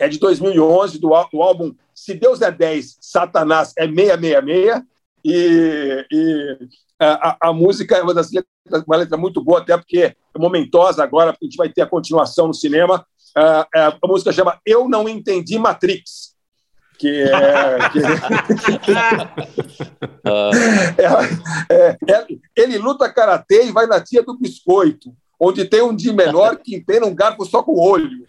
é 0.00 0.08
de 0.08 0.18
2011, 0.18 0.98
do, 0.98 1.08
do 1.08 1.42
álbum 1.42 1.74
Se 2.04 2.14
Deus 2.14 2.42
é 2.42 2.50
10, 2.50 2.96
Satanás 3.00 3.72
é 3.78 3.86
666. 3.86 4.82
E, 5.24 6.04
e 6.10 6.58
a, 6.98 7.48
a, 7.48 7.52
música 7.52 7.96
é 7.96 8.02
uma 8.02 8.12
das 8.12 8.32
letras, 8.32 8.82
uma 8.84 8.96
letra 8.96 9.16
muito 9.16 9.40
boa, 9.42 9.60
até 9.60 9.76
porque 9.76 9.98
é 9.98 10.16
momentosa 10.36 11.00
agora, 11.00 11.32
porque 11.32 11.44
a 11.44 11.48
gente 11.48 11.56
vai 11.56 11.68
ter 11.68 11.82
a 11.82 11.86
continuação 11.86 12.48
no 12.48 12.54
cinema. 12.54 13.06
A, 13.36 13.68
a 14.02 14.08
música 14.08 14.32
chama 14.32 14.58
Eu 14.66 14.88
Não 14.88 15.08
Entendi 15.08 15.60
Matrix. 15.60 16.32
Que 16.98 17.22
é. 17.22 17.88
Que... 17.90 18.00
é, 21.70 21.72
é, 21.72 21.96
é 22.12 22.26
ele 22.56 22.78
luta 22.78 23.08
karatê 23.12 23.66
e 23.66 23.72
vai 23.72 23.86
na 23.86 24.00
tia 24.00 24.24
do 24.24 24.36
biscoito 24.36 25.14
onde 25.44 25.64
tem 25.64 25.82
um 25.82 25.92
de 25.92 26.12
menor 26.12 26.58
que 26.58 26.80
tem 26.80 27.02
um 27.02 27.12
garfo 27.12 27.44
só 27.44 27.64
com 27.64 27.72
o 27.72 27.80
olho. 27.80 28.24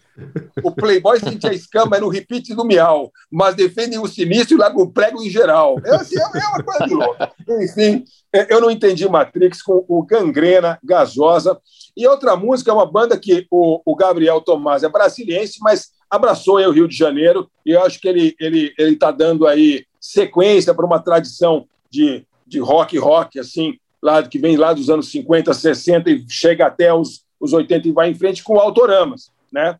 O 0.62 0.70
Playboy 0.70 1.18
sente 1.18 1.46
a 1.46 1.52
escama 1.52 1.98
no 1.98 2.08
repeat 2.08 2.54
do 2.54 2.64
miau, 2.64 3.12
mas 3.30 3.54
defendem 3.54 3.98
o 3.98 4.06
sinistro 4.06 4.56
e 4.56 4.58
larga 4.58 4.80
o 4.80 4.90
prego 4.90 5.22
em 5.22 5.30
geral. 5.30 5.76
É, 5.84 5.96
assim, 5.96 6.16
é 6.18 6.46
uma 6.48 6.62
coisa 6.62 6.86
de 6.86 6.94
louco. 6.94 7.16
Enfim, 7.60 8.04
é, 8.32 8.52
eu 8.52 8.60
não 8.60 8.70
entendi 8.70 9.08
Matrix 9.08 9.62
com 9.62 9.84
o 9.88 10.02
Gangrena, 10.04 10.78
Gasosa. 10.82 11.58
E 11.96 12.06
outra 12.06 12.36
música 12.36 12.70
é 12.70 12.74
uma 12.74 12.90
banda 12.90 13.18
que 13.18 13.46
o, 13.50 13.80
o 13.84 13.96
Gabriel 13.96 14.40
Tomás 14.40 14.82
é 14.82 14.88
brasiliense, 14.88 15.58
mas 15.60 15.90
abraçou 16.10 16.58
aí 16.58 16.66
o 16.66 16.72
Rio 16.72 16.88
de 16.88 16.96
Janeiro 16.96 17.50
e 17.66 17.72
eu 17.72 17.82
acho 17.82 18.00
que 18.00 18.08
ele 18.08 18.28
está 18.28 18.44
ele, 18.44 18.74
ele 18.78 18.96
tá 18.96 19.10
dando 19.10 19.46
aí 19.46 19.84
sequência 20.00 20.74
para 20.74 20.86
uma 20.86 21.00
tradição 21.00 21.66
de, 21.90 22.26
de 22.46 22.60
rock 22.60 22.98
rock, 22.98 23.38
assim, 23.38 23.78
lá, 24.02 24.22
que 24.22 24.38
vem 24.38 24.56
lá 24.56 24.72
dos 24.72 24.90
anos 24.90 25.10
50, 25.10 25.52
60 25.52 26.10
e 26.10 26.24
chega 26.28 26.66
até 26.66 26.92
os, 26.92 27.24
os 27.40 27.52
80 27.52 27.88
e 27.88 27.92
vai 27.92 28.10
em 28.10 28.14
frente 28.14 28.44
com 28.44 28.58
Autoramas, 28.58 29.30
né? 29.54 29.78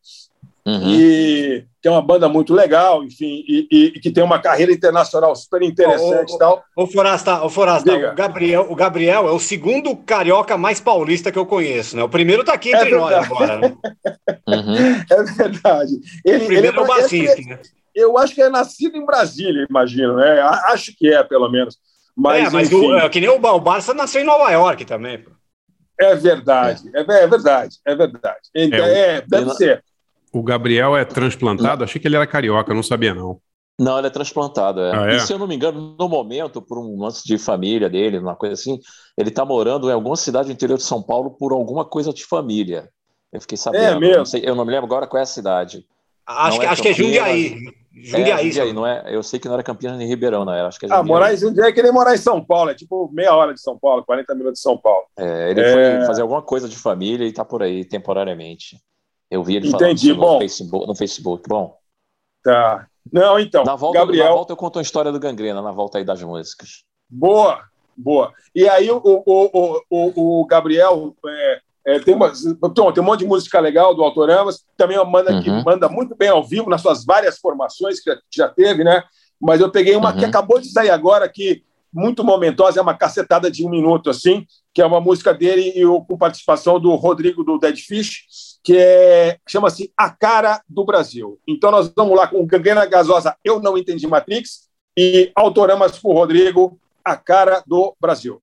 Uhum. 0.66 0.88
E 0.88 1.64
é 1.84 1.90
uma 1.90 2.00
banda 2.00 2.26
muito 2.26 2.54
legal, 2.54 3.04
enfim, 3.04 3.44
e, 3.46 3.68
e, 3.70 3.84
e, 3.88 4.00
que 4.00 4.10
tem 4.10 4.24
uma 4.24 4.38
carreira 4.38 4.72
internacional 4.72 5.36
super 5.36 5.60
interessante 5.62 6.34
e 6.34 6.38
tal. 6.38 6.64
Ô, 6.74 6.86
Forasta, 6.86 7.42
ô 7.42 7.50
Forasta 7.50 7.92
o, 7.92 8.14
Gabriel, 8.14 8.66
o 8.70 8.74
Gabriel 8.74 9.28
é 9.28 9.32
o 9.32 9.38
segundo 9.38 9.94
carioca 9.94 10.56
mais 10.56 10.80
paulista 10.80 11.30
que 11.30 11.38
eu 11.38 11.44
conheço, 11.44 11.96
né? 11.96 12.02
O 12.02 12.08
primeiro 12.08 12.40
está 12.40 12.54
aqui 12.54 12.74
entre 12.74 12.94
é 12.94 12.96
nós 12.96 13.12
agora, 13.12 13.58
né? 13.58 13.76
uhum. 14.48 15.04
É 15.10 15.22
verdade. 15.22 15.92
Ele, 16.24 16.44
o 16.44 16.46
primeiro 16.46 16.66
ele 16.68 16.76
é, 16.76 16.80
é 16.80 16.82
o 16.82 16.86
Bacinski, 16.86 17.44
né? 17.46 17.58
Eu 17.94 18.16
acho 18.16 18.34
que 18.34 18.42
é 18.42 18.48
nascido 18.48 18.96
em 18.96 19.04
Brasília, 19.04 19.66
imagino, 19.68 20.16
né? 20.16 20.40
Acho 20.40 20.96
que 20.96 21.12
é, 21.12 21.22
pelo 21.22 21.50
menos. 21.50 21.76
Mas, 22.16 22.48
é, 22.48 22.50
mas 22.50 22.72
o, 22.72 22.96
é, 22.96 23.08
que 23.10 23.20
nem 23.20 23.28
o, 23.28 23.36
o 23.36 23.60
Barça 23.60 23.92
nasceu 23.92 24.22
em 24.22 24.24
Nova 24.24 24.50
York 24.50 24.84
também. 24.86 25.18
Pô. 25.18 25.30
É 25.98 26.14
verdade, 26.14 26.90
é. 26.92 27.00
é, 27.00 27.26
verdade, 27.26 27.78
é 27.84 27.94
verdade. 27.94 28.48
Então, 28.54 28.84
é, 28.84 29.20
deve 29.20 29.50
ser. 29.54 29.84
O 30.32 30.42
Gabriel 30.42 30.96
é 30.96 31.04
transplantado? 31.04 31.84
Achei 31.84 32.00
que 32.00 32.08
ele 32.08 32.16
era 32.16 32.26
carioca, 32.26 32.74
não 32.74 32.82
sabia 32.82 33.14
não. 33.14 33.40
Não, 33.78 33.98
ele 33.98 34.06
é 34.06 34.10
transplantado, 34.10 34.80
é. 34.80 34.96
Ah, 34.96 35.12
é? 35.12 35.16
E 35.16 35.20
se 35.20 35.32
eu 35.32 35.38
não 35.38 35.48
me 35.48 35.54
engano, 35.54 35.96
no 35.98 36.08
momento, 36.08 36.62
por 36.62 36.78
um 36.78 37.00
lance 37.00 37.24
de 37.24 37.36
família 37.38 37.90
dele, 37.90 38.18
uma 38.18 38.36
coisa 38.36 38.54
assim, 38.54 38.78
ele 39.16 39.30
está 39.30 39.44
morando 39.44 39.88
em 39.88 39.92
alguma 39.92 40.16
cidade 40.16 40.46
do 40.46 40.52
interior 40.52 40.76
de 40.76 40.84
São 40.84 41.02
Paulo 41.02 41.30
por 41.30 41.52
alguma 41.52 41.84
coisa 41.84 42.12
de 42.12 42.24
família. 42.24 42.88
Eu 43.32 43.40
fiquei 43.40 43.58
sabendo. 43.58 43.84
É 43.84 43.98
mesmo? 43.98 44.18
Não 44.18 44.24
sei, 44.24 44.42
eu 44.44 44.54
não 44.54 44.64
me 44.64 44.70
lembro 44.70 44.86
agora 44.86 45.08
qual 45.08 45.18
é 45.18 45.24
a 45.24 45.26
cidade. 45.26 45.84
Acho, 46.24 46.60
que, 46.60 46.66
é, 46.66 46.68
acho 46.68 46.82
que 46.82 46.88
é 46.88 46.94
Jundiaí. 46.94 47.56
Jundiaí, 47.94 48.48
é, 48.48 48.50
Jundiaí 48.50 48.72
não 48.72 48.86
é? 48.86 49.04
Eu 49.06 49.22
sei 49.22 49.38
que 49.38 49.46
não 49.46 49.54
era 49.54 49.62
Campinas 49.62 49.96
nem 49.96 50.08
Ribeirão, 50.08 50.44
não 50.44 50.52
era. 50.52 50.66
Acho 50.66 50.80
que 50.80 50.86
é 50.86 50.88
ah, 50.90 51.02
morar 51.02 51.32
em 51.32 51.36
Jundiaí 51.36 51.70
é 51.70 51.72
que 51.72 51.82
nem 51.82 51.92
morar 51.92 52.14
em 52.14 52.18
São 52.18 52.44
Paulo, 52.44 52.70
é 52.70 52.74
tipo 52.74 53.08
meia 53.12 53.34
hora 53.34 53.54
de 53.54 53.60
São 53.60 53.78
Paulo, 53.78 54.04
40 54.04 54.34
minutos 54.34 54.58
de 54.58 54.62
São 54.62 54.76
Paulo. 54.76 55.06
É, 55.16 55.50
ele 55.50 55.60
é... 55.60 55.98
foi 55.98 56.06
fazer 56.06 56.22
alguma 56.22 56.42
coisa 56.42 56.68
de 56.68 56.76
família 56.76 57.24
e 57.24 57.28
está 57.30 57.44
por 57.44 57.62
aí 57.62 57.84
temporariamente. 57.84 58.78
Eu 59.30 59.44
vi 59.44 59.56
ele 59.56 59.68
Entendi, 59.68 60.14
falando 60.14 60.20
bom. 60.20 60.32
no 60.34 60.38
Facebook, 60.40 60.86
no 60.88 60.94
Facebook. 60.94 61.48
Bom. 61.48 61.78
Tá. 62.42 62.86
Não, 63.12 63.38
então. 63.38 63.64
Na 63.64 63.76
volta, 63.76 63.98
Gabriel... 63.98 64.26
na 64.26 64.32
volta 64.32 64.52
eu 64.52 64.56
conto 64.56 64.78
a 64.78 64.82
história 64.82 65.12
do 65.12 65.20
Gangrena, 65.20 65.62
na 65.62 65.72
volta 65.72 65.98
aí 65.98 66.04
das 66.04 66.22
músicas. 66.22 66.84
Boa, 67.08 67.62
boa. 67.96 68.32
E 68.54 68.68
aí 68.68 68.90
o, 68.90 69.00
o, 69.04 69.80
o, 69.90 70.40
o 70.40 70.46
Gabriel 70.46 71.14
é, 71.26 71.60
é, 71.86 71.98
tem, 71.98 72.14
uma, 72.14 72.30
tem 72.30 73.02
um 73.02 73.06
monte 73.06 73.20
de 73.20 73.26
música 73.26 73.60
legal 73.60 73.94
do 73.94 74.02
Autoramas, 74.02 74.64
também 74.76 74.98
uma 74.98 75.10
banda 75.10 75.32
uhum. 75.32 75.42
que 75.42 75.50
manda 75.50 75.88
muito 75.88 76.14
bem 76.16 76.28
ao 76.28 76.42
vivo, 76.42 76.70
nas 76.70 76.80
suas 76.80 77.04
várias 77.04 77.38
formações 77.38 78.00
que 78.00 78.10
já 78.34 78.48
teve, 78.48 78.84
né? 78.84 79.02
Mas 79.40 79.60
eu 79.60 79.70
peguei 79.70 79.94
uma 79.94 80.12
uhum. 80.12 80.18
que 80.18 80.24
acabou 80.24 80.58
de 80.58 80.70
sair 80.70 80.90
agora, 80.90 81.28
que 81.28 81.62
muito 81.92 82.24
momentosa, 82.24 82.80
é 82.80 82.82
uma 82.82 82.96
cacetada 82.96 83.50
de 83.50 83.64
um 83.64 83.70
minuto, 83.70 84.10
assim, 84.10 84.44
que 84.72 84.82
é 84.82 84.86
uma 84.86 85.00
música 85.00 85.32
dele 85.32 85.72
e 85.76 85.84
com 85.84 86.18
participação 86.18 86.80
do 86.80 86.92
Rodrigo 86.96 87.44
do 87.44 87.58
Dead 87.58 87.76
Fish 87.76 88.24
que 88.64 88.78
é, 88.78 89.36
chama-se 89.46 89.92
A 89.94 90.08
Cara 90.08 90.62
do 90.66 90.84
Brasil. 90.86 91.38
Então 91.46 91.70
nós 91.70 91.92
vamos 91.94 92.16
lá 92.16 92.26
com 92.26 92.46
Gangrena 92.46 92.86
Gasosa, 92.86 93.36
Eu 93.44 93.60
Não 93.60 93.76
Entendi 93.76 94.06
Matrix, 94.06 94.70
e 94.96 95.30
Autoramas 95.36 95.98
com 95.98 96.08
o 96.08 96.14
Rodrigo, 96.14 96.80
A 97.04 97.14
Cara 97.14 97.62
do 97.66 97.94
Brasil. 98.00 98.40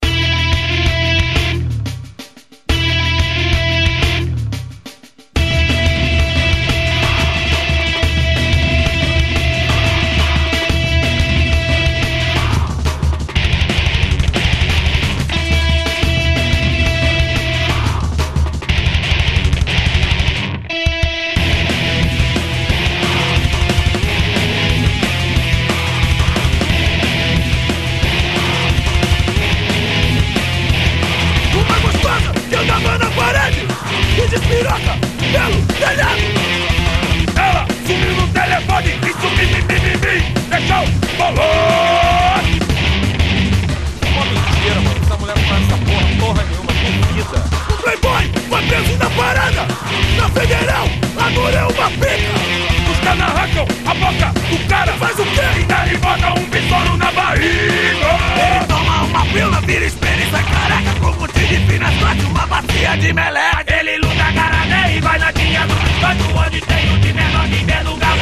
a 53.60 53.94
boca 53.94 54.32
do 54.50 54.68
cara. 54.68 54.92
Faz 54.94 55.18
o 55.18 55.24
quê? 55.24 55.60
E 55.60 55.64
daí 55.64 55.96
bota 55.98 56.32
um 56.32 56.44
pistolo 56.46 56.96
na 56.96 57.12
barriga. 57.12 58.10
Ele 58.36 58.66
toma 58.66 59.04
uma 59.04 59.26
pílula, 59.26 59.60
vira 59.62 59.84
espelho 59.84 60.22
e 60.22 60.30
sai 60.30 60.44
careca. 60.44 60.92
Com 61.00 61.26
de 61.26 61.56
finas, 61.66 61.94
bate 61.94 62.24
uma 62.24 62.46
bacia 62.46 62.96
de 62.96 63.12
meleca. 63.12 63.74
Ele 63.80 63.98
luta 63.98 64.30
garané 64.32 64.96
e 64.96 65.00
vai 65.00 65.18
na 65.18 65.32
tinha 65.32 65.66
do 65.66 65.74
canto 66.00 66.38
onde 66.38 66.60
tem 66.60 66.94
o 66.94 66.98
de 66.98 67.12
menor 67.12 67.48
que 67.48 67.64
vê 67.64 67.82
no 67.82 67.96
galo. 67.96 68.20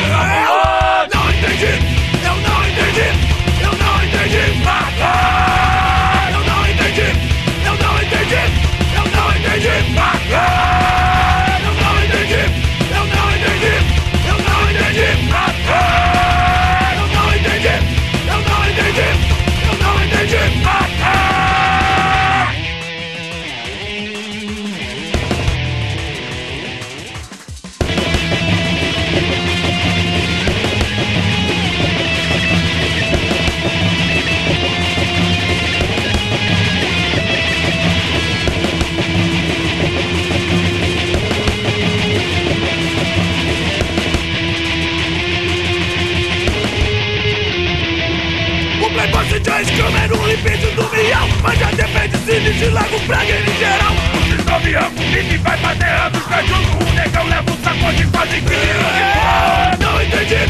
Não 1.15 1.31
entendi, 1.31 1.73
eu 2.25 2.37
não 2.37 2.69
entendi, 2.69 3.09
eu 3.63 3.73
não 3.79 4.05
entendi. 4.05 4.65
Matar! 4.65 5.30
Como 49.91 49.99
é 49.99 50.07
do 50.07 50.89
vial 50.89 51.29
Mas 51.43 51.59
já 51.59 51.67
depende 51.73 52.17
se 52.19 52.39
de 52.39 52.69
lago, 52.69 53.01
praga 53.09 53.33
em 53.33 53.59
geral 53.59 53.93
O 54.15 54.37
desovião 54.37 54.93
e 55.33 55.37
vai 55.39 55.59
pra 55.59 55.75
terra 55.75 56.09
dos 56.11 56.23
cachorros 56.27 56.89
O 56.89 56.95
negão 56.95 57.25
leva 57.25 57.51
o 57.51 57.65
saco 57.65 57.93
de 57.95 58.07
quase 58.07 58.41
que 58.41 58.55
é, 58.55 59.77
Não 59.81 60.01
entendi, 60.01 60.47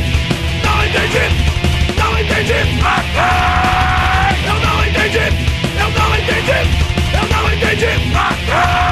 não 0.63 0.85
entendi, 0.85 1.25
não 1.97 2.21
entendi 2.21 2.83
Matar! 2.83 4.37
Eu 4.45 4.55
não 4.55 4.87
entendi, 4.87 5.27
eu 5.79 5.91
não 5.91 6.17
entendi, 6.19 6.59
eu 7.15 7.27
não 7.29 7.55
entendi 7.55 8.13
Matar! 8.13 8.90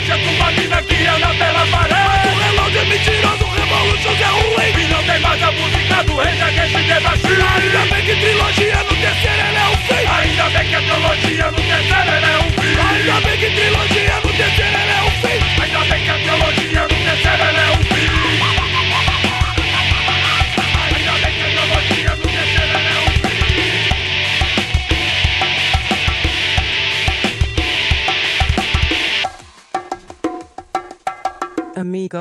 inveja 0.00 0.18
com 0.18 0.30
uma 0.34 0.50
mina 0.52 0.82
que 0.82 1.06
anda 1.06 1.28
pela 1.28 1.66
parede. 1.66 2.00
Mas 2.06 2.24
o 2.24 2.38
relógio 2.38 2.80
é 2.80 2.84
mentiroso, 2.84 3.44
o 3.44 3.50
revolution 3.50 4.10
é 4.10 4.26
ruim. 4.26 4.82
E 4.82 4.86
não 4.88 5.02
tem 5.04 5.20
mais 5.20 5.42
a 5.42 5.52
música 5.52 6.04
do 6.04 6.16
rei 6.16 6.39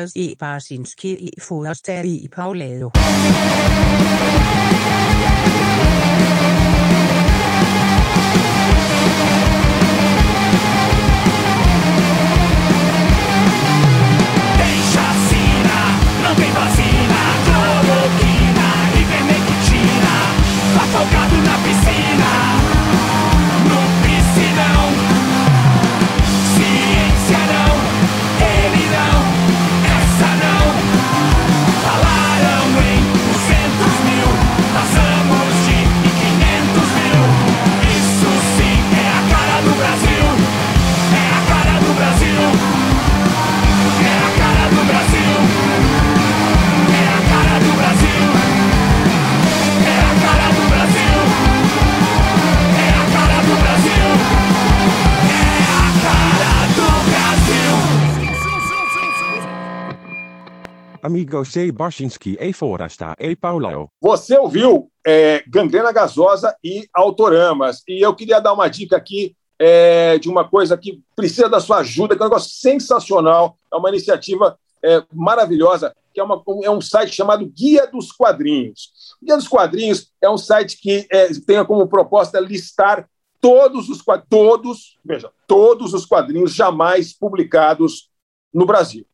Amigos 0.09 0.15
i 0.15 0.35
Barsinski 0.39 1.11
i 1.11 1.41
Forster 1.41 2.05
i 2.05 2.29
Paulado. 2.29 2.91
Amigos 61.09 61.55
e 61.55 61.71
Barsinski 61.71 62.37
e 62.39 62.53
Forasta 62.53 63.15
e 63.19 63.35
Paulo. 63.35 63.89
Você 63.99 64.37
ouviu 64.37 64.91
é, 65.03 65.43
Gangrena 65.47 65.91
Gasosa 65.91 66.55
e 66.63 66.87
Autoramas. 66.93 67.81
E 67.87 67.99
eu 67.99 68.13
queria 68.13 68.39
dar 68.39 68.53
uma 68.53 68.67
dica 68.67 68.95
aqui 68.95 69.35
é, 69.57 70.19
de 70.19 70.29
uma 70.29 70.47
coisa 70.47 70.77
que 70.77 71.01
precisa 71.15 71.49
da 71.49 71.59
sua 71.59 71.79
ajuda, 71.79 72.15
que 72.15 72.21
é 72.21 72.25
um 72.25 72.29
negócio 72.29 72.51
sensacional, 72.51 73.57
é 73.73 73.75
uma 73.75 73.89
iniciativa 73.89 74.55
é, 74.83 75.03
maravilhosa, 75.11 75.95
que 76.13 76.19
é, 76.19 76.23
uma, 76.23 76.43
é 76.63 76.69
um 76.69 76.79
site 76.79 77.15
chamado 77.15 77.43
Guia 77.47 77.87
dos 77.87 78.11
Quadrinhos. 78.11 78.91
O 79.19 79.25
Guia 79.25 79.35
dos 79.35 79.47
Quadrinhos 79.47 80.11
é 80.21 80.29
um 80.29 80.37
site 80.37 80.77
que 80.79 81.07
é, 81.09 81.29
tem 81.43 81.65
como 81.65 81.87
proposta 81.87 82.39
listar 82.39 83.09
todos 83.41 83.89
os 83.89 84.03
todos, 84.29 84.99
veja, 85.03 85.31
todos 85.47 85.95
os 85.95 86.05
quadrinhos 86.05 86.53
jamais 86.53 87.13
publicados 87.13 88.11
no 88.53 88.63
Brasil. 88.63 89.07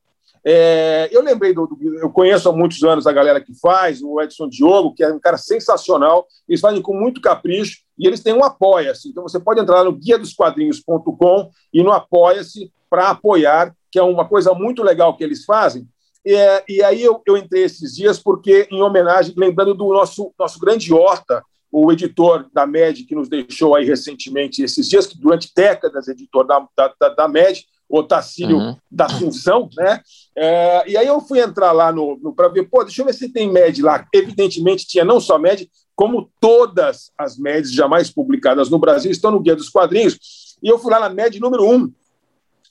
É, 0.48 1.10
eu 1.12 1.24
lembrei 1.24 1.54
do, 1.54 1.66
do- 1.66 2.00
Eu 2.00 2.10
conheço 2.12 2.48
há 2.48 2.52
muitos 2.52 2.84
anos 2.84 3.08
a 3.08 3.12
galera 3.12 3.42
que 3.42 3.54
faz, 3.60 4.02
o 4.04 4.22
Edson 4.22 4.48
Diogo, 4.48 4.94
que 4.94 5.04
é 5.04 5.12
um 5.12 5.20
cara 5.20 5.38
sensacional. 5.38 6.28
Eles 6.48 6.62
fazem 6.62 6.82
com 6.82 6.94
muito 6.94 7.20
capricho 7.20 7.80
e 7.98 8.06
eles 8.08 8.22
têm 8.22 8.34
um 8.34 8.44
Apoia-se. 8.44 9.10
Então 9.10 9.24
você 9.24 9.40
pode 9.40 9.60
entrar 9.60 9.84
no 9.84 9.92
guia 9.92 10.20
dos 10.20 10.34
quadrinhos.com 10.34 11.50
e 11.74 11.84
no 11.84 11.92
Apoia-se 11.92 12.72
para 12.90 13.10
apoiar, 13.10 13.76
que 13.92 13.98
é 13.98 14.04
uma 14.04 14.28
coisa 14.28 14.54
muito 14.54 14.84
legal 14.84 15.18
que 15.18 15.24
eles 15.24 15.44
fazem. 15.46 15.88
E, 16.24 16.34
é, 16.34 16.64
e 16.70 16.84
aí 16.84 17.02
eu, 17.04 17.22
eu 17.26 17.36
entrei 17.38 17.64
esses 17.64 17.96
dias 17.96 18.20
porque, 18.20 18.68
em 18.72 18.82
homenagem, 18.82 19.34
lembrando 19.36 19.74
do 19.74 19.92
nosso, 19.94 20.32
nosso 20.38 20.60
grande 20.60 20.94
Horta, 20.94 21.44
o 21.72 21.92
editor 21.92 22.46
da 22.54 22.66
MED, 22.66 23.04
que 23.04 23.16
nos 23.16 23.28
deixou 23.28 23.76
aí 23.76 23.84
recentemente 23.86 24.64
esses 24.64 24.88
dias, 24.88 25.06
que 25.08 25.20
durante 25.20 25.52
décadas 25.56 26.08
é 26.08 26.12
editor 26.12 26.46
da, 26.46 26.66
da, 26.78 26.94
da, 27.00 27.10
da 27.10 27.28
MED, 27.28 27.66
o 27.88 28.04
Tacílio 28.04 28.58
Uhum. 28.58 28.76
da 28.90 29.08
Função, 29.08 29.70
né? 29.78 30.02
É, 30.36 30.90
e 30.90 30.98
aí 30.98 31.08
eu 31.08 31.22
fui 31.22 31.40
entrar 31.40 31.72
lá 31.72 31.92
no, 31.92 32.18
no 32.22 32.34
para 32.34 32.48
ver, 32.50 32.64
pô, 32.70 32.84
deixa 32.84 33.02
eu 33.02 33.06
ver 33.06 33.14
se 33.14 33.30
tem 33.30 33.50
MED 33.52 33.82
lá. 33.82 34.06
Evidentemente 34.14 34.88
tinha 34.88 35.06
não 35.06 35.20
só 35.20 35.38
MED, 35.38 35.70
como 35.96 36.30
todas 36.42 37.12
as 37.18 37.38
MEDs 37.38 37.72
jamais 37.72 38.10
publicadas 38.10 38.70
no 38.70 38.80
Brasil 38.80 39.12
estão 39.12 39.32
no 39.32 39.40
Guia 39.40 39.56
dos 39.56 39.70
Quadrinhos. 39.70 40.18
E 40.62 40.68
eu 40.68 40.78
fui 40.80 40.92
lá 40.92 41.00
na 41.00 41.10
MED 41.10 41.40
número 41.40 41.64
1, 41.70 41.92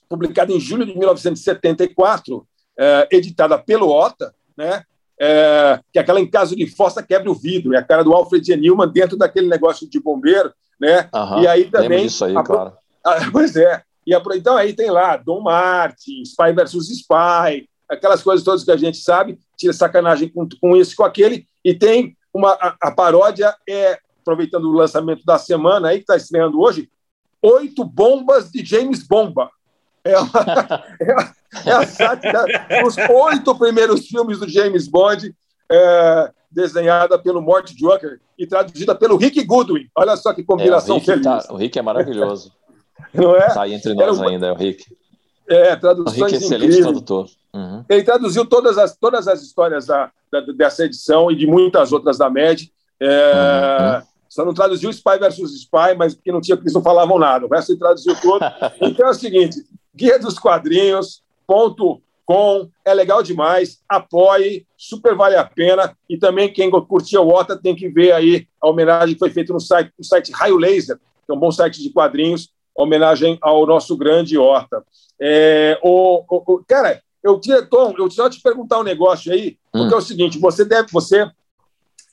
publicada 0.09 0.51
em 0.51 0.59
julho 0.59 0.85
de 0.85 0.95
1974, 0.97 2.45
é, 2.77 3.07
editada 3.11 3.57
pelo 3.57 3.89
OTA, 3.89 4.33
né? 4.57 4.83
É, 5.19 5.79
que 5.93 5.97
é 5.97 6.01
aquela 6.01 6.19
em 6.19 6.29
caso 6.29 6.57
de 6.57 6.67
fossa 6.67 7.01
quebra 7.01 7.31
o 7.31 7.33
vidro, 7.35 7.73
é 7.73 7.77
a 7.77 7.83
cara 7.83 8.03
do 8.03 8.13
Alfred 8.13 8.45
G. 8.45 8.57
Newman 8.57 8.89
dentro 8.91 9.15
daquele 9.17 9.47
negócio 9.47 9.89
de 9.89 9.97
bombeiro, 9.99 10.51
né? 10.79 11.07
Aham, 11.13 11.41
e 11.41 11.47
aí 11.47 11.71
também. 11.71 12.03
disso 12.03 12.25
aí, 12.25 12.35
a- 12.35 12.43
claro. 12.43 12.73
ah, 13.03 13.15
pois 13.31 13.55
é. 13.55 13.81
E 14.05 14.13
então 14.35 14.55
aí 14.55 14.73
tem 14.73 14.91
lá 14.91 15.17
Dom 15.17 15.41
Martin, 15.41 16.21
Spy 16.23 16.53
versus 16.53 16.89
Spy, 16.89 17.67
aquelas 17.89 18.21
coisas 18.21 18.43
todas 18.45 18.63
que 18.63 18.71
a 18.71 18.77
gente 18.77 18.97
sabe, 18.97 19.39
tira 19.57 19.73
sacanagem 19.73 20.29
com, 20.29 20.47
com 20.61 20.75
isso 20.75 20.93
e 20.93 20.95
com 20.95 21.03
aquele, 21.03 21.47
e 21.63 21.73
tem 21.73 22.15
uma 22.33 22.51
a, 22.53 22.75
a 22.81 22.91
paródia 22.91 23.55
é 23.67 23.97
aproveitando 24.21 24.65
o 24.65 24.73
lançamento 24.73 25.23
da 25.23 25.37
semana 25.37 25.89
aí 25.89 25.97
que 25.97 26.03
está 26.03 26.15
estreando 26.15 26.59
hoje, 26.59 26.89
oito 27.41 27.83
bombas 27.85 28.49
de 28.51 28.65
James 28.65 29.07
Bomba. 29.07 29.49
É, 30.03 30.17
uma, 30.19 30.31
é, 31.65 31.69
é 31.69 31.71
a 31.71 31.85
sátira 31.85 32.43
dos 32.83 32.95
oito 32.97 33.55
primeiros 33.57 34.07
filmes 34.07 34.39
do 34.39 34.49
James 34.49 34.87
Bond, 34.87 35.33
é, 35.71 36.31
desenhada 36.51 37.19
pelo 37.19 37.41
Mort 37.41 37.71
Drucker 37.79 38.19
e 38.37 38.47
traduzida 38.47 38.95
pelo 38.95 39.17
Rick 39.17 39.43
Goodwin. 39.43 39.87
Olha 39.95 40.15
só 40.15 40.33
que 40.33 40.41
É, 40.41 40.43
o, 40.43 40.47
combinação 40.47 40.95
Rick 40.95 41.05
feliz. 41.05 41.23
tá- 41.23 41.45
o 41.49 41.55
Rick 41.55 41.77
é 41.77 41.81
maravilhoso. 41.81 42.51
Não 43.13 43.35
é? 43.35 43.47
Aí 43.57 43.73
entre 43.73 43.93
nós 43.93 44.21
ainda, 44.21 44.47
é 44.47 44.51
o 44.51 44.55
Rick. 44.55 44.85
É, 45.47 45.61
O 45.61 45.69
Rick 45.69 45.81
traduções 45.81 46.33
é 46.33 46.35
excelente 46.37 46.55
incríveis. 46.65 46.81
tradutor. 46.83 47.27
Uhum. 47.53 47.85
Ele 47.87 48.03
traduziu 48.03 48.45
todas 48.45 48.77
as, 48.77 48.95
todas 48.97 49.27
as 49.27 49.41
histórias 49.41 49.85
da, 49.85 50.11
da- 50.31 50.41
dessa 50.41 50.83
edição 50.85 51.31
e 51.31 51.35
de 51.35 51.45
muitas 51.47 51.91
outras 51.93 52.17
da 52.17 52.29
MED. 52.29 52.71
É, 52.99 54.01
Só 54.29 54.43
não 54.43 54.53
traduziu 54.53 54.89
Spy 54.89 55.17
versus 55.19 55.53
Spy, 55.55 55.95
mas 55.97 56.13
porque 56.15 56.31
não 56.31 56.41
tinha, 56.41 56.57
eles 56.57 56.73
não 56.73 56.81
falavam 56.81 57.17
nada. 57.17 57.45
O 57.45 57.49
resto 57.49 57.71
ele 57.71 57.79
traduziu 57.79 58.15
todo. 58.21 58.43
então 58.81 59.07
é 59.07 59.11
o 59.11 59.13
seguinte: 59.13 59.63
guia 59.95 60.19
dos 60.19 60.37
quadrinhos.com 61.47 62.69
é 62.83 62.93
legal 62.93 63.21
demais. 63.23 63.79
Apoie, 63.87 64.65
super 64.77 65.15
vale 65.15 65.35
a 65.35 65.43
pena. 65.45 65.95
E 66.09 66.17
também 66.17 66.51
quem 66.51 66.69
curtia 66.71 67.21
o 67.21 67.29
Ota 67.29 67.55
tem 67.55 67.75
que 67.75 67.87
ver 67.87 68.11
aí 68.11 68.47
a 68.61 68.67
homenagem 68.69 69.13
que 69.13 69.19
foi 69.19 69.29
feita 69.29 69.53
no 69.53 69.59
site, 69.59 69.91
no 69.97 70.03
site 70.03 70.31
Raio 70.31 70.57
Laser, 70.57 70.97
que 70.97 71.31
é 71.31 71.33
um 71.33 71.39
bom 71.39 71.51
site 71.51 71.81
de 71.81 71.89
quadrinhos, 71.91 72.49
homenagem 72.75 73.37
ao 73.41 73.65
nosso 73.65 73.95
grande 73.95 74.37
Horta. 74.37 74.83
É, 75.19 75.79
o, 75.81 76.23
o- 76.27 76.63
cara, 76.67 77.01
eu 77.23 77.39
tinha, 77.39 77.63
Tom, 77.65 77.93
eu 77.97 78.09
só 78.11 78.29
te 78.29 78.41
perguntar 78.41 78.79
um 78.79 78.83
negócio 78.83 79.31
aí, 79.31 79.57
porque 79.71 79.93
é 79.93 79.97
o 79.97 80.01
seguinte: 80.01 80.37
você 80.37 80.65
deve, 80.65 80.89
você 80.91 81.29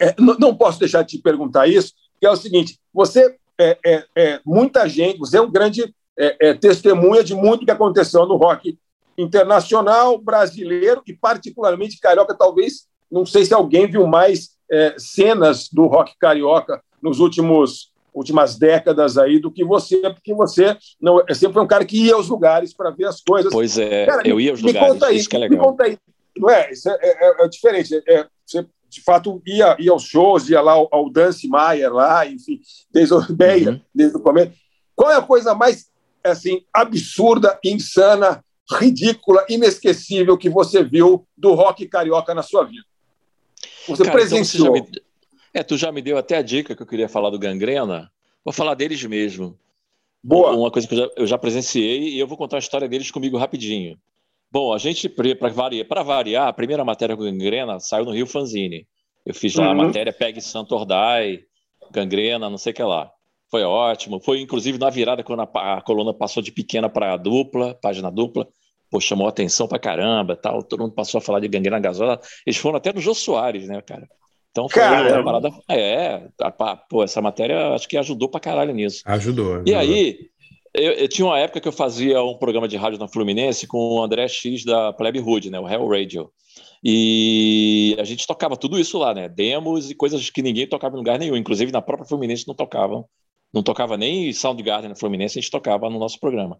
é, 0.01 0.15
não, 0.19 0.37
não 0.39 0.55
posso 0.57 0.79
deixar 0.79 1.03
de 1.03 1.17
te 1.17 1.23
perguntar 1.23 1.67
isso, 1.67 1.93
que 2.21 2.27
é 2.27 2.31
o 2.31 2.37
seguinte: 2.37 2.79
você 2.95 3.37
é, 3.59 3.79
é, 3.85 4.05
é, 4.17 4.41
muita 4.47 4.89
gente, 4.89 5.19
você 5.19 5.37
é 5.37 5.41
um 5.43 5.51
grande 5.51 5.95
é, 6.19 6.49
é, 6.49 6.55
testemunha 6.55 7.23
de 7.25 7.35
muito 7.35 7.65
que 7.65 7.71
aconteceu 7.71 8.25
no 8.27 8.37
rock 8.37 8.79
internacional, 9.19 10.19
brasileiro 10.19 11.03
e 11.07 11.13
particularmente 11.13 11.99
carioca. 12.01 12.35
Talvez, 12.35 12.87
não 13.11 13.27
sei 13.27 13.45
se 13.45 13.53
alguém 13.55 13.87
viu 13.87 14.07
mais 14.07 14.53
cenas 14.97 15.69
do 15.71 15.87
rock 15.87 16.15
carioca 16.19 16.83
nos 17.03 17.21
últimos 17.21 17.92
últimas 18.15 18.57
décadas 18.59 19.17
aí 19.17 19.39
do 19.39 19.51
que 19.51 19.65
você, 19.65 19.99
porque 20.11 20.35
você 20.35 20.77
não 21.01 21.23
é 21.29 21.35
sempre 21.35 21.55
foi 21.55 21.63
um 21.63 21.67
cara 21.67 21.85
que 21.85 21.97
ia 22.07 22.15
aos 22.15 22.29
lugares 22.29 22.75
para 22.75 22.91
ver 22.91 23.07
as 23.07 23.21
coisas. 23.21 23.53
Pois 23.53 23.79
é, 23.79 24.07
Cara, 24.07 24.29
eu 24.29 24.37
me- 24.37 24.43
ia 24.45 24.51
aos 24.51 24.61
me 24.63 24.69
lugares, 24.69 24.93
conta 24.93 25.07
aí, 25.07 25.17
isso 25.17 25.29
que 25.29 25.37
é 25.37 25.39
Me 25.41 25.49
legal. 25.49 25.65
conta 25.67 25.85
aí. 25.85 25.99
Não 26.37 26.51
é? 26.51 26.71
Isso 26.73 26.89
é, 26.89 26.97
é- 27.03 27.45
é 27.45 27.49
diferente. 27.49 28.03
É, 28.09 28.27
você, 28.47 28.67
de 28.89 29.01
fato, 29.03 29.41
ia, 29.47 29.77
ia 29.79 29.91
aos 29.93 30.03
shows, 30.05 30.49
ia 30.51 30.61
lá 30.61 30.73
ao, 30.73 30.89
ao 30.93 31.11
Dance 31.11 31.47
Maier, 31.49 31.93
lá, 31.93 32.27
enfim, 32.27 32.61
desde 32.93 33.15
o 33.15 33.25
Meia, 33.39 33.71
Uhum. 33.71 33.81
desde 33.95 34.17
o 34.17 34.21
começo. 34.21 34.53
Qual 34.95 35.11
é 35.11 35.17
a 35.17 35.23
coisa 35.23 35.55
mais 35.55 35.87
assim, 36.25 36.63
absurda, 36.73 37.59
insana, 37.65 38.45
ridícula, 38.79 39.45
inesquecível 39.49 40.37
que 40.39 40.49
você 40.49 40.85
viu 40.85 41.27
do 41.37 41.53
rock 41.55 41.87
carioca 41.89 42.35
na 42.35 42.43
sua 42.43 42.65
vida? 42.65 42.85
Você 43.61 43.69
Cara, 43.83 43.91
então 43.95 44.05
você 44.05 44.11
presenciou. 44.13 44.67
já 44.77 44.83
me... 44.83 44.89
É, 45.55 45.63
tu 45.63 45.77
já 45.77 45.93
me 45.93 46.01
deu 46.01 46.17
até 46.17 46.37
a 46.37 46.43
dica 46.43 46.75
que 46.75 46.83
eu 46.83 46.87
queria 46.87 47.09
falar 47.09 47.31
do 47.31 47.39
Gangrena. 47.39 48.11
Vou 48.45 48.53
falar 48.53 48.75
deles 48.75 49.03
mesmo. 49.05 49.59
Boa. 50.23 50.57
Uma 50.57 50.71
coisa 50.71 50.87
que 50.89 50.95
eu 50.95 50.99
já, 50.99 51.11
eu 51.17 51.27
já 51.27 51.39
presenciei 51.39 52.11
e 52.15 52.19
eu 52.19 52.27
vou 52.27 52.39
contar 52.39 52.57
a 52.57 52.61
história 52.61 52.89
deles 52.89 53.11
comigo 53.11 53.37
rapidinho. 53.37 53.99
Bom, 54.51 54.73
a 54.73 54.79
gente, 54.79 55.09
para 55.09 55.49
variar, 55.51 55.87
pra 55.87 56.03
variar, 56.03 56.49
a 56.49 56.53
primeira 56.53 56.85
matéria 56.85 57.17
com 57.17 57.23
Gangrena 57.23 57.81
saiu 57.81 58.05
no 58.05 58.13
Rio 58.13 58.27
Fanzine. 58.27 58.87
Eu 59.25 59.35
fiz 59.35 59.55
lá 59.55 59.67
a 59.67 59.71
Uhum. 59.71 59.77
matéria 59.77 60.13
Pegue 60.13 60.41
Santo 60.41 60.75
Ordai, 60.75 61.41
Gangrena, 61.91 62.51
não 62.51 62.59
sei 62.59 62.73
o 62.73 62.75
que 62.75 62.83
lá. 62.83 63.11
Foi 63.51 63.63
ótimo. 63.63 64.21
Foi, 64.21 64.41
inclusive, 64.41 64.79
na 64.79 64.91
virada, 64.91 65.23
quando 65.23 65.41
a, 65.43 65.77
a 65.77 65.81
coluna 65.83 66.13
passou 66.15 66.43
de 66.43 66.51
pequena 66.53 66.89
para 66.89 67.17
dupla, 67.17 67.75
página 67.75 68.11
dupla. 68.11 68.49
Pô, 68.91 69.01
chamou 69.01 69.27
atenção 69.27 69.67
pra 69.67 69.79
caramba 69.79 70.37
tal. 70.37 70.63
Todo 70.63 70.81
mundo 70.81 70.95
passou 70.95 71.19
a 71.19 71.21
falar 71.21 71.41
de 71.41 71.49
Gangrena 71.49 71.79
Gasosa. 71.81 72.21
Eles 72.47 72.59
foram 72.59 72.77
até 72.77 72.93
no 72.93 73.01
Jô 73.01 73.15
Soares, 73.15 73.69
né, 73.69 73.81
cara? 73.83 74.07
Então 74.53 74.69
foi 74.69 74.81
Caramba. 74.83 75.17
uma 75.17 75.25
parada. 75.41 75.51
É, 75.69 76.29
a- 76.41 76.55
a- 76.73 76.77
pô, 76.77 77.03
essa 77.03 77.21
matéria 77.21 77.75
acho 77.75 77.89
que 77.89 77.97
ajudou 77.97 78.29
pra 78.29 78.39
caralho 78.39 78.73
nisso. 78.73 79.03
Ajudou. 79.07 79.63
E 79.67 79.75
ajudou. 79.75 79.79
aí, 79.97 80.19
Eu, 80.75 80.93
eu, 80.93 81.09
tinha 81.09 81.27
uma 81.27 81.39
época 81.39 81.61
que 81.61 81.69
eu 81.69 81.73
fazia 81.73 82.23
um 82.23 82.37
programa 82.39 82.67
de 82.67 82.77
rádio 82.79 82.99
na 82.99 83.07
Fluminense 83.09 83.67
com 83.67 83.77
o 83.79 84.03
André 84.03 84.27
X 84.29 84.65
da 84.65 84.91
Plebe 84.93 85.19
Hood, 85.21 85.51
né, 85.51 85.61
o 85.61 85.69
Hell 85.69 85.87
Radio. 85.87 86.31
E 86.97 87.95
a 87.99 88.05
gente 88.05 88.27
tocava 88.27 88.57
tudo 88.57 88.79
isso 88.79 88.99
lá, 88.99 89.15
né? 89.15 89.29
Demos 89.29 89.91
e 89.91 89.95
coisas 89.95 90.29
que 90.31 90.43
ninguém 90.43 90.67
tocava 90.67 90.95
em 90.95 90.99
lugar 90.99 91.19
nenhum. 91.19 91.37
Inclusive 91.37 91.71
na 91.73 91.81
própria 91.83 92.07
Fluminense 92.09 92.47
não 92.49 92.55
tocavam. 92.55 93.05
Não 93.55 93.63
tocava 93.63 93.97
nem 93.97 94.33
Soundgarden 94.33 94.89
na 94.89 94.97
Fluminense, 94.97 95.39
a 95.39 95.43
gente 95.43 95.51
tocava 95.51 95.89
no 95.91 95.99
nosso 95.99 96.19
programa. 96.19 96.59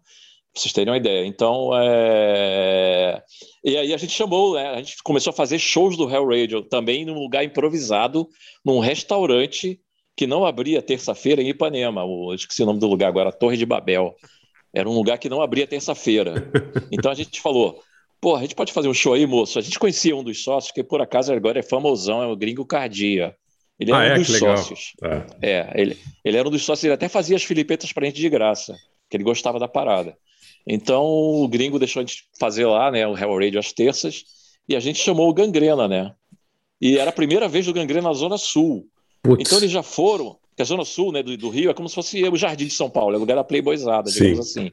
Pra 0.53 0.61
vocês 0.61 0.71
terem 0.73 0.91
uma 0.91 0.97
ideia. 0.97 1.25
Então, 1.25 1.71
é... 1.73 3.21
E 3.63 3.75
aí 3.75 3.93
a 3.93 3.97
gente 3.97 4.13
chamou, 4.13 4.53
né? 4.53 4.69
A 4.69 4.77
gente 4.77 4.97
começou 5.03 5.31
a 5.31 5.35
fazer 5.35 5.57
shows 5.57 5.97
do 5.97 6.09
Hell 6.09 6.27
Radio 6.27 6.61
também 6.61 7.05
num 7.05 7.15
lugar 7.15 7.43
improvisado, 7.43 8.27
num 8.63 8.79
restaurante 8.79 9.79
que 10.15 10.27
não 10.27 10.45
abria 10.45 10.81
terça-feira 10.81 11.41
em 11.41 11.49
Ipanema. 11.49 12.03
O, 12.03 12.33
esqueci 12.35 12.61
o 12.61 12.65
nome 12.67 12.79
do 12.79 12.87
lugar 12.87 13.07
agora, 13.07 13.31
Torre 13.31 13.57
de 13.57 13.65
Babel. 13.65 14.15
Era 14.71 14.87
um 14.87 14.93
lugar 14.93 15.17
que 15.17 15.29
não 15.29 15.41
abria 15.41 15.65
terça-feira. 15.65 16.51
Então 16.91 17.11
a 17.11 17.15
gente 17.15 17.41
falou: 17.41 17.81
pô, 18.21 18.35
a 18.35 18.41
gente 18.41 18.53
pode 18.53 18.71
fazer 18.71 18.87
um 18.87 18.93
show 18.93 19.13
aí, 19.13 19.25
moço? 19.25 19.57
A 19.57 19.61
gente 19.61 19.79
conhecia 19.79 20.15
um 20.15 20.23
dos 20.23 20.43
sócios, 20.43 20.71
que 20.71 20.83
por 20.83 21.01
acaso 21.01 21.33
agora 21.33 21.59
é 21.59 21.63
famosão, 21.63 22.21
é 22.21 22.27
o 22.27 22.35
Gringo 22.35 22.65
Cardia. 22.65 23.35
Ele 23.79 23.91
era 23.91 23.99
Ah, 24.01 24.05
é? 24.05 24.13
um 24.13 24.17
dos 24.17 24.37
sócios. 24.37 24.93
Tá. 24.99 25.25
É, 25.41 25.71
ele, 25.75 25.97
ele 26.23 26.37
era 26.37 26.47
um 26.47 26.51
dos 26.51 26.63
sócios, 26.63 26.83
ele 26.83 26.93
até 26.93 27.09
fazia 27.09 27.35
as 27.35 27.43
filipetas 27.43 27.91
pra 27.91 28.05
gente 28.05 28.21
de 28.21 28.29
graça, 28.29 28.75
que 29.09 29.17
ele 29.17 29.23
gostava 29.23 29.57
da 29.57 29.67
parada. 29.67 30.15
Então 30.65 31.03
o 31.03 31.47
gringo 31.47 31.77
deixou 31.77 32.01
a 32.01 32.05
gente 32.05 32.23
fazer 32.39 32.65
lá, 32.65 32.89
né, 32.89 33.05
o 33.07 33.17
Hell 33.17 33.37
Radio 33.37 33.59
às 33.59 33.73
terças, 33.73 34.23
e 34.67 34.75
a 34.75 34.79
gente 34.79 34.99
chamou 34.99 35.29
o 35.29 35.33
Gangrena, 35.33 35.87
né? 35.87 36.13
E 36.81 36.97
era 36.97 37.09
a 37.09 37.13
primeira 37.13 37.47
vez 37.47 37.65
do 37.65 37.73
Gangrena 37.73 38.09
na 38.09 38.13
Zona 38.13 38.37
Sul. 38.37 38.87
Putz. 39.21 39.41
Então 39.45 39.57
eles 39.57 39.71
já 39.71 39.83
foram, 39.83 40.37
que 40.55 40.61
a 40.61 40.65
Zona 40.65 40.85
Sul, 40.85 41.11
né, 41.11 41.23
do, 41.23 41.35
do 41.37 41.49
Rio 41.49 41.69
é 41.69 41.73
como 41.73 41.87
se 41.89 41.95
fosse 41.95 42.23
o 42.27 42.35
Jardim 42.35 42.65
de 42.67 42.73
São 42.73 42.89
Paulo, 42.89 43.13
é 43.13 43.17
o 43.17 43.19
lugar 43.19 43.35
da 43.35 43.43
Playboyzada, 43.43 44.09
digamos 44.11 44.51
Sim. 44.53 44.61
assim. 44.61 44.71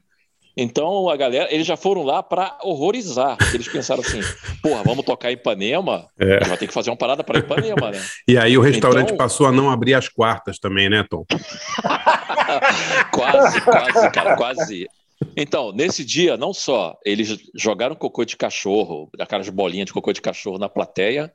Então 0.56 1.08
a 1.08 1.16
galera, 1.16 1.52
eles 1.54 1.66
já 1.66 1.76
foram 1.76 2.02
lá 2.02 2.22
pra 2.22 2.58
horrorizar. 2.62 3.36
Eles 3.54 3.68
pensaram 3.68 4.02
assim: 4.02 4.20
porra, 4.60 4.82
vamos 4.82 5.04
tocar 5.04 5.30
em 5.30 5.34
Ipanema? 5.34 6.06
É. 6.18 6.44
Vai 6.44 6.56
ter 6.58 6.66
que 6.66 6.74
fazer 6.74 6.90
uma 6.90 6.96
parada 6.96 7.22
pra 7.22 7.38
Ipanema, 7.38 7.92
né? 7.92 8.04
E 8.26 8.36
aí 8.36 8.58
o 8.58 8.60
restaurante 8.60 9.06
Então- 9.06 9.16
passou 9.16 9.46
a 9.46 9.52
não 9.52 9.70
abrir 9.70 9.94
as 9.94 10.08
quartas 10.08 10.58
também, 10.58 10.90
né, 10.90 11.04
Tom? 11.08 11.24
quase, 13.12 13.60
quase, 13.60 14.10
cara, 14.10 14.36
quase. 14.36 14.88
Então, 15.36 15.72
nesse 15.72 16.04
dia, 16.04 16.36
não 16.36 16.52
só 16.52 16.98
eles 17.04 17.38
jogaram 17.54 17.94
cocô 17.94 18.24
de 18.24 18.36
cachorro, 18.36 19.10
aquelas 19.18 19.48
bolinhas 19.48 19.86
de 19.86 19.92
cocô 19.92 20.12
de 20.12 20.20
cachorro 20.20 20.58
na 20.58 20.68
plateia, 20.68 21.32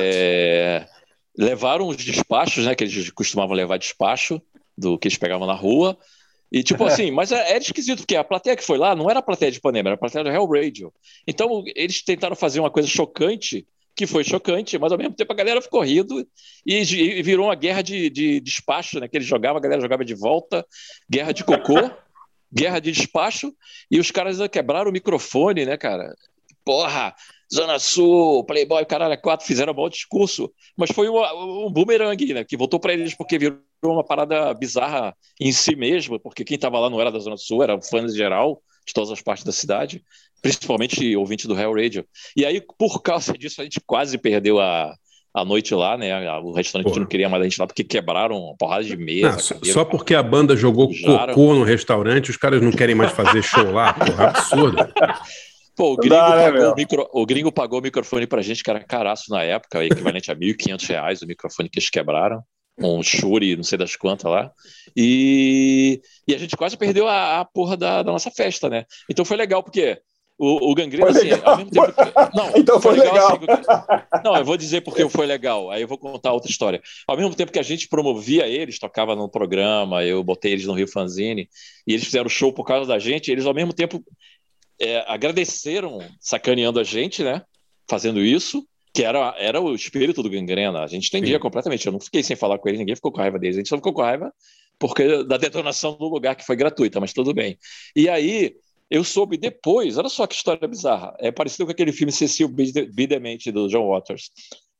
é, 0.00 0.86
levaram 1.36 1.88
os 1.88 1.96
despachos, 1.96 2.66
né, 2.66 2.74
que 2.74 2.84
eles 2.84 3.10
costumavam 3.10 3.56
levar 3.56 3.78
despacho 3.78 4.40
do 4.76 4.98
que 4.98 5.08
eles 5.08 5.18
pegavam 5.18 5.46
na 5.46 5.54
rua. 5.54 5.96
E 6.50 6.62
tipo 6.62 6.84
assim, 6.86 7.10
mas 7.10 7.32
é- 7.32 7.50
era 7.50 7.58
esquisito, 7.58 7.98
porque 8.00 8.16
a 8.16 8.24
plateia 8.24 8.56
que 8.56 8.64
foi 8.64 8.76
lá 8.76 8.94
não 8.94 9.08
era 9.08 9.20
a 9.20 9.22
plateia 9.22 9.50
de 9.50 9.58
Ipanema, 9.58 9.88
era 9.88 9.94
a 9.94 9.98
plateia 9.98 10.24
do 10.24 10.30
Hell 10.30 10.46
Radio. 10.46 10.92
Então 11.26 11.64
eles 11.74 12.02
tentaram 12.04 12.36
fazer 12.36 12.60
uma 12.60 12.70
coisa 12.70 12.88
chocante, 12.88 13.66
que 13.94 14.06
foi 14.06 14.24
chocante, 14.24 14.78
mas 14.78 14.92
ao 14.92 14.98
mesmo 14.98 15.14
tempo 15.14 15.32
a 15.32 15.36
galera 15.36 15.60
ficou 15.60 15.82
rindo 15.82 16.26
e, 16.66 16.76
e 16.76 17.22
virou 17.22 17.46
uma 17.46 17.54
guerra 17.54 17.82
de, 17.82 18.08
de 18.10 18.40
despacho, 18.40 18.98
né? 19.00 19.08
Que 19.08 19.16
eles 19.16 19.26
jogavam, 19.26 19.58
a 19.58 19.60
galera 19.60 19.80
jogava 19.80 20.04
de 20.04 20.14
volta, 20.14 20.66
guerra 21.10 21.32
de 21.32 21.44
cocô, 21.44 21.90
guerra 22.52 22.80
de 22.80 22.92
despacho, 22.92 23.54
e 23.90 23.98
os 23.98 24.10
caras 24.10 24.38
quebraram 24.48 24.90
o 24.90 24.92
microfone, 24.92 25.64
né, 25.64 25.76
cara? 25.76 26.14
Porra, 26.64 27.14
Zona 27.52 27.78
Sul, 27.78 28.44
Playboy, 28.44 28.84
caralho, 28.86 29.20
quatro, 29.20 29.46
fizeram 29.46 29.72
um 29.72 29.76
bom 29.76 29.88
discurso, 29.88 30.52
mas 30.76 30.90
foi 30.90 31.08
um, 31.08 31.66
um 31.66 31.70
boomerang, 31.70 32.32
né? 32.32 32.44
Que 32.44 32.56
voltou 32.56 32.80
para 32.80 32.92
eles 32.92 33.14
porque 33.14 33.38
virou 33.38 33.60
uma 33.84 34.04
parada 34.04 34.54
bizarra 34.54 35.14
em 35.40 35.52
si 35.52 35.76
mesmo, 35.76 36.18
porque 36.18 36.44
quem 36.44 36.54
estava 36.54 36.78
lá 36.78 36.88
não 36.88 37.00
era 37.00 37.10
da 37.10 37.18
Zona 37.18 37.36
Sul, 37.36 37.62
era 37.62 37.74
em 37.74 38.08
geral, 38.10 38.62
de 38.86 38.94
todas 38.94 39.10
as 39.10 39.20
partes 39.20 39.44
da 39.44 39.52
cidade, 39.52 40.02
principalmente 40.40 41.14
ouvinte 41.16 41.46
do 41.46 41.58
Hell 41.58 41.74
Radio. 41.74 42.06
E 42.36 42.46
aí, 42.46 42.60
por 42.78 43.02
causa 43.02 43.32
disso, 43.34 43.60
a 43.60 43.64
gente 43.64 43.80
quase 43.86 44.16
perdeu 44.18 44.58
a, 44.58 44.94
a 45.34 45.44
noite 45.44 45.74
lá, 45.74 45.96
né? 45.96 46.12
O 46.40 46.52
restaurante 46.52 46.98
não 46.98 47.06
queria 47.06 47.28
mais 47.28 47.40
a 47.40 47.44
gente 47.44 47.58
lá 47.58 47.66
porque 47.66 47.82
quebraram 47.84 48.36
uma 48.38 48.56
porrada 48.56 48.84
de 48.84 48.96
mesa. 48.96 49.30
Não, 49.32 49.38
só, 49.38 49.54
cadeira. 49.54 49.74
só 49.74 49.84
porque 49.84 50.14
a 50.14 50.22
banda 50.22 50.54
jogou 50.56 50.92
Sujaram. 50.92 51.34
cocô 51.34 51.54
no 51.54 51.64
restaurante, 51.64 52.30
os 52.30 52.36
caras 52.36 52.60
não 52.62 52.70
querem 52.70 52.94
mais 52.94 53.12
fazer 53.12 53.42
show 53.42 53.70
lá, 53.72 53.94
porra, 53.94 54.26
absurdo. 54.28 54.76
Pô, 55.74 55.94
o 55.94 55.96
gringo, 55.96 56.14
Dá, 56.14 56.36
né, 56.36 56.52
pagou 56.52 56.72
o 56.72 56.74
micro- 56.76 57.08
o 57.14 57.24
gringo 57.26 57.50
pagou 57.50 57.78
o 57.78 57.82
microfone 57.82 58.26
pra 58.26 58.42
gente, 58.42 58.62
que 58.62 58.68
era 58.68 58.84
caraço 58.84 59.30
na 59.30 59.42
época, 59.42 59.82
equivalente 59.82 60.30
a 60.30 60.36
1.500 60.36 60.86
reais 60.86 61.22
o 61.22 61.26
microfone 61.26 61.68
que 61.70 61.78
eles 61.78 61.88
quebraram. 61.88 62.42
Um 62.78 63.02
Shure, 63.02 63.56
não 63.56 63.62
sei 63.62 63.78
das 63.78 63.96
quantas 63.96 64.30
lá. 64.30 64.50
E, 64.96 66.00
e 66.28 66.34
a 66.34 66.38
gente 66.38 66.56
quase 66.56 66.76
perdeu 66.76 67.08
a, 67.08 67.40
a 67.40 67.44
porra 67.44 67.76
da, 67.76 68.02
da 68.02 68.12
nossa 68.12 68.30
festa, 68.30 68.68
né? 68.68 68.84
Então 69.10 69.24
foi 69.24 69.36
legal, 69.36 69.62
porque 69.62 69.98
o, 70.44 70.70
o 70.70 70.74
Gangrena, 70.74 71.06
Foi 71.12 71.16
assim, 71.20 71.30
legal. 71.30 71.50
ao 71.50 71.56
mesmo 71.56 71.70
tempo 71.70 71.86
que- 71.92 72.36
Não, 72.36 72.52
Então 72.58 72.80
foi 72.80 72.96
legal. 72.96 73.28
assim, 73.28 73.38
porque- 73.38 74.22
não, 74.24 74.36
eu 74.36 74.44
vou 74.44 74.56
dizer 74.56 74.80
porque 74.80 75.08
foi 75.08 75.24
legal, 75.24 75.70
aí 75.70 75.82
eu 75.82 75.86
vou 75.88 75.96
contar 75.96 76.32
outra 76.32 76.50
história. 76.50 76.82
Ao 77.06 77.16
mesmo 77.16 77.34
tempo 77.34 77.52
que 77.52 77.58
a 77.58 77.62
gente 77.62 77.88
promovia 77.88 78.46
eles, 78.48 78.78
tocava 78.78 79.14
no 79.14 79.28
programa, 79.28 80.04
eu 80.04 80.22
botei 80.24 80.52
eles 80.52 80.66
no 80.66 80.72
Rio 80.72 80.88
Fanzine, 80.88 81.48
e 81.86 81.92
eles 81.92 82.04
fizeram 82.04 82.28
show 82.28 82.52
por 82.52 82.64
causa 82.64 82.86
da 82.88 82.98
gente, 82.98 83.30
eles 83.30 83.46
ao 83.46 83.54
mesmo 83.54 83.72
tempo 83.72 84.02
é, 84.80 85.04
agradeceram 85.06 85.98
sacaneando 86.20 86.80
a 86.80 86.84
gente, 86.84 87.22
né? 87.22 87.42
Fazendo 87.88 88.20
isso, 88.20 88.66
que 88.92 89.04
era, 89.04 89.34
era 89.38 89.60
o 89.60 89.74
espírito 89.74 90.22
do 90.22 90.30
Gangrena. 90.30 90.82
A 90.82 90.86
gente 90.88 91.06
entendia 91.06 91.36
Sim. 91.36 91.40
completamente. 91.40 91.86
Eu 91.86 91.92
não 91.92 92.00
fiquei 92.00 92.22
sem 92.22 92.34
falar 92.34 92.58
com 92.58 92.68
eles, 92.68 92.80
ninguém 92.80 92.96
ficou 92.96 93.12
com 93.12 93.20
raiva 93.20 93.38
deles. 93.38 93.56
A 93.56 93.60
gente 93.60 93.68
só 93.68 93.76
ficou 93.76 93.92
com 93.92 94.02
raiva 94.02 94.32
porque 94.78 95.22
da 95.24 95.36
detonação 95.36 95.96
do 95.96 96.08
lugar 96.08 96.34
que 96.34 96.44
foi 96.44 96.56
gratuita, 96.56 96.98
mas 96.98 97.12
tudo 97.12 97.32
bem. 97.32 97.56
E 97.94 98.08
aí 98.08 98.54
eu 98.92 99.02
soube 99.02 99.38
depois, 99.38 99.96
olha 99.96 100.10
só 100.10 100.26
que 100.26 100.34
história 100.34 100.68
bizarra. 100.68 101.16
É 101.18 101.32
parecido 101.32 101.64
com 101.64 101.72
aquele 101.72 101.92
filme 101.92 102.12
Cecil 102.12 102.46
B. 102.46 103.06
Demente 103.06 103.50
do 103.50 103.66
John 103.66 103.88
Waters. 103.88 104.30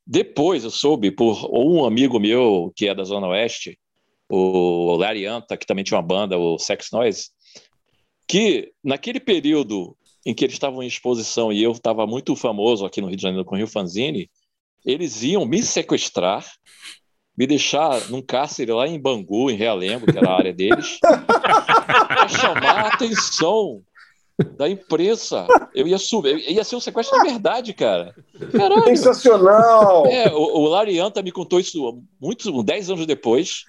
Depois 0.06 0.64
eu 0.64 0.70
soube 0.70 1.10
por 1.10 1.48
um 1.50 1.82
amigo 1.86 2.20
meu 2.20 2.70
que 2.76 2.88
é 2.88 2.94
da 2.94 3.04
Zona 3.04 3.28
Oeste, 3.28 3.78
o 4.28 4.96
Larry 4.96 5.24
Anta, 5.24 5.56
que 5.56 5.64
também 5.64 5.82
tinha 5.82 5.96
uma 5.96 6.06
banda, 6.06 6.36
o 6.36 6.58
Sex 6.58 6.90
Noise, 6.92 7.30
que 8.28 8.70
naquele 8.84 9.18
período 9.18 9.96
em 10.26 10.34
que 10.34 10.44
eles 10.44 10.56
estavam 10.56 10.82
em 10.82 10.86
exposição 10.86 11.50
e 11.50 11.62
eu 11.62 11.72
estava 11.72 12.06
muito 12.06 12.36
famoso 12.36 12.84
aqui 12.84 13.00
no 13.00 13.06
Rio 13.06 13.16
de 13.16 13.22
Janeiro 13.22 13.46
com 13.46 13.54
o 13.54 13.58
Rio 13.58 13.66
Fanzine, 13.66 14.30
eles 14.84 15.22
iam 15.22 15.46
me 15.46 15.62
sequestrar, 15.62 16.46
me 17.34 17.46
deixar 17.46 18.10
num 18.10 18.20
cárcere 18.20 18.72
lá 18.72 18.86
em 18.86 19.00
Bangu, 19.00 19.50
em 19.50 19.56
Realengo, 19.56 20.04
que 20.04 20.18
era 20.18 20.28
a 20.28 20.36
área 20.36 20.52
deles, 20.52 20.98
para 21.00 22.28
chamar 22.28 22.78
a 22.78 22.88
atenção 22.88 23.82
da 24.56 24.68
imprensa. 24.68 25.46
Eu 25.74 25.86
ia 25.86 25.98
subir, 25.98 26.38
ia 26.50 26.64
ser 26.64 26.76
um 26.76 26.80
sequestro 26.80 27.18
de 27.20 27.28
verdade, 27.30 27.72
cara. 27.72 28.14
Caralho. 28.52 28.84
Sensacional! 28.84 30.06
É, 30.06 30.32
o, 30.32 30.60
o 30.60 30.68
Larry 30.68 30.98
Anta 30.98 31.22
me 31.22 31.32
contou 31.32 31.60
isso 31.60 32.02
muitos, 32.20 32.64
10 32.64 32.90
anos 32.90 33.06
depois, 33.06 33.64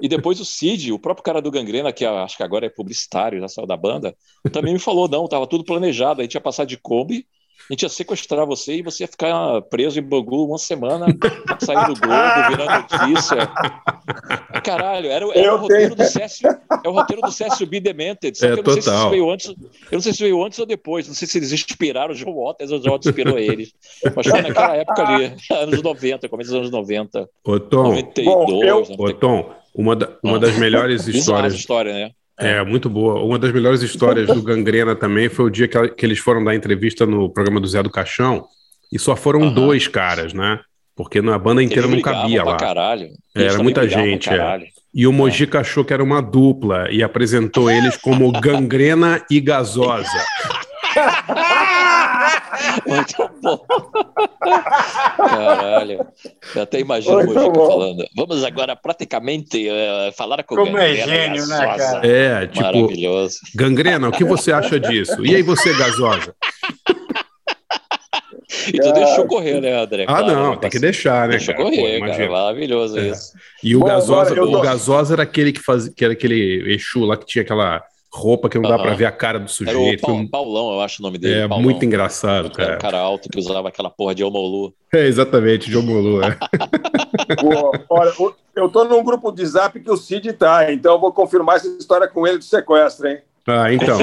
e 0.00 0.08
depois 0.08 0.40
o 0.40 0.44
Cid, 0.44 0.92
o 0.92 0.98
próprio 0.98 1.24
cara 1.24 1.40
do 1.40 1.50
Gangrena, 1.50 1.92
que 1.92 2.04
acho 2.04 2.36
que 2.36 2.42
agora 2.42 2.66
é 2.66 2.70
publicitário, 2.70 3.40
já 3.40 3.48
saiu 3.48 3.66
da 3.66 3.76
banda, 3.76 4.14
também 4.52 4.72
me 4.72 4.78
falou, 4.78 5.08
não, 5.08 5.28
tava 5.28 5.46
tudo 5.46 5.64
planejado, 5.64 6.20
a 6.20 6.24
gente 6.24 6.34
ia 6.34 6.40
passar 6.40 6.64
de 6.64 6.76
Kombi, 6.76 7.26
a 7.68 7.72
gente 7.72 7.82
ia 7.82 7.88
sequestrar 7.88 8.46
você 8.46 8.76
e 8.76 8.82
você 8.82 9.04
ia 9.04 9.08
ficar 9.08 9.60
preso 9.62 9.98
em 9.98 10.02
Bangu 10.02 10.46
uma 10.46 10.58
semana, 10.58 11.06
sair 11.60 11.86
do 11.86 11.94
Globo, 12.00 12.48
virar 12.50 12.88
notícia. 12.88 13.50
Caralho, 14.64 15.10
era, 15.10 15.26
era 15.38 15.54
o 15.54 15.58
roteiro 15.58 15.94
tenho- 15.94 16.08
do 16.08 16.12
Cécio, 16.12 16.48
é 16.84 16.88
o 16.88 16.92
roteiro 16.92 17.22
do 17.22 17.30
Cécio 17.32 17.66
B. 17.66 17.80
Demented, 17.80 18.36
só 18.38 18.46
É, 18.46 18.52
que 18.54 18.60
eu 18.60 18.64
não 18.64 18.72
sei 18.72 18.82
se 18.82 18.88
total. 18.88 19.00
isso 19.02 19.10
veio 19.10 19.30
antes, 19.30 19.46
eu 19.46 19.56
não 19.92 20.00
sei 20.00 20.12
se 20.12 20.22
veio 20.22 20.44
antes 20.44 20.58
ou 20.58 20.66
depois, 20.66 21.06
não 21.06 21.14
sei 21.14 21.28
se 21.28 21.38
eles 21.38 21.52
inspiraram 21.52 22.12
o 22.12 22.16
João 22.16 22.34
Waters 22.44 22.70
ou 22.70 22.78
o 22.78 22.82
João 22.82 22.94
Waters 22.94 23.06
inspirou 23.14 23.38
eles, 23.38 23.72
mas 24.16 24.26
foi 24.26 24.42
naquela 24.42 24.76
época 24.76 25.06
ali, 25.06 25.34
anos 25.52 25.82
90, 25.82 26.28
começo 26.28 26.50
dos 26.50 26.58
anos 26.58 26.70
90, 26.70 27.28
Ô, 27.44 27.60
Tom, 27.60 27.82
92, 27.84 28.24
Bom, 28.26 28.64
eu- 28.64 28.76
ô, 28.76 28.80
94. 28.80 29.14
Tom 29.20 29.54
uma, 29.74 29.94
da- 29.94 30.08
uma 30.24 30.38
das 30.40 30.56
melhores 30.58 31.06
histórias 31.06 31.54
história, 31.54 31.92
né? 31.92 32.10
É, 32.38 32.62
muito 32.64 32.88
boa. 32.88 33.22
Uma 33.22 33.38
das 33.38 33.52
melhores 33.52 33.82
histórias 33.82 34.28
do 34.28 34.40
Gangrena 34.42 34.94
também 34.94 35.28
foi 35.28 35.46
o 35.46 35.50
dia 35.50 35.66
que, 35.66 35.88
que 35.88 36.06
eles 36.06 36.18
foram 36.18 36.42
dar 36.44 36.54
entrevista 36.54 37.04
no 37.04 37.28
programa 37.28 37.60
do 37.60 37.66
Zé 37.66 37.82
do 37.82 37.90
Caixão 37.90 38.44
e 38.92 38.98
só 38.98 39.16
foram 39.16 39.42
Aham. 39.42 39.54
dois 39.54 39.88
caras, 39.88 40.32
né? 40.32 40.60
Porque 40.94 41.20
na 41.22 41.38
banda 41.38 41.62
inteira 41.62 41.86
Eles 41.86 41.96
não 41.96 42.02
cabia 42.02 42.42
pra 42.42 42.52
lá. 42.52 42.56
caralho. 42.56 43.08
É, 43.36 43.44
era 43.44 43.62
muita 43.62 43.88
gente, 43.88 44.28
é. 44.30 44.60
E 44.94 45.06
o 45.06 45.12
Mojica 45.12 45.60
achou 45.60 45.84
que 45.84 45.92
era 45.92 46.02
uma 46.02 46.20
dupla 46.20 46.88
e 46.90 47.02
apresentou 47.02 47.70
eles 47.70 47.96
como 47.96 48.32
Gangrena 48.32 49.22
e 49.30 49.40
Gasosa. 49.40 50.08
Muito 52.86 53.30
bom. 53.42 53.58
Caralho. 55.16 56.06
Eu 56.54 56.62
até 56.62 56.80
imagino 56.80 57.14
o 57.14 57.24
Muito 57.24 57.34
Mojica 57.34 57.52
bom. 57.52 57.66
falando. 57.68 58.04
Vamos 58.16 58.44
agora 58.44 58.74
praticamente 58.76 59.68
eh, 59.68 60.12
falar 60.16 60.42
com 60.44 60.54
o 60.54 60.58
Como 60.58 60.78
é 60.78 60.94
Gangrena 60.96 61.06
gênio, 61.36 61.46
né, 61.46 61.58
Gasosa." 61.66 61.92
cara? 62.00 62.06
É, 62.06 62.46
tipo, 62.46 62.62
Maravilhoso. 62.62 63.38
Gangrena, 63.54 64.08
o 64.08 64.12
que 64.12 64.24
você 64.24 64.52
acha 64.52 64.78
disso? 64.80 65.24
E 65.24 65.34
aí 65.34 65.42
você, 65.42 65.72
Gasosa? 65.76 66.34
E 68.72 68.78
tu 68.80 68.92
deixou 68.92 69.26
correr, 69.26 69.60
né, 69.60 69.78
André? 69.80 70.04
Ah, 70.08 70.18
Claro, 70.22 70.34
não, 70.34 70.56
tem 70.56 70.70
que 70.70 70.78
deixar, 70.78 71.28
né, 71.28 71.36
Deixou 71.36 71.54
cara? 71.54 71.68
Pô, 71.70 71.76
correr, 71.76 72.00
cara. 72.00 72.30
Maravilhoso 72.30 72.98
É. 72.98 73.08
isso. 73.08 73.32
E 73.62 73.76
o 73.76 73.80
Bom, 73.80 73.86
Gasosa, 73.86 74.32
o 74.42 74.50
tô- 74.50 74.60
Gasosa 74.60 75.14
era 75.14 75.22
aquele 75.22 75.52
que 75.52 75.60
fazia, 75.60 75.92
que 75.94 76.04
era 76.04 76.12
aquele 76.14 76.64
Exu 76.74 77.04
lá 77.04 77.16
que 77.16 77.26
tinha 77.26 77.42
aquela 77.42 77.82
roupa 78.12 78.48
que 78.48 78.56
não 78.58 78.68
dá 78.68 78.76
Aham. 78.76 78.82
para 78.84 78.94
ver 78.94 79.04
a 79.04 79.12
cara 79.12 79.38
do 79.38 79.42
Era 79.42 79.46
o 79.46 79.48
sujeito. 79.52 80.00
Pau- 80.00 80.10
Foi 80.10 80.18
um- 80.20 80.26
Paulão, 80.28 80.72
eu 80.72 80.80
acho 80.80 81.00
o 81.00 81.04
nome 81.04 81.18
dele. 81.18 81.40
É 81.40 81.48
Paulão. 81.48 81.62
muito 81.64 81.84
engraçado, 81.84 82.46
Era 82.46 82.48
um 82.48 82.56
cara. 82.56 82.76
cara 82.78 82.98
alto 82.98 83.28
que 83.28 83.38
usava 83.38 83.68
aquela 83.68 83.90
porra 83.90 84.14
de 84.14 84.24
Omolu. 84.24 84.72
É 84.92 85.06
exatamente, 85.06 85.70
John 85.70 85.82
Molu, 85.82 86.22
é. 86.22 86.36
Olha, 87.88 88.12
o- 88.18 88.34
eu 88.56 88.68
tô 88.68 88.84
num 88.84 89.02
grupo 89.04 89.30
de 89.30 89.44
zap 89.46 89.78
que 89.78 89.90
o 89.90 89.96
Cid 89.96 90.32
tá, 90.32 90.72
então 90.72 90.94
eu 90.94 91.00
vou 91.00 91.12
confirmar 91.12 91.56
essa 91.56 91.68
história 91.68 92.08
com 92.08 92.26
ele 92.26 92.38
do 92.38 92.44
sequestro, 92.44 93.08
hein? 93.08 93.18
Ah, 93.48 93.72
então. 93.72 93.98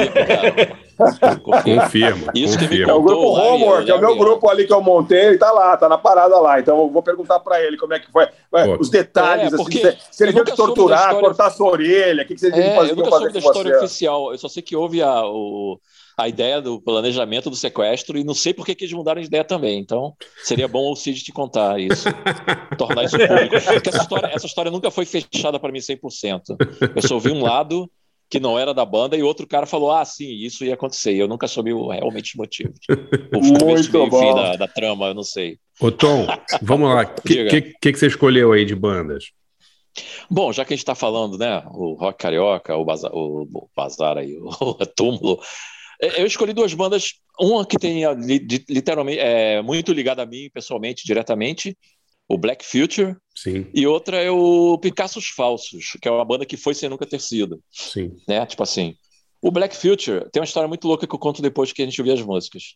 Confirma. 1.64 2.32
Isso 2.34 2.58
que 2.58 2.68
me 2.68 2.82
É 2.82 2.94
o 2.94 3.02
grupo 3.02 3.28
Homework, 3.34 3.90
é 3.90 3.94
o 3.96 4.00
meu 4.00 4.16
grupo 4.18 4.50
ali 4.50 4.66
que 4.66 4.74
eu 4.74 4.82
montei, 4.82 5.26
ele 5.28 5.38
tá 5.38 5.52
lá, 5.52 5.76
tá 5.78 5.90
na 5.90 5.98
parada 5.98 6.40
lá. 6.40 6.60
Então 6.60 6.80
eu 6.80 6.90
vou 6.90 7.04
perguntar 7.04 7.40
pra 7.40 7.62
ele 7.62 7.78
como 7.78 7.94
é 7.94 8.00
que 8.00 8.12
foi, 8.12 8.28
Pô. 8.50 8.78
os 8.80 8.90
detalhes, 8.90 9.44
É, 9.44 9.48
assim, 9.48 9.58
porque 9.58 9.80
se, 9.80 9.98
se 10.12 10.24
ele 10.24 10.32
soube 10.34 10.50
da 10.52 10.56
torturar, 10.56 11.00
história- 11.00 11.20
cortar 11.22 11.50
sua 11.52 11.70
orelha, 11.70 12.24
o 12.24 12.26
que, 12.28 12.34
que 12.36 12.40
você 12.40 12.48
É, 12.48 12.76
fazer, 12.76 12.92
eu 12.92 12.96
nunca 12.96 13.10
fazer 13.10 13.24
soube 13.24 13.34
da 13.34 13.40
história 13.40 13.72
você? 13.80 13.86
oficial. 13.86 14.32
Eu 14.32 14.38
só 14.38 14.48
sei 14.48 14.64
que 14.64 14.76
houve 14.76 15.02
a, 15.02 15.26
o- 15.26 15.80
a 16.18 16.30
ideia 16.30 16.62
do 16.62 16.80
planejamento 16.80 17.50
do 17.50 17.56
sequestro 17.58 18.18
e 18.18 18.24
não 18.24 18.34
sei 18.34 18.54
por 18.54 18.66
que 18.66 18.74
que 18.74 18.86
eles 18.86 18.94
mudaram 18.96 19.20
de 19.20 19.28
ideia 19.28 19.44
também. 19.44 19.78
Então, 19.80 20.14
seria 20.44 20.68
bom 20.68 20.92
o 20.92 20.96
Cid 20.96 21.22
te 21.24 21.34
contar 21.34 21.78
isso, 21.80 22.08
tornar 22.78 23.04
isso 23.04 23.18
público. 23.18 23.62
Porque 23.74 23.90
essa 23.90 24.02
história, 24.02 24.28
essa 24.34 24.46
história 24.46 24.72
nunca 24.72 24.90
foi 24.90 25.06
fechada 25.06 25.60
para 25.60 25.72
mim 25.74 25.80
100%. 25.80 26.56
Eu 26.96 27.02
só 27.02 27.16
ouvi 27.16 27.32
um 27.32 27.44
lado 27.44 27.90
que 28.30 28.40
não 28.40 28.58
era 28.58 28.74
da 28.74 28.86
banda 28.86 29.16
e 29.16 29.24
outro 29.24 29.48
cara 29.48 29.66
falou, 29.66 29.92
ah, 29.92 30.04
sim, 30.04 30.30
isso 30.30 30.66
ia 30.66 30.74
acontecer. 30.74 31.14
E 31.14 31.20
eu 31.20 31.28
nunca 31.28 31.48
soube 31.48 31.74
o- 31.74 31.90
realmente 31.90 32.32
os 32.32 32.36
motivos. 32.36 32.80
O 33.34 33.60
começo, 33.60 33.90
e 33.90 34.12
fim 34.12 34.36
da, 34.36 34.56
da 34.56 34.68
trama, 34.68 35.08
eu 35.08 35.14
não 35.14 35.24
sei. 35.24 35.58
Ô, 35.80 35.92
Tom, 35.92 36.26
vamos 36.62 36.90
lá. 36.90 37.04
O 37.04 37.22
que, 37.28 37.46
que, 37.46 37.62
que 37.62 37.92
que 37.94 38.00
você 38.00 38.08
escolheu 38.08 38.52
aí 38.52 38.66
de 38.66 38.76
bandas? 38.76 39.26
Bom, 40.30 40.52
já 40.52 40.66
que 40.66 40.74
a 40.74 40.76
gente 40.76 40.84
está 40.84 40.96
falando, 40.96 41.38
né, 41.38 41.64
o 41.72 41.94
rock 41.94 42.18
carioca, 42.18 42.76
o 42.76 42.84
bazar, 42.84 43.12
o, 43.14 43.44
o 43.44 43.70
bazar 43.76 44.18
aí, 44.18 44.36
o, 44.60 44.74
túmulo, 44.86 45.40
é, 46.02 46.22
eu 46.22 46.26
escolhi 46.26 46.54
duas 46.54 46.74
bandas, 46.74 47.14
uma 47.40 47.66
que 47.66 47.78
tem 47.78 48.02
literalmente 48.70 49.20
é 49.20 49.62
muito 49.62 49.94
ligada 49.94 50.24
a 50.24 50.26
mim 50.26 50.50
pessoalmente, 50.54 51.06
diretamente, 51.06 51.78
o 52.28 52.38
Black 52.38 52.66
Future, 52.66 53.16
Sim, 53.36 53.68
e 53.74 53.86
outra 53.86 54.22
é 54.22 54.32
o 54.32 54.78
Picassos 54.78 55.28
Falsos, 55.28 55.98
que 56.02 56.08
é 56.08 56.12
uma 56.12 56.24
banda 56.24 56.46
que 56.46 56.56
foi 56.56 56.74
sem 56.74 56.88
nunca 56.88 57.06
ter 57.06 57.20
sido, 57.20 57.62
sim. 57.70 58.16
né? 58.28 58.46
Tipo 58.46 58.64
assim, 58.64 58.96
o 59.42 59.52
Black 59.52 59.76
Future 59.76 60.30
tem 60.32 60.40
uma 60.40 60.46
história 60.46 60.68
muito 60.68 60.88
louca 60.88 61.06
que 61.06 61.14
eu 61.14 61.20
conto 61.20 61.42
depois 61.42 61.74
que 61.74 61.82
a 61.82 61.86
gente 61.86 62.00
ouvir 62.02 62.14
as 62.14 62.22
músicas. 62.22 62.76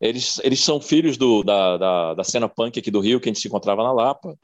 Eles, 0.00 0.40
eles 0.42 0.60
são 0.60 0.80
filhos 0.80 1.16
do, 1.16 1.44
da, 1.44 1.76
da, 1.76 2.14
da 2.14 2.24
cena 2.24 2.48
punk 2.48 2.78
aqui 2.78 2.90
do 2.90 2.98
Rio, 2.98 3.20
que 3.20 3.28
a 3.28 3.32
gente 3.32 3.40
se 3.40 3.46
encontrava 3.46 3.84
na 3.84 3.92
Lapa, 3.92 4.36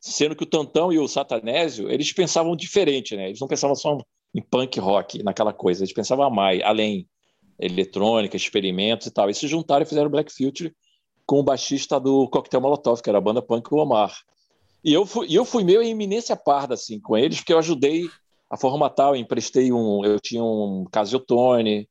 sendo 0.00 0.34
que 0.34 0.42
o 0.42 0.46
Tantão 0.46 0.92
e 0.92 0.98
o 0.98 1.06
Satanésio, 1.06 1.90
eles 1.90 2.12
pensavam 2.12 2.56
diferente, 2.56 3.16
né? 3.16 3.28
Eles 3.28 3.40
não 3.40 3.46
pensavam 3.46 3.76
só 3.76 3.96
em 4.34 4.42
punk 4.42 4.80
rock, 4.80 5.22
naquela 5.22 5.52
coisa, 5.52 5.82
eles 5.82 5.94
pensavam 5.94 6.28
mais, 6.30 6.60
além 6.62 7.08
eletrônica, 7.58 8.36
experimentos 8.36 9.06
e 9.06 9.10
tal. 9.10 9.30
E 9.30 9.34
se 9.34 9.46
juntaram 9.46 9.82
e 9.82 9.88
fizeram 9.88 10.10
Black 10.10 10.32
Future 10.32 10.74
com 11.24 11.40
o 11.40 11.42
baixista 11.42 11.98
do 11.98 12.28
Coquetel 12.28 12.60
Molotov, 12.60 13.02
que 13.02 13.08
era 13.08 13.18
a 13.18 13.20
banda 13.20 13.42
punk, 13.42 13.72
o 13.72 13.76
Omar. 13.76 14.14
E 14.84 14.92
eu 14.92 15.04
fui, 15.04 15.26
eu 15.30 15.44
fui 15.44 15.64
meio 15.64 15.82
em 15.82 15.90
iminência 15.90 16.36
parda 16.36 16.74
assim 16.74 17.00
com 17.00 17.16
eles, 17.16 17.38
porque 17.38 17.52
eu 17.52 17.58
ajudei 17.58 18.08
a 18.50 18.56
formatar, 18.56 19.08
eu 19.08 19.16
emprestei 19.16 19.72
um, 19.72 20.04
eu 20.04 20.18
tinha 20.20 20.42
um 20.42 20.86
Casiotone, 20.90 21.88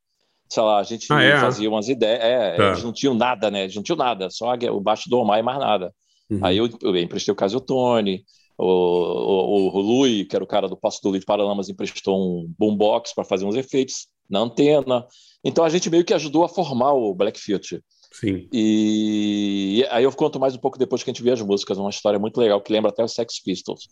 sei 0.49 0.63
lá, 0.63 0.79
a 0.79 0.83
gente 0.83 1.11
Ah, 1.11 1.21
é? 1.21 1.39
fazia 1.39 1.69
umas 1.69 1.87
ideias, 1.89 2.19
é, 2.23 2.55
Tá. 2.55 2.67
eles 2.69 2.83
não 2.83 2.93
tinham 2.93 3.13
nada, 3.13 3.51
né? 3.51 3.63
Eles 3.63 3.75
não 3.75 3.83
tinham 3.83 3.97
nada, 3.97 4.29
só 4.29 4.53
o 4.53 4.79
baixo 4.79 5.09
do 5.09 5.17
Omar 5.17 5.39
e 5.39 5.43
mais 5.43 5.59
nada. 5.59 5.93
Uhum. 6.29 6.39
Aí 6.43 6.57
eu, 6.57 6.69
eu 6.81 6.95
emprestei 6.97 7.31
o 7.31 7.35
Casiotone, 7.35 8.23
o, 8.57 8.65
o, 8.65 9.75
o 9.77 9.81
Lui, 9.81 10.25
que 10.25 10.35
era 10.35 10.43
o 10.43 10.47
cara 10.47 10.67
do 10.67 10.75
Passo 10.77 10.99
do 11.03 11.17
de 11.17 11.25
Paralamas, 11.25 11.69
emprestou 11.69 12.17
um 12.17 12.51
boombox 12.57 13.13
para 13.13 13.23
fazer 13.23 13.45
uns 13.45 13.55
efeitos 13.55 14.07
na 14.29 14.39
antena. 14.39 15.05
Então 15.43 15.63
a 15.63 15.69
gente 15.69 15.89
meio 15.89 16.03
que 16.03 16.13
ajudou 16.13 16.43
a 16.43 16.49
formar 16.49 16.93
o 16.93 17.13
Black 17.13 17.39
Future. 17.39 17.81
Sim. 18.11 18.47
E, 18.51 19.79
e 19.81 19.85
aí 19.89 20.03
eu 20.03 20.11
conto 20.11 20.39
mais 20.39 20.55
um 20.55 20.59
pouco 20.59 20.77
depois 20.77 21.03
que 21.03 21.09
a 21.09 21.13
gente 21.13 21.23
vê 21.23 21.31
as 21.31 21.41
músicas, 21.41 21.77
uma 21.77 21.89
história 21.89 22.17
muito 22.19 22.39
legal 22.39 22.61
que 22.61 22.71
lembra 22.71 22.89
até 22.89 23.03
os 23.03 23.13
Sex 23.13 23.41
Pistols. 23.43 23.87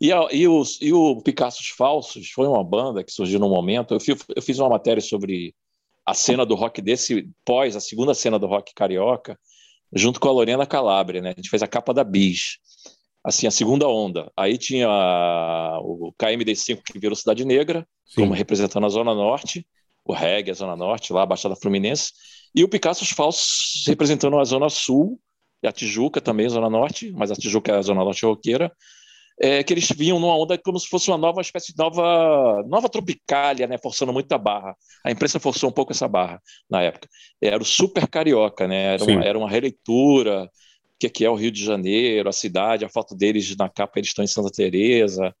E, 0.00 0.12
a- 0.12 0.28
e, 0.32 0.46
os, 0.48 0.78
e 0.80 0.92
o 0.92 1.20
Picassos 1.22 1.68
Falsos 1.68 2.30
foi 2.30 2.46
uma 2.46 2.62
banda 2.64 3.02
que 3.04 3.12
surgiu 3.12 3.38
num 3.38 3.48
momento. 3.48 3.94
Eu, 3.94 4.00
fi- 4.00 4.16
eu 4.34 4.42
fiz 4.42 4.58
uma 4.58 4.68
matéria 4.68 5.00
sobre 5.00 5.54
a 6.06 6.14
cena 6.14 6.44
do 6.44 6.54
rock 6.54 6.82
desse 6.82 7.28
pós, 7.44 7.76
a 7.76 7.80
segunda 7.80 8.12
cena 8.14 8.38
do 8.38 8.46
rock 8.46 8.74
carioca, 8.74 9.38
junto 9.92 10.20
com 10.20 10.28
a 10.28 10.32
Lorena 10.32 10.66
Calabria, 10.66 11.22
né? 11.22 11.30
A 11.30 11.34
gente 11.36 11.48
fez 11.48 11.62
a 11.62 11.68
capa 11.68 11.94
da 11.94 12.04
Bis, 12.04 12.58
assim, 13.24 13.46
a 13.46 13.50
segunda 13.50 13.88
onda. 13.88 14.30
Aí 14.36 14.58
tinha 14.58 14.88
o 15.80 16.12
KMD5 16.18 16.82
que 16.84 16.98
virou 16.98 17.16
Cidade 17.16 17.44
Negra, 17.44 17.86
Sim. 18.04 18.22
como 18.22 18.34
representando 18.34 18.84
a 18.86 18.88
Zona 18.90 19.14
Norte, 19.14 19.66
o 20.04 20.12
reggae, 20.12 20.50
a 20.50 20.54
Zona 20.54 20.76
Norte, 20.76 21.12
lá 21.12 21.22
a 21.22 21.26
Baixada 21.26 21.56
Fluminense, 21.56 22.12
e 22.54 22.62
o 22.62 22.68
Picassos 22.68 23.10
Falsos 23.10 23.84
representando 23.86 24.38
a 24.38 24.44
Zona 24.44 24.68
Sul, 24.68 25.18
e 25.62 25.66
a 25.66 25.72
Tijuca 25.72 26.20
também, 26.20 26.46
a 26.46 26.50
Zona 26.50 26.68
Norte, 26.68 27.10
mas 27.12 27.30
a 27.30 27.34
Tijuca 27.34 27.72
é 27.72 27.76
a 27.76 27.82
Zona 27.82 28.04
Norte 28.04 28.24
roqueira, 28.26 28.70
é, 29.40 29.62
que 29.62 29.72
eles 29.72 29.88
vinham 29.88 30.20
numa 30.20 30.36
onda 30.36 30.56
como 30.58 30.78
se 30.78 30.86
fosse 30.86 31.10
uma 31.10 31.18
nova 31.18 31.40
espécie 31.40 31.72
de 31.72 31.78
nova, 31.78 32.62
nova 32.66 32.88
tropicália, 32.88 33.66
né, 33.66 33.78
forçando 33.78 34.12
muito 34.12 34.30
a 34.32 34.38
barra. 34.38 34.76
A 35.04 35.10
imprensa 35.10 35.40
forçou 35.40 35.68
um 35.68 35.72
pouco 35.72 35.92
essa 35.92 36.06
barra 36.06 36.40
na 36.70 36.82
época. 36.82 37.08
Era 37.40 37.60
o 37.60 37.64
super 37.64 38.06
carioca, 38.06 38.68
né? 38.68 38.94
Era, 38.94 39.04
uma, 39.04 39.24
era 39.24 39.38
uma 39.38 39.50
releitura. 39.50 40.44
O 40.44 40.48
que 40.98 41.08
que 41.08 41.24
é 41.24 41.30
o 41.30 41.34
Rio 41.34 41.50
de 41.50 41.64
Janeiro, 41.64 42.28
a 42.28 42.32
cidade, 42.32 42.84
a 42.84 42.88
foto 42.88 43.14
deles 43.14 43.56
na 43.56 43.68
capa, 43.68 43.98
eles 43.98 44.10
estão 44.10 44.24
em 44.24 44.28
Santa 44.28 44.50
Teresa. 44.50 45.34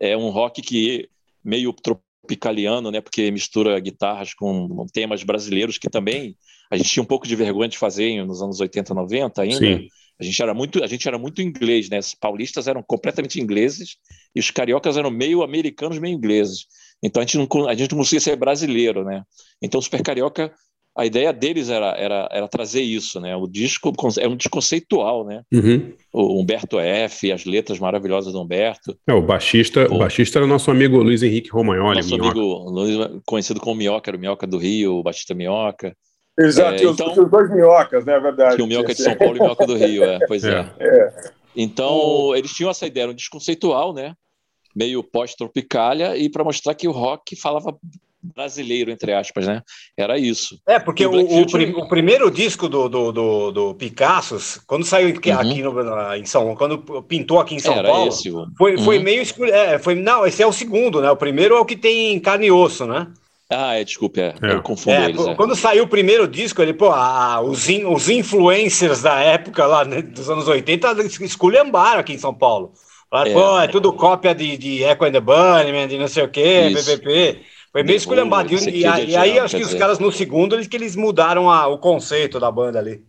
É 0.00 0.16
um 0.16 0.30
rock 0.30 0.60
que 0.60 1.08
meio 1.44 1.72
tropicaliano, 2.28 2.90
né? 2.90 3.00
Porque 3.00 3.30
mistura 3.30 3.80
guitarras 3.80 4.34
com 4.34 4.86
temas 4.92 5.22
brasileiros 5.22 5.78
que 5.78 5.88
também 5.88 6.36
a 6.70 6.76
gente 6.76 6.90
tinha 6.90 7.02
um 7.02 7.06
pouco 7.06 7.26
de 7.26 7.34
vergonha 7.34 7.68
de 7.68 7.78
fazer 7.78 8.22
nos 8.24 8.42
anos 8.42 8.60
80, 8.60 8.92
90 8.92 9.42
ainda. 9.42 9.56
Sim. 9.56 9.88
A 10.20 10.24
gente 10.24 10.42
era 10.42 10.52
muito, 10.52 10.82
a 10.82 10.86
gente 10.86 11.06
era 11.06 11.16
muito 11.16 11.40
inglês, 11.40 11.88
né? 11.88 11.98
Os 11.98 12.14
paulistas 12.14 12.66
eram 12.66 12.82
completamente 12.82 13.40
ingleses 13.40 13.96
e 14.34 14.40
os 14.40 14.50
cariocas 14.50 14.96
eram 14.96 15.10
meio 15.10 15.42
americanos, 15.42 15.98
meio 15.98 16.14
ingleses. 16.14 16.66
Então 17.02 17.22
a 17.22 17.24
gente 17.24 17.38
não, 17.38 17.68
a 17.68 17.74
gente 17.74 17.92
não 17.92 17.98
conseguia 17.98 18.20
ser 18.20 18.36
brasileiro, 18.36 19.04
né? 19.04 19.22
Então 19.62 19.78
o 19.78 19.82
Super 19.82 20.02
Carioca, 20.02 20.52
a 20.98 21.06
ideia 21.06 21.32
deles 21.32 21.68
era, 21.70 21.90
era, 21.96 22.28
era 22.32 22.48
trazer 22.48 22.82
isso, 22.82 23.20
né? 23.20 23.36
O 23.36 23.46
disco 23.46 23.92
é 24.20 24.26
um 24.26 24.36
disco 24.36 24.50
conceitual, 24.50 25.24
né? 25.24 25.42
Uhum. 25.52 25.92
O 26.12 26.40
Humberto 26.40 26.78
F, 26.80 27.30
as 27.30 27.44
letras 27.44 27.78
maravilhosas 27.78 28.32
do 28.32 28.42
Humberto. 28.42 28.98
É, 29.06 29.12
o 29.14 29.22
baixista, 29.22 29.84
o 29.84 29.90
Pô. 29.90 29.98
baixista 29.98 30.40
era 30.40 30.44
o 30.44 30.48
nosso 30.48 30.70
amigo 30.72 30.96
Luiz 30.98 31.22
Henrique 31.22 31.50
Romagnoli, 31.50 31.96
Nosso 31.98 32.10
Minhoca. 32.16 32.30
amigo 32.32 32.70
Luiz, 32.70 33.22
conhecido 33.24 33.60
como 33.60 33.76
Minhoca, 33.76 34.10
era 34.10 34.16
o 34.16 34.20
Minhoca 34.20 34.44
do 34.46 34.58
Rio, 34.58 34.94
o 34.96 35.02
Batista 35.04 35.34
Minhoca. 35.34 35.94
Exato, 36.36 36.74
É, 36.74 36.76
tinha 36.78 36.90
os, 36.90 37.00
então- 37.00 37.24
os 37.24 37.30
dois 37.30 37.50
minhocas, 37.50 38.04
né? 38.04 38.14
É 38.14 38.20
verdade. 38.20 38.54
Tinha 38.56 38.64
o 38.64 38.68
Minhoca 38.68 38.92
de 38.92 39.00
São 39.00 39.14
Paulo 39.14 39.36
e 39.36 39.38
o 39.38 39.42
Minhoca 39.44 39.66
do 39.66 39.76
Rio, 39.76 40.02
é, 40.02 40.18
pois 40.26 40.42
é. 40.44 40.68
É. 40.80 41.12
Então, 41.56 42.34
eles 42.36 42.52
tinham 42.52 42.70
essa 42.70 42.86
ideia, 42.86 43.04
era 43.04 43.12
um 43.12 43.14
desconceitual, 43.14 43.92
né? 43.94 44.14
Meio 44.74 45.02
pós-tropicália, 45.02 46.16
e 46.16 46.28
para 46.28 46.44
mostrar 46.44 46.74
que 46.74 46.86
o 46.88 46.92
rock 46.92 47.34
falava 47.36 47.76
brasileiro, 48.22 48.90
entre 48.90 49.12
aspas, 49.12 49.46
né? 49.46 49.62
Era 49.96 50.18
isso. 50.18 50.58
É, 50.66 50.78
porque 50.78 51.06
o, 51.06 51.12
o 51.42 51.46
prim- 51.50 51.72
o 51.72 51.88
primeiro 51.88 52.30
disco 52.30 52.68
do, 52.68 52.88
do, 52.88 53.12
do, 53.12 53.50
do 53.52 53.74
Picassos, 53.74 54.60
quando 54.66 54.84
saiu 54.84 55.08
aqui, 55.10 55.30
Uhum. 55.30 55.38
aqui 55.38 55.62
no, 55.62 56.14
em 56.16 56.24
São 56.24 56.54
quando 56.56 56.78
pintou 57.02 57.38
aqui 57.40 57.54
em 57.54 57.58
São 57.60 57.74
Era 57.74 57.88
Paulo, 57.88 58.08
esse 58.08 58.30
o- 58.30 58.46
foi, 58.56 58.76
foi 58.78 58.98
Uhum. 58.98 59.04
meio 59.04 59.22
escuro. 59.22 59.50
É, 59.52 59.78
foi, 59.78 59.94
não, 59.94 60.26
esse 60.26 60.42
é 60.42 60.46
o 60.46 60.52
segundo, 60.52 61.00
né? 61.00 61.10
O 61.10 61.16
primeiro 61.16 61.54
é 61.56 61.60
o 61.60 61.64
que 61.64 61.76
tem 61.76 62.18
carne 62.20 62.46
e 62.46 62.50
osso, 62.52 62.86
né? 62.86 63.06
Ah, 63.50 63.76
é, 63.76 63.84
desculpe, 63.84 64.20
é, 64.20 64.34
É. 64.42 64.52
eu 64.52 64.62
confundo 64.62 64.96
É, 64.96 65.04
eles. 65.08 65.26
é. 65.26 65.34
Quando 65.34 65.56
saiu 65.56 65.84
o 65.84 65.88
primeiro 65.88 66.28
disco, 66.28 66.60
ele, 66.60 66.74
pô, 66.74 66.90
a- 66.90 67.40
os, 67.40 67.66
in- 67.68 67.86
os 67.86 68.08
influencers 68.10 69.00
da 69.02 69.18
época 69.20 69.64
lá, 69.64 69.84
né, 69.84 70.02
dos 70.02 70.28
anos 70.28 70.46
80, 70.48 70.92
es- 71.02 71.18
esculhambaram 71.20 72.00
aqui 72.00 72.12
em 72.12 72.18
São 72.18 72.34
Paulo. 72.34 72.72
Falaram, 73.10 73.30
É. 73.30 73.34
pô, 73.34 73.60
é 73.60 73.66
tudo 73.68 73.90
cópia 73.94 74.34
de, 74.34 74.58
de 74.58 74.82
Echo 74.82 75.02
and 75.04 75.12
the 75.12 75.20
Bunnymen, 75.20 75.88
de 75.88 75.96
não 75.96 76.08
sei 76.08 76.24
o 76.24 76.28
quê, 76.28 76.68
Isso. 76.70 76.84
BBP. 76.90 77.40
Foi 77.72 77.82
meio 77.82 77.94
Who, 77.96 78.00
esculhambado. 78.00 78.52
E, 78.54 78.80
e, 78.80 78.86
aí- 79.16 79.38
acho 79.38 79.56
que 79.56 79.62
os 79.62 79.74
caras 79.74 79.98
no 79.98 80.10
segundo, 80.10 80.54
eles, 80.54 80.66
que 80.66 80.76
eles 80.76 80.96
mudaram 80.96 81.50
a- 81.50 81.66
o 81.68 81.78
conceito 81.78 82.40
da 82.40 82.50
banda 82.50 82.78
ali. 82.78 83.04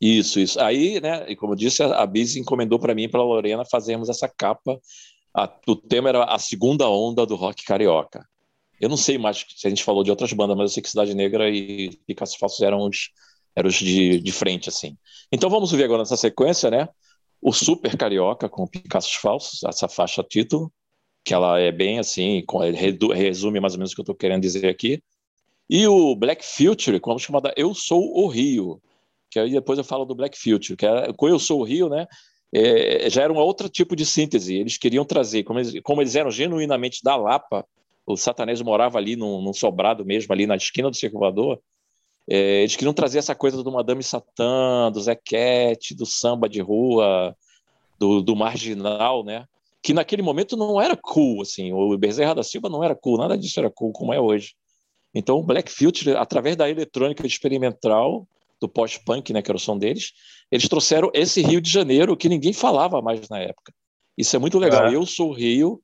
Isso, 0.00 0.38
isso. 0.38 0.60
Aí, 0.60 1.00
né, 1.00 1.24
e 1.28 1.34
como 1.34 1.52
eu 1.52 1.56
disse, 1.56 1.82
a 1.82 2.02
a 2.02 2.06
Biz 2.06 2.36
encomendou 2.36 2.78
para 2.78 2.94
mim 2.94 3.04
e 3.04 3.08
para 3.08 3.22
Lorena 3.22 3.64
fazermos 3.64 4.08
essa 4.08 4.28
capa. 4.28 4.78
A- 5.34 5.52
o 5.66 5.74
tema 5.76 6.08
era 6.08 6.24
a 6.24 6.38
segunda 6.38 6.88
onda 6.88 7.26
do 7.26 7.34
rock 7.34 7.64
carioca. 7.64 8.24
Eu 8.80 8.88
não 8.88 8.96
sei 8.96 9.18
mais 9.18 9.44
se 9.56 9.66
a 9.66 9.70
gente 9.70 9.82
falou 9.82 10.04
de 10.04 10.10
outras 10.10 10.32
bandas, 10.32 10.56
mas 10.56 10.70
eu 10.70 10.74
sei 10.74 10.82
que 10.82 10.88
Cidade 10.88 11.12
Negra 11.14 11.50
e 11.50 11.90
Picasso 12.06 12.38
Falsos 12.38 12.60
eram 12.60 12.86
os, 12.86 13.10
eram 13.56 13.68
os 13.68 13.74
de, 13.74 14.20
de 14.20 14.32
frente, 14.32 14.68
assim. 14.68 14.96
Então 15.32 15.50
vamos 15.50 15.72
ver 15.72 15.82
agora 15.84 15.98
nessa 16.02 16.16
sequência, 16.16 16.70
né? 16.70 16.88
O 17.42 17.52
Super 17.52 17.96
Carioca 17.96 18.48
com 18.48 18.66
Picassos 18.68 19.14
Falsos, 19.14 19.64
essa 19.64 19.88
faixa 19.88 20.22
título, 20.22 20.72
que 21.24 21.34
ela 21.34 21.58
é 21.58 21.70
bem 21.70 21.98
assim, 21.98 22.44
resume 23.14 23.60
mais 23.60 23.74
ou 23.74 23.78
menos 23.78 23.92
o 23.92 23.94
que 23.94 24.00
eu 24.00 24.04
estou 24.04 24.14
querendo 24.14 24.42
dizer 24.42 24.68
aqui. 24.68 25.02
E 25.68 25.86
o 25.86 26.14
Black 26.16 26.44
Future, 26.44 26.98
como 26.98 27.18
chamada 27.18 27.52
Eu 27.56 27.74
Sou 27.74 28.16
o 28.16 28.26
Rio, 28.26 28.80
que 29.30 29.38
aí 29.38 29.50
depois 29.50 29.78
eu 29.78 29.84
falo 29.84 30.04
do 30.04 30.14
Black 30.14 30.38
Future, 30.38 30.76
que 30.76 30.86
era, 30.86 31.12
com 31.12 31.28
Eu 31.28 31.38
Sou 31.38 31.60
o 31.60 31.64
Rio, 31.64 31.88
né? 31.88 32.06
é, 32.52 33.08
já 33.10 33.22
era 33.22 33.32
um 33.32 33.36
outro 33.36 33.68
tipo 33.68 33.94
de 33.94 34.06
síntese. 34.06 34.54
Eles 34.54 34.78
queriam 34.78 35.04
trazer, 35.04 35.44
como 35.44 35.58
eles, 35.58 35.80
como 35.82 36.00
eles 36.00 36.14
eram 36.14 36.30
genuinamente 36.30 37.02
da 37.02 37.16
Lapa, 37.16 37.66
o 38.06 38.16
Satanés 38.16 38.62
morava 38.62 38.98
ali 38.98 39.16
num, 39.16 39.42
num 39.42 39.52
sobrado 39.52 40.04
mesmo, 40.04 40.32
ali 40.32 40.46
na 40.46 40.56
esquina 40.56 40.90
do 40.90 40.96
circulador, 40.96 41.60
é, 42.28 42.60
eles 42.60 42.76
queriam 42.76 42.94
trazer 42.94 43.18
essa 43.18 43.34
coisa 43.34 43.62
do 43.62 43.72
Madame 43.72 44.02
Satã, 44.02 44.90
do 44.92 45.00
Zequete, 45.00 45.94
do 45.94 46.06
samba 46.06 46.48
de 46.48 46.60
rua, 46.60 47.36
do, 47.98 48.22
do 48.22 48.34
marginal, 48.36 49.24
né? 49.24 49.46
Que 49.88 49.94
naquele 49.94 50.20
momento 50.20 50.54
não 50.54 50.78
era 50.78 50.94
cool, 50.94 51.40
assim. 51.40 51.72
O 51.72 51.96
Bezerra 51.96 52.34
da 52.34 52.42
Silva 52.42 52.68
não 52.68 52.84
era 52.84 52.94
cool, 52.94 53.16
nada 53.16 53.38
disso 53.38 53.58
era 53.58 53.70
cool 53.70 53.90
como 53.90 54.12
é 54.12 54.20
hoje. 54.20 54.52
Então, 55.14 55.38
o 55.38 55.42
Black 55.42 55.72
Future, 55.72 56.14
através 56.14 56.56
da 56.56 56.68
eletrônica 56.68 57.26
experimental, 57.26 58.28
do 58.60 58.68
post-punk, 58.68 59.32
né, 59.32 59.40
que 59.40 59.50
era 59.50 59.56
o 59.56 59.58
som 59.58 59.78
deles, 59.78 60.12
eles 60.52 60.68
trouxeram 60.68 61.10
esse 61.14 61.40
Rio 61.40 61.58
de 61.58 61.70
Janeiro 61.70 62.18
que 62.18 62.28
ninguém 62.28 62.52
falava 62.52 63.00
mais 63.00 63.30
na 63.30 63.38
época. 63.38 63.72
Isso 64.14 64.36
é 64.36 64.38
muito 64.38 64.58
legal. 64.58 64.88
É. 64.88 64.94
Eu 64.94 65.06
Sou 65.06 65.32
Rio 65.32 65.80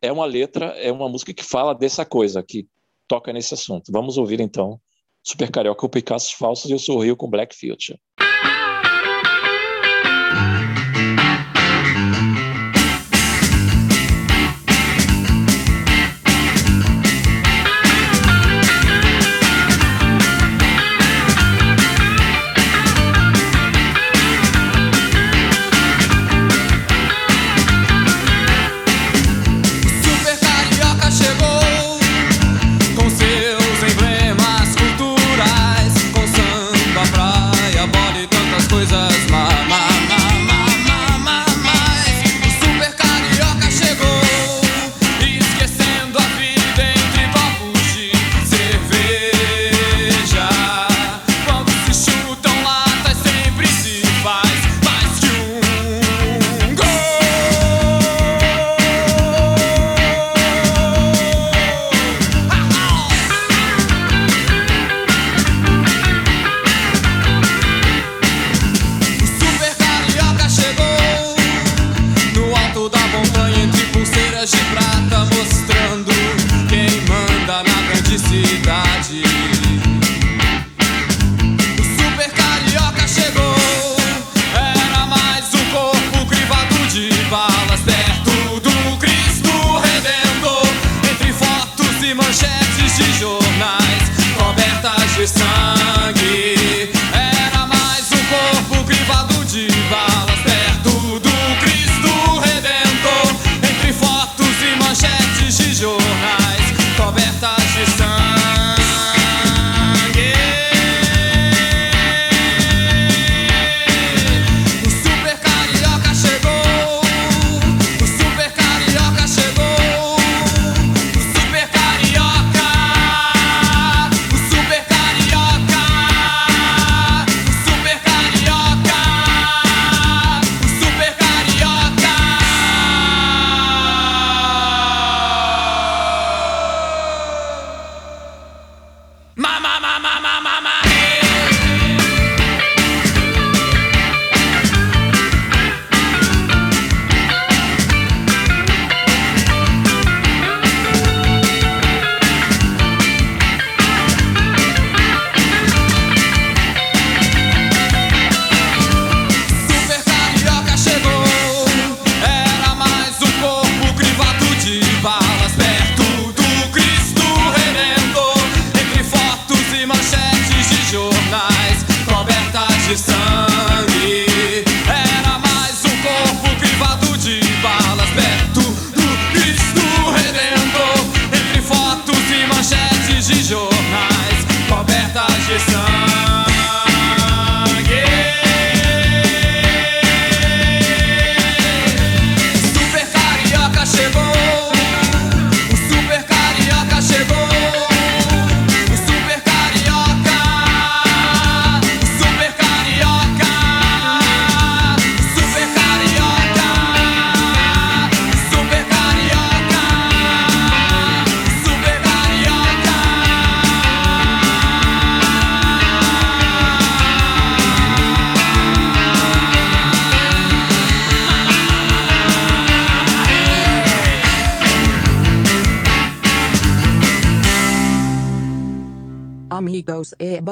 é 0.00 0.12
uma 0.12 0.24
letra, 0.24 0.66
é 0.78 0.92
uma 0.92 1.08
música 1.08 1.34
que 1.34 1.42
fala 1.42 1.74
dessa 1.74 2.04
coisa, 2.04 2.44
que 2.44 2.64
toca 3.08 3.32
nesse 3.32 3.54
assunto. 3.54 3.90
Vamos 3.90 4.16
ouvir 4.18 4.38
então 4.38 4.80
Super 5.20 5.50
Carioca 5.50 5.80
com 5.80 5.88
Picasso 5.88 6.36
Falsos 6.36 6.70
e 6.70 6.74
Eu 6.74 6.78
Sou 6.78 7.00
Rio 7.00 7.16
com 7.16 7.28
Black 7.28 7.56
Future. 7.56 7.98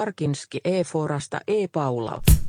Amigos 0.07 0.61
E. 0.66 1.69
Barkinski 1.69 2.45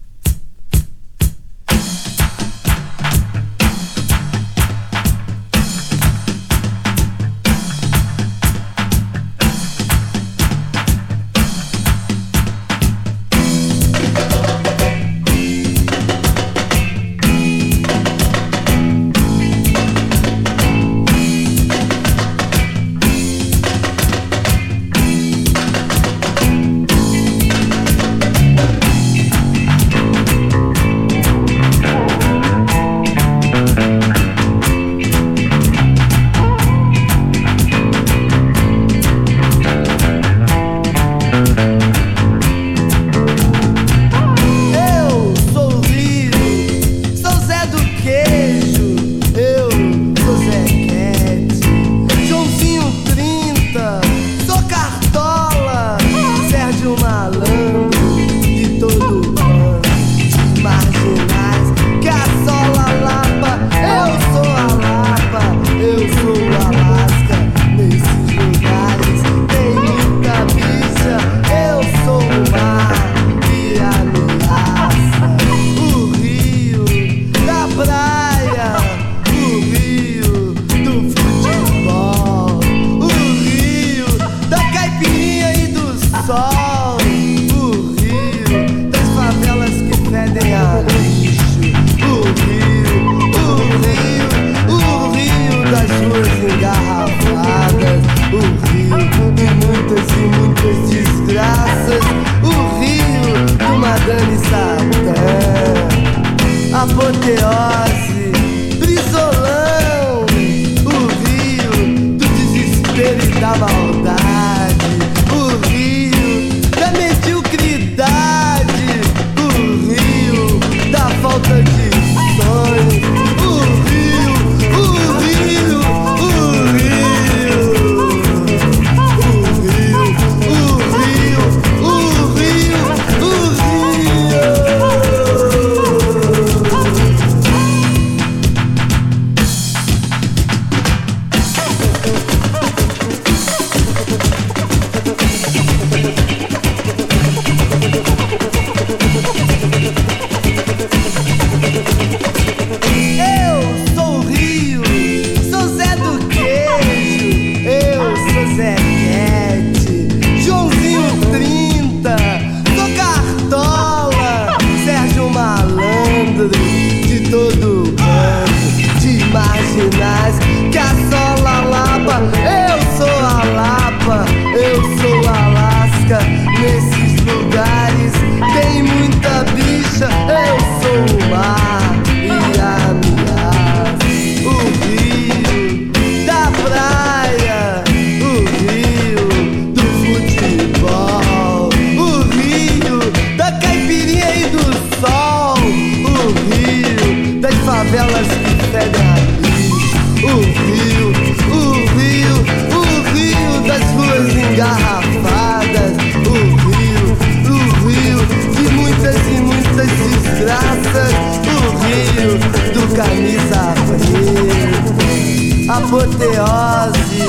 Apoteose, 215.88 217.24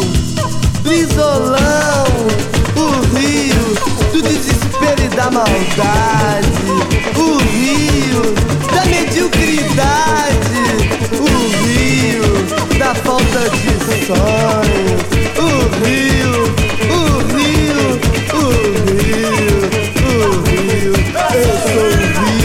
brisolão, 0.83 2.09
o 2.75 2.87
rio 3.15 3.67
do 4.13 4.21
desespero 4.21 5.01
e 5.05 5.09
da 5.15 5.31
maldade, 5.31 6.67
o 7.17 7.39
rio 7.39 8.35
da 8.75 8.85
mediocridade, 8.87 10.61
o 11.21 11.25
rio 11.63 12.27
da 12.79 12.93
falta 12.97 13.49
de 13.49 13.71
sonho, 14.07 14.97
o 15.39 15.49
rio, 15.85 16.35
o 16.91 17.01
rio, 17.37 17.83
o 18.35 18.41
rio, 18.99 19.59
o 20.03 20.11
rio, 20.51 20.95
eu 21.33 21.51
sou 21.63 21.87
o 21.87 21.99
rio, 22.25 22.38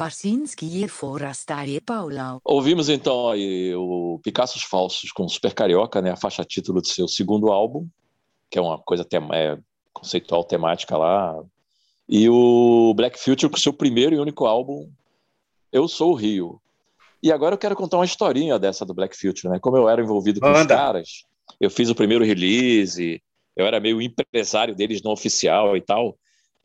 Barcinski 0.00 0.82
e 0.82 0.88
Forastari 0.88 1.78
Paulão. 1.78 2.40
Ouvimos 2.42 2.88
então 2.88 3.28
aí 3.28 3.74
o 3.74 4.18
Picassos 4.22 4.62
Falsos 4.62 5.12
com 5.12 5.28
Super 5.28 5.52
Carioca, 5.52 6.00
né, 6.00 6.10
a 6.12 6.16
faixa 6.16 6.42
título 6.42 6.80
do 6.80 6.86
seu 6.86 7.06
segundo 7.06 7.52
álbum, 7.52 7.86
que 8.50 8.58
é 8.58 8.62
uma 8.62 8.78
coisa 8.78 9.04
tema, 9.04 9.36
é, 9.36 9.58
conceitual 9.92 10.42
temática 10.42 10.96
lá, 10.96 11.38
e 12.08 12.26
o 12.30 12.94
Black 12.96 13.18
Future 13.18 13.52
com 13.52 13.58
seu 13.58 13.74
primeiro 13.74 14.14
e 14.14 14.18
único 14.18 14.46
álbum, 14.46 14.90
Eu 15.70 15.86
Sou 15.86 16.12
o 16.12 16.14
Rio. 16.14 16.58
E 17.22 17.30
agora 17.30 17.52
eu 17.52 17.58
quero 17.58 17.76
contar 17.76 17.98
uma 17.98 18.06
historinha 18.06 18.58
dessa 18.58 18.86
do 18.86 18.94
Black 18.94 19.14
Future, 19.14 19.52
né? 19.52 19.58
Como 19.60 19.76
eu 19.76 19.86
era 19.86 20.00
envolvido 20.00 20.40
com 20.40 20.50
os 20.50 20.60
Manda. 20.60 20.74
caras, 20.74 21.26
eu 21.60 21.68
fiz 21.68 21.90
o 21.90 21.94
primeiro 21.94 22.24
release, 22.24 23.22
eu 23.54 23.66
era 23.66 23.78
meio 23.78 24.00
empresário 24.00 24.74
deles 24.74 25.02
no 25.02 25.10
oficial 25.10 25.76
e 25.76 25.82
tal. 25.82 26.16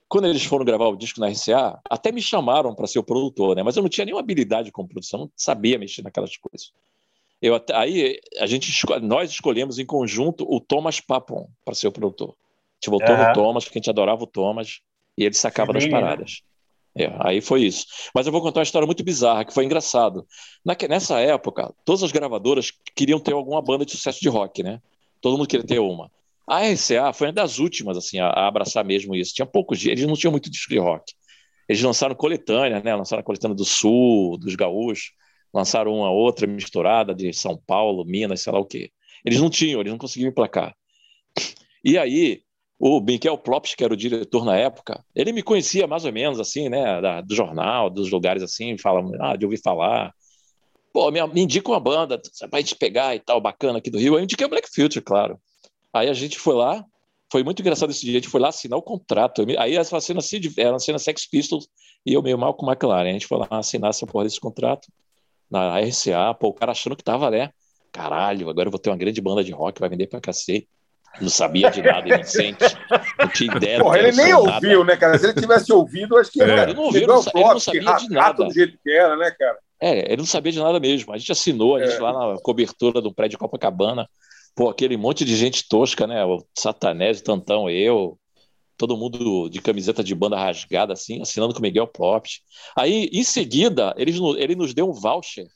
Quando 0.08 0.28
eles 0.28 0.44
foram 0.46 0.64
gravar 0.64 0.88
o 0.88 0.96
disco 0.96 1.20
na 1.20 1.28
RCA, 1.28 1.80
até 1.90 2.12
me 2.12 2.22
chamaram 2.22 2.76
para 2.76 2.88
ser 2.88 3.00
o 3.00 3.04
produtor, 3.04 3.56
né? 3.56 3.64
Mas 3.64 3.76
eu 3.76 3.82
não 3.82 3.90
tinha 3.90 4.06
nenhuma 4.06 4.22
habilidade 4.22 4.72
com 4.72 4.86
produção, 4.88 5.22
não 5.22 5.32
sabia 5.36 5.80
mexer 5.80 6.04
naquelas 6.04 6.38
coisas. 6.38 6.72
Eu 7.42 7.60
aí 7.74 8.20
a 8.40 8.46
gente 8.46 8.72
nós 9.02 9.30
escolhemos 9.32 9.78
em 9.78 9.86
conjunto 9.86 10.46
o 10.48 10.60
Thomas 10.60 11.00
Papon 11.00 11.50
para 11.64 11.76
ser 11.76 11.88
o 11.88 11.92
produtor. 11.92 12.30
A 12.30 12.34
gente 12.76 12.90
voltou 12.90 13.16
Aham. 13.16 13.28
no 13.28 13.34
Thomas, 13.34 13.64
porque 13.66 13.80
a 13.80 13.82
gente 13.82 13.90
adorava 13.90 14.24
o 14.24 14.28
Thomas 14.28 14.80
e 15.18 15.24
ele 15.24 15.36
sacava 15.36 15.74
das 15.74 15.84
Fininho, 15.84 16.02
né? 16.02 16.08
paradas. 16.08 16.42
É, 16.98 17.12
aí 17.20 17.42
foi 17.42 17.64
isso. 17.64 17.86
Mas 18.14 18.26
eu 18.26 18.32
vou 18.32 18.42
contar 18.42 18.62
uma 18.62 18.64
história 18.64 18.86
muito 18.86 19.04
bizarra, 19.04 19.44
que 19.44 19.54
foi 19.54 19.66
engraçado. 19.66 20.26
Naque- 20.64 20.88
nessa 20.88 21.20
época, 21.20 21.74
todas 21.84 22.04
as 22.04 22.12
gravadoras 22.12 22.72
queriam 22.96 23.20
ter 23.20 23.34
alguma 23.34 23.62
banda 23.62 23.86
de 23.86 23.92
sucesso 23.92 24.22
de 24.22 24.30
rock, 24.30 24.64
né? 24.64 24.82
Todo 25.20 25.38
mundo 25.38 25.48
queria 25.48 25.66
ter 25.66 25.80
uma. 25.80 26.10
A 26.48 26.62
RCA 26.62 27.14
foi 27.14 27.28
uma 27.28 27.34
das 27.34 27.60
últimas 27.60 27.98
assim, 27.98 28.20
a, 28.20 28.30
abraçar 28.48 28.84
mesmo 28.86 29.16
isso. 29.16 29.34
Tinha 29.34 29.46
poucos 29.46 29.80
dias, 29.80 29.94
eles 29.94 30.08
não 30.08 30.16
tinham 30.16 30.32
muito 30.32 30.50
disco 30.50 30.70
de 30.70 30.80
rock. 30.80 31.14
Eles 31.70 31.82
lançaram 31.82 32.16
coletânea, 32.16 32.82
né? 32.82 32.96
Lançaram 32.96 33.22
a 33.22 33.24
coletânea 33.24 33.56
do 33.56 33.66
Sul, 33.66 34.38
dos 34.40 34.56
gaúchos, 34.56 35.12
lançaram 35.54 35.94
uma 35.96 36.12
outra 36.12 36.48
misturada 36.48 37.14
de 37.16 37.34
São 37.34 37.58
Paulo, 37.68 38.06
Minas, 38.06 38.42
sei 38.42 38.54
lá 38.54 38.60
o 38.60 38.66
quê. 38.66 38.92
Eles 39.26 39.40
não 39.42 39.50
tinham, 39.50 39.82
eles 39.82 39.92
não 39.92 39.98
conseguiam 40.00 40.30
emplacar. 40.30 40.76
E 41.84 41.98
aí, 41.98 42.42
o 42.80 43.00
Michael 43.00 43.38
Plops, 43.38 43.76
que 43.76 43.84
era 43.84 43.94
o 43.94 43.98
diretor 43.98 44.44
na 44.46 44.56
época, 44.58 45.04
ele 45.16 45.32
me 45.32 45.44
conhecia 45.44 45.88
mais 45.88 46.06
ou 46.06 46.12
menos 46.12 46.40
assim, 46.40 46.70
né, 46.70 47.02
da- 47.02 47.22
do 47.22 47.36
jornal, 47.36 47.90
dos 47.90 48.12
lugares 48.12 48.44
assim, 48.44 48.78
fala, 48.78 49.02
ah, 49.22 49.36
de 49.36 49.46
ouvir 49.46 49.62
falar. 49.62 50.12
Pô, 50.94 51.12
me, 51.12 51.26
me 51.28 51.42
indica 51.42 51.70
uma 51.72 51.80
banda 51.82 52.22
pra 52.52 52.60
gente 52.62 52.76
pegar 52.76 53.16
e 53.16 53.20
tal, 53.22 53.42
bacana 53.42 53.80
aqui 53.80 53.92
do 53.92 54.00
Rio. 54.00 54.16
Eu 54.16 54.24
indiquei 54.24 54.46
o 54.48 54.50
Black 54.50 54.70
Future, 54.74 55.04
claro. 55.04 55.40
Aí 55.96 56.10
a 56.10 56.14
gente 56.14 56.38
foi 56.38 56.54
lá, 56.56 56.84
foi 57.32 57.42
muito 57.44 57.62
engraçado 57.62 57.90
esse 57.90 58.02
dia, 58.02 58.12
a 58.18 58.22
gente 58.22 58.30
foi 58.30 58.42
lá 58.42 58.50
assinar 58.50 58.78
o 58.78 58.82
contrato. 58.82 59.46
Aí 59.58 59.78
essa 59.78 60.00
cena 60.02 60.20
era 60.58 60.72
uma 60.74 60.80
cena 60.80 61.00
Sex 61.00 61.26
Pistols 61.26 61.68
e 62.06 62.14
eu 62.14 62.22
meio 62.22 62.38
mal 62.38 62.54
com 62.54 62.66
o 62.66 62.70
McLaren. 62.70 63.10
A 63.10 63.14
gente 63.14 63.28
foi 63.28 63.38
lá 63.38 63.48
assinar 63.52 63.92
essa 63.92 64.06
porra 64.06 64.26
desse 64.26 64.40
contrato 64.40 64.88
na 65.50 65.80
RCA, 65.80 66.34
pô, 66.40 66.50
o 66.50 66.54
cara 66.54 66.72
achando 66.74 66.96
que 66.96 67.04
tava, 67.04 67.32
né? 67.32 67.50
Caralho, 67.92 68.50
agora 68.50 68.68
eu 68.68 68.72
vou 68.72 68.80
ter 68.80 68.90
uma 68.90 68.98
grande 68.98 69.22
banda 69.22 69.42
de 69.44 69.54
rock, 69.54 69.80
vai 69.80 69.88
vender 69.90 70.08
pra 70.08 70.20
cacete. 70.20 70.68
Não 71.22 71.30
sabia 71.30 71.72
de 71.72 71.82
nada, 71.82 72.10
inocente. 72.14 72.66
Não 73.18 73.30
tinha 73.30 73.56
ideia. 73.56 73.80
Porra, 73.80 74.00
ele 74.00 74.12
nem 74.12 74.32
nada. 74.34 74.38
ouviu, 74.56 74.84
né, 74.84 74.98
cara? 74.98 75.18
Se 75.18 75.28
ele 75.28 75.40
tivesse 75.40 75.72
ouvido, 75.72 76.18
acho 76.18 76.30
que 76.30 76.42
É. 76.42 76.50
era. 76.50 76.64
Ele 76.64 76.74
não 76.74 76.84
ouviu, 76.84 77.00
ele 77.04 77.08
não 77.08 77.20
ele 77.34 77.44
não 77.46 77.60
sabia 77.60 77.96
de 77.96 78.10
nada. 78.10 78.44
do 78.44 78.54
jeito 78.54 78.78
que 78.84 78.92
era, 78.92 79.16
né, 79.16 79.32
cara? 79.32 79.58
É, 79.80 80.08
ele 80.12 80.18
não 80.18 80.26
sabia 80.26 80.52
de 80.52 80.60
nada 80.60 80.78
mesmo. 80.78 81.14
A 81.14 81.18
gente 81.18 81.32
assinou, 81.32 81.78
a 81.78 81.86
gente 81.86 81.96
É. 81.96 82.02
lá 82.02 82.12
na 82.34 82.42
cobertura 82.42 83.02
do 83.02 83.14
prédio 83.14 83.40
Copacabana, 83.40 84.10
pô, 84.56 84.70
aquele 84.70 84.96
monte 84.96 85.26
de 85.26 85.36
gente 85.36 85.68
tosca, 85.68 86.08
né? 86.08 86.24
O 86.24 86.44
Satanés, 86.58 87.20
o 87.20 87.24
Tantão, 87.24 87.70
eu, 87.70 88.18
todo 88.78 88.98
mundo 88.98 89.50
de 89.50 89.62
camiseta 89.62 90.04
de 90.04 90.16
banda 90.16 90.38
rasgada, 90.38 90.94
assim, 90.94 91.22
assinando 91.22 91.54
com 91.54 91.60
o 91.60 91.62
Miguel 91.62 91.88
Props. 91.88 92.42
Aí, 92.76 93.10
em 93.12 93.24
seguida, 93.24 93.94
eles, 93.98 94.18
ele 94.38 94.56
nos 94.56 94.74
deu 94.74 94.90
um 94.90 94.94
voucher, 94.94 95.48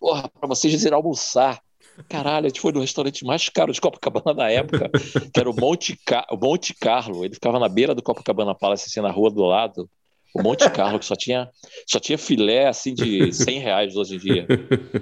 porra, 0.00 0.28
pra 0.28 0.48
vocês 0.48 0.82
irem 0.82 0.94
almoçar. 0.94 1.60
Caralho, 2.08 2.46
a 2.46 2.48
gente 2.48 2.60
foi 2.60 2.72
no 2.72 2.80
restaurante 2.80 3.24
mais 3.24 3.50
caro 3.50 3.70
de 3.70 3.80
Copacabana 3.80 4.34
na 4.34 4.50
época, 4.50 4.90
que 5.32 5.38
era 5.38 5.50
o 5.50 5.54
Monte, 5.54 5.98
o 6.30 6.36
Monte 6.36 6.74
Carlo. 6.74 7.24
Ele 7.24 7.34
ficava 7.34 7.58
na 7.58 7.68
beira 7.68 7.94
do 7.94 8.02
Copacabana 8.02 8.54
Palace, 8.54 8.86
assim, 8.88 9.00
na 9.00 9.10
rua 9.10 9.30
do 9.30 9.42
lado. 9.42 9.88
O 10.34 10.42
Monte 10.42 10.68
Carlo, 10.70 10.98
que 10.98 11.04
só 11.04 11.14
tinha, 11.14 11.50
só 11.86 12.00
tinha 12.00 12.16
filé, 12.16 12.66
assim, 12.66 12.94
de 12.94 13.30
100 13.30 13.58
reais 13.58 13.94
hoje 13.94 14.16
em 14.16 14.18
dia. 14.18 14.46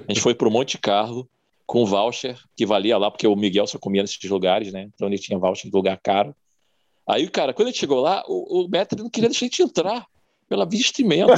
A 0.07 0.11
gente 0.11 0.21
foi 0.21 0.35
pro 0.35 0.51
Monte 0.51 0.77
Carlo 0.77 1.29
com 1.71 1.85
voucher, 1.85 2.37
que 2.53 2.65
valia 2.65 2.97
lá, 2.97 3.09
porque 3.09 3.25
o 3.25 3.33
Miguel 3.33 3.65
só 3.65 3.79
comia 3.79 4.01
nesses 4.01 4.29
lugares, 4.29 4.73
né? 4.73 4.89
Então 4.93 5.07
ele 5.07 5.17
tinha 5.17 5.39
voucher 5.39 5.71
de 5.71 5.77
lugar 5.77 5.97
caro. 6.03 6.35
Aí, 7.07 7.29
cara, 7.29 7.53
quando 7.53 7.69
ele 7.69 7.77
chegou 7.77 8.01
lá, 8.01 8.25
o, 8.27 8.65
o 8.65 8.67
Metro 8.67 9.01
não 9.01 9.09
queria 9.09 9.29
deixar 9.29 9.45
a 9.45 9.47
gente 9.47 9.63
entrar 9.63 10.05
pela 10.49 10.65
vestimenta. 10.65 11.37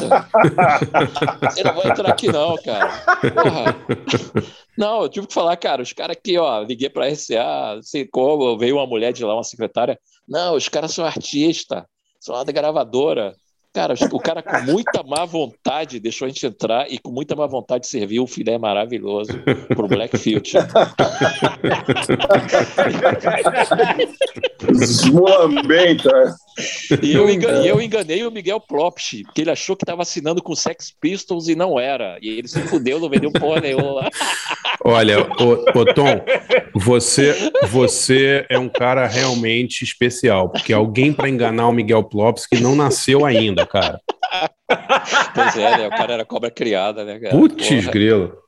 Você 1.52 1.62
não 1.64 1.76
vai 1.76 1.92
entrar 1.92 2.10
aqui, 2.10 2.32
não, 2.32 2.56
cara. 2.64 2.90
Porra. 3.32 3.76
Não, 4.76 5.04
eu 5.04 5.10
tive 5.10 5.28
que 5.28 5.34
falar, 5.36 5.56
cara, 5.56 5.84
os 5.84 5.94
caras 5.94 6.18
aqui, 6.18 6.36
ó, 6.36 6.64
liguei 6.64 6.90
pra 6.90 7.10
RCA, 7.10 7.76
não 7.76 7.84
sei 7.84 8.08
como, 8.08 8.58
veio 8.58 8.78
uma 8.78 8.88
mulher 8.88 9.14
de 9.14 9.24
lá, 9.24 9.36
uma 9.36 9.44
secretária. 9.44 10.00
Não, 10.28 10.56
os 10.56 10.68
caras 10.68 10.96
são 10.96 11.06
artistas, 11.06 11.84
são 12.20 12.34
lá 12.34 12.44
da 12.44 12.52
gravadora. 12.52 13.36
Cara, 13.74 13.96
o 14.12 14.20
cara 14.20 14.44
com 14.44 14.72
muita 14.72 15.02
má 15.02 15.26
vontade 15.26 16.00
deixou 16.00 16.28
a 16.28 16.30
gente 16.30 16.46
entrar 16.46 16.92
e 16.92 17.00
com 17.00 17.12
muita 17.12 17.36
má 17.36 17.48
vontade 17.48 17.88
serviu 17.88 18.24
um 18.24 18.28
filé 18.28 18.56
maravilhoso 18.56 19.34
pro 19.76 19.88
Black 19.88 20.16
Future. 20.16 20.64
Desmulambenta. 24.72 26.36
E 27.02 27.14
eu, 27.14 27.30
enganei, 27.30 27.72
eu 27.72 27.82
enganei 27.82 28.26
o 28.26 28.32
Miguel 28.32 28.60
Propst, 28.60 29.24
porque 29.24 29.42
ele 29.42 29.52
achou 29.52 29.76
que 29.76 29.84
estava 29.84 30.04
assinando 30.04 30.42
com 30.42 30.56
Sex 30.56 30.94
Pistols 31.02 31.48
e 31.48 31.56
não 31.56 31.80
era. 31.80 32.18
E 32.22 32.30
ele 32.30 32.48
se 32.48 32.62
fudeu, 32.62 33.00
não 33.00 33.10
vendeu 33.10 33.32
porra 33.32 33.62
nenhuma. 33.62 34.10
Olha, 34.84 35.22
ô, 35.22 35.80
ô, 35.80 35.86
Tom, 35.94 36.24
você, 36.76 37.52
você 37.64 38.46
é 38.50 38.60
um 38.60 38.70
cara 38.70 39.08
realmente 39.08 39.84
especial, 39.84 40.50
porque 40.50 40.74
alguém 40.74 41.12
para 41.14 41.30
enganar 41.30 41.68
o 41.68 41.74
Miguel 41.74 42.04
Plops 42.04 42.46
que 42.46 42.60
não 42.60 42.76
nasceu 42.76 43.26
ainda, 43.26 43.66
cara. 43.66 44.00
Pois 45.34 45.58
é, 45.58 45.78
né? 45.78 45.88
O 45.88 45.92
cara 45.92 46.14
era 46.14 46.26
cobra 46.26 46.52
criada, 46.52 47.04
né, 47.04 47.20
cara? 47.20 47.36
Putz, 47.36 47.88
grilo. 47.88 48.43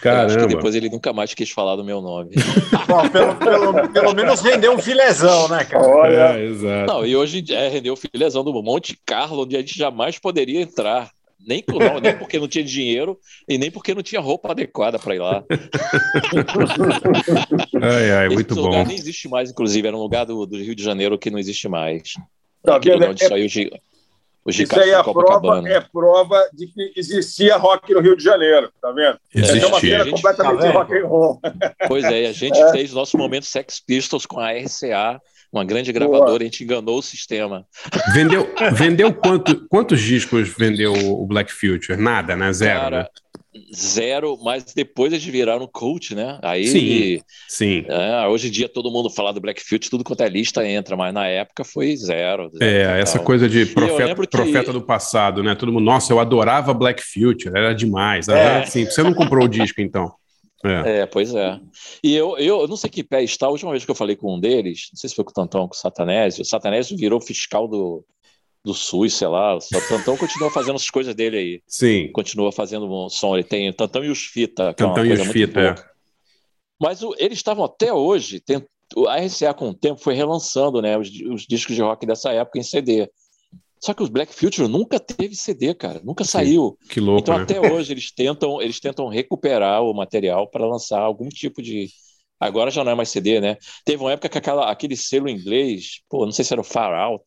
Caramba. 0.00 0.46
depois 0.46 0.74
ele 0.74 0.88
nunca 0.88 1.12
mais 1.12 1.34
quis 1.34 1.50
falar 1.50 1.76
do 1.76 1.84
meu 1.84 2.00
nome. 2.00 2.30
Bom, 2.86 3.08
pelo, 3.08 3.34
pelo, 3.36 3.88
pelo 3.92 4.14
menos 4.14 4.40
vendeu 4.40 4.72
um 4.72 4.78
filezão, 4.78 5.48
né, 5.48 5.64
cara? 5.64 5.84
Olha, 5.86 6.38
é, 6.38 6.44
exato. 6.44 6.92
Não, 6.92 7.06
e 7.06 7.16
hoje 7.16 7.44
é, 7.50 7.68
rendeu 7.68 7.94
o 7.94 7.96
filezão 7.96 8.44
do 8.44 8.62
Monte 8.62 8.98
Carlo, 9.04 9.42
onde 9.42 9.56
a 9.56 9.60
gente 9.60 9.76
jamais 9.76 10.18
poderia 10.18 10.60
entrar. 10.60 11.10
Nem, 11.46 11.62
não, 11.68 12.00
nem 12.00 12.16
porque 12.16 12.38
não 12.38 12.48
tinha 12.48 12.64
dinheiro 12.64 13.18
e 13.46 13.58
nem 13.58 13.70
porque 13.70 13.92
não 13.94 14.02
tinha 14.02 14.20
roupa 14.20 14.52
adequada 14.52 14.98
para 14.98 15.14
ir 15.14 15.18
lá. 15.18 15.44
ai, 17.82 18.10
ai, 18.12 18.26
Esse 18.26 18.34
muito 18.34 18.54
lugar 18.54 18.82
bom. 18.82 18.88
nem 18.88 18.96
existe 18.96 19.28
mais, 19.28 19.50
inclusive. 19.50 19.86
Era 19.86 19.96
um 19.96 20.00
lugar 20.00 20.24
do, 20.24 20.46
do 20.46 20.56
Rio 20.56 20.74
de 20.74 20.82
Janeiro 20.82 21.18
que 21.18 21.30
não 21.30 21.38
existe 21.38 21.68
mais. 21.68 22.14
Não, 22.64 22.74
Aquele 22.74 22.98
que- 22.98 23.04
onde 23.04 23.24
é- 23.24 23.28
saiu 23.28 23.48
o 24.44 24.52
Gi- 24.52 24.62
o 24.62 24.64
Isso 24.64 24.80
aí 24.80 24.90
é 24.90 25.02
prova, 25.02 25.68
é 25.68 25.80
prova 25.80 26.48
de 26.52 26.66
que 26.66 26.92
existia 26.96 27.56
rock 27.56 27.92
no 27.94 28.00
Rio 28.00 28.16
de 28.16 28.22
Janeiro, 28.22 28.70
tá 28.80 28.92
vendo? 28.92 29.18
Existia. 29.34 29.62
É 29.62 29.66
uma 29.66 29.80
feira 29.80 30.10
completamente 30.10 30.60
tá 30.62 30.70
rock 30.70 30.94
and 30.98 31.06
roll. 31.06 31.40
Pois 31.88 32.04
é, 32.04 32.26
a 32.26 32.32
gente 32.32 32.58
fez 32.72 32.92
nosso 32.92 33.16
momento 33.18 33.46
Sex 33.46 33.80
Pistols 33.80 34.26
com 34.26 34.38
a 34.40 34.52
RCA, 34.52 35.20
uma 35.52 35.64
grande 35.64 35.92
gravadora, 35.92 36.42
a 36.42 36.46
gente 36.46 36.64
enganou 36.64 36.98
o 36.98 37.02
sistema. 37.02 37.64
Vendeu, 38.12 38.48
vendeu 38.72 39.14
quanto, 39.14 39.66
quantos 39.68 40.00
discos 40.00 40.48
vendeu 40.48 40.92
o 40.92 41.24
Black 41.26 41.52
Future? 41.52 41.96
Nada, 41.96 42.34
né? 42.36 42.52
Zero, 42.52 42.80
Cara, 42.80 42.98
né? 43.04 43.06
Zero, 43.74 44.38
mas 44.42 44.64
depois 44.74 45.12
eles 45.12 45.24
viraram 45.24 45.66
coach, 45.66 46.14
né? 46.14 46.38
Aí, 46.42 46.66
Sim. 46.66 47.20
Sim. 47.48 47.84
é, 47.88 48.26
hoje 48.26 48.48
em 48.48 48.50
dia 48.50 48.68
todo 48.68 48.90
mundo 48.90 49.08
fala 49.10 49.32
do 49.32 49.40
Black 49.40 49.60
Future, 49.62 49.90
tudo 49.90 50.04
quanto 50.04 50.22
é 50.22 50.28
lista 50.28 50.66
entra, 50.66 50.96
mas 50.96 51.12
na 51.14 51.26
época 51.26 51.64
foi 51.64 51.96
zero. 51.96 52.50
zero 52.50 52.64
É, 52.64 52.82
total. 52.84 52.96
essa 52.98 53.18
coisa 53.18 53.48
de 53.48 53.66
profeta, 53.66 54.14
que- 54.14 54.26
profeta 54.28 54.72
do 54.72 54.82
passado, 54.82 55.42
né? 55.42 55.54
Todo 55.54 55.72
mundo, 55.72 55.84
nossa, 55.84 56.12
eu 56.12 56.18
adorava 56.20 56.74
Black 56.74 57.02
Future, 57.02 57.56
era 57.56 57.74
demais. 57.74 58.28
Era 58.28 58.38
É. 58.38 58.62
assim, 58.62 58.84
você 58.84 59.02
não 59.02 59.14
comprou 59.14 59.44
o 59.44 59.48
disco, 59.48 59.80
então. 59.80 60.12
É. 60.64 61.00
É, 61.00 61.06
pois 61.06 61.34
é. 61.34 61.60
E 62.02 62.14
eu, 62.14 62.38
eu, 62.38 62.62
eu 62.62 62.68
não 62.68 62.76
sei 62.76 62.88
que 62.88 63.04
pé 63.04 63.22
está, 63.22 63.46
a 63.46 63.50
última 63.50 63.70
vez 63.70 63.84
que 63.84 63.90
eu 63.90 63.94
falei 63.94 64.16
com 64.16 64.34
um 64.34 64.40
deles, 64.40 64.88
não 64.92 64.96
sei 64.98 65.10
se 65.10 65.14
foi 65.14 65.24
com 65.24 65.30
o 65.30 65.34
Tantão, 65.34 65.68
com 65.68 65.74
o 65.74 65.78
Satanésio, 65.78 66.40
o 66.40 66.44
Satanésio 66.44 66.96
virou 66.96 67.20
fiscal 67.20 67.68
do, 67.68 68.02
do 68.64 68.72
SUS, 68.72 69.14
sei 69.14 69.28
lá, 69.28 69.56
o 69.56 69.58
Tantão 69.88 70.16
continua 70.16 70.50
fazendo 70.50 70.76
as 70.76 70.88
coisas 70.88 71.14
dele 71.14 71.36
aí. 71.36 71.62
Sim. 71.66 72.10
Continua 72.12 72.50
fazendo 72.50 72.86
um 72.90 73.08
som, 73.10 73.34
ele 73.36 73.44
tem 73.44 73.68
o 73.68 73.74
Tantão 73.74 74.02
e 74.04 74.08
os 74.08 74.20
Fita, 74.24 74.72
que 74.72 74.82
é 74.82 74.86
uma 74.86 74.94
Tantão 74.94 75.04
e 75.04 75.08
coisa 75.08 75.22
os 75.22 75.28
Fita, 75.28 75.60
é. 75.60 75.74
Mas 76.80 77.02
o- 77.02 77.14
eles 77.18 77.38
estavam 77.38 77.64
até 77.64 77.92
hoje, 77.92 78.40
tent- 78.40 78.66
a 79.08 79.16
RCA 79.18 79.54
com 79.54 79.70
o 79.70 79.74
tempo 79.74 80.00
foi 80.00 80.14
relançando 80.14 80.80
né, 80.80 80.96
os, 80.98 81.08
os 81.30 81.46
discos 81.46 81.74
de 81.74 81.82
rock 81.82 82.06
dessa 82.06 82.32
época 82.32 82.58
em 82.58 82.62
CD. 82.62 83.08
Só 83.80 83.92
que 83.92 84.02
os 84.02 84.08
Black 84.08 84.34
Future 84.34 84.66
nunca 84.66 84.98
teve 84.98 85.34
CD, 85.34 85.74
cara, 85.74 86.00
nunca 86.02 86.24
saiu. 86.24 86.78
Que 86.88 87.00
louco, 87.00 87.20
então 87.20 87.36
né? 87.36 87.42
até 87.42 87.60
hoje 87.60 87.92
eles 87.92 88.10
tentam, 88.10 88.62
eles 88.62 88.80
tentam 88.80 89.08
recuperar 89.08 89.82
o 89.82 89.92
material 89.92 90.48
para 90.48 90.66
lançar 90.66 91.00
algum 91.00 91.28
tipo 91.28 91.60
de 91.62 91.88
Agora 92.40 92.70
já 92.70 92.82
não 92.84 92.92
é 92.92 92.94
mais 92.94 93.08
CD, 93.10 93.40
né? 93.40 93.56
Teve 93.84 94.02
uma 94.02 94.12
época 94.12 94.28
que 94.28 94.36
aquela, 94.36 94.70
aquele 94.70 94.96
selo 94.96 95.28
inglês, 95.28 96.00
pô, 96.10 96.24
não 96.26 96.32
sei 96.32 96.44
se 96.44 96.52
era 96.52 96.60
o 96.60 96.64
Far 96.64 96.92
Out, 96.92 97.24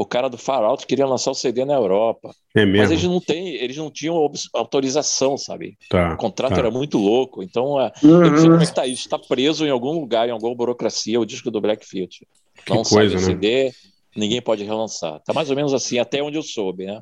o 0.00 0.06
cara 0.06 0.28
do 0.28 0.38
Far 0.38 0.62
Out 0.62 0.86
queria 0.86 1.04
lançar 1.06 1.32
o 1.32 1.34
CD 1.34 1.64
na 1.64 1.74
Europa. 1.74 2.30
É 2.54 2.64
Mas 2.64 2.72
mesmo? 2.90 2.92
eles 2.92 3.02
não 3.04 3.20
têm, 3.20 3.48
eles 3.56 3.76
não 3.76 3.90
tinham 3.90 4.14
autorização, 4.54 5.36
sabe? 5.36 5.76
Tá, 5.90 6.14
O 6.14 6.16
contrato 6.16 6.52
tá. 6.54 6.60
era 6.60 6.70
muito 6.70 6.98
louco. 6.98 7.42
Então, 7.42 7.80
é, 7.80 7.90
eu 8.02 8.08
não 8.30 8.36
sei 8.36 8.44
Uhum. 8.44 8.50
como 8.52 8.62
é 8.62 8.66
que 8.66 8.74
tá 8.74 8.86
isso. 8.86 9.02
Está 9.06 9.18
preso 9.18 9.66
em 9.66 9.70
algum 9.70 9.92
lugar, 9.98 10.28
em 10.28 10.32
alguma 10.32 10.54
burocracia, 10.54 11.18
o 11.20 11.26
disco 11.26 11.50
do 11.50 11.60
Black 11.60 11.84
Future. 11.84 12.28
Que 12.64 12.72
não 12.72 12.84
coisa, 12.84 13.18
sai 13.18 13.34
né? 13.34 13.40
CD, 13.40 13.72
ninguém 14.16 14.40
pode 14.40 14.62
relançar. 14.62 15.20
Tá 15.24 15.32
mais 15.32 15.50
ou 15.50 15.56
menos 15.56 15.74
assim, 15.74 15.98
até 15.98 16.22
onde 16.22 16.38
eu 16.38 16.42
soube, 16.42 16.86
né? 16.86 17.00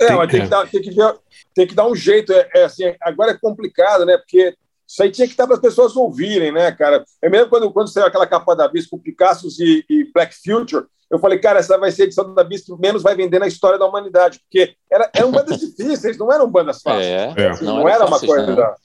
É, 0.00 0.06
Tem- 0.08 0.16
mas 0.16 0.30
tem 0.30 0.42
que, 0.42 0.48
dar, 0.48 0.68
tem, 0.68 0.82
que 0.82 0.90
ver- 0.90 1.18
tem 1.54 1.66
que 1.68 1.74
dar 1.74 1.86
um 1.86 1.94
jeito. 1.94 2.32
É, 2.32 2.48
é 2.56 2.64
assim, 2.64 2.82
agora 3.00 3.30
é 3.30 3.38
complicado, 3.38 4.04
né? 4.04 4.16
Porque 4.18 4.54
isso 4.86 5.02
aí 5.02 5.10
tinha 5.10 5.26
que 5.26 5.32
estar 5.34 5.46
para 5.46 5.54
as 5.54 5.62
pessoas 5.62 5.94
ouvirem, 5.96 6.50
né, 6.52 6.72
cara? 6.72 7.04
É 7.22 7.28
mesmo 7.30 7.48
quando, 7.48 7.72
quando 7.72 7.88
saiu 7.88 8.06
aquela 8.06 8.26
capa 8.26 8.56
da 8.56 8.66
Bispo, 8.68 8.98
Picasso 8.98 9.46
e, 9.62 9.84
e 9.88 10.10
Black 10.12 10.34
Future, 10.34 10.86
eu 11.14 11.20
falei, 11.20 11.38
cara, 11.38 11.58
essa 11.60 11.76
vai 11.78 11.90
ser 11.92 12.02
a 12.02 12.04
edição 12.06 12.34
da 12.34 12.44
Bispo 12.44 12.76
que 12.76 12.82
menos 12.82 13.02
vai 13.02 13.14
vender 13.14 13.38
na 13.38 13.46
história 13.46 13.78
da 13.78 13.86
humanidade, 13.86 14.40
porque 14.40 14.74
era, 14.90 15.10
eram 15.14 15.30
bandas 15.30 15.58
difíceis, 15.60 16.18
não 16.18 16.32
eram 16.32 16.50
bandas 16.50 16.82
fáceis. 16.82 17.06
É, 17.06 17.32
É. 17.36 17.48
Assim, 17.50 17.64
não 17.64 17.76
não, 17.78 17.88
era 17.88 17.96
era, 17.96 18.04
uma 18.06 18.10
fáceis, 18.18 18.30
coisa. 18.32 18.46
não. 18.46 18.56
da- 18.56 18.76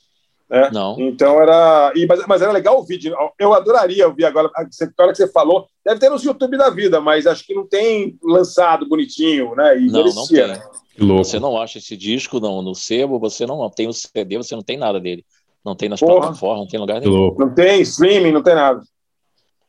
né? 0.49 0.69
Não. 0.73 0.95
Então 0.99 1.39
era. 1.39 1.91
e- 1.95 2.07
mas, 2.07 2.25
mas 2.25 2.41
era 2.41 2.51
legal 2.51 2.75
ouvir. 2.77 2.97
de- 2.97 3.13
Eu 3.37 3.53
adoraria 3.53 4.07
ouvir 4.07 4.25
agora. 4.25 4.49
A 4.55 4.61
hora 5.03 5.11
que 5.11 5.17
você 5.17 5.27
falou, 5.27 5.67
deve 5.85 5.99
ter 5.99 6.09
nos 6.09 6.23
YouTube 6.23 6.57
da 6.57 6.71
vida, 6.71 6.99
mas 6.99 7.27
acho 7.27 7.45
que 7.45 7.53
não 7.53 7.67
tem 7.67 8.17
lançado 8.23 8.87
bonitinho, 8.89 9.53
né? 9.55 9.77
E 9.79 9.85
Não, 9.85 9.99
não 9.99 10.05
merecia, 10.05 10.45
tem. 10.45 10.47
né? 10.57 10.63
Que 10.95 11.03
louco. 11.03 11.23
Você 11.23 11.39
não 11.39 11.55
acha 11.55 11.77
esse 11.77 11.95
disco 11.95 12.39
não, 12.39 12.63
no 12.63 12.73
sebo, 12.73 13.19
você 13.19 13.45
não 13.45 13.69
tem 13.69 13.87
o 13.87 13.93
CD, 13.93 14.37
você 14.37 14.55
não 14.55 14.63
tem 14.63 14.75
nada 14.75 14.99
dele. 14.99 15.23
Não 15.63 15.75
tem 15.75 15.87
nas 15.87 15.99
Porra. 15.99 16.19
plataformas, 16.21 16.59
não 16.61 16.67
tem 16.67 16.77
em 16.79 16.81
lugar 16.81 16.99
Que 16.99 17.07
nenhum. 17.07 17.19
louco. 17.21 17.39
Não 17.39 17.53
tem 17.53 17.81
streaming, 17.81 18.31
não 18.31 18.41
tem 18.41 18.55
nada. 18.55 18.81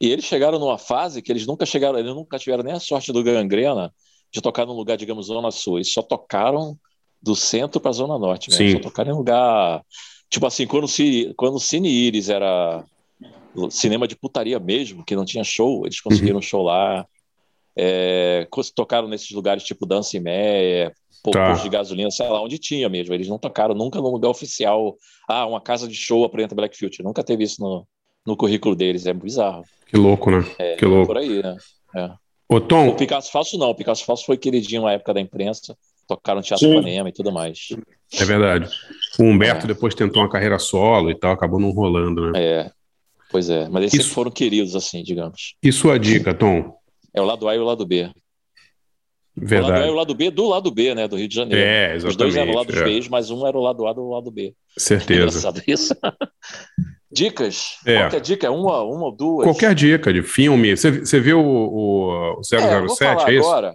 E 0.00 0.08
eles 0.10 0.24
chegaram 0.24 0.58
numa 0.58 0.78
fase 0.78 1.20
que 1.20 1.30
eles 1.30 1.46
nunca 1.46 1.66
chegaram, 1.66 1.98
eles 1.98 2.14
nunca 2.14 2.38
tiveram 2.38 2.62
nem 2.64 2.72
a 2.72 2.80
sorte 2.80 3.12
do 3.12 3.22
Gangrena 3.22 3.92
de 4.32 4.40
tocar 4.40 4.64
num 4.64 4.72
lugar, 4.72 4.96
digamos, 4.96 5.26
Zona 5.26 5.50
Sul. 5.50 5.78
Eles 5.78 5.92
só 5.92 6.02
tocaram 6.02 6.78
do 7.20 7.36
centro 7.36 7.80
para 7.80 7.92
Zona 7.92 8.18
Norte, 8.18 8.48
mesmo. 8.50 8.64
Sim. 8.64 8.72
Só 8.72 8.78
tocaram 8.78 9.12
em 9.12 9.16
lugar. 9.16 9.84
Tipo 10.30 10.46
assim, 10.46 10.66
quando, 10.66 10.86
quando 11.36 11.56
o 11.56 11.60
Cine 11.60 11.88
Iris 11.90 12.28
era 12.30 12.84
cinema 13.68 14.06
de 14.06 14.16
putaria 14.16 14.58
mesmo, 14.58 15.04
que 15.04 15.16
não 15.16 15.24
tinha 15.24 15.44
show, 15.44 15.84
eles 15.84 16.00
conseguiram 16.00 16.38
um 16.38 16.42
show 16.42 16.62
lá. 16.62 17.04
É, 17.76 18.48
tocaram 18.74 19.08
nesses 19.08 19.30
lugares 19.30 19.64
tipo 19.64 19.86
Dança 19.86 20.16
e 20.16 20.20
Meia, 20.20 20.94
Tá. 21.30 21.52
de 21.52 21.68
gasolina, 21.68 22.10
sei 22.10 22.26
lá, 22.28 22.42
onde 22.42 22.58
tinha 22.58 22.88
mesmo. 22.88 23.12
Eles 23.12 23.28
não 23.28 23.38
tocaram 23.38 23.74
nunca 23.74 24.00
num 24.00 24.08
lugar 24.08 24.30
oficial. 24.30 24.96
Ah, 25.28 25.44
uma 25.46 25.60
casa 25.60 25.86
de 25.86 25.94
show 25.94 26.24
apresenta 26.24 26.54
Black 26.54 26.74
Future. 26.78 27.02
Nunca 27.02 27.22
teve 27.22 27.44
isso 27.44 27.60
no, 27.60 27.86
no 28.26 28.34
currículo 28.36 28.74
deles. 28.74 29.04
É 29.04 29.12
bizarro. 29.12 29.62
Que 29.90 29.96
louco, 29.96 30.30
né? 30.30 30.44
É, 30.58 30.76
que 30.76 30.84
louco. 30.84 31.06
Por 31.08 31.18
aí, 31.18 31.42
né? 31.42 31.56
É. 31.96 32.04
Ô, 32.48 32.56
O 32.56 32.60
Tom, 32.60 32.94
Picasso 32.94 33.30
Falso 33.32 33.58
não. 33.58 33.70
O 33.70 33.74
Picasso 33.74 34.04
Falso 34.04 34.24
foi 34.24 34.36
queridinho 34.36 34.82
na 34.82 34.92
época 34.92 35.12
da 35.14 35.20
imprensa. 35.20 35.76
Tocaram 36.06 36.40
Teatro 36.42 36.66
Sim. 36.66 36.72
Ipanema 36.78 37.08
e 37.08 37.12
tudo 37.12 37.30
mais. 37.32 37.68
é 38.18 38.24
verdade. 38.24 38.68
O 39.18 39.22
Humberto 39.24 39.64
É. 39.64 39.68
depois 39.68 39.94
tentou 39.94 40.22
uma 40.22 40.28
carreira 40.28 40.58
solo 40.58 41.10
e 41.10 41.14
tal, 41.14 41.32
acabou 41.32 41.60
não 41.60 41.70
rolando, 41.70 42.30
né? 42.32 42.40
É. 42.44 42.70
Pois 43.30 43.48
é. 43.48 43.68
Mas 43.68 43.82
eles 43.82 43.94
Isso- 43.94 44.02
sempre 44.04 44.14
foram 44.14 44.30
queridos, 44.30 44.74
assim, 44.74 45.02
digamos. 45.04 45.54
E 45.62 45.70
sua 45.72 45.98
dica, 45.98 46.34
Tom? 46.34 46.76
É 47.14 47.20
o 47.20 47.24
lado 47.24 47.48
A 47.48 47.54
e 47.54 47.58
o 47.58 47.64
lado 47.64 47.86
B. 47.86 48.02
O 48.02 48.06
lado 48.06 48.12
A 48.12 49.42
e 49.42 49.46
Verdade. 49.46 49.88
o 49.90 49.94
lado 49.94 50.14
B 50.14 50.30
do 50.30 50.48
lado 50.48 50.70
B, 50.72 50.94
né? 50.94 51.06
Do 51.06 51.16
Rio 51.16 51.28
de 51.28 51.34
Janeiro. 51.36 51.64
É, 51.64 51.96
Os 51.96 52.16
dois 52.16 52.34
eram 52.36 52.50
exatamente. 52.50 52.56
lados 52.56 52.76
é. 52.76 52.84
Bs, 53.00 53.08
mas 53.08 53.30
um 53.30 53.46
era 53.46 53.56
o 53.56 53.60
lado 53.62 53.86
A 53.86 53.92
do 53.92 54.08
lado 54.08 54.30
B. 54.30 54.52
Certeza. 54.76 55.20
Engraçado 55.20 55.62
isso. 55.66 55.94
Dicas? 57.12 57.78
É. 57.84 57.98
Qualquer 58.02 58.20
dica? 58.20 58.50
Uma, 58.50 58.82
uma 58.82 59.06
ou 59.06 59.12
duas? 59.12 59.46
Qualquer 59.46 59.74
dica 59.74 60.12
de 60.12 60.22
filme. 60.22 60.76
Você, 60.76 61.20
viu 61.20 61.40
o, 61.40 61.66
o, 61.68 62.34
o 62.34 62.40
É, 62.54 62.80
vou 62.80 62.88
007, 62.88 62.98
falar 62.98 63.30
é 63.30 63.34
isso? 63.34 63.48
agora. 63.48 63.74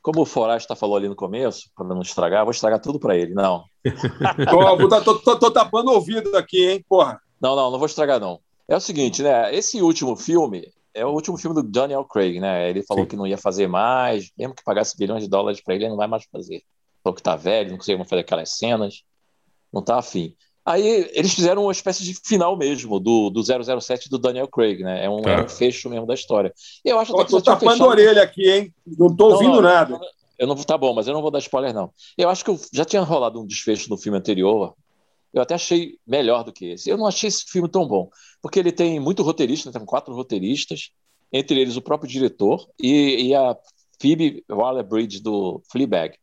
Como 0.00 0.20
o 0.22 0.26
Forasta 0.26 0.76
falou 0.76 0.96
ali 0.96 1.08
no 1.08 1.16
começo, 1.16 1.68
para 1.76 1.86
não 1.86 2.00
estragar, 2.00 2.44
vou 2.44 2.52
estragar 2.52 2.80
tudo 2.80 2.98
para 3.00 3.16
ele. 3.16 3.34
Não. 3.34 3.64
Tô, 4.48 4.76
vou 4.76 4.88
tô, 4.88 5.18
tô- 5.18 5.38
tô 5.38 5.50
tapando 5.50 5.90
o 5.90 5.94
ouvido 5.94 6.34
aqui, 6.36 6.70
hein, 6.70 6.84
porra. 6.88 7.20
Não, 7.40 7.54
não, 7.56 7.70
não 7.70 7.78
vou 7.78 7.86
estragar, 7.86 8.20
não. 8.20 8.40
É 8.68 8.76
o 8.76 8.80
seguinte, 8.80 9.22
né? 9.22 9.54
Esse 9.54 9.82
último 9.82 10.16
filme 10.16 10.66
é 10.94 11.04
o 11.04 11.10
último 11.10 11.36
filme 11.36 11.54
do 11.54 11.62
Daniel 11.62 12.04
Craig, 12.04 12.38
né? 12.40 12.70
Ele 12.70 12.82
falou 12.82 13.04
Sim. 13.04 13.08
que 13.10 13.16
não 13.16 13.26
ia 13.26 13.36
fazer 13.36 13.66
mais, 13.66 14.30
mesmo 14.38 14.54
que 14.54 14.62
pagasse 14.64 14.96
bilhões 14.96 15.22
de 15.22 15.28
dólares 15.28 15.60
para 15.60 15.74
ele, 15.74 15.84
ele 15.84 15.90
não 15.90 15.96
vai 15.96 16.06
mais 16.06 16.24
fazer. 16.30 16.62
Falou 17.02 17.14
que 17.14 17.22
tá 17.22 17.36
velho, 17.36 17.70
não 17.70 17.78
consegue 17.78 17.98
mais 17.98 18.08
fazer 18.08 18.20
aquelas 18.22 18.56
cenas, 18.56 19.02
não 19.72 19.82
tá 19.82 19.98
afim. 19.98 20.34
Aí 20.68 21.10
eles 21.14 21.32
fizeram 21.32 21.62
uma 21.62 21.72
espécie 21.72 22.04
de 22.04 22.14
final 22.22 22.54
mesmo 22.54 23.00
do, 23.00 23.30
do 23.30 23.42
007 23.42 24.10
do 24.10 24.18
Daniel 24.18 24.46
Craig, 24.46 24.82
né? 24.82 25.02
É 25.02 25.08
um, 25.08 25.22
tá. 25.22 25.30
é 25.30 25.42
um 25.42 25.48
fecho 25.48 25.88
mesmo 25.88 26.04
da 26.04 26.12
história. 26.12 26.52
E 26.84 26.90
eu 26.90 26.98
acho 26.98 27.10
que 27.10 27.30
você 27.30 27.42
tá 27.42 27.58
fazendo 27.58 27.86
orelha 27.86 28.22
aqui, 28.22 28.50
hein? 28.50 28.74
Não 28.86 29.16
tô 29.16 29.32
ouvindo 29.32 29.54
não, 29.54 29.62
nada. 29.62 29.98
Eu 30.38 30.46
não, 30.46 30.54
tá 30.54 30.76
bom, 30.76 30.92
mas 30.92 31.08
eu 31.08 31.14
não 31.14 31.22
vou 31.22 31.30
dar 31.30 31.38
spoiler, 31.38 31.72
não. 31.72 31.90
Eu 32.18 32.28
acho 32.28 32.44
que 32.44 32.50
eu, 32.50 32.60
já 32.70 32.84
tinha 32.84 33.00
rolado 33.00 33.40
um 33.40 33.46
desfecho 33.46 33.88
no 33.88 33.96
filme 33.96 34.18
anterior. 34.18 34.74
Eu 35.32 35.40
até 35.40 35.54
achei 35.54 35.96
melhor 36.06 36.44
do 36.44 36.52
que 36.52 36.66
esse. 36.66 36.90
Eu 36.90 36.98
não 36.98 37.06
achei 37.06 37.28
esse 37.28 37.46
filme 37.46 37.66
tão 37.66 37.88
bom, 37.88 38.10
porque 38.42 38.58
ele 38.58 38.70
tem 38.70 39.00
muito 39.00 39.22
roteirista, 39.22 39.72
tem 39.72 39.86
quatro 39.86 40.14
roteiristas, 40.14 40.90
entre 41.32 41.58
eles 41.58 41.76
o 41.76 41.82
próprio 41.82 42.10
diretor 42.10 42.68
e, 42.78 43.28
e 43.28 43.34
a 43.34 43.56
Phoebe 43.98 44.44
Waller-Bridge 44.50 45.22
do 45.22 45.62
Fleabag. 45.72 46.14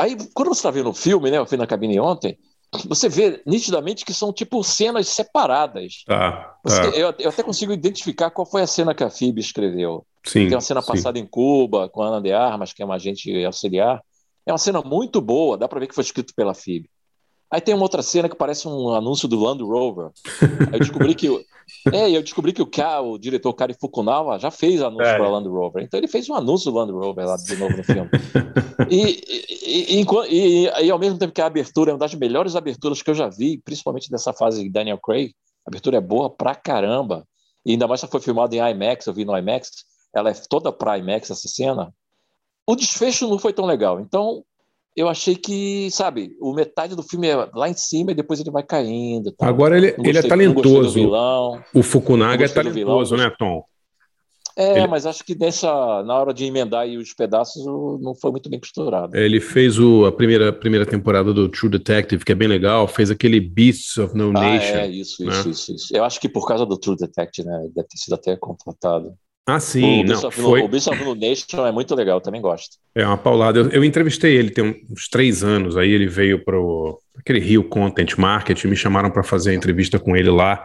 Aí, 0.00 0.16
quando 0.34 0.48
você 0.48 0.58
está 0.58 0.70
vendo 0.72 0.90
o 0.90 0.94
filme, 0.94 1.30
né? 1.30 1.38
Eu 1.38 1.46
fui 1.46 1.56
na 1.56 1.66
cabine 1.66 2.00
ontem 2.00 2.36
você 2.86 3.08
vê 3.08 3.42
nitidamente 3.46 4.04
que 4.04 4.14
são 4.14 4.32
tipo 4.32 4.62
cenas 4.64 5.08
separadas. 5.08 6.04
Tá, 6.06 6.56
você, 6.64 6.80
tá. 6.80 6.96
Eu, 6.96 7.14
eu, 7.18 7.28
até 7.28 7.42
consigo 7.42 7.72
identificar 7.72 8.30
qual 8.30 8.46
foi 8.46 8.62
a 8.62 8.66
cena 8.66 8.94
que 8.94 9.04
a 9.04 9.10
Phoebe 9.10 9.40
escreveu. 9.40 10.06
Sim, 10.24 10.46
Tem 10.46 10.54
uma 10.54 10.60
cena 10.60 10.80
sim. 10.80 10.88
passada 10.88 11.18
em 11.18 11.26
Cuba, 11.26 11.88
com 11.88 12.02
a 12.02 12.08
Ana 12.08 12.20
de 12.20 12.32
Armas, 12.32 12.72
que 12.72 12.82
é 12.82 12.84
uma 12.84 12.94
agente 12.94 13.44
auxiliar. 13.44 14.02
É 14.46 14.52
uma 14.52 14.58
cena 14.58 14.80
muito 14.80 15.20
boa, 15.20 15.58
dá 15.58 15.68
para 15.68 15.80
ver 15.80 15.86
que 15.86 15.94
foi 15.94 16.02
escrito 16.02 16.34
pela 16.34 16.54
Phoebe. 16.54 16.88
Aí 17.52 17.60
tem 17.60 17.74
uma 17.74 17.82
outra 17.82 18.02
cena 18.02 18.30
que 18.30 18.34
parece 18.34 18.66
um 18.66 18.94
anúncio 18.94 19.28
do 19.28 19.38
Land 19.38 19.62
Rover. 19.62 20.10
Aí 20.40 20.72
eu 20.72 20.78
descobri 20.78 21.14
que 21.14 21.28
é, 21.92 22.10
eu 22.10 22.22
descobri 22.22 22.50
que 22.50 22.62
o, 22.62 22.66
K, 22.66 23.02
o 23.02 23.18
diretor 23.18 23.52
Kari 23.52 23.76
Fukunawa 23.78 24.38
já 24.38 24.50
fez 24.50 24.80
anúncio 24.80 25.04
é. 25.04 25.18
para 25.18 25.28
Land 25.28 25.46
Rover. 25.50 25.84
Então 25.84 26.00
ele 26.00 26.08
fez 26.08 26.30
um 26.30 26.34
anúncio 26.34 26.72
do 26.72 26.78
Land 26.78 26.92
Rover 26.92 27.26
lá 27.26 27.36
de 27.36 27.56
novo 27.56 27.76
no 27.76 27.84
filme. 27.84 28.08
E, 28.90 29.22
e, 29.66 30.02
e, 30.02 30.66
e, 30.84 30.90
ao 30.90 30.98
mesmo 30.98 31.18
tempo 31.18 31.32
que 31.32 31.40
a 31.40 31.46
abertura 31.46 31.90
é 31.90 31.94
uma 31.94 31.98
das 31.98 32.14
melhores 32.14 32.56
aberturas 32.56 33.00
que 33.00 33.08
eu 33.08 33.14
já 33.14 33.28
vi, 33.28 33.58
principalmente 33.58 34.10
dessa 34.10 34.32
fase 34.32 34.62
de 34.62 34.68
Daniel 34.68 34.98
Craig, 34.98 35.32
a 35.64 35.70
abertura 35.70 35.98
é 35.98 36.00
boa 36.00 36.28
pra 36.28 36.54
caramba. 36.54 37.24
E 37.64 37.72
ainda 37.72 37.86
mais 37.86 38.00
se 38.00 38.06
foi 38.06 38.20
filmada 38.20 38.54
em 38.54 38.58
IMAX, 38.58 39.06
eu 39.06 39.14
vi 39.14 39.24
no 39.24 39.36
IMAX, 39.36 39.70
ela 40.14 40.30
é 40.30 40.34
toda 40.48 40.72
pra 40.72 40.98
IMAX 40.98 41.30
essa 41.30 41.48
cena. 41.48 41.94
O 42.66 42.74
desfecho 42.74 43.28
não 43.28 43.38
foi 43.38 43.52
tão 43.52 43.64
legal. 43.64 44.00
Então, 44.00 44.44
eu 44.96 45.08
achei 45.08 45.34
que, 45.34 45.90
sabe, 45.90 46.36
o 46.40 46.52
metade 46.52 46.94
do 46.94 47.02
filme 47.02 47.28
é 47.28 47.48
lá 47.54 47.68
em 47.68 47.74
cima 47.74 48.12
e 48.12 48.14
depois 48.14 48.40
ele 48.40 48.50
vai 48.50 48.62
caindo. 48.62 49.32
Tá? 49.32 49.46
Agora 49.46 49.76
ele, 49.76 49.92
gostei, 49.92 50.10
ele 50.10 50.18
é 50.18 50.22
talentoso. 50.22 51.10
O 51.74 51.82
Fukunaga 51.82 52.44
é 52.44 52.48
talentoso, 52.48 53.16
vilão, 53.16 53.28
né, 53.28 53.34
Tom? 53.38 53.64
É, 54.56 54.80
ele... 54.80 54.86
mas 54.86 55.06
acho 55.06 55.24
que 55.24 55.34
nessa, 55.34 56.02
na 56.02 56.14
hora 56.14 56.34
de 56.34 56.44
emendar 56.44 56.86
os 56.86 57.14
pedaços 57.14 57.64
não 57.64 58.14
foi 58.14 58.30
muito 58.30 58.50
bem 58.50 58.60
costurado. 58.60 59.16
Ele 59.16 59.40
fez 59.40 59.78
o, 59.78 60.04
a 60.04 60.12
primeira, 60.12 60.52
primeira 60.52 60.84
temporada 60.84 61.32
do 61.32 61.48
True 61.48 61.70
Detective, 61.70 62.24
que 62.24 62.32
é 62.32 62.34
bem 62.34 62.48
legal, 62.48 62.86
fez 62.86 63.10
aquele 63.10 63.40
Beasts 63.40 63.96
of 63.96 64.14
No 64.14 64.28
ah, 64.28 64.32
Nation. 64.32 64.76
É, 64.76 64.88
isso, 64.88 65.24
né? 65.24 65.32
isso, 65.32 65.50
isso, 65.50 65.74
isso. 65.74 65.96
Eu 65.96 66.04
acho 66.04 66.20
que 66.20 66.28
por 66.28 66.46
causa 66.46 66.66
do 66.66 66.76
True 66.76 66.96
Detective, 66.96 67.48
né? 67.48 67.68
Deve 67.74 67.88
ter 67.88 67.96
sido 67.96 68.14
até 68.14 68.36
contratado. 68.36 69.14
Ah, 69.46 69.58
sim, 69.58 70.02
o 70.02 70.06
não, 70.06 70.30
foi... 70.30 70.62
O 70.62 70.68
Beast 70.68 70.86
of 70.86 71.14
Nation 71.16 71.66
é 71.66 71.72
muito 71.72 71.94
legal, 71.96 72.20
também 72.20 72.40
gosto. 72.40 72.76
É 72.94 73.04
uma 73.04 73.18
paulada. 73.18 73.58
Eu, 73.58 73.68
eu 73.70 73.84
entrevistei 73.84 74.36
ele 74.36 74.50
tem 74.50 74.86
uns 74.88 75.08
três 75.08 75.42
anos, 75.42 75.76
aí 75.76 75.90
ele 75.90 76.06
veio 76.06 76.44
para 76.44 76.56
aquele 77.18 77.40
Rio 77.40 77.64
Content 77.64 78.16
Market, 78.16 78.64
me 78.64 78.76
chamaram 78.76 79.10
para 79.10 79.24
fazer 79.24 79.50
a 79.50 79.54
entrevista 79.54 79.98
com 79.98 80.16
ele 80.16 80.30
lá. 80.30 80.64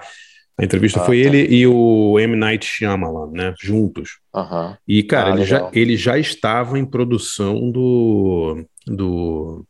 A 0.59 0.63
entrevista 0.63 1.01
ah, 1.01 1.05
foi 1.05 1.21
tá. 1.21 1.27
ele 1.27 1.55
e 1.55 1.65
o 1.65 2.19
M. 2.19 2.35
Night 2.35 2.65
Shyamalan, 2.65 3.31
né, 3.31 3.53
juntos. 3.59 4.19
Uhum. 4.33 4.75
E, 4.87 5.03
cara, 5.03 5.31
ah, 5.31 5.35
ele, 5.35 5.45
já, 5.45 5.69
ele 5.73 5.97
já 5.97 6.17
estava 6.17 6.77
em 6.77 6.85
produção 6.85 7.71
do... 7.71 8.63
do 8.85 9.65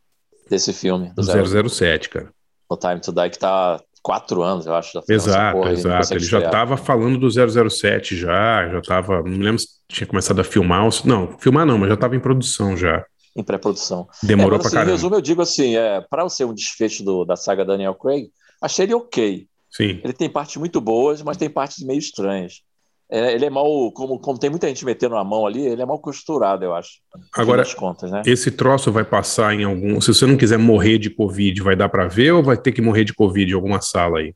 Desse 0.50 0.72
filme. 0.72 1.12
Do 1.14 1.70
007, 1.70 2.10
cara. 2.10 2.30
O 2.70 2.76
Time 2.76 3.00
to 3.00 3.12
Die, 3.14 3.30
que 3.30 3.40
tá 3.40 3.82
quatro 4.08 4.42
anos, 4.42 4.66
eu 4.66 4.74
acho. 4.74 5.02
Exato, 5.10 5.58
porra, 5.58 5.74
exato. 5.74 6.14
Ele 6.14 6.24
já 6.24 6.40
estava 6.40 6.78
falando 6.78 7.20
do 7.20 7.30
007 7.30 8.16
já, 8.16 8.70
já 8.70 8.80
estava, 8.80 9.18
não 9.18 9.32
me 9.32 9.44
lembro 9.44 9.60
se 9.60 9.68
tinha 9.90 10.08
começado 10.08 10.40
a 10.40 10.46
filmar, 10.46 10.82
não, 11.04 11.38
filmar 11.38 11.66
não, 11.66 11.78
mas 11.78 11.90
já 11.90 11.96
estava 11.96 12.16
em 12.16 12.20
produção 12.22 12.78
já. 12.78 13.06
Em 13.36 13.44
pré-produção. 13.44 14.08
Demorou 14.24 14.56
é, 14.56 14.60
para 14.60 14.68
assim, 14.68 14.76
caramba. 14.76 14.92
Em 14.92 14.96
resumo, 14.96 15.16
eu 15.16 15.22
digo 15.22 15.42
assim, 15.42 15.76
é, 15.76 16.00
para 16.10 16.28
ser 16.30 16.46
um 16.46 16.54
desfecho 16.54 17.04
do, 17.04 17.26
da 17.26 17.36
saga 17.36 17.66
Daniel 17.66 17.96
Craig, 17.96 18.30
achei 18.62 18.86
ele 18.86 18.94
ok. 18.94 19.46
Sim. 19.70 20.00
Ele 20.02 20.14
tem 20.14 20.30
partes 20.30 20.56
muito 20.56 20.80
boas, 20.80 21.22
mas 21.22 21.36
tem 21.36 21.50
partes 21.50 21.86
meio 21.86 22.00
estranhas. 22.00 22.62
É, 23.10 23.34
ele 23.34 23.46
é 23.46 23.50
mal, 23.50 23.92
como, 23.94 24.20
como 24.20 24.38
tem 24.38 24.50
muita 24.50 24.68
gente 24.68 24.84
metendo 24.84 25.16
a 25.16 25.24
mão 25.24 25.46
ali, 25.46 25.66
ele 25.66 25.82
é 25.82 25.86
mal 25.86 25.98
costurado, 25.98 26.66
eu 26.66 26.74
acho. 26.74 27.00
Agora, 27.34 27.64
contas, 27.74 28.12
né? 28.12 28.22
esse 28.26 28.52
troço 28.52 28.92
vai 28.92 29.06
passar 29.06 29.54
em 29.54 29.64
algum. 29.64 30.02
Se 30.02 30.14
você 30.14 30.26
não 30.26 30.36
quiser 30.36 30.60
morrer 30.60 30.98
de 30.98 31.10
Covid, 31.10 31.62
vai 31.62 31.76
dar 31.76 31.88
para 31.88 32.08
ver 32.08 32.34
ou 32.34 32.44
vai 32.44 32.58
ter 32.58 32.74
que 32.74 32.82
morrer 32.82 33.06
de 33.06 33.14
Covid 33.14 33.50
em 33.50 33.56
alguma 33.56 33.80
sala 33.80 34.20
aí? 34.20 34.36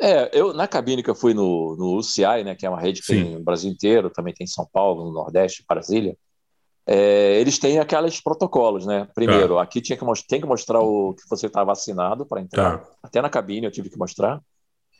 É, 0.00 0.30
eu 0.38 0.52
na 0.52 0.68
cabine 0.68 1.02
que 1.02 1.10
eu 1.10 1.14
fui 1.14 1.34
no, 1.34 1.74
no 1.76 1.96
UCI, 1.96 2.44
né, 2.44 2.54
que 2.54 2.66
é 2.66 2.70
uma 2.70 2.80
rede 2.80 3.00
que 3.00 3.06
Sim. 3.06 3.24
tem 3.24 3.34
no 3.34 3.42
Brasil 3.42 3.70
inteiro, 3.70 4.10
também 4.10 4.32
tem 4.32 4.44
em 4.44 4.48
São 4.48 4.68
Paulo, 4.72 5.04
no 5.04 5.12
Nordeste, 5.12 5.64
Brasília. 5.68 6.16
É, 6.86 7.40
eles 7.40 7.58
têm 7.58 7.80
aqueles 7.80 8.20
protocolos, 8.20 8.86
né? 8.86 9.08
Primeiro, 9.12 9.56
tá. 9.56 9.62
aqui 9.62 9.80
tinha 9.80 9.98
que, 9.98 10.04
tem 10.28 10.40
que 10.40 10.46
mostrar 10.46 10.80
o 10.80 11.14
que 11.14 11.28
você 11.28 11.48
está 11.48 11.64
vacinado 11.64 12.24
para 12.24 12.40
entrar. 12.40 12.78
Tá. 12.78 12.90
Até 13.02 13.20
na 13.20 13.28
cabine 13.28 13.66
eu 13.66 13.72
tive 13.72 13.90
que 13.90 13.98
mostrar. 13.98 14.40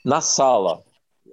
Na 0.05 0.21
sala, 0.21 0.83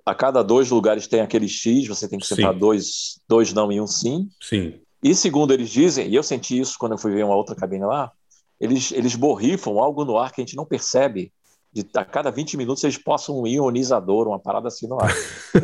a 0.06 0.14
cada 0.14 0.44
dois 0.44 0.70
lugares 0.70 1.08
tem 1.08 1.22
aquele 1.22 1.48
X, 1.48 1.88
você 1.88 2.08
tem 2.08 2.20
que 2.20 2.28
sentar 2.28 2.54
dois, 2.54 3.20
dois 3.28 3.54
não 3.54 3.72
e 3.72 3.80
um 3.80 3.88
sim. 3.88 4.28
Sim. 4.42 4.80
E 5.02 5.14
segundo 5.16 5.54
eles 5.54 5.70
dizem, 5.70 6.08
e 6.10 6.16
eu 6.16 6.24
senti 6.24 6.60
isso 6.60 6.78
quando 6.78 6.94
eu 6.94 6.98
fui 6.98 7.14
ver 7.14 7.26
uma 7.26 7.36
outra 7.36 7.56
cabine 7.56 7.86
lá, 7.86 8.12
eles, 8.60 8.92
eles 8.92 9.16
borrifam 9.16 9.80
algo 9.80 10.06
no 10.06 10.18
ar 10.18 10.32
que 10.32 10.42
a 10.42 10.44
gente 10.44 10.56
não 10.56 10.66
percebe. 10.66 11.32
De, 11.72 11.86
a 11.96 12.06
cada 12.06 12.32
20 12.32 12.56
minutos 12.56 12.84
eles 12.84 12.98
possam 12.98 13.42
um 13.42 13.48
ionizador, 13.48 14.28
uma 14.28 14.40
parada 14.40 14.68
assim 14.68 14.88
no 14.88 15.02
ar. 15.02 15.14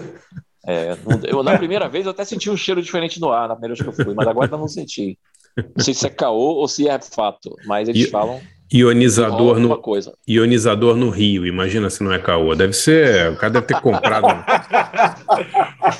é, 0.66 0.98
eu, 1.28 1.44
na 1.44 1.58
primeira 1.58 1.88
vez 1.88 2.06
eu 2.06 2.12
até 2.12 2.26
senti 2.26 2.50
um 2.50 2.58
cheiro 2.58 2.82
diferente 2.82 3.22
no 3.22 3.32
ar, 3.32 3.48
na 3.48 3.56
primeira 3.56 3.76
vez 3.76 3.84
que 3.84 4.02
eu 4.02 4.06
fui, 4.06 4.14
mas 4.14 4.28
agora 4.28 4.52
eu 4.52 4.58
não 4.58 4.68
senti. 4.68 5.18
Não 5.56 5.84
sei 5.84 5.94
se 5.94 6.06
é 6.08 6.10
caô 6.10 6.56
ou 6.56 6.68
se 6.68 6.88
é 6.88 7.00
fato, 7.00 7.56
mas 7.66 7.88
eles 7.88 8.08
e, 8.08 8.10
falam. 8.10 8.42
Ionizador 8.72 9.58
no, 9.60 9.76
coisa. 9.78 10.14
ionizador 10.28 10.96
no 10.96 11.10
Rio, 11.10 11.46
imagina 11.46 11.90
se 11.90 12.04
não 12.04 12.14
é 12.14 12.20
caô. 12.20 12.54
Deve 12.54 12.74
ser. 12.74 13.32
O 13.32 13.36
cara 13.36 13.54
deve 13.54 13.66
ter 13.66 13.82
comprado. 13.82 14.28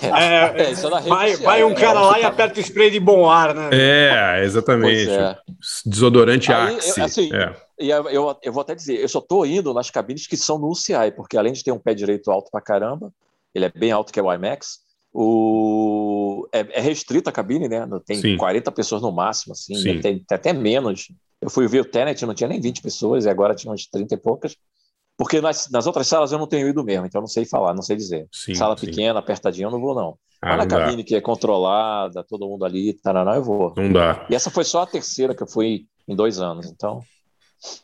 é, 0.04 0.62
é, 0.62 0.72
é 0.72 0.76
vai, 1.08 1.36
vai, 1.38 1.64
um 1.64 1.74
cara 1.74 2.00
lá 2.00 2.20
e 2.20 2.24
aperta 2.24 2.60
o 2.60 2.64
spray 2.64 2.92
de 2.92 3.00
bom 3.00 3.28
ar, 3.28 3.56
né? 3.56 3.70
É, 3.72 4.44
exatamente. 4.44 5.10
É. 5.10 5.36
Desodorante 5.84 6.54
Aí, 6.54 6.76
Axe. 6.76 7.00
Eu, 7.00 7.06
assim, 7.06 7.34
é. 7.34 7.56
E 7.80 7.90
eu, 7.90 8.08
eu, 8.10 8.38
eu, 8.44 8.54
vou 8.54 8.62
até 8.62 8.76
dizer, 8.76 9.00
eu 9.00 9.08
só 9.08 9.22
tô 9.22 9.46
indo 9.46 9.74
nas 9.74 9.90
cabines 9.90 10.28
que 10.28 10.38
são 10.38 10.60
no 10.60 10.70
UCI, 10.70 11.12
porque 11.16 11.38
além 11.38 11.54
de 11.54 11.64
ter 11.64 11.72
um 11.72 11.80
pé 11.80 11.96
direito 11.96 12.30
alto 12.30 12.52
pra 12.52 12.62
caramba, 12.62 13.12
ele 13.56 13.66
é 13.66 13.72
bem 13.72 13.92
alto 13.92 14.12
que 14.14 14.20
é 14.20 14.24
o 14.24 14.32
IMAX, 14.32 14.80
o... 15.14 16.48
é, 16.52 16.60
é 16.72 16.82
restrita 16.82 17.30
a 17.30 17.34
cabine, 17.34 17.68
né? 17.68 17.88
Tem 18.06 18.18
Sim. 18.22 18.38
40 18.38 18.72
pessoas 18.74 19.02
no 19.02 19.12
máximo, 19.12 19.54
assim, 19.54 19.74
tem, 20.02 20.20
tem 20.20 20.26
até 20.32 20.54
menos. 20.54 21.08
Eu 21.42 21.50
fui 21.50 21.68
ver 21.68 21.82
o 21.82 21.86
Tenet, 21.86 22.26
não 22.26 22.34
tinha 22.34 22.48
nem 22.48 22.60
20 22.60 22.82
pessoas, 22.82 23.26
e 23.26 23.30
agora 23.30 23.56
tinha 23.56 23.72
umas 23.72 23.86
30 23.86 24.14
e 24.14 24.18
poucas. 24.18 24.56
Porque 25.18 25.42
nas, 25.42 25.70
nas 25.70 25.86
outras 25.86 26.08
salas 26.08 26.32
eu 26.32 26.40
não 26.40 26.48
tenho 26.48 26.68
ido 26.68 26.84
mesmo, 26.84 27.06
então 27.06 27.20
eu 27.20 27.24
não 27.24 27.28
sei 27.28 27.44
falar, 27.46 27.74
não 27.74 27.82
sei 27.82 27.96
dizer. 27.98 28.28
Sim, 28.32 28.56
Sala 28.56 28.78
sim. 28.78 28.86
pequena, 28.86 29.20
apertadinha, 29.20 29.68
eu 29.68 29.72
não 29.72 29.80
vou, 29.80 29.94
não. 29.94 30.18
Ah, 30.42 30.56
Mas 30.56 30.60
na 30.60 30.68
cabine 30.68 31.04
dá. 31.04 31.08
que 31.08 31.16
é 31.16 31.22
controlada, 31.22 32.24
todo 32.24 32.48
mundo 32.48 32.64
ali, 32.64 32.94
taraná, 32.94 33.36
eu 33.36 33.44
vou. 33.44 33.74
Não 33.76 33.92
dá. 33.92 34.26
E 34.30 34.36
essa 34.36 34.50
foi 34.50 34.64
só 34.64 34.84
a 34.84 34.88
terceira 34.88 35.36
que 35.36 35.44
eu 35.44 35.48
fui 35.48 35.86
em 36.08 36.16
dois 36.16 36.40
anos, 36.40 36.68
então. 36.68 37.02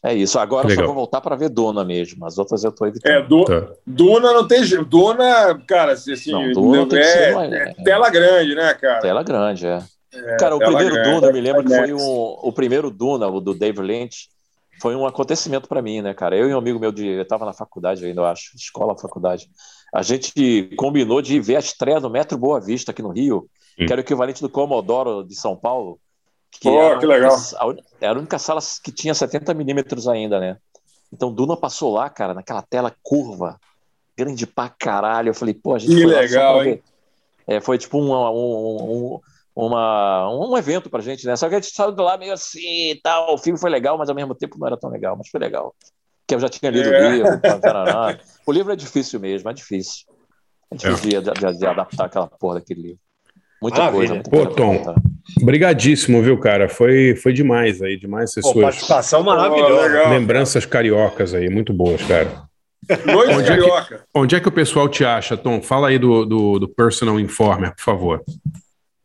É 0.01 0.13
isso. 0.13 0.39
Agora 0.39 0.69
eu 0.69 0.75
só 0.75 0.85
vou 0.85 0.95
voltar 0.95 1.19
para 1.19 1.35
ver 1.35 1.49
Dona 1.49 1.83
mesmo. 1.83 2.25
As 2.25 2.37
outras 2.37 2.63
eu 2.63 2.71
tô 2.71 2.85
evitando. 2.85 3.11
É, 3.11 3.21
do, 3.21 3.43
tá. 3.43 3.67
Dona 3.85 4.31
não 4.31 4.47
tem 4.47 4.63
jeito. 4.63 4.85
Dona, 4.85 5.61
cara, 5.67 5.91
assim, 5.91 6.31
não, 6.31 6.51
Duna 6.53 6.85
não 6.85 6.97
é, 6.97 7.01
é, 7.01 7.73
é, 7.77 7.83
tela 7.83 8.09
grande, 8.09 8.55
né, 8.55 8.73
cara? 8.75 9.01
Tela 9.01 9.21
grande, 9.21 9.67
é. 9.67 9.83
É, 10.15 10.37
Cara, 10.37 10.55
o 10.55 10.59
primeiro 10.59 10.95
grande, 10.95 11.09
Duna, 11.11 11.27
eu 11.27 11.33
me 11.33 11.41
lembro 11.41 11.63
que 11.63 11.75
foi 11.75 11.93
um, 11.93 12.37
o 12.41 12.51
primeiro 12.53 12.89
Duna, 12.89 13.27
o 13.27 13.39
do 13.39 13.53
David 13.53 13.81
Lynch, 13.81 14.29
foi 14.81 14.95
um 14.95 15.05
acontecimento 15.05 15.67
para 15.67 15.81
mim, 15.81 16.01
né, 16.01 16.13
cara? 16.13 16.35
Eu 16.35 16.49
e 16.49 16.53
um 16.53 16.57
amigo 16.57 16.79
meu, 16.79 16.91
de, 16.91 17.07
eu 17.07 17.21
estava 17.21 17.45
na 17.45 17.53
faculdade 17.53 18.05
ainda, 18.05 18.21
eu 18.21 18.25
acho, 18.25 18.55
escola, 18.55 18.97
faculdade. 18.97 19.49
A 19.93 20.01
gente 20.01 20.69
combinou 20.77 21.21
de 21.21 21.39
ver 21.39 21.55
a 21.55 21.59
estreia 21.59 21.99
do 21.99 22.09
Metro 22.09 22.37
Boa 22.37 22.59
Vista 22.59 22.91
aqui 22.91 23.01
no 23.01 23.11
Rio, 23.11 23.47
que 23.77 23.91
era 23.91 23.97
o 23.97 24.03
equivalente 24.03 24.41
do 24.41 24.49
Comodoro 24.49 25.23
de 25.23 25.35
São 25.35 25.55
Paulo. 25.55 25.99
Que, 26.51 26.69
Pô, 26.69 26.81
era, 26.81 26.99
que 26.99 27.05
legal. 27.05 27.35
A, 27.57 27.75
era 27.99 28.15
a 28.15 28.19
única 28.19 28.39
sala 28.39 28.61
que 28.83 28.91
tinha 28.91 29.13
70 29.13 29.53
milímetros 29.53 30.07
ainda, 30.07 30.39
né? 30.39 30.57
Então 31.11 31.31
Duna 31.33 31.55
passou 31.55 31.93
lá, 31.93 32.09
cara, 32.09 32.33
naquela 32.33 32.61
tela 32.61 32.93
curva, 33.03 33.59
grande 34.17 34.47
pra 34.47 34.69
caralho. 34.69 35.29
Eu 35.29 35.33
falei, 35.33 35.53
pô, 35.53 35.75
a 35.75 35.79
gente 35.79 35.95
que 35.95 36.01
foi 36.01 36.13
legal, 36.13 36.63
hein? 36.63 36.81
É, 37.47 37.59
foi 37.59 37.77
tipo 37.77 37.97
um, 37.99 38.11
um, 38.11 39.15
um 39.15 39.19
uma, 39.55 40.29
um 40.29 40.57
evento 40.57 40.89
pra 40.89 40.99
gente, 41.01 41.25
né? 41.25 41.35
Só 41.35 41.47
que 41.47 41.55
a 41.55 41.59
gente 41.61 41.73
saiu 41.73 41.91
de 41.93 42.01
lá 42.01 42.17
meio 42.17 42.33
assim 42.33 42.91
e 42.91 42.99
tal. 43.01 43.33
O 43.35 43.37
filme 43.37 43.57
foi 43.59 43.69
legal, 43.69 43.97
mas 43.97 44.09
ao 44.09 44.15
mesmo 44.15 44.35
tempo 44.35 44.57
não 44.59 44.67
era 44.67 44.77
tão 44.77 44.89
legal, 44.89 45.15
mas 45.17 45.29
foi 45.29 45.39
legal. 45.39 45.73
que 46.27 46.33
eu 46.35 46.39
já 46.39 46.49
tinha 46.49 46.71
lido 46.71 46.89
É. 46.89 47.07
o 47.07 47.11
livro. 47.13 47.39
tarará. 47.61 48.17
O 48.47 48.51
livro 48.51 48.73
é 48.73 48.75
difícil 48.75 49.19
mesmo, 49.19 49.49
é 49.49 49.53
difícil. 49.53 50.05
É 50.71 50.75
difícil 50.75 51.21
de, 51.21 51.31
de- 51.31 51.57
de 51.59 51.65
adaptar 51.67 52.05
aquela 52.05 52.27
porra 52.27 52.55
daquele 52.55 52.81
livro. 52.81 52.99
Muita 53.61 53.77
Maravilha. 53.79 54.07
coisa. 54.07 54.13
Muita 54.15 54.29
Pô, 54.31 54.45
Tom, 54.47 54.95
brigadíssimo, 55.43 56.21
viu, 56.21 56.39
cara? 56.39 56.67
Foi, 56.67 57.15
foi 57.15 57.31
demais 57.31 57.81
aí, 57.81 57.97
demais 57.97 58.31
essas 58.31 58.43
Pô, 58.43 58.53
suas 58.53 58.63
participação 58.65 59.23
maravilhosa. 59.23 60.09
lembranças 60.09 60.65
cariocas 60.65 61.33
aí, 61.33 61.49
muito 61.49 61.71
boas, 61.73 62.01
cara. 62.03 62.43
Noite 63.05 63.33
Onde 63.33 63.51
é 63.51 63.55
que- 63.55 63.61
carioca. 63.61 64.05
Onde 64.13 64.35
é 64.35 64.39
que 64.39 64.47
o 64.47 64.51
pessoal 64.51 64.87
te 64.89 65.03
acha, 65.05 65.35
Tom? 65.37 65.61
Fala 65.61 65.87
aí 65.89 65.97
do, 65.97 66.25
do, 66.25 66.59
do 66.59 66.67
Personal 66.67 67.19
Informer, 67.19 67.73
por 67.75 67.83
favor. 67.83 68.23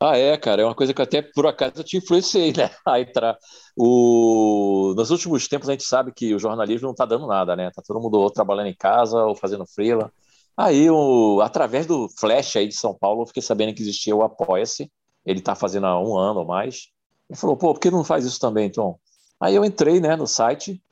Ah, 0.02 0.16
é, 0.16 0.36
cara, 0.39 0.62
é 0.62 0.64
uma 0.64 0.74
coisa 0.74 0.94
que 0.94 1.02
até 1.02 1.20
por 1.20 1.47
acaso 1.47 1.74
eu 1.77 1.85
te 1.85 1.98
influenciei, 1.98 2.52
né? 2.56 2.70
A 2.86 2.98
entrar. 3.01 3.36
O... 3.77 4.94
Nos 4.97 5.10
últimos 5.10 5.47
tempos 5.47 5.68
a 5.68 5.72
gente 5.72 5.85
sabe 5.85 6.10
que 6.12 6.35
o 6.35 6.39
jornalismo 6.39 6.89
não 6.89 6.94
tá 6.94 7.05
dando 7.05 7.27
nada, 7.27 7.55
né? 7.55 7.70
Tá 7.70 7.82
todo 7.86 8.01
mundo 8.01 8.18
ou 8.18 8.31
trabalhando 8.31 8.68
em 8.68 8.74
casa 8.74 9.22
ou 9.22 9.35
fazendo 9.36 9.66
freela. 9.66 10.10
Aí, 10.56 10.90
o... 10.90 11.40
através 11.43 11.86
do 11.86 12.09
Flash 12.18 12.56
aí 12.56 12.66
de 12.68 12.74
São 12.74 12.94
Paulo, 12.94 13.22
eu 13.22 13.27
fiquei 13.27 13.43
sabendo 13.43 13.74
que 13.74 13.82
existia 13.82 14.16
o 14.16 14.22
Apoia-se. 14.22 14.90
Ele 15.24 15.40
tá 15.43 15.55
fazendo 15.55 15.86
há 15.86 16.01
um 16.01 16.16
ano 16.16 16.40
ou 16.40 16.47
mais. 16.47 16.89
Ele 17.28 17.39
falou, 17.39 17.56
pô, 17.56 17.74
por 17.74 17.81
que 17.81 17.90
não 17.90 18.02
faz 18.02 18.24
isso 18.24 18.40
também, 18.40 18.70
Tom? 18.70 18.98
Aí 19.39 19.55
eu 19.55 19.64
entrei, 19.64 20.01
né, 20.01 20.16
no 20.16 20.27
site, 20.27 20.82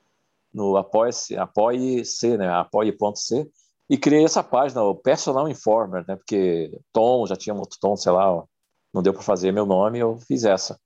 no 0.53 0.77
Apoia-se, 0.77 1.37
Apoie-se, 1.37 2.37
né? 2.37 2.49
Apoie.c, 2.51 3.51
e 3.91 3.97
criei 3.97 4.25
essa 4.25 4.43
página, 4.45 4.83
o 4.83 4.95
Personal 4.95 5.49
Informer, 5.49 6.05
né? 6.07 6.17
Porque 6.17 6.71
Tom, 6.93 7.27
já 7.27 7.37
tinha 7.37 7.55
outro 7.55 7.79
Tom, 7.81 7.97
sei 7.97 8.13
lá, 8.13 8.31
ó, 8.33 8.45
não 8.93 9.03
deu 9.03 9.13
para 9.13 9.23
fazer 9.23 9.53
meu 9.53 9.67
nome, 9.67 9.99
eu 9.99 10.19
fiz 10.27 10.45
essa. 10.45 10.79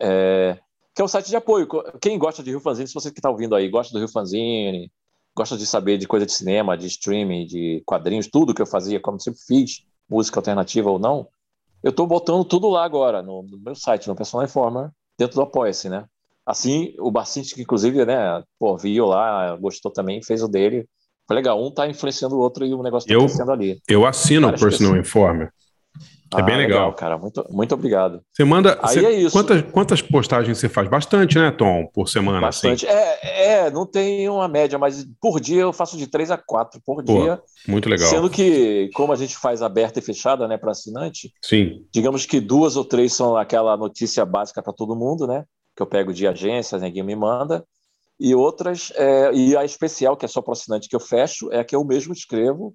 É, 0.00 0.58
que 0.94 1.00
é 1.00 1.04
um 1.04 1.08
site 1.08 1.28
de 1.28 1.36
apoio. 1.36 1.68
Quem 2.00 2.18
gosta 2.18 2.42
de 2.42 2.50
Rio 2.50 2.60
Fanzine, 2.60 2.88
se 2.88 2.94
você 2.94 3.10
que 3.10 3.18
está 3.18 3.30
ouvindo 3.30 3.54
aí, 3.54 3.68
gosta 3.68 3.92
do 3.92 3.98
Rio 3.98 4.08
Fanzine, 4.08 4.90
gosta 5.34 5.56
de 5.56 5.66
saber 5.66 5.98
de 5.98 6.06
coisa 6.06 6.26
de 6.26 6.32
cinema, 6.32 6.76
de 6.76 6.86
streaming, 6.86 7.46
de 7.46 7.82
quadrinhos, 7.86 8.28
tudo 8.28 8.54
que 8.54 8.60
eu 8.62 8.66
fazia, 8.66 9.00
como 9.00 9.18
sempre 9.20 9.40
fiz, 9.46 9.84
música 10.08 10.38
alternativa 10.38 10.90
ou 10.90 10.98
não, 10.98 11.26
eu 11.82 11.90
estou 11.90 12.06
botando 12.06 12.44
tudo 12.44 12.68
lá 12.68 12.84
agora, 12.84 13.22
no, 13.22 13.42
no 13.42 13.58
meu 13.58 13.74
site, 13.74 14.06
no 14.08 14.14
Personal 14.14 14.44
Informer, 14.44 14.90
dentro 15.18 15.36
do 15.36 15.42
Apoia-se, 15.42 15.88
né? 15.88 16.04
Assim, 16.44 16.94
o 16.98 17.10
Barcinski, 17.10 17.54
que 17.56 17.62
inclusive, 17.62 18.04
né, 18.04 18.42
pô, 18.58 18.76
viu 18.76 19.06
lá, 19.06 19.56
gostou 19.56 19.92
também, 19.92 20.22
fez 20.22 20.42
o 20.42 20.48
dele. 20.48 20.86
Foi 21.26 21.36
legal, 21.36 21.62
um 21.64 21.72
tá 21.72 21.88
influenciando 21.88 22.36
o 22.36 22.40
outro 22.40 22.66
e 22.66 22.74
o 22.74 22.82
negócio 22.82 23.08
tá 23.08 23.14
Eu- 23.14 23.20
crescendo 23.20 23.52
ali. 23.52 23.80
Eu 23.88 24.04
assino 24.06 24.48
o 24.48 24.50
Personal 24.50 24.70
pessoas. 24.70 24.98
Informer. 24.98 25.52
É 26.34 26.42
bem 26.42 26.54
Ah, 26.54 26.58
legal. 26.58 26.92
cara. 26.94 27.18
Muito, 27.18 27.46
muito 27.50 27.74
obrigado. 27.74 28.22
Você 28.32 28.42
manda. 28.42 28.78
Aí 28.82 28.94
você- 28.94 29.04
é 29.06 29.10
isso. 29.12 29.32
Quantas, 29.36 29.62
quantas 29.70 30.00
postagens 30.00 30.56
você 30.56 30.66
faz? 30.66 30.88
Bastante, 30.88 31.38
né, 31.38 31.50
Tom? 31.50 31.86
Por 31.92 32.08
semana, 32.08 32.40
Bastante. 32.40 32.86
assim. 32.86 32.96
É, 32.96 33.66
é, 33.66 33.70
não 33.70 33.84
tem 33.84 34.26
uma 34.30 34.48
média, 34.48 34.78
mas 34.78 35.06
por 35.20 35.38
dia 35.38 35.60
eu 35.60 35.72
faço 35.74 35.94
de 35.98 36.06
três 36.06 36.30
a 36.30 36.38
quatro 36.38 36.80
por 36.86 37.04
Pô, 37.04 37.20
dia. 37.22 37.38
muito 37.68 37.86
legal. 37.86 38.08
Sendo 38.08 38.30
que, 38.30 38.88
como 38.94 39.12
a 39.12 39.16
gente 39.16 39.36
faz 39.36 39.60
aberta 39.60 39.98
e 39.98 40.02
fechada, 40.02 40.48
né, 40.48 40.56
para 40.56 40.70
assinante, 40.70 41.30
Sim. 41.42 41.84
digamos 41.92 42.24
que 42.24 42.40
duas 42.40 42.76
ou 42.76 42.84
três 42.84 43.12
são 43.12 43.36
aquela 43.36 43.76
notícia 43.76 44.24
básica 44.24 44.62
para 44.62 44.72
todo 44.72 44.96
mundo, 44.96 45.26
né? 45.26 45.44
Que 45.76 45.82
eu 45.82 45.86
pego 45.86 46.14
de 46.14 46.26
agências, 46.26 46.80
ninguém 46.80 47.02
me 47.02 47.14
manda. 47.14 47.62
E 48.18 48.34
outras, 48.34 48.90
é, 48.96 49.32
e 49.34 49.54
a 49.54 49.66
especial, 49.66 50.16
que 50.16 50.24
é 50.24 50.28
só 50.28 50.40
para 50.40 50.52
assinante 50.54 50.88
que 50.88 50.96
eu 50.96 51.00
fecho, 51.00 51.52
é 51.52 51.58
a 51.58 51.64
que 51.64 51.76
eu 51.76 51.84
mesmo 51.84 52.14
escrevo, 52.14 52.72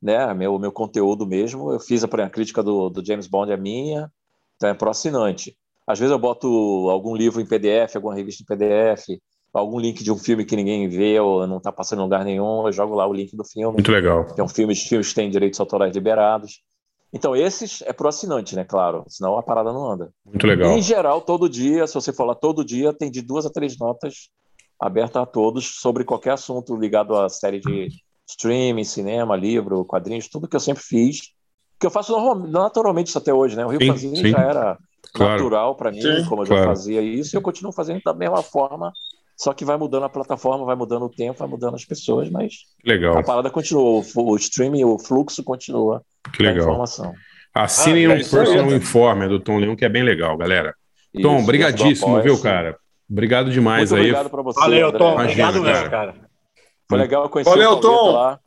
né? 0.00 0.32
Meu, 0.34 0.58
meu 0.58 0.72
conteúdo 0.72 1.26
mesmo. 1.26 1.72
Eu 1.72 1.80
fiz 1.80 2.04
a, 2.04 2.06
a 2.06 2.30
crítica 2.30 2.62
do, 2.62 2.88
do 2.88 3.04
James 3.04 3.26
Bond, 3.26 3.52
é 3.52 3.56
minha, 3.56 4.10
então 4.56 4.68
é 4.68 4.74
para 4.74 4.90
assinante. 4.90 5.56
Às 5.86 5.98
vezes 5.98 6.12
eu 6.12 6.18
boto 6.18 6.46
algum 6.90 7.16
livro 7.16 7.40
em 7.40 7.46
PDF, 7.46 7.96
alguma 7.96 8.14
revista 8.14 8.42
em 8.42 8.46
PDF, 8.46 9.18
algum 9.52 9.78
link 9.78 10.04
de 10.04 10.12
um 10.12 10.18
filme 10.18 10.44
que 10.44 10.56
ninguém 10.56 10.88
vê 10.88 11.18
ou 11.18 11.46
não 11.46 11.56
está 11.56 11.72
passando 11.72 12.00
em 12.00 12.02
lugar 12.02 12.24
nenhum, 12.24 12.66
eu 12.66 12.72
jogo 12.72 12.94
lá 12.94 13.06
o 13.06 13.12
link 13.12 13.34
do 13.34 13.44
filme. 13.44 13.74
Muito 13.74 13.90
legal. 13.90 14.26
Tem 14.34 14.44
um 14.44 14.48
filme, 14.48 14.72
os 14.72 14.82
filmes 14.82 15.14
têm 15.14 15.30
direitos 15.30 15.58
autorais 15.58 15.94
liberados. 15.94 16.62
Então, 17.10 17.34
esses 17.34 17.80
é 17.82 17.92
pro 17.92 18.08
assinante, 18.08 18.54
né? 18.54 18.64
Claro, 18.64 19.04
senão 19.08 19.38
a 19.38 19.42
parada 19.42 19.72
não 19.72 19.90
anda. 19.90 20.12
Muito 20.26 20.46
legal. 20.46 20.76
Em 20.76 20.82
geral, 20.82 21.22
todo 21.22 21.48
dia, 21.48 21.86
se 21.86 21.94
você 21.94 22.12
for 22.12 22.24
lá 22.24 22.34
todo 22.34 22.64
dia, 22.64 22.92
tem 22.92 23.10
de 23.10 23.22
duas 23.22 23.46
a 23.46 23.50
três 23.50 23.78
notas 23.78 24.28
abertas 24.78 25.22
a 25.22 25.26
todos 25.26 25.80
sobre 25.80 26.04
qualquer 26.04 26.32
assunto 26.32 26.76
ligado 26.76 27.16
à 27.16 27.28
série 27.28 27.60
de 27.60 27.88
streaming, 28.28 28.84
cinema, 28.84 29.34
livro, 29.36 29.84
quadrinhos, 29.84 30.28
tudo 30.28 30.46
que 30.48 30.56
eu 30.56 30.60
sempre 30.60 30.82
fiz. 30.82 31.20
Que 31.80 31.86
eu 31.86 31.90
faço 31.90 32.12
naturalmente 32.48 33.06
isso 33.08 33.18
até 33.18 33.32
hoje, 33.32 33.56
né? 33.56 33.64
O 33.64 33.68
Rio 33.68 33.80
Sim, 33.80 33.86
Fanzine 33.88 34.16
sim. 34.16 34.30
já 34.30 34.38
era 34.40 34.78
Claro. 35.14 35.32
natural 35.34 35.74
para 35.76 35.90
mim, 35.90 36.02
Sim, 36.02 36.24
como 36.28 36.42
eu 36.42 36.46
claro. 36.46 36.62
já 36.64 36.68
fazia 36.68 37.00
isso, 37.00 37.34
e 37.34 37.36
eu 37.36 37.40
continuo 37.40 37.72
fazendo 37.72 38.00
da 38.04 38.12
mesma 38.12 38.42
forma, 38.42 38.92
só 39.36 39.54
que 39.54 39.64
vai 39.64 39.76
mudando 39.76 40.02
a 40.04 40.08
plataforma, 40.08 40.64
vai 40.66 40.74
mudando 40.76 41.04
o 41.04 41.08
tempo, 41.08 41.38
vai 41.38 41.48
mudando 41.48 41.76
as 41.76 41.84
pessoas, 41.84 42.28
mas 42.28 42.54
Legal. 42.84 43.16
a 43.16 43.22
parada 43.22 43.48
continua, 43.48 44.02
o, 44.14 44.36
streaming, 44.36 44.84
o 44.84 44.98
fluxo 44.98 45.42
continua 45.42 46.02
Que 46.32 46.42
da 46.42 46.50
legal. 46.50 46.64
informação. 46.66 47.14
Assinem 47.54 48.06
Ah, 48.06 48.10
o 48.10 48.12
é. 48.12 48.16
Personal 48.16 48.72
Informer 48.74 49.28
do 49.28 49.40
Tom 49.40 49.58
Leão, 49.58 49.74
que 49.76 49.84
é 49.84 49.88
bem 49.88 50.02
legal, 50.02 50.36
galera. 50.36 50.74
Tom, 51.22 51.38
isso, 51.38 51.46
brigadíssimo, 51.46 52.20
viu, 52.20 52.38
cara? 52.42 52.76
Obrigado 53.10 53.50
demais 53.50 53.90
Muito 53.90 54.02
aí. 54.04 54.10
obrigado 54.10 54.30
pra 54.30 54.42
você, 54.42 54.60
Valeu. 54.60 54.92
Tom. 54.92 55.12
Imagina, 55.14 55.48
Obrigado 55.48 55.62
mesmo, 55.62 55.90
cara. 55.90 56.12
cara. 56.12 56.27
Foi 56.88 56.98
legal, 56.98 57.22
eu 57.24 57.28
conheci 57.28 57.50
Valeu, 57.50 57.72
o 57.72 57.80
Tom. 57.80 58.12
lá. 58.12 58.38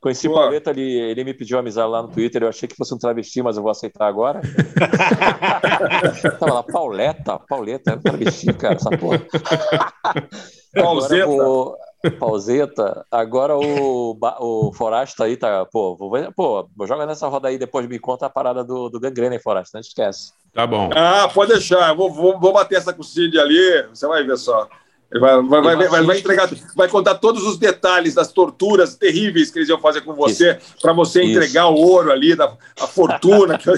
Conheci 0.00 0.28
o 0.28 0.30
Boa. 0.30 0.42
Pauleta 0.42 0.70
ali, 0.70 0.82
ele 0.96 1.24
me 1.24 1.34
pediu 1.34 1.58
amizade 1.58 1.88
lá 1.90 2.00
no 2.02 2.08
Twitter, 2.08 2.42
eu 2.42 2.48
achei 2.48 2.68
que 2.68 2.76
fosse 2.76 2.94
um 2.94 2.98
travesti, 2.98 3.42
mas 3.42 3.56
eu 3.56 3.62
vou 3.64 3.70
aceitar 3.70 4.06
agora. 4.06 4.40
Tava 6.38 6.54
lá, 6.54 6.62
Pauleta, 6.62 7.38
Pauleta, 7.48 7.92
é 7.92 7.94
um 7.96 8.00
travesti, 8.00 8.52
cara, 8.52 8.76
essa 8.76 8.90
porra. 8.90 9.20
Pauseta. 10.74 11.24
Agora 11.24 11.48
o- 11.48 11.76
Pauseta, 12.20 13.04
agora 13.10 13.56
o, 13.58 14.16
o 14.40 14.72
Forasta 14.72 15.24
aí 15.24 15.36
tá, 15.36 15.66
pô, 15.66 15.96
vou, 15.96 16.12
ver- 16.12 16.32
pô, 16.32 16.68
joga 16.86 17.04
nessa 17.04 17.26
roda 17.26 17.48
aí, 17.48 17.58
depois 17.58 17.88
me 17.88 17.98
conta 17.98 18.26
a 18.26 18.30
parada 18.30 18.62
do, 18.62 18.88
do 18.88 19.00
Gangrena, 19.00 19.34
hein, 19.34 19.40
Forasta, 19.42 19.78
não 19.78 19.80
esquece. 19.80 20.32
Tá 20.54 20.64
bom. 20.64 20.90
Ah, 20.94 21.28
pode 21.34 21.52
deixar. 21.52 21.88
Eu 21.88 21.96
vou, 21.96 22.12
vou, 22.12 22.38
vou 22.38 22.52
bater 22.52 22.76
essa 22.78 22.92
com 22.92 23.00
o 23.00 23.04
Cid 23.04 23.36
ali. 23.38 23.82
Você 23.90 24.06
vai 24.06 24.22
ver 24.22 24.36
só. 24.36 24.68
Ele 25.10 25.20
vai, 25.20 25.42
vai, 25.42 25.62
vai, 25.62 25.88
vai, 25.88 26.02
vai 26.02 26.18
entregar, 26.18 26.50
vai 26.76 26.88
contar 26.88 27.14
todos 27.14 27.46
os 27.46 27.56
detalhes 27.56 28.14
das 28.14 28.30
torturas 28.30 28.94
terríveis 28.94 29.50
que 29.50 29.58
eles 29.58 29.68
iam 29.68 29.80
fazer 29.80 30.02
com 30.02 30.14
você, 30.14 30.58
para 30.82 30.92
você 30.92 31.22
Isso. 31.22 31.30
entregar 31.30 31.68
o 31.68 31.76
ouro 31.76 32.12
ali, 32.12 32.34
da, 32.34 32.54
a 32.80 32.86
fortuna. 32.86 33.58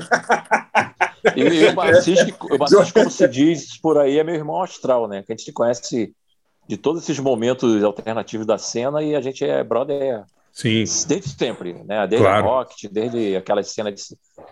E, 1.36 1.40
e 1.43 1.66
o 1.69 1.74
Bacisque, 1.74 2.32
como 2.32 3.11
se 3.11 3.28
diz 3.28 3.77
por 3.77 3.98
aí, 3.98 4.19
é 4.19 4.24
meu 4.24 4.35
irmão 4.35 4.62
astral, 4.62 5.07
né? 5.07 5.23
Que 5.23 5.35
a 5.35 5.36
gente 5.36 5.52
conhece 5.52 6.15
de 6.66 6.77
todos 6.78 7.02
esses 7.02 7.19
momentos 7.19 7.85
alternativos 7.85 8.47
da 8.47 8.57
cena 8.57 9.02
e 9.02 9.15
a 9.15 9.20
gente 9.20 9.44
é 9.44 9.62
brother 9.62 10.24
Sim. 10.51 10.85
desde 11.07 11.28
sempre, 11.28 11.74
né? 11.85 12.07
Desde 12.07 12.27
Claro. 12.27 12.47
Rocket, 12.47 12.90
desde 12.90 13.36
aquela 13.36 13.62
cena 13.62 13.93
de 13.93 14.01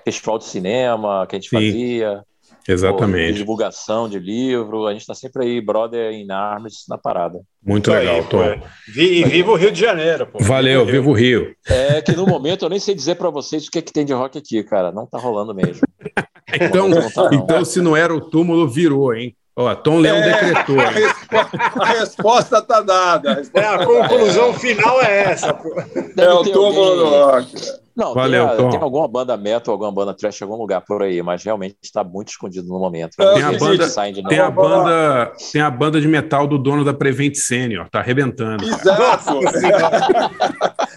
festival 0.05 0.38
de 0.38 0.44
cinema 0.44 1.26
que 1.26 1.36
a 1.36 1.38
gente 1.38 1.48
Sim. 1.48 1.56
fazia. 1.56 2.22
Pô, 2.69 2.73
de 2.73 2.73
Exatamente. 2.73 3.35
divulgação 3.35 4.09
de 4.09 4.19
livro, 4.19 4.86
a 4.86 4.93
gente 4.93 5.07
tá 5.07 5.15
sempre 5.15 5.45
aí, 5.45 5.61
brother 5.61 6.12
in 6.12 6.31
arms 6.31 6.85
na 6.89 6.99
parada. 6.99 7.40
Muito 7.65 7.90
Isso 7.90 7.99
aí, 7.99 8.07
legal, 8.07 8.23
pô. 8.24 8.39
Tom. 8.39 8.61
Vi- 8.95 9.20
E 9.20 9.24
viva 9.24 9.51
o 9.53 9.57
Rio 9.57 9.70
de 9.73 9.81
Janeiro, 9.81 10.27
pô. 10.27 10.39
Valeu, 10.40 10.85
viva 10.86 11.09
o 11.09 11.12
Rio. 11.12 11.55
É 11.66 12.01
que 12.03 12.12
no 12.12 12.27
momento 12.27 12.65
eu 12.65 12.69
nem 12.69 12.78
sei 12.78 12.95
dizer 12.95 13.15
pra 13.16 13.31
vocês 13.31 13.66
o 13.66 13.70
que, 13.70 13.78
é 13.78 13.82
que 13.82 13.93
tem 13.93 14.05
de 14.05 14.12
rock 14.12 14.36
aqui, 14.39 14.62
cara. 14.62 14.93
Não 14.93 15.07
tá 15.07 15.19
rolando 15.19 15.55
mesmo. 15.55 15.81
Então, 16.61 16.89
Não 16.89 17.11
tá, 17.11 17.24
não. 17.24 17.35
então, 17.35 17.62
se 17.62 17.78
não 17.82 17.95
era 17.95 18.15
o 18.15 18.23
túmulo, 18.23 18.66
virou, 18.66 19.15
hein? 19.15 19.36
Ó, 19.60 19.74
Tom 19.74 19.98
Leão 19.98 20.16
É. 20.18 20.22
decretou. 20.22 20.78
A, 20.80 20.89
respo- 20.89 21.80
a 21.82 21.85
resposta 21.86 22.59
está 22.59 22.80
dada. 22.80 23.30
A 23.30 23.32
É, 23.32 23.36
resposta 23.39 23.74
a 23.74 23.85
conclusão 23.86 24.55
final 24.55 25.02
é 25.02 25.32
essa, 25.32 25.52
pô. 25.52 25.74
É 26.16 26.32
o 26.32 26.43
túmulo 26.44 26.97
do 26.97 27.09
rock. 27.09 27.78
Não, 27.97 28.14
Valeu, 28.14 28.47
tem, 28.47 28.55
a- 28.55 28.56
Tom. 28.56 28.70
tem 28.70 28.80
alguma 28.80 29.09
banda 29.09 29.36
metal, 29.36 29.72
alguma 29.72 29.90
banda 29.90 30.14
trash 30.14 30.40
em 30.40 30.44
algum 30.44 30.55
lugar 30.56 30.80
por 30.86 31.02
aí, 31.02 31.20
mas 31.20 31.43
realmente 31.43 31.76
está 31.82 32.05
muito 32.05 32.28
escondido 32.28 32.68
no 32.68 32.78
momento. 32.78 33.16
Tem 33.16 33.26
a 33.26 33.32
Não 33.32 33.40
sei 33.40 33.59
se 33.59 33.59
banda- 33.59 33.89
saem 33.89 34.12
de 34.14 34.22
Tem 34.22 34.39
a 34.39 34.48
banda, 34.48 35.32
tem 35.52 35.60
a 35.60 35.68
banda 35.68 36.01
de 36.01 36.06
metal 36.06 36.47
do 36.47 36.56
dono 36.56 36.85
da 36.85 36.94
Prevent 36.94 37.35
Senior, 37.35 37.89
tá 37.90 37.98
arrebentando. 37.98 38.62
Exato. 38.64 39.40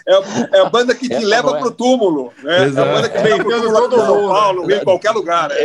É, 0.08 0.58
é 0.58 0.62
a 0.62 0.70
banda 0.70 0.94
que 0.94 1.08
te 1.08 1.16
Essa 1.16 1.26
leva 1.26 1.58
é. 1.58 1.60
pro 1.60 1.72
túmulo. 1.72 2.32
Né? 2.44 2.58
É 2.58 2.60
a 2.62 2.66
Exato. 2.66 2.92
banda 2.92 3.10
que 3.10 3.18
vem 3.20 3.38
Todo 3.38 3.50
todo 3.74 3.82
mundo. 3.82 3.96
São 4.06 4.28
Paulo, 4.30 4.66
Rio, 4.68 4.78
em 4.78 4.84
qualquer 4.84 5.12
lugar. 5.12 5.50
né? 5.50 5.56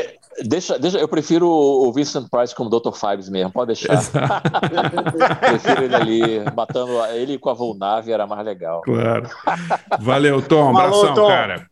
Deixa, 0.45 0.79
deixa, 0.79 0.99
eu 0.99 1.09
prefiro 1.09 1.49
o 1.49 1.91
Vincent 1.93 2.29
Price 2.31 2.55
como 2.55 2.69
Dr. 2.69 2.93
Fives 2.93 3.29
mesmo, 3.29 3.51
pode 3.53 3.69
deixar. 3.69 3.99
prefiro 5.41 5.85
ele 5.85 5.95
ali, 5.95 6.45
matando 6.55 7.01
a- 7.01 7.15
ele 7.15 7.39
com 7.39 7.49
a 7.51 7.55
Volnave, 7.55 8.13
era 8.13 8.27
mais 8.27 8.45
legal. 8.45 8.83
Claro. 8.83 9.29
Valeu, 10.01 10.43
Tom. 10.43 10.73
Falou, 10.75 10.81
Abração, 11.01 11.15
Tom. 11.15 11.29
cara. 11.29 11.67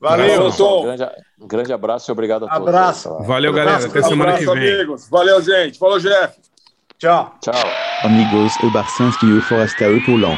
Valeu, 0.00 0.52
Tom. 0.52 0.80
Um 0.80 0.82
grande, 0.84 1.10
um 1.40 1.46
grande 1.48 1.72
abraço 1.72 2.10
e 2.10 2.12
obrigado 2.12 2.44
a 2.44 2.48
todos. 2.48 2.68
Abraço. 2.68 3.18
Valeu, 3.24 3.52
galera. 3.52 3.84
Até 3.84 4.02
semana 4.02 4.36
que 4.36 4.44
Abraço, 4.44 4.60
vem. 4.60 4.74
amigos. 4.74 5.08
Valeu, 5.08 5.42
gente. 5.42 5.78
Falou, 5.78 5.98
Jeff. 5.98 6.38
Tchau. 6.98 7.34
Tchau. 7.40 7.54
Amigos, 8.04 8.52
o 8.62 8.70
Barcinski 8.70 9.26
e 9.26 9.32
o 9.38 9.42
Forasta 9.42 9.84
e 9.88 10.00
Poulon. 10.04 10.36